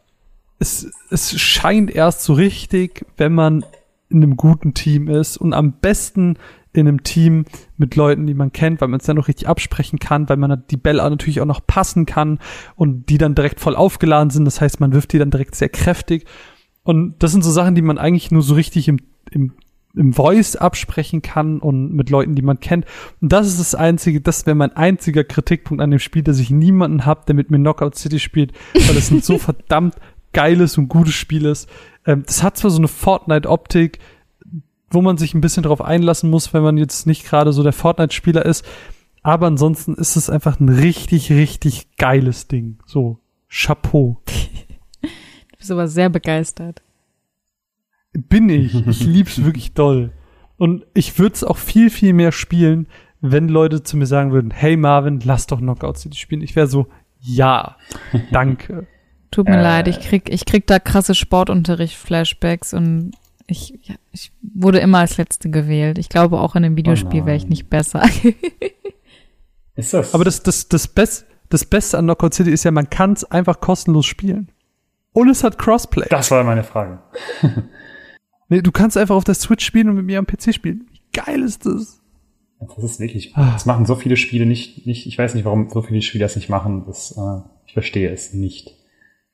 es, 0.60 0.88
es 1.10 1.38
scheint 1.40 1.90
erst 1.90 2.22
so 2.22 2.34
richtig, 2.34 3.04
wenn 3.16 3.34
man 3.34 3.64
in 4.08 4.22
einem 4.22 4.36
guten 4.36 4.74
Team 4.74 5.08
ist 5.08 5.36
und 5.36 5.54
am 5.54 5.72
besten 5.72 6.38
in 6.72 6.86
einem 6.86 7.02
Team 7.02 7.46
mit 7.78 7.96
Leuten, 7.96 8.28
die 8.28 8.34
man 8.34 8.52
kennt, 8.52 8.80
weil 8.80 8.88
man 8.88 9.00
es 9.00 9.06
dann 9.06 9.16
noch 9.16 9.26
richtig 9.26 9.48
absprechen 9.48 9.98
kann, 9.98 10.28
weil 10.28 10.36
man 10.36 10.62
die 10.70 10.76
Bälle 10.76 10.98
natürlich 11.02 11.40
auch 11.40 11.46
noch 11.46 11.66
passen 11.66 12.06
kann 12.06 12.38
und 12.76 13.08
die 13.08 13.18
dann 13.18 13.34
direkt 13.34 13.58
voll 13.58 13.74
aufgeladen 13.74 14.30
sind. 14.30 14.44
Das 14.44 14.60
heißt, 14.60 14.78
man 14.78 14.92
wirft 14.92 15.12
die 15.12 15.18
dann 15.18 15.32
direkt 15.32 15.56
sehr 15.56 15.68
kräftig. 15.68 16.26
Und 16.84 17.20
das 17.24 17.32
sind 17.32 17.42
so 17.42 17.50
Sachen, 17.50 17.74
die 17.74 17.82
man 17.82 17.98
eigentlich 17.98 18.30
nur 18.30 18.42
so 18.42 18.54
richtig 18.54 18.86
im, 18.86 18.98
im, 19.32 19.54
im 19.96 20.12
Voice 20.12 20.56
absprechen 20.56 21.22
kann 21.22 21.58
und 21.58 21.92
mit 21.92 22.10
Leuten, 22.10 22.34
die 22.34 22.42
man 22.42 22.60
kennt. 22.60 22.84
Und 23.20 23.32
das 23.32 23.46
ist 23.46 23.58
das 23.58 23.74
einzige, 23.74 24.20
das 24.20 24.46
wäre 24.46 24.54
mein 24.54 24.76
einziger 24.76 25.24
Kritikpunkt 25.24 25.82
an 25.82 25.90
dem 25.90 25.98
Spiel, 25.98 26.22
dass 26.22 26.38
ich 26.38 26.50
niemanden 26.50 27.06
habe, 27.06 27.22
der 27.26 27.34
mit 27.34 27.50
mir 27.50 27.58
Knockout 27.58 27.96
City 27.96 28.18
spielt, 28.18 28.52
weil 28.74 28.96
es 28.96 29.10
ein 29.10 29.22
so 29.22 29.38
verdammt 29.38 29.96
geiles 30.32 30.76
und 30.76 30.88
gutes 30.88 31.14
Spiel 31.14 31.46
ist. 31.46 31.68
Ähm, 32.04 32.24
das 32.26 32.42
hat 32.42 32.58
zwar 32.58 32.70
so 32.70 32.78
eine 32.78 32.88
Fortnite-Optik, 32.88 33.98
wo 34.90 35.02
man 35.02 35.16
sich 35.16 35.34
ein 35.34 35.40
bisschen 35.40 35.62
drauf 35.62 35.80
einlassen 35.80 36.30
muss, 36.30 36.52
wenn 36.52 36.62
man 36.62 36.76
jetzt 36.76 37.06
nicht 37.06 37.24
gerade 37.24 37.52
so 37.52 37.62
der 37.62 37.72
Fortnite-Spieler 37.72 38.44
ist. 38.44 38.64
Aber 39.22 39.46
ansonsten 39.46 39.94
ist 39.94 40.14
es 40.16 40.30
einfach 40.30 40.60
ein 40.60 40.68
richtig, 40.68 41.32
richtig 41.32 41.96
geiles 41.96 42.46
Ding. 42.46 42.78
So, 42.86 43.18
Chapeau. 43.48 44.22
du 45.02 45.08
bist 45.58 45.70
aber 45.70 45.88
sehr 45.88 46.10
begeistert. 46.10 46.82
Bin 48.16 48.48
ich. 48.48 48.74
Ich 48.86 49.04
lieb's 49.04 49.42
wirklich 49.44 49.74
doll. 49.74 50.12
Und 50.56 50.86
ich 50.94 51.18
würde 51.18 51.34
es 51.34 51.44
auch 51.44 51.58
viel, 51.58 51.90
viel 51.90 52.12
mehr 52.12 52.32
spielen, 52.32 52.88
wenn 53.20 53.48
Leute 53.48 53.82
zu 53.82 53.96
mir 53.96 54.06
sagen 54.06 54.32
würden, 54.32 54.50
hey 54.50 54.76
Marvin, 54.76 55.20
lass 55.24 55.46
doch 55.46 55.58
Knockout 55.58 55.98
City 55.98 56.16
spielen. 56.16 56.42
Ich 56.42 56.56
wäre 56.56 56.66
so, 56.66 56.86
ja, 57.20 57.76
danke. 58.32 58.86
Tut 59.30 59.48
mir 59.48 59.58
äh. 59.58 59.62
leid, 59.62 59.88
ich 59.88 60.00
krieg, 60.00 60.30
ich 60.30 60.46
krieg 60.46 60.66
da 60.66 60.78
krasse 60.78 61.14
Sportunterricht-Flashbacks 61.14 62.72
und 62.72 63.12
ich, 63.46 63.78
ja, 63.82 63.94
ich 64.12 64.32
wurde 64.42 64.78
immer 64.78 64.98
als 64.98 65.18
Letzte 65.18 65.50
gewählt. 65.50 65.98
Ich 65.98 66.08
glaube, 66.08 66.40
auch 66.40 66.56
in 66.56 66.64
einem 66.64 66.76
Videospiel 66.76 67.22
oh 67.22 67.26
wäre 67.26 67.36
ich 67.36 67.46
nicht 67.46 67.68
besser. 67.68 68.02
ist 69.76 69.94
das? 69.94 70.14
Aber 70.14 70.24
das, 70.24 70.42
das, 70.42 70.68
das, 70.68 70.88
Best, 70.88 71.26
das 71.48 71.64
Beste 71.64 71.98
an 71.98 72.06
Knockout 72.06 72.34
City 72.34 72.50
ist 72.50 72.64
ja, 72.64 72.70
man 72.70 72.90
kann 72.90 73.12
es 73.12 73.24
einfach 73.24 73.60
kostenlos 73.60 74.06
spielen. 74.06 74.50
Und 75.12 75.30
es 75.30 75.44
hat 75.44 75.58
Crossplay. 75.58 76.06
Das 76.10 76.30
war 76.30 76.44
meine 76.44 76.64
Frage. 76.64 76.98
Nee, 78.48 78.62
du 78.62 78.72
kannst 78.72 78.96
einfach 78.96 79.14
auf 79.16 79.24
der 79.24 79.34
Switch 79.34 79.64
spielen 79.64 79.88
und 79.88 79.96
mit 79.96 80.06
mir 80.06 80.18
am 80.18 80.26
PC 80.26 80.54
spielen. 80.54 80.86
Wie 80.92 81.00
geil 81.12 81.42
ist 81.42 81.66
das? 81.66 82.00
Das 82.58 82.78
ist 82.84 83.00
wirklich, 83.00 83.36
ah. 83.36 83.52
das 83.52 83.66
machen 83.66 83.84
so 83.84 83.94
viele 83.94 84.16
Spiele 84.16 84.46
nicht, 84.46 84.86
nicht, 84.86 85.06
ich 85.06 85.18
weiß 85.18 85.34
nicht, 85.34 85.44
warum 85.44 85.68
so 85.68 85.82
viele 85.82 86.00
Spiele 86.02 86.24
das 86.24 86.36
nicht 86.36 86.48
machen. 86.48 86.84
Das, 86.86 87.16
äh, 87.16 87.40
ich 87.66 87.74
verstehe 87.74 88.10
es 88.10 88.32
nicht. 88.32 88.74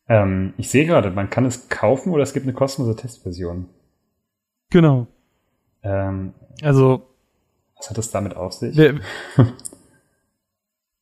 Ähm, 0.09 0.55
ich 0.57 0.69
sehe 0.71 0.87
gerade, 0.87 1.11
man 1.11 1.31
kann 1.31 1.45
es 1.45 1.69
kaufen 1.69 2.13
oder 2.13 2.23
es 2.23 2.33
gibt 2.33 2.47
eine 2.47 2.55
kostenlose 2.55 2.97
Testversion. 2.97 3.67
Genau. 4.71 5.07
Ähm, 5.83 6.35
also. 6.63 7.09
Was 7.77 7.91
hat 7.91 7.99
es 7.99 8.11
damit 8.11 8.37
auf 8.37 8.53
sich? 8.55 8.77
Wer, 8.77 9.01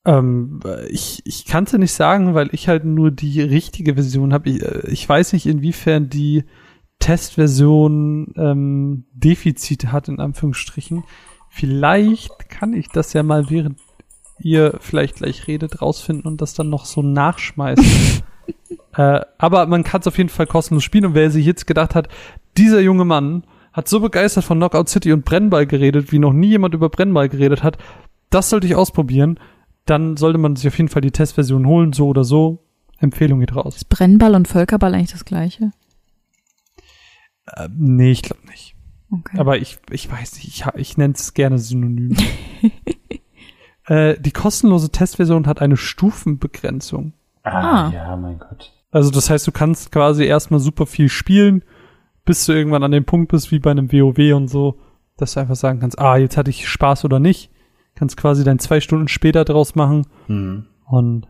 ähm, 0.04 0.60
ich, 0.88 1.22
ich 1.24 1.46
kann 1.46 1.64
es 1.64 1.72
nicht 1.72 1.92
sagen, 1.92 2.34
weil 2.34 2.50
ich 2.52 2.68
halt 2.68 2.84
nur 2.84 3.10
die 3.10 3.40
richtige 3.40 3.94
Version 3.94 4.32
habe. 4.32 4.50
Ich, 4.50 4.62
äh, 4.62 4.90
ich 4.90 5.08
weiß 5.08 5.32
nicht, 5.32 5.46
inwiefern 5.46 6.10
die 6.10 6.44
Testversion 7.00 8.32
ähm, 8.36 9.04
Defizite 9.12 9.90
hat, 9.90 10.08
in 10.08 10.20
Anführungsstrichen. 10.20 11.02
Vielleicht 11.48 12.48
kann 12.48 12.72
ich 12.72 12.88
das 12.88 13.12
ja 13.12 13.22
mal, 13.22 13.50
während 13.50 13.80
ihr 14.38 14.76
vielleicht 14.80 15.16
gleich 15.16 15.48
redet, 15.48 15.82
rausfinden 15.82 16.26
und 16.26 16.40
das 16.40 16.54
dann 16.54 16.70
noch 16.70 16.84
so 16.84 17.02
nachschmeißen. 17.02 18.22
äh, 18.96 19.20
aber 19.38 19.66
man 19.66 19.82
kann 19.82 20.00
es 20.00 20.06
auf 20.06 20.18
jeden 20.18 20.30
Fall 20.30 20.46
kostenlos 20.46 20.84
spielen 20.84 21.06
und 21.06 21.14
wer 21.14 21.30
sich 21.30 21.44
jetzt 21.44 21.66
gedacht 21.66 21.94
hat, 21.94 22.08
dieser 22.56 22.80
junge 22.80 23.04
Mann 23.04 23.44
hat 23.72 23.88
so 23.88 24.00
begeistert 24.00 24.44
von 24.44 24.58
Knockout 24.58 24.88
City 24.88 25.12
und 25.12 25.24
Brennball 25.24 25.66
geredet, 25.66 26.12
wie 26.12 26.18
noch 26.18 26.32
nie 26.32 26.48
jemand 26.48 26.74
über 26.74 26.88
Brennball 26.88 27.28
geredet 27.28 27.62
hat. 27.62 27.78
Das 28.30 28.50
sollte 28.50 28.66
ich 28.66 28.74
ausprobieren. 28.74 29.38
Dann 29.86 30.16
sollte 30.16 30.38
man 30.38 30.56
sich 30.56 30.68
auf 30.68 30.76
jeden 30.76 30.88
Fall 30.88 31.02
die 31.02 31.10
Testversion 31.10 31.66
holen, 31.66 31.92
so 31.92 32.08
oder 32.08 32.24
so. 32.24 32.64
Empfehlung 32.98 33.40
geht 33.40 33.54
raus. 33.54 33.76
Ist 33.76 33.88
Brennball 33.88 34.34
und 34.34 34.48
Völkerball 34.48 34.94
eigentlich 34.94 35.12
das 35.12 35.24
gleiche? 35.24 35.70
Äh, 37.46 37.68
nee, 37.74 38.10
ich 38.10 38.22
glaube 38.22 38.46
nicht. 38.48 38.76
Okay. 39.10 39.38
Aber 39.38 39.58
ich, 39.58 39.78
ich 39.90 40.10
weiß 40.10 40.36
nicht, 40.36 40.48
ich, 40.48 40.64
ich 40.76 40.96
nenne 40.96 41.14
es 41.14 41.34
gerne 41.34 41.58
synonym. 41.58 42.16
äh, 43.86 44.18
die 44.20 44.30
kostenlose 44.30 44.90
Testversion 44.90 45.46
hat 45.46 45.60
eine 45.60 45.76
Stufenbegrenzung. 45.76 47.12
Ah, 47.42 47.86
ah, 47.86 47.92
ja, 47.92 48.16
mein 48.16 48.38
Gott. 48.38 48.72
Also 48.92 49.10
das 49.10 49.30
heißt, 49.30 49.46
du 49.46 49.52
kannst 49.52 49.92
quasi 49.92 50.24
erstmal 50.24 50.60
super 50.60 50.86
viel 50.86 51.08
spielen 51.08 51.64
bis 52.24 52.46
du 52.46 52.52
irgendwann 52.52 52.84
an 52.84 52.92
dem 52.92 53.04
Punkt 53.04 53.32
bist, 53.32 53.50
wie 53.50 53.58
bei 53.58 53.70
einem 53.70 53.92
WoW 53.92 54.34
und 54.34 54.48
so, 54.48 54.78
dass 55.16 55.34
du 55.34 55.40
einfach 55.40 55.56
sagen 55.56 55.80
kannst, 55.80 55.98
ah, 55.98 56.16
jetzt 56.16 56.36
hatte 56.36 56.50
ich 56.50 56.68
Spaß 56.68 57.04
oder 57.04 57.18
nicht. 57.18 57.50
Kannst 57.94 58.16
quasi 58.16 58.44
dann 58.44 58.58
zwei 58.58 58.80
Stunden 58.80 59.08
später 59.08 59.44
draus 59.44 59.74
machen. 59.74 60.06
Mhm. 60.28 60.66
Und 60.86 61.26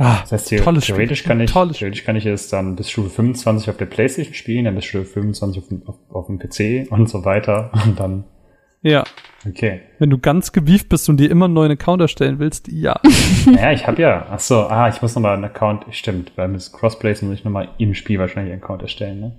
ah, 0.00 0.20
das 0.22 0.32
heißt, 0.32 0.64
tolles 0.64 0.86
theoretisch 0.86 1.20
Spiel. 1.20 1.28
kann 1.28 1.40
ich, 1.40 1.52
tolles 1.52 1.78
theoretisch 1.78 2.04
kann 2.04 2.16
ich 2.16 2.26
es 2.26 2.48
dann 2.48 2.76
bis 2.76 2.90
Stufe 2.90 3.10
25 3.10 3.70
auf 3.70 3.76
der 3.76 3.86
Playstation 3.86 4.34
spielen, 4.34 4.64
dann 4.64 4.74
bis 4.74 4.84
Stufe 4.84 5.04
25 5.04 5.62
auf, 5.62 5.88
auf, 5.88 5.96
auf 6.10 6.26
dem 6.26 6.38
PC 6.38 6.90
und 6.90 7.08
so 7.08 7.24
weiter. 7.24 7.70
Und 7.84 8.00
dann 8.00 8.24
ja. 8.82 9.04
Okay. 9.46 9.82
Wenn 9.98 10.10
du 10.10 10.18
ganz 10.18 10.52
gewieft 10.52 10.88
bist 10.88 11.08
und 11.08 11.18
dir 11.18 11.30
immer 11.30 11.46
einen 11.46 11.54
neuen 11.54 11.72
Account 11.72 12.00
erstellen 12.02 12.38
willst, 12.38 12.68
ja. 12.68 12.98
naja, 13.46 13.72
ich 13.72 13.86
habe 13.86 14.00
ja. 14.00 14.26
Ach 14.30 14.40
so, 14.40 14.66
ah, 14.66 14.88
ich 14.88 15.00
muss 15.02 15.14
nochmal 15.14 15.34
einen 15.34 15.44
Account. 15.44 15.84
Stimmt, 15.90 16.32
weil 16.36 16.48
mit 16.48 16.72
Crossplays 16.72 17.22
muss 17.22 17.34
ich 17.34 17.44
nochmal 17.44 17.68
im 17.78 17.94
Spiel 17.94 18.18
wahrscheinlich 18.18 18.52
einen 18.52 18.62
Account 18.62 18.82
erstellen, 18.82 19.20
ne? 19.20 19.38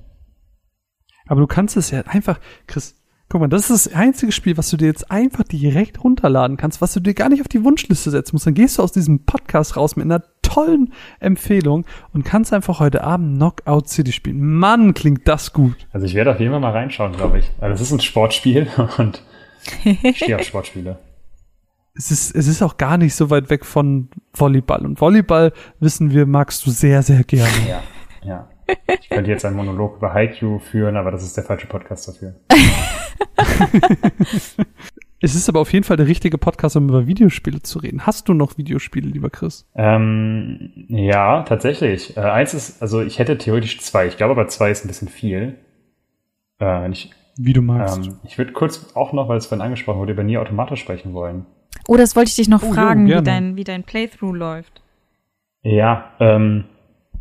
Aber 1.28 1.39
du 1.39 1.47
kannst 1.47 1.78
es 1.78 1.91
ja 1.91 2.01
einfach, 2.01 2.39
Chris, 2.68 3.01
guck 3.32 3.39
mal, 3.39 3.47
das 3.47 3.69
ist 3.69 3.86
das 3.86 3.95
einzige 3.95 4.34
Spiel, 4.34 4.57
was 4.57 4.69
du 4.69 4.77
dir 4.77 4.88
jetzt 4.88 5.09
einfach 5.09 5.43
direkt 5.43 6.03
runterladen 6.03 6.57
kannst, 6.57 6.82
was 6.82 6.93
du 6.93 6.99
dir 6.99 7.13
gar 7.13 7.29
nicht 7.29 7.39
auf 7.39 7.47
die 7.47 7.63
Wunschliste 7.63 8.11
setzen 8.11 8.36
musst. 8.36 8.45
Dann 8.45 8.53
gehst 8.53 8.77
du 8.77 8.84
aus 8.84 8.91
diesem 8.91 9.23
Podcast 9.23 9.77
raus 9.77 9.95
mit 9.95 10.03
einer 10.03 10.21
tollen 10.41 10.91
Empfehlung 11.21 11.86
und 12.11 12.25
kannst 12.25 12.51
einfach 12.51 12.82
heute 12.82 13.05
Abend 13.05 13.38
Knockout 13.38 13.88
City 13.88 14.11
spielen. 14.11 14.41
Mann, 14.41 14.93
klingt 14.93 15.29
das 15.29 15.53
gut. 15.53 15.88
Also 15.93 16.05
ich 16.07 16.13
werde 16.13 16.32
auf 16.32 16.41
jeden 16.41 16.51
Fall 16.51 16.59
mal 16.59 16.73
reinschauen, 16.73 17.13
glaube 17.13 17.39
ich. 17.39 17.49
Weil 17.59 17.69
das 17.69 17.79
ist 17.79 17.93
ein 17.93 18.01
Sportspiel 18.01 18.67
und 18.97 19.23
ich 19.86 20.17
stehe 20.17 20.36
auf 20.36 20.43
Sportspiele. 20.43 20.99
Es 21.93 22.11
ist, 22.11 22.36
es 22.36 22.47
ist 22.47 22.61
auch 22.61 22.75
gar 22.75 22.97
nicht 22.97 23.15
so 23.15 23.29
weit 23.29 23.49
weg 23.49 23.65
von 23.65 24.09
Volleyball. 24.34 24.86
Und 24.86 24.99
Volleyball, 24.99 25.53
wissen 25.79 26.11
wir, 26.11 26.25
magst 26.25 26.65
du 26.65 26.71
sehr, 26.71 27.01
sehr 27.01 27.23
gerne. 27.23 27.49
Ja, 27.69 27.82
ja. 28.23 28.51
Ich 29.01 29.09
könnte 29.09 29.32
jetzt 29.32 29.45
einen 29.45 29.55
Monolog 29.55 29.97
über 29.97 30.13
Haiku 30.13 30.59
führen, 30.59 30.95
aber 30.95 31.11
das 31.11 31.24
ist 31.24 31.36
der 31.38 31.43
falsche 31.43 31.67
Podcast 31.67 32.07
dafür. 32.07 32.36
es 35.22 35.36
ist 35.36 35.49
aber 35.49 35.59
auf 35.59 35.72
jeden 35.74 35.84
Fall 35.84 35.97
der 35.97 36.07
richtige 36.07 36.38
Podcast, 36.38 36.76
um 36.76 36.89
über 36.89 37.07
Videospiele 37.07 37.61
zu 37.61 37.80
reden. 37.80 38.05
Hast 38.05 38.30
du 38.30 38.34
noch 38.34 38.57
Videospiele, 38.57 39.07
lieber 39.07 39.30
Chris? 39.30 39.67
Ähm, 39.76 40.72
ja, 40.88 41.43
tatsächlich. 41.43 42.17
Äh, 42.17 42.22
eins 42.22 42.53
ist, 42.53 42.82
also 42.82 43.01
ich 43.01 43.19
hätte 43.19 43.38
theoretisch 43.38 43.80
zwei. 43.82 44.07
Ich 44.07 44.17
glaube 44.17 44.32
aber 44.32 44.47
zwei 44.47 44.72
ist 44.72 44.86
ein 44.86 44.88
bisschen 44.88 45.09
viel. 45.09 45.57
Äh, 46.59 46.89
ich, 46.91 47.11
Wie 47.38 47.53
du 47.53 47.61
magst. 47.61 48.05
Ähm, 48.05 48.19
ich 48.24 48.38
würde 48.38 48.53
kurz 48.53 48.95
auch 48.95 49.13
noch, 49.13 49.30
weil 49.30 49.38
es 49.38 49.47
vorhin 49.47 49.63
angesprochen 49.63 49.99
wurde, 49.99 50.13
über 50.13 50.24
Nie 50.24 50.38
automatisch 50.38 50.82
sprechen 50.82 51.13
wollen. 51.13 51.45
Oh, 51.88 51.97
das 51.97 52.15
wollte 52.15 52.30
ich 52.30 52.36
dich 52.36 52.49
noch 52.49 52.63
oh, 52.63 52.74
fragen, 52.74 53.07
jo, 53.07 53.19
wie, 53.19 53.24
dein, 53.24 53.55
wie 53.55 53.63
dein 53.63 53.84
Playthrough 53.84 54.36
läuft. 54.36 54.82
Ja, 55.63 56.11
ähm, 56.19 56.65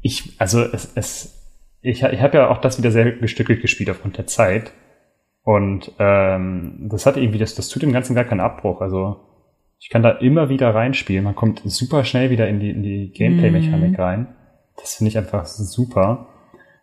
ich, 0.02 0.40
also 0.40 0.62
es, 0.62 0.92
es 0.94 1.39
ich, 1.82 2.02
ich 2.02 2.20
habe 2.20 2.38
ja 2.38 2.48
auch 2.48 2.58
das 2.58 2.78
wieder 2.78 2.90
sehr 2.90 3.12
gestückelt 3.12 3.62
gespielt 3.62 3.90
aufgrund 3.90 4.18
der 4.18 4.26
Zeit. 4.26 4.72
Und 5.42 5.92
ähm, 5.98 6.88
das 6.90 7.06
hat 7.06 7.16
irgendwie, 7.16 7.38
das, 7.38 7.54
das 7.54 7.68
tut 7.68 7.82
dem 7.82 7.92
Ganzen 7.92 8.14
gar 8.14 8.24
keinen 8.24 8.40
Abbruch. 8.40 8.80
Also 8.80 9.16
ich 9.78 9.88
kann 9.88 10.02
da 10.02 10.10
immer 10.10 10.48
wieder 10.48 10.74
reinspielen. 10.74 11.24
Man 11.24 11.34
kommt 11.34 11.62
super 11.64 12.04
schnell 12.04 12.30
wieder 12.30 12.48
in 12.48 12.60
die, 12.60 12.70
in 12.70 12.82
die 12.82 13.10
Gameplay-Mechanik 13.10 13.96
mm. 13.96 14.00
rein. 14.00 14.36
Das 14.76 14.96
finde 14.96 15.08
ich 15.08 15.18
einfach 15.18 15.46
super. 15.46 16.28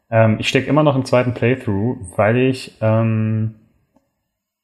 Ähm, 0.09 0.37
ich 0.39 0.49
stecke 0.49 0.67
immer 0.67 0.83
noch 0.83 0.95
im 0.95 1.05
zweiten 1.05 1.33
Playthrough, 1.33 1.97
weil 2.17 2.37
ich 2.37 2.77
ähm, 2.81 3.55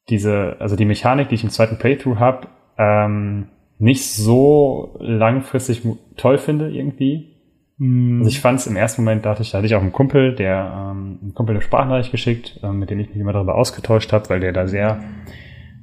diese, 0.08 0.56
also 0.58 0.74
die 0.74 0.84
Mechanik, 0.84 1.28
die 1.28 1.36
ich 1.36 1.44
im 1.44 1.50
zweiten 1.50 1.78
Playthrough 1.78 2.18
habe, 2.18 2.48
ähm, 2.76 3.48
nicht 3.78 4.04
so 4.04 4.96
langfristig 5.00 5.82
toll 6.16 6.38
finde 6.38 6.70
irgendwie. 6.70 7.33
Mm. 7.78 8.18
Also 8.18 8.28
ich 8.28 8.40
fand 8.40 8.60
es 8.60 8.66
im 8.66 8.76
ersten 8.76 9.02
Moment, 9.02 9.24
dachte 9.24 9.42
ich, 9.42 9.50
da 9.50 9.58
hatte 9.58 9.66
ich 9.66 9.74
auch 9.74 9.80
einen 9.80 9.92
Kumpel, 9.92 10.34
der 10.34 10.90
ähm, 10.92 11.18
einen 11.22 11.34
Kumpel 11.34 11.54
eine 11.54 11.62
Sprachnachricht 11.62 12.10
geschickt, 12.10 12.60
ähm, 12.62 12.78
mit 12.78 12.90
dem 12.90 13.00
ich 13.00 13.08
mich 13.08 13.18
immer 13.18 13.32
darüber 13.32 13.56
ausgetauscht 13.56 14.12
habe, 14.12 14.28
weil 14.30 14.40
der 14.40 14.52
da 14.52 14.66
sehr 14.66 15.02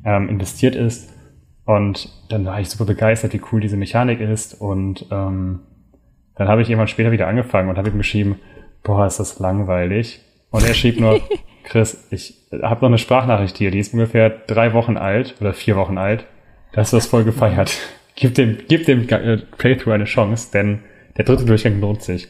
ähm, 0.05 0.29
investiert 0.29 0.75
ist. 0.75 1.13
Und 1.65 2.09
dann 2.29 2.45
war 2.45 2.59
ich 2.59 2.69
super 2.69 2.85
begeistert, 2.85 3.33
wie 3.33 3.41
cool 3.51 3.61
diese 3.61 3.77
Mechanik 3.77 4.19
ist. 4.19 4.59
Und 4.59 5.05
ähm, 5.11 5.59
dann 6.35 6.47
habe 6.47 6.61
ich 6.61 6.69
irgendwann 6.69 6.87
später 6.87 7.11
wieder 7.11 7.27
angefangen 7.27 7.69
und 7.69 7.77
habe 7.77 7.89
ihm 7.89 7.97
geschrieben, 7.97 8.39
boah, 8.83 9.05
ist 9.05 9.19
das 9.19 9.39
langweilig. 9.39 10.21
Und 10.49 10.67
er 10.67 10.73
schrieb 10.73 10.99
nur, 10.99 11.21
Chris, 11.63 12.07
ich 12.11 12.47
habe 12.61 12.81
noch 12.81 12.89
eine 12.89 12.97
Sprachnachricht 12.97 13.57
hier, 13.57 13.71
die 13.71 13.79
ist 13.79 13.93
ungefähr 13.93 14.29
drei 14.29 14.73
Wochen 14.73 14.97
alt 14.97 15.35
oder 15.39 15.53
vier 15.53 15.75
Wochen 15.75 15.97
alt. 15.97 16.25
Da 16.73 16.81
hast 16.81 16.93
du 16.93 16.97
das 16.97 17.05
voll 17.05 17.23
gefeiert. 17.23 17.77
Gib 18.15 18.35
dem, 18.35 18.57
gib 18.67 18.85
dem 18.85 19.07
äh, 19.07 19.37
Playthrough 19.37 19.93
eine 19.93 20.05
Chance, 20.05 20.49
denn 20.53 20.79
der 21.17 21.25
dritte 21.25 21.45
Durchgang 21.45 21.79
lohnt 21.79 22.01
sich. 22.01 22.27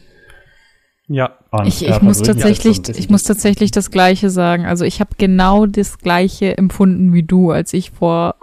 Ja. 1.08 1.38
Und 1.50 1.66
ich, 1.66 1.86
ich 1.86 2.02
muss 2.02 2.22
tatsächlich, 2.22 2.80
so 2.84 2.92
ich 2.92 3.10
muss 3.10 3.24
tatsächlich 3.24 3.70
das 3.70 3.90
Gleiche 3.90 4.30
sagen. 4.30 4.64
Also 4.66 4.84
ich 4.84 5.00
habe 5.00 5.10
genau 5.18 5.66
das 5.66 5.98
Gleiche 5.98 6.56
empfunden 6.56 7.12
wie 7.12 7.22
du, 7.22 7.50
als 7.50 7.72
ich 7.72 7.90
vor, 7.90 8.36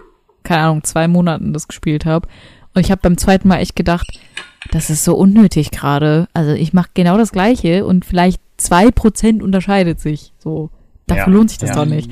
keine 0.44 0.62
Ahnung, 0.62 0.84
zwei 0.84 1.08
Monaten 1.08 1.54
das 1.54 1.68
gespielt 1.68 2.06
habe. 2.06 2.28
Und 2.76 2.86
ich 2.86 2.92
habe 2.92 3.02
beim 3.02 3.18
zweiten 3.18 3.48
Mal 3.48 3.58
echt 3.58 3.76
gedacht, 3.76 4.20
das 4.72 4.90
ist 4.90 5.04
so 5.04 5.16
unnötig 5.16 5.72
gerade. 5.72 6.28
Also 6.34 6.52
ich 6.52 6.74
mache 6.74 6.90
genau 6.94 7.18
das 7.18 7.32
Gleiche 7.32 7.86
und 7.86 8.06
vielleicht 8.06 8.42
zwei 8.58 8.92
Prozent 8.92 9.42
unterscheidet 9.42 10.00
sich. 10.00 10.34
So, 10.38 10.70
dafür 11.08 11.28
ja, 11.28 11.30
lohnt 11.34 11.50
sich 11.50 11.60
das 11.60 11.72
ja. 11.72 11.76
doch 11.76 11.86
nicht. 11.86 12.12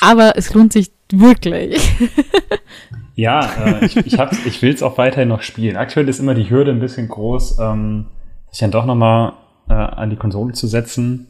Aber 0.00 0.36
es 0.36 0.54
lohnt 0.54 0.72
sich 0.72 0.92
wirklich. 1.10 1.80
ja, 3.18 3.40
äh, 3.64 3.84
ich, 3.84 3.96
ich, 3.96 4.16
hab's, 4.16 4.46
ich 4.46 4.62
will 4.62 4.72
es 4.72 4.80
auch 4.80 4.96
weiterhin 4.96 5.26
noch 5.26 5.42
spielen. 5.42 5.76
Aktuell 5.76 6.08
ist 6.08 6.20
immer 6.20 6.34
die 6.34 6.50
Hürde 6.50 6.70
ein 6.70 6.78
bisschen 6.78 7.08
groß, 7.08 7.58
ähm, 7.58 8.06
sich 8.48 8.60
dann 8.60 8.70
doch 8.70 8.86
nochmal 8.86 9.32
äh, 9.68 9.72
an 9.72 10.10
die 10.10 10.16
Konsole 10.16 10.52
zu 10.52 10.68
setzen 10.68 11.26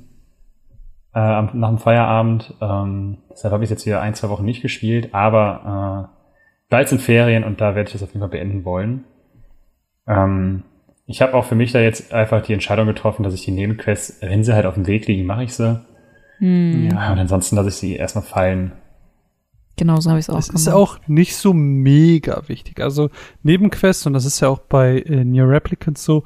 äh, 1.15 1.19
nach 1.19 1.71
dem 1.71 1.79
Feierabend. 1.79 2.53
Ähm, 2.61 3.17
deshalb 3.31 3.55
habe 3.55 3.65
ich 3.65 3.71
jetzt 3.71 3.87
wieder 3.87 4.03
ein, 4.03 4.13
zwei 4.13 4.29
Wochen 4.29 4.45
nicht 4.45 4.61
gespielt, 4.61 5.15
aber 5.15 6.11
äh, 6.13 6.69
bald 6.69 6.91
sind 6.91 7.01
Ferien 7.01 7.43
und 7.43 7.63
da 7.63 7.75
werde 7.75 7.89
ich 7.89 7.95
das 7.95 8.03
auf 8.03 8.11
jeden 8.11 8.21
Fall 8.21 8.29
beenden 8.29 8.67
wollen. 8.67 9.05
Ähm, 10.07 10.65
ich 11.07 11.23
habe 11.23 11.33
auch 11.33 11.47
für 11.47 11.55
mich 11.55 11.73
da 11.73 11.81
jetzt 11.81 12.13
einfach 12.13 12.43
die 12.43 12.53
Entscheidung 12.53 12.87
getroffen, 12.87 13.23
dass 13.23 13.33
ich 13.33 13.47
die 13.47 13.51
Nebenquests, 13.51 14.21
wenn 14.21 14.45
sie 14.45 14.53
halt 14.53 14.67
auf 14.67 14.75
dem 14.75 14.87
Weg 14.87 15.07
liegen, 15.07 15.25
mache 15.25 15.45
ich 15.45 15.55
sie. 15.55 15.81
Hm. 16.37 16.91
Ja, 16.91 17.13
und 17.13 17.19
ansonsten 17.19 17.57
lasse 17.57 17.71
ich 17.71 17.77
sie 17.77 17.97
erstmal 17.97 18.25
fallen. 18.25 18.73
Genau 19.79 20.01
so 20.01 20.11
habe 20.11 20.19
ich 20.19 20.25
es 20.25 20.31
auch 20.31 20.35
gemacht. 20.35 20.55
Das 20.55 20.61
ist 20.63 20.69
auch 20.69 20.99
nicht 21.07 21.37
so 21.37 21.55
mega 21.55 22.43
wichtig. 22.49 22.81
Also 22.81 23.11
Nebenquests, 23.43 24.07
und 24.07 24.13
das 24.13 24.25
ist 24.25 24.41
ja 24.41 24.49
auch 24.49 24.59
bei 24.59 25.01
äh, 25.01 25.25
Near 25.25 25.49
Replicants 25.49 26.05
so, 26.05 26.25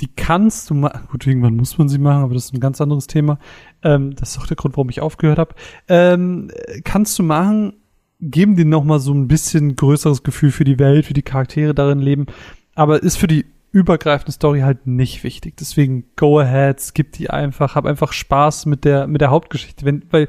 die 0.00 0.08
kannst 0.08 0.70
du 0.70 0.74
machen. 0.74 1.06
Gut, 1.10 1.26
irgendwann 1.26 1.54
muss 1.54 1.78
man 1.78 1.88
sie 1.88 1.98
machen, 1.98 2.24
aber 2.24 2.34
das 2.34 2.46
ist 2.46 2.54
ein 2.54 2.60
ganz 2.60 2.80
anderes 2.80 3.06
Thema. 3.06 3.38
Ähm, 3.82 4.16
das 4.16 4.30
ist 4.30 4.38
auch 4.38 4.46
der 4.46 4.56
Grund, 4.56 4.76
warum 4.76 4.88
ich 4.88 5.00
aufgehört 5.00 5.38
habe. 5.38 5.54
Ähm, 5.86 6.50
kannst 6.82 7.18
du 7.18 7.22
machen, 7.22 7.74
geben 8.20 8.56
dir 8.56 8.64
noch 8.64 8.84
mal 8.84 8.98
so 9.00 9.12
ein 9.12 9.28
bisschen 9.28 9.76
größeres 9.76 10.22
Gefühl 10.22 10.50
für 10.50 10.64
die 10.64 10.78
Welt, 10.78 11.06
für 11.06 11.14
die 11.14 11.22
Charaktere 11.22 11.74
darin 11.74 12.00
leben, 12.00 12.26
aber 12.74 13.02
ist 13.02 13.16
für 13.16 13.26
die 13.26 13.44
übergreifende 13.70 14.32
Story 14.32 14.60
halt 14.60 14.86
nicht 14.86 15.24
wichtig. 15.24 15.56
Deswegen 15.58 16.04
go 16.16 16.38
ahead, 16.38 16.80
skip 16.80 17.12
die 17.12 17.28
einfach, 17.28 17.74
hab 17.74 17.86
einfach 17.86 18.12
Spaß 18.12 18.66
mit 18.66 18.84
der 18.84 19.06
mit 19.08 19.20
der 19.20 19.30
Hauptgeschichte, 19.30 19.84
wenn 19.84 20.04
weil 20.10 20.28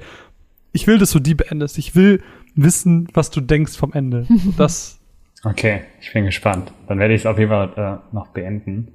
ich 0.73 0.87
will, 0.87 0.97
dass 0.97 1.11
du 1.11 1.19
die 1.19 1.35
beendest. 1.35 1.77
Ich 1.77 1.95
will 1.95 2.21
wissen, 2.55 3.07
was 3.13 3.29
du 3.29 3.41
denkst 3.41 3.77
vom 3.77 3.93
Ende. 3.93 4.27
Das 4.57 4.99
Okay, 5.45 5.81
ich 6.01 6.11
bin 6.11 6.25
gespannt. 6.25 6.71
Dann 6.87 6.97
werde 6.97 7.13
ich 7.13 7.21
es 7.21 7.25
auf 7.27 7.37
jeden 7.37 7.51
Fall 7.51 8.01
äh, 8.11 8.15
noch 8.15 8.29
beenden. 8.29 8.91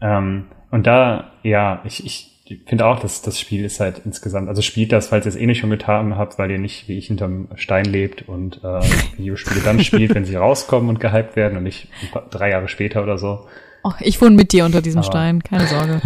Ähm, 0.00 0.46
und 0.72 0.88
da, 0.88 1.32
ja, 1.44 1.82
ich, 1.84 2.04
ich 2.04 2.62
finde 2.66 2.86
auch, 2.86 2.98
dass 2.98 3.22
das 3.22 3.38
Spiel 3.38 3.64
ist 3.64 3.78
halt 3.78 4.02
insgesamt, 4.04 4.48
also 4.48 4.60
spielt 4.60 4.90
das, 4.90 5.06
falls 5.06 5.24
ihr 5.24 5.30
es 5.30 5.36
eh 5.36 5.46
nicht 5.46 5.60
schon 5.60 5.70
getan 5.70 6.16
habt, 6.16 6.36
weil 6.38 6.50
ihr 6.50 6.58
nicht 6.58 6.88
wie 6.88 6.98
ich 6.98 7.06
hinterm 7.06 7.48
Stein 7.54 7.84
lebt 7.84 8.28
und 8.28 8.62
äh, 8.64 8.80
Videospiele 9.16 9.60
dann 9.60 9.80
spielt, 9.84 10.14
wenn 10.16 10.24
sie 10.24 10.34
rauskommen 10.34 10.88
und 10.88 10.98
gehypt 10.98 11.36
werden 11.36 11.56
und 11.56 11.62
nicht 11.62 11.88
paar, 12.12 12.26
drei 12.28 12.50
Jahre 12.50 12.68
später 12.68 13.02
oder 13.02 13.16
so. 13.16 13.46
Oh, 13.84 13.92
ich 14.00 14.20
wohne 14.20 14.34
mit 14.34 14.52
dir 14.52 14.64
unter 14.64 14.82
diesem 14.82 15.00
Aber. 15.00 15.06
Stein, 15.06 15.42
keine 15.42 15.66
Sorge. 15.66 16.00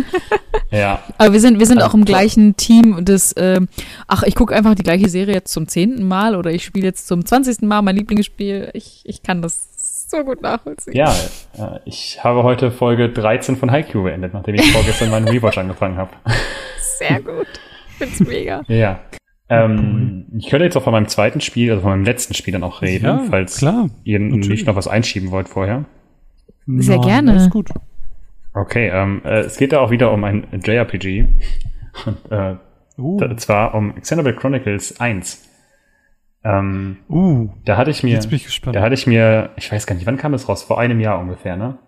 ja. 0.70 1.02
Aber 1.16 1.32
wir 1.32 1.40
sind, 1.40 1.58
wir 1.58 1.66
sind 1.66 1.82
auch 1.82 1.94
im 1.94 2.04
gleichen 2.04 2.56
Team 2.56 3.04
des, 3.04 3.32
äh, 3.32 3.60
ach, 4.06 4.22
ich 4.22 4.34
gucke 4.34 4.54
einfach 4.54 4.74
die 4.74 4.82
gleiche 4.82 5.08
Serie 5.08 5.34
jetzt 5.34 5.52
zum 5.52 5.68
zehnten 5.68 6.06
Mal 6.06 6.36
oder 6.36 6.50
ich 6.50 6.64
spiele 6.64 6.86
jetzt 6.86 7.08
zum 7.08 7.24
zwanzigsten 7.24 7.66
Mal 7.66 7.82
mein 7.82 7.96
Lieblingsspiel. 7.96 8.70
Ich, 8.74 9.02
ich 9.04 9.22
kann 9.22 9.42
das 9.42 9.68
so 10.10 10.24
gut 10.24 10.42
nachvollziehen. 10.42 10.94
Ja, 10.94 11.14
äh, 11.58 11.80
ich 11.84 12.22
habe 12.24 12.42
heute 12.42 12.70
Folge 12.70 13.10
13 13.10 13.56
von 13.56 13.70
Haikyuu 13.70 14.04
beendet, 14.04 14.32
nachdem 14.34 14.54
ich 14.54 14.72
vorgestern 14.72 15.10
meinen 15.10 15.28
Rewatch 15.28 15.58
angefangen 15.58 15.96
habe. 15.96 16.10
Sehr 16.98 17.20
gut. 17.20 17.46
Find's 17.98 18.20
mega. 18.20 18.62
Ja. 18.68 19.00
Ähm, 19.50 20.26
ich 20.36 20.48
könnte 20.48 20.64
jetzt 20.64 20.76
auch 20.76 20.82
von 20.82 20.92
meinem 20.92 21.08
zweiten 21.08 21.40
Spiel, 21.40 21.70
also 21.70 21.82
von 21.82 21.90
meinem 21.90 22.04
letzten 22.04 22.34
Spiel 22.34 22.52
dann 22.52 22.62
auch 22.62 22.82
reden, 22.82 23.06
ja, 23.06 23.22
falls 23.30 23.58
klar, 23.58 23.88
ihr 24.04 24.18
natürlich. 24.18 24.48
nicht 24.48 24.66
noch 24.66 24.76
was 24.76 24.88
einschieben 24.88 25.30
wollt 25.30 25.48
vorher. 25.48 25.84
Sehr 26.76 26.98
gerne. 26.98 27.36
Ist 27.36 27.50
gut. 27.50 27.70
Okay, 28.54 28.90
ähm, 28.92 29.22
äh, 29.24 29.40
es 29.40 29.56
geht 29.56 29.72
da 29.72 29.80
auch 29.80 29.90
wieder 29.90 30.12
um 30.12 30.24
ein 30.24 30.46
JRPG. 30.52 31.26
Und, 32.06 32.32
äh, 32.32 32.56
uh. 32.98 33.34
zwar 33.36 33.74
um 33.74 33.94
Xenoblade 33.94 34.36
Chronicles 34.36 35.00
1. 35.00 35.48
Ähm, 36.44 36.98
uh, 37.08 37.48
da 37.64 37.76
hatte 37.76 37.90
ich 37.90 38.02
mir, 38.02 38.10
jetzt 38.10 38.28
bin 38.28 38.36
ich 38.36 38.44
gespannt. 38.44 38.76
da 38.76 38.82
hatte 38.82 38.94
ich 38.94 39.06
mir, 39.06 39.50
ich 39.56 39.70
weiß 39.70 39.86
gar 39.86 39.94
nicht, 39.94 40.06
wann 40.06 40.16
kam 40.16 40.34
es 40.34 40.48
raus? 40.48 40.62
Vor 40.62 40.78
einem 40.78 41.00
Jahr 41.00 41.18
ungefähr, 41.18 41.56
ne? 41.56 41.78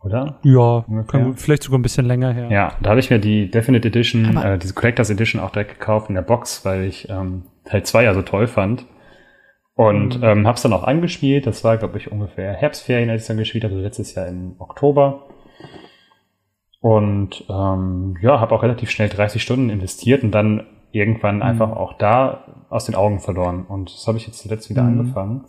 Oder? 0.00 0.40
Ja, 0.42 0.84
kann, 1.06 1.36
vielleicht 1.36 1.62
sogar 1.62 1.78
ein 1.78 1.82
bisschen 1.82 2.06
länger 2.06 2.32
her. 2.32 2.48
Ja, 2.50 2.72
da 2.82 2.90
habe 2.90 3.00
ich 3.00 3.10
mir 3.10 3.18
die 3.18 3.50
Definite 3.50 3.88
Edition, 3.88 4.36
äh, 4.36 4.58
diese 4.58 4.74
Collectors 4.74 5.10
Edition 5.10 5.40
auch 5.40 5.50
direkt 5.50 5.78
gekauft 5.78 6.08
in 6.08 6.14
der 6.14 6.22
Box, 6.22 6.64
weil 6.64 6.84
ich 6.84 7.08
ähm, 7.08 7.44
Teil 7.64 7.84
2 7.84 8.04
ja 8.04 8.14
so 8.14 8.22
toll 8.22 8.46
fand. 8.46 8.84
Und 9.74 10.18
mhm. 10.18 10.24
ähm, 10.24 10.46
habe 10.46 10.56
es 10.56 10.62
dann 10.62 10.72
auch 10.72 10.84
angespielt. 10.84 11.46
Das 11.46 11.64
war, 11.64 11.76
glaube 11.78 11.98
ich, 11.98 12.12
ungefähr 12.12 12.52
Herbstferien, 12.52 13.10
als 13.10 13.22
ich 13.22 13.28
dann 13.28 13.38
gespielt 13.38 13.64
habe, 13.64 13.74
also 13.74 13.84
letztes 13.84 14.14
Jahr 14.14 14.28
im 14.28 14.56
Oktober. 14.58 15.28
Und 16.80 17.44
ähm, 17.48 18.16
ja, 18.20 18.40
habe 18.40 18.54
auch 18.54 18.62
relativ 18.62 18.90
schnell 18.90 19.08
30 19.08 19.42
Stunden 19.42 19.70
investiert 19.70 20.24
und 20.24 20.32
dann 20.32 20.66
irgendwann 20.90 21.36
mhm. 21.36 21.42
einfach 21.42 21.70
auch 21.70 21.94
da 21.94 22.66
aus 22.68 22.84
den 22.84 22.94
Augen 22.94 23.20
verloren. 23.20 23.64
Und 23.66 23.92
das 23.92 24.06
habe 24.06 24.18
ich 24.18 24.26
jetzt 24.26 24.40
zuletzt 24.40 24.68
wieder 24.68 24.82
mhm. 24.82 25.00
angefangen. 25.00 25.44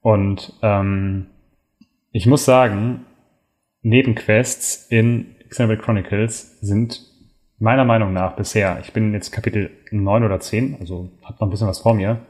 Und 0.00 0.52
ähm, 0.62 1.26
ich 2.12 2.26
muss 2.26 2.44
sagen, 2.44 3.06
Nebenquests 3.82 4.86
in 4.90 5.34
Xenoblade 5.48 5.82
Chronicles 5.82 6.60
sind 6.60 7.00
meiner 7.58 7.84
Meinung 7.84 8.12
nach 8.12 8.36
bisher, 8.36 8.78
ich 8.80 8.92
bin 8.92 9.12
jetzt 9.12 9.32
Kapitel 9.32 9.70
9 9.90 10.24
oder 10.24 10.38
10, 10.38 10.76
also 10.80 11.10
hab 11.24 11.40
noch 11.40 11.48
ein 11.48 11.50
bisschen 11.50 11.66
was 11.66 11.80
vor 11.80 11.94
mir, 11.94 12.20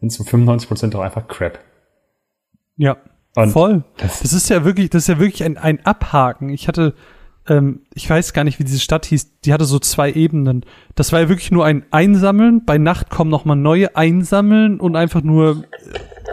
sind 0.00 0.10
zu 0.10 0.24
95 0.24 0.68
Prozent 0.68 0.94
doch 0.94 1.00
einfach 1.00 1.28
Crap. 1.28 1.58
Ja, 2.76 2.96
Und 3.36 3.50
voll. 3.50 3.84
Das, 3.96 4.20
das, 4.20 4.32
ist 4.32 4.50
ja 4.50 4.64
wirklich, 4.64 4.90
das 4.90 5.02
ist 5.02 5.08
ja 5.08 5.18
wirklich 5.18 5.44
ein, 5.44 5.56
ein 5.56 5.84
Abhaken. 5.84 6.48
Ich 6.48 6.68
hatte 6.68 6.94
ähm, 7.48 7.80
ich 7.94 8.08
weiß 8.08 8.32
gar 8.32 8.44
nicht, 8.44 8.58
wie 8.58 8.64
diese 8.64 8.80
Stadt 8.80 9.06
hieß, 9.06 9.40
die 9.40 9.52
hatte 9.52 9.64
so 9.64 9.78
zwei 9.78 10.10
Ebenen. 10.12 10.64
Das 10.94 11.12
war 11.12 11.20
ja 11.20 11.28
wirklich 11.28 11.50
nur 11.50 11.64
ein 11.64 11.84
Einsammeln, 11.90 12.64
bei 12.64 12.78
Nacht 12.78 13.10
kommen 13.10 13.30
nochmal 13.30 13.56
neue 13.56 13.96
Einsammeln 13.96 14.80
und 14.80 14.96
einfach 14.96 15.22
nur, 15.22 15.64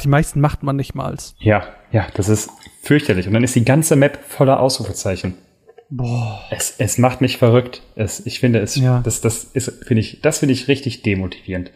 die 0.02 0.08
meisten 0.08 0.40
macht 0.40 0.64
man 0.64 0.76
nicht 0.76 0.96
mal. 0.96 1.16
Ja, 1.40 1.64
ja, 1.92 2.08
das 2.14 2.30
ist 2.30 2.50
fürchterlich. 2.82 3.28
Und 3.28 3.34
dann 3.34 3.44
ist 3.44 3.56
die 3.56 3.66
ganze 3.66 3.96
Map 3.96 4.20
voller 4.28 4.60
Ausrufezeichen. 4.60 5.36
Boah. 5.90 6.42
Es, 6.50 6.76
es 6.78 6.98
macht 6.98 7.20
mich 7.20 7.38
verrückt. 7.38 7.82
Es, 7.96 8.26
ich 8.26 8.40
finde 8.40 8.60
es, 8.60 8.76
ja. 8.78 9.02
das, 9.04 9.20
das 9.20 9.44
ist, 9.44 9.84
finde 9.86 10.00
ich, 10.00 10.22
das 10.22 10.40
finde 10.40 10.54
ich 10.54 10.70
richtig 10.70 11.02
demotivierend. 11.04 11.72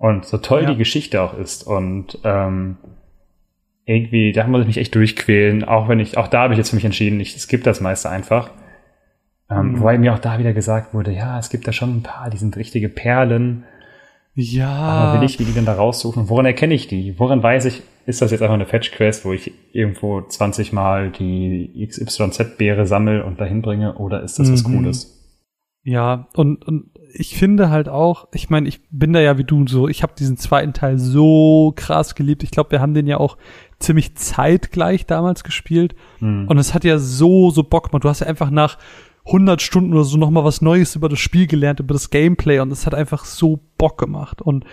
Und 0.00 0.24
so 0.24 0.38
toll 0.38 0.62
ja. 0.62 0.70
die 0.70 0.78
Geschichte 0.78 1.20
auch 1.20 1.36
ist 1.36 1.62
und 1.62 2.18
ähm, 2.24 2.78
irgendwie, 3.84 4.32
da 4.32 4.46
muss 4.46 4.62
ich 4.62 4.66
mich 4.66 4.78
echt 4.78 4.94
durchquälen, 4.94 5.62
auch 5.62 5.90
wenn 5.90 6.00
ich, 6.00 6.16
auch 6.16 6.26
da 6.26 6.44
habe 6.44 6.54
ich 6.54 6.58
jetzt 6.58 6.70
für 6.70 6.76
mich 6.76 6.86
entschieden, 6.86 7.20
ich 7.20 7.38
skippe 7.38 7.64
das 7.64 7.82
meiste 7.82 8.08
einfach. 8.08 8.48
Ähm, 9.50 9.72
mhm. 9.72 9.80
Wobei 9.80 9.98
mir 9.98 10.14
auch 10.14 10.18
da 10.18 10.38
wieder 10.38 10.54
gesagt 10.54 10.94
wurde, 10.94 11.12
ja, 11.12 11.38
es 11.38 11.50
gibt 11.50 11.68
da 11.68 11.74
schon 11.74 11.98
ein 11.98 12.02
paar, 12.02 12.30
die 12.30 12.38
sind 12.38 12.56
richtige 12.56 12.88
Perlen. 12.88 13.64
Ja. 14.32 14.70
Aber 14.70 15.20
will 15.20 15.26
ich, 15.26 15.38
wie 15.38 15.44
die 15.44 15.52
denn 15.52 15.66
da 15.66 15.74
raussuchen? 15.74 16.30
Woran 16.30 16.46
erkenne 16.46 16.72
ich 16.72 16.88
die? 16.88 17.18
Woran 17.18 17.42
weiß 17.42 17.66
ich, 17.66 17.82
ist 18.06 18.22
das 18.22 18.30
jetzt 18.30 18.40
einfach 18.40 18.54
eine 18.54 18.64
Fetch-Quest, 18.64 19.26
wo 19.26 19.34
ich 19.34 19.52
irgendwo 19.74 20.22
20 20.22 20.72
Mal 20.72 21.10
die 21.10 21.86
XYZ-Beere 21.86 22.86
sammle 22.86 23.22
und 23.22 23.38
dahin 23.38 23.60
bringe, 23.60 23.98
oder 23.98 24.22
ist 24.22 24.38
das 24.38 24.48
mhm. 24.48 24.52
was 24.54 24.64
Cooles? 24.64 25.20
Ja, 25.82 26.28
und, 26.34 26.66
und 26.66 26.90
ich 27.12 27.36
finde 27.36 27.70
halt 27.70 27.88
auch, 27.88 28.28
ich 28.32 28.50
meine, 28.50 28.68
ich 28.68 28.80
bin 28.90 29.12
da 29.12 29.20
ja 29.20 29.38
wie 29.38 29.44
du 29.44 29.66
so, 29.66 29.88
ich 29.88 30.02
habe 30.02 30.12
diesen 30.18 30.36
zweiten 30.36 30.72
Teil 30.72 30.98
so 30.98 31.72
krass 31.76 32.14
geliebt. 32.14 32.42
Ich 32.42 32.50
glaube, 32.50 32.70
wir 32.72 32.80
haben 32.80 32.94
den 32.94 33.06
ja 33.06 33.18
auch 33.18 33.36
ziemlich 33.78 34.14
zeitgleich 34.16 35.06
damals 35.06 35.44
gespielt. 35.44 35.94
Mhm. 36.20 36.46
Und 36.48 36.58
es 36.58 36.74
hat 36.74 36.84
ja 36.84 36.98
so, 36.98 37.50
so 37.50 37.62
Bock 37.62 37.90
gemacht. 37.90 38.04
Du 38.04 38.08
hast 38.08 38.20
ja 38.20 38.26
einfach 38.26 38.50
nach 38.50 38.78
100 39.26 39.60
Stunden 39.60 39.92
oder 39.92 40.04
so 40.04 40.16
nochmal 40.16 40.44
was 40.44 40.60
Neues 40.60 40.96
über 40.96 41.08
das 41.08 41.18
Spiel 41.18 41.46
gelernt, 41.46 41.80
über 41.80 41.94
das 41.94 42.10
Gameplay 42.10 42.58
und 42.60 42.72
es 42.72 42.86
hat 42.86 42.94
einfach 42.94 43.24
so 43.24 43.60
Bock 43.76 43.98
gemacht. 43.98 44.40
Und 44.42 44.64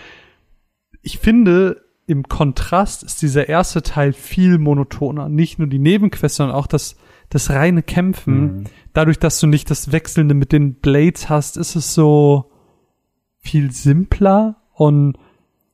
ich 1.02 1.20
finde, 1.20 1.82
im 2.06 2.24
Kontrast 2.24 3.04
ist 3.04 3.22
dieser 3.22 3.50
erste 3.50 3.82
Teil 3.82 4.14
viel 4.14 4.58
monotoner. 4.58 5.30
Nicht 5.30 5.60
nur 5.60 5.68
die 5.68 5.80
Nebenquests, 5.80 6.38
sondern 6.38 6.56
auch 6.56 6.68
das, 6.68 6.96
das 7.30 7.50
reine 7.50 7.84
Kämpfen. 7.84 8.42
Mhm. 8.42 8.64
Dadurch, 8.94 9.20
dass 9.20 9.40
du 9.40 9.48
nicht 9.48 9.70
das 9.70 9.92
Wechselnde 9.92 10.34
mit 10.34 10.52
den 10.52 10.76
Blades 10.76 11.30
hast, 11.30 11.58
ist 11.58 11.76
es 11.76 11.94
so 11.94 12.52
viel 13.40 13.72
simpler 13.72 14.58
und 14.74 15.18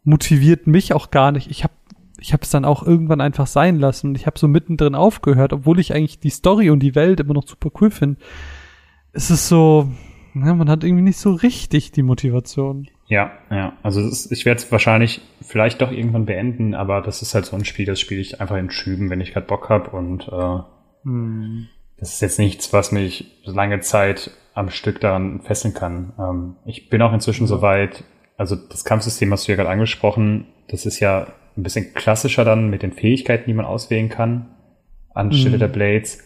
motiviert 0.03 0.67
mich 0.67 0.93
auch 0.93 1.11
gar 1.11 1.31
nicht. 1.31 1.49
Ich 1.49 1.63
habe 1.63 1.73
ich 2.19 2.31
habe 2.31 2.43
es 2.43 2.49
dann 2.49 2.63
auch 2.63 2.83
irgendwann 2.83 3.19
einfach 3.19 3.47
sein 3.47 3.79
lassen 3.79 4.07
und 4.07 4.15
ich 4.15 4.25
habe 4.25 4.39
so 4.39 4.47
mittendrin 4.47 4.95
aufgehört, 4.95 5.51
obwohl 5.51 5.77
ich 5.79 5.93
eigentlich 5.93 6.19
die 6.19 6.29
Story 6.29 6.69
und 6.69 6.79
die 6.79 6.95
Welt 6.95 7.19
immer 7.19 7.33
noch 7.33 7.45
super 7.45 7.69
cool 7.81 7.91
finde. 7.91 8.17
Es 9.11 9.29
ist 9.29 9.49
so, 9.49 9.91
ja, 10.33 10.53
man 10.53 10.69
hat 10.69 10.85
irgendwie 10.85 11.03
nicht 11.03 11.17
so 11.17 11.33
richtig 11.33 11.91
die 11.91 12.01
Motivation. 12.01 12.87
Ja, 13.07 13.31
ja. 13.51 13.73
Also 13.83 13.99
ist, 13.99 14.31
ich 14.31 14.45
werde 14.45 14.61
es 14.61 14.71
wahrscheinlich 14.71 15.21
vielleicht 15.41 15.81
doch 15.81 15.91
irgendwann 15.91 16.25
beenden, 16.25 16.75
aber 16.75 17.01
das 17.01 17.21
ist 17.21 17.35
halt 17.35 17.45
so 17.45 17.57
ein 17.57 17.65
Spiel, 17.65 17.85
das 17.85 17.99
spiele 17.99 18.21
ich 18.21 18.39
einfach 18.39 18.55
in 18.55 18.71
Schüben, 18.71 19.09
wenn 19.09 19.19
ich 19.19 19.33
gerade 19.33 19.45
Bock 19.45 19.69
hab 19.69 19.93
und 19.93 20.29
äh, 20.29 20.59
hm. 21.03 21.67
das 21.97 22.13
ist 22.13 22.21
jetzt 22.21 22.39
nichts, 22.39 22.73
was 22.73 22.91
mich 22.91 23.39
lange 23.43 23.79
Zeit 23.79 24.31
am 24.53 24.69
Stück 24.69 24.99
daran 24.99 25.41
fesseln 25.41 25.73
kann. 25.73 26.13
Ähm, 26.19 26.55
ich 26.65 26.89
bin 26.89 27.01
auch 27.01 27.13
inzwischen 27.13 27.47
so 27.47 27.61
weit, 27.61 28.03
also 28.37 28.55
das 28.55 28.85
Kampfsystem 28.85 29.31
hast 29.31 29.47
du 29.47 29.51
ja 29.51 29.55
gerade 29.55 29.69
angesprochen, 29.69 30.47
das 30.67 30.85
ist 30.85 30.99
ja 30.99 31.27
ein 31.57 31.63
bisschen 31.63 31.93
klassischer 31.93 32.45
dann 32.45 32.69
mit 32.69 32.83
den 32.83 32.93
Fähigkeiten, 32.93 33.45
die 33.47 33.53
man 33.53 33.65
auswählen 33.65 34.09
kann, 34.09 34.55
anstelle 35.13 35.55
mhm. 35.55 35.59
der 35.59 35.67
Blades. 35.67 36.23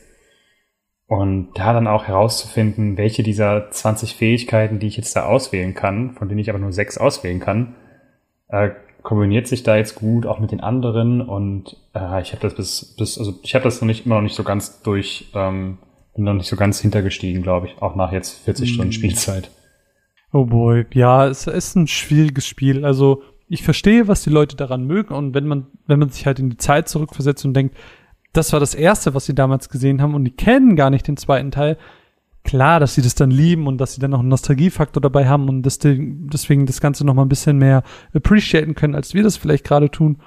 Und 1.08 1.54
da 1.56 1.72
dann 1.72 1.88
auch 1.88 2.06
herauszufinden, 2.06 2.98
welche 2.98 3.24
dieser 3.24 3.72
20 3.72 4.16
Fähigkeiten, 4.16 4.80
die 4.80 4.88
ich 4.88 4.98
jetzt 4.98 5.16
da 5.16 5.26
auswählen 5.26 5.74
kann, 5.74 6.12
von 6.16 6.28
denen 6.28 6.40
ich 6.40 6.50
aber 6.50 6.60
nur 6.60 6.74
sechs 6.74 6.98
auswählen 6.98 7.40
kann, 7.40 7.76
äh, 8.50 8.72
kombiniert 9.04 9.48
sich 9.48 9.64
da 9.64 9.78
jetzt 9.78 9.96
gut 9.96 10.26
auch 10.26 10.40
mit 10.40 10.52
den 10.52 10.60
anderen 10.60 11.22
und 11.22 11.78
äh, 11.94 12.22
ich 12.22 12.34
habe 12.34 12.42
das 12.42 12.56
bis, 12.56 12.96
bis 12.98 13.18
also 13.18 13.34
ich 13.42 13.56
habe 13.56 13.64
das 13.64 13.82
noch 13.82 13.88
nicht 13.88 14.06
immer 14.06 14.16
noch 14.16 14.22
nicht 14.22 14.36
so 14.36 14.44
ganz 14.44 14.82
durch 14.82 15.32
ähm, 15.34 15.78
bin 16.18 16.26
noch 16.26 16.34
nicht 16.34 16.50
so 16.50 16.56
ganz 16.56 16.80
hintergestiegen, 16.82 17.44
glaube 17.44 17.68
ich, 17.68 17.82
auch 17.82 17.96
nach 17.96 18.12
jetzt 18.12 18.44
40 18.44 18.70
mhm. 18.70 18.74
Stunden 18.74 18.92
Spielzeit. 18.92 19.52
Oh 20.34 20.46
boy, 20.46 20.86
ja, 20.94 21.28
es 21.28 21.48
ist 21.48 21.76
ein 21.76 21.88
schwieriges 21.88 22.46
Spiel. 22.46 22.84
Also 22.84 23.22
ich 23.48 23.64
verstehe, 23.64 24.10
was 24.10 24.24
die 24.24 24.30
Leute 24.30 24.58
daran 24.58 24.86
mögen 24.86 25.14
und 25.14 25.34
wenn 25.34 25.48
man, 25.48 25.68
wenn 25.86 26.00
man 26.00 26.10
sich 26.10 26.26
halt 26.26 26.40
in 26.40 26.50
die 26.50 26.58
Zeit 26.58 26.90
zurückversetzt 26.90 27.46
und 27.46 27.54
denkt, 27.54 27.78
das 28.34 28.52
war 28.52 28.60
das 28.60 28.76
erste, 28.76 29.14
was 29.14 29.26
sie 29.26 29.36
damals 29.36 29.70
gesehen 29.70 30.02
haben 30.02 30.16
und 30.16 30.26
die 30.26 30.36
kennen 30.36 30.76
gar 30.76 30.90
nicht 30.90 31.08
den 31.08 31.18
zweiten 31.18 31.52
Teil, 31.52 31.78
klar, 32.48 32.80
dass 32.80 32.96
sie 32.96 33.04
das 33.04 33.14
dann 33.14 33.30
lieben 33.30 33.68
und 33.68 33.78
dass 33.78 33.94
sie 33.94 34.02
dann 34.02 34.12
noch 34.12 34.22
einen 34.22 34.30
Nostalgiefaktor 34.30 35.02
dabei 35.02 35.28
haben 35.28 35.48
und 35.50 35.62
deswegen 35.64 36.66
das 36.66 36.82
Ganze 36.82 37.06
noch 37.06 37.14
mal 37.14 37.22
ein 37.22 37.30
bisschen 37.30 37.60
mehr 37.60 37.84
appreciaten 38.14 38.74
können, 38.74 38.96
als 38.96 39.14
wir 39.14 39.22
das 39.22 39.38
vielleicht 39.38 39.66
gerade 39.66 39.92
tun. 39.92 40.18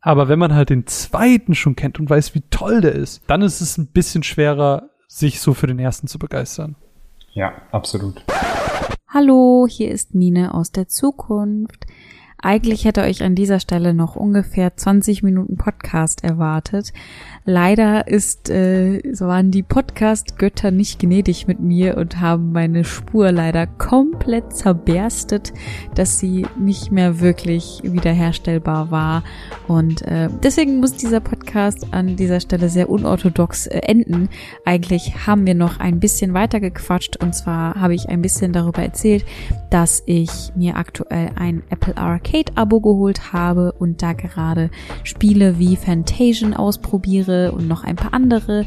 Aber 0.00 0.28
wenn 0.28 0.38
man 0.38 0.54
halt 0.54 0.70
den 0.70 0.86
zweiten 0.86 1.56
schon 1.56 1.74
kennt 1.74 1.98
und 1.98 2.08
weiß, 2.08 2.36
wie 2.36 2.42
toll 2.50 2.80
der 2.82 2.92
ist, 2.92 3.22
dann 3.26 3.42
ist 3.42 3.60
es 3.60 3.76
ein 3.78 3.88
bisschen 3.88 4.22
schwerer, 4.22 4.90
sich 5.08 5.40
so 5.40 5.54
für 5.54 5.66
den 5.66 5.80
ersten 5.80 6.06
zu 6.06 6.18
begeistern. 6.18 6.76
Ja, 7.32 7.52
absolut. 7.72 8.22
Hallo, 9.08 9.66
hier 9.68 9.90
ist 9.90 10.14
Mine 10.14 10.54
aus 10.54 10.70
der 10.70 10.88
Zukunft. 10.88 11.86
Eigentlich 12.38 12.84
hätte 12.84 13.02
euch 13.02 13.22
an 13.22 13.34
dieser 13.34 13.60
Stelle 13.60 13.94
noch 13.94 14.14
ungefähr 14.14 14.76
20 14.76 15.22
Minuten 15.22 15.56
Podcast 15.56 16.22
erwartet. 16.22 16.92
Leider 17.46 18.08
ist, 18.08 18.50
äh, 18.50 19.00
so 19.14 19.26
waren 19.26 19.50
die 19.50 19.62
Podcast-Götter 19.62 20.70
nicht 20.70 20.98
gnädig 20.98 21.46
mit 21.46 21.60
mir 21.60 21.96
und 21.96 22.20
haben 22.20 22.52
meine 22.52 22.84
Spur 22.84 23.32
leider 23.32 23.66
komplett 23.66 24.54
zerberstet, 24.54 25.54
dass 25.94 26.18
sie 26.18 26.46
nicht 26.58 26.92
mehr 26.92 27.20
wirklich 27.20 27.80
wiederherstellbar 27.84 28.90
war. 28.90 29.24
Und 29.66 30.02
äh, 30.02 30.28
deswegen 30.42 30.76
muss 30.78 30.92
dieser 30.92 31.20
Podcast 31.20 31.86
an 31.92 32.16
dieser 32.16 32.40
Stelle 32.40 32.68
sehr 32.68 32.90
unorthodox 32.90 33.66
äh, 33.66 33.78
enden. 33.78 34.28
Eigentlich 34.66 35.26
haben 35.26 35.46
wir 35.46 35.54
noch 35.54 35.80
ein 35.80 36.00
bisschen 36.00 36.34
weiter 36.34 36.60
gequatscht 36.60 37.16
und 37.16 37.34
zwar 37.34 37.76
habe 37.76 37.94
ich 37.94 38.10
ein 38.10 38.20
bisschen 38.20 38.52
darüber 38.52 38.82
erzählt, 38.82 39.24
dass 39.70 40.02
ich 40.06 40.52
mir 40.54 40.76
aktuell 40.76 41.30
ein 41.36 41.62
Apple 41.70 41.96
Arcade-Abo 41.96 42.80
geholt 42.80 43.32
habe 43.32 43.72
und 43.78 44.02
da 44.02 44.12
gerade 44.12 44.70
Spiele 45.02 45.58
wie 45.58 45.76
Fantasian 45.76 46.54
ausprobiere 46.54 47.52
und 47.52 47.68
noch 47.68 47.84
ein 47.84 47.96
paar 47.96 48.14
andere, 48.14 48.64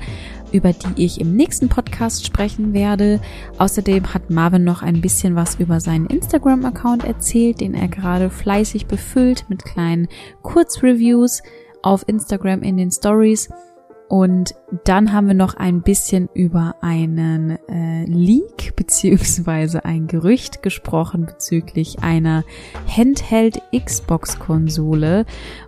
über 0.51 0.73
die 0.73 1.05
ich 1.05 1.21
im 1.21 1.35
nächsten 1.35 1.69
Podcast 1.69 2.25
sprechen 2.25 2.73
werde. 2.73 3.19
Außerdem 3.57 4.13
hat 4.13 4.29
Marvin 4.29 4.63
noch 4.63 4.81
ein 4.81 5.01
bisschen 5.01 5.35
was 5.35 5.55
über 5.55 5.79
seinen 5.79 6.07
Instagram-Account 6.07 7.03
erzählt, 7.03 7.61
den 7.61 7.73
er 7.73 7.87
gerade 7.87 8.29
fleißig 8.29 8.87
befüllt 8.87 9.45
mit 9.49 9.63
kleinen 9.63 10.07
Kurzreviews 10.41 11.41
auf 11.81 12.03
Instagram 12.07 12.61
in 12.61 12.77
den 12.77 12.91
Stories. 12.91 13.49
Und 14.09 14.55
dann 14.85 15.13
haben 15.13 15.27
wir 15.27 15.35
noch 15.35 15.53
ein 15.53 15.83
bisschen 15.83 16.29
über 16.33 16.75
einen 16.81 17.59
äh, 17.69 18.05
Leak 18.05 18.73
beziehungsweise 18.75 19.85
ein 19.85 20.07
Gerücht 20.07 20.63
gesprochen 20.63 21.27
bezüglich 21.27 21.99
einer 22.01 22.43
Handheld 22.87 23.61
Xbox-Konsole. 23.71 25.27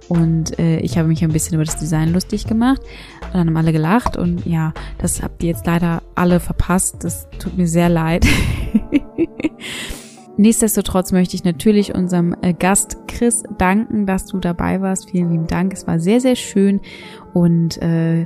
Und 0.10 0.58
äh, 0.58 0.80
ich 0.80 0.98
habe 0.98 1.08
mich 1.08 1.24
ein 1.24 1.32
bisschen 1.32 1.54
über 1.54 1.66
das 1.66 1.78
Design 1.78 2.12
lustig 2.14 2.48
gemacht. 2.48 2.82
Und 3.28 3.36
dann 3.36 3.48
haben 3.48 3.58
alle 3.58 3.72
gelacht. 3.72 4.18
Und 4.18 4.44
ja, 4.48 4.74
das 4.98 5.22
habt 5.22 5.44
ihr 5.44 5.50
jetzt 5.50 5.68
leider 5.68 6.02
alle 6.16 6.40
verpasst. 6.40 7.04
Das 7.04 7.28
tut 7.38 7.56
mir 7.56 7.68
sehr 7.68 7.90
leid. 7.90 8.26
Nichtsdestotrotz 10.42 11.12
möchte 11.12 11.36
ich 11.36 11.44
natürlich 11.44 11.94
unserem 11.94 12.36
äh, 12.42 12.56
Gast 12.56 12.98
Chris 13.08 13.44
danken, 13.60 14.08
dass 14.08 14.26
du 14.26 14.40
dabei 14.40 14.82
warst. 14.82 15.12
Vielen 15.12 15.30
lieben 15.30 15.46
Dank. 15.46 15.72
Es 15.72 15.86
war 15.86 16.00
sehr, 16.00 16.20
sehr 16.20 16.36
schön. 16.36 16.82
Und 17.36 17.80
äh, 17.80 18.26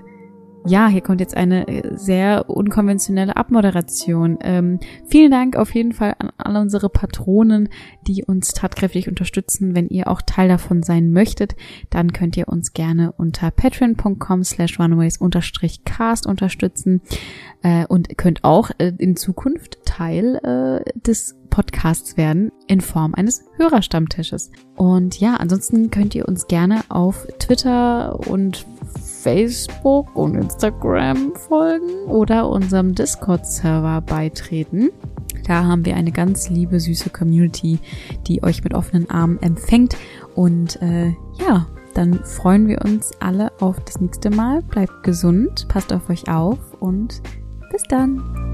ja, 0.66 0.88
hier 0.88 1.02
kommt 1.02 1.20
jetzt 1.20 1.36
eine 1.36 1.68
äh, 1.68 1.98
sehr 1.98 2.50
unkonventionelle 2.50 3.36
Abmoderation. 3.36 4.40
Ähm, 4.40 4.80
vielen 5.06 5.30
Dank 5.30 5.58
auf 5.58 5.76
jeden 5.76 5.92
Fall 5.92 6.16
an 6.18 6.32
alle 6.38 6.62
unsere 6.62 6.88
Patronen, 6.88 7.68
die 8.08 8.24
uns 8.24 8.54
tatkräftig 8.54 9.10
unterstützen. 9.10 9.76
Wenn 9.76 9.90
ihr 9.90 10.08
auch 10.08 10.22
Teil 10.22 10.48
davon 10.48 10.84
sein 10.84 11.12
möchtet, 11.12 11.58
dann 11.90 12.14
könnt 12.14 12.38
ihr 12.38 12.48
uns 12.48 12.72
gerne 12.72 13.12
unter 13.12 13.52
patreon.com 13.52 14.46
slash 14.46 14.80
runaways-cast 14.80 16.26
unterstützen 16.26 17.02
äh, 17.62 17.86
und 17.88 18.18
könnt 18.18 18.46
auch 18.46 18.72
äh, 18.78 18.94
in 18.98 19.18
Zukunft 19.18 19.86
Teil 19.86 20.38
äh, 20.38 21.00
des 21.02 21.36
Podcasts 21.56 22.18
werden 22.18 22.52
in 22.68 22.82
Form 22.82 23.14
eines 23.16 23.46
Hörerstammtisches. 23.56 24.52
Und 24.76 25.22
ja, 25.22 25.36
ansonsten 25.36 25.90
könnt 25.90 26.14
ihr 26.14 26.28
uns 26.28 26.48
gerne 26.48 26.82
auf 26.90 27.26
Twitter 27.40 28.20
und 28.28 28.66
Facebook 29.02 30.14
und 30.18 30.36
Instagram 30.36 31.34
folgen 31.34 32.10
oder 32.10 32.50
unserem 32.50 32.94
Discord-Server 32.94 34.02
beitreten. 34.02 34.90
Da 35.48 35.64
haben 35.64 35.86
wir 35.86 35.96
eine 35.96 36.12
ganz 36.12 36.50
liebe, 36.50 36.82
süße 36.82 37.10
Community, 37.10 37.80
die 38.28 38.44
euch 38.44 38.62
mit 38.66 38.74
offenen 38.74 39.10
Armen 39.10 39.42
empfängt. 39.42 39.96
Und 40.36 40.82
äh, 40.82 41.14
ja, 41.40 41.68
dann 41.94 42.22
freuen 42.26 42.68
wir 42.68 42.84
uns 42.84 43.14
alle 43.22 43.54
auf 43.62 43.80
das 43.86 44.02
nächste 44.02 44.30
Mal. 44.30 44.62
Bleibt 44.62 45.04
gesund, 45.04 45.70
passt 45.70 45.94
auf 45.94 46.10
euch 46.10 46.28
auf 46.28 46.60
und 46.82 47.22
bis 47.72 47.84
dann. 47.84 48.45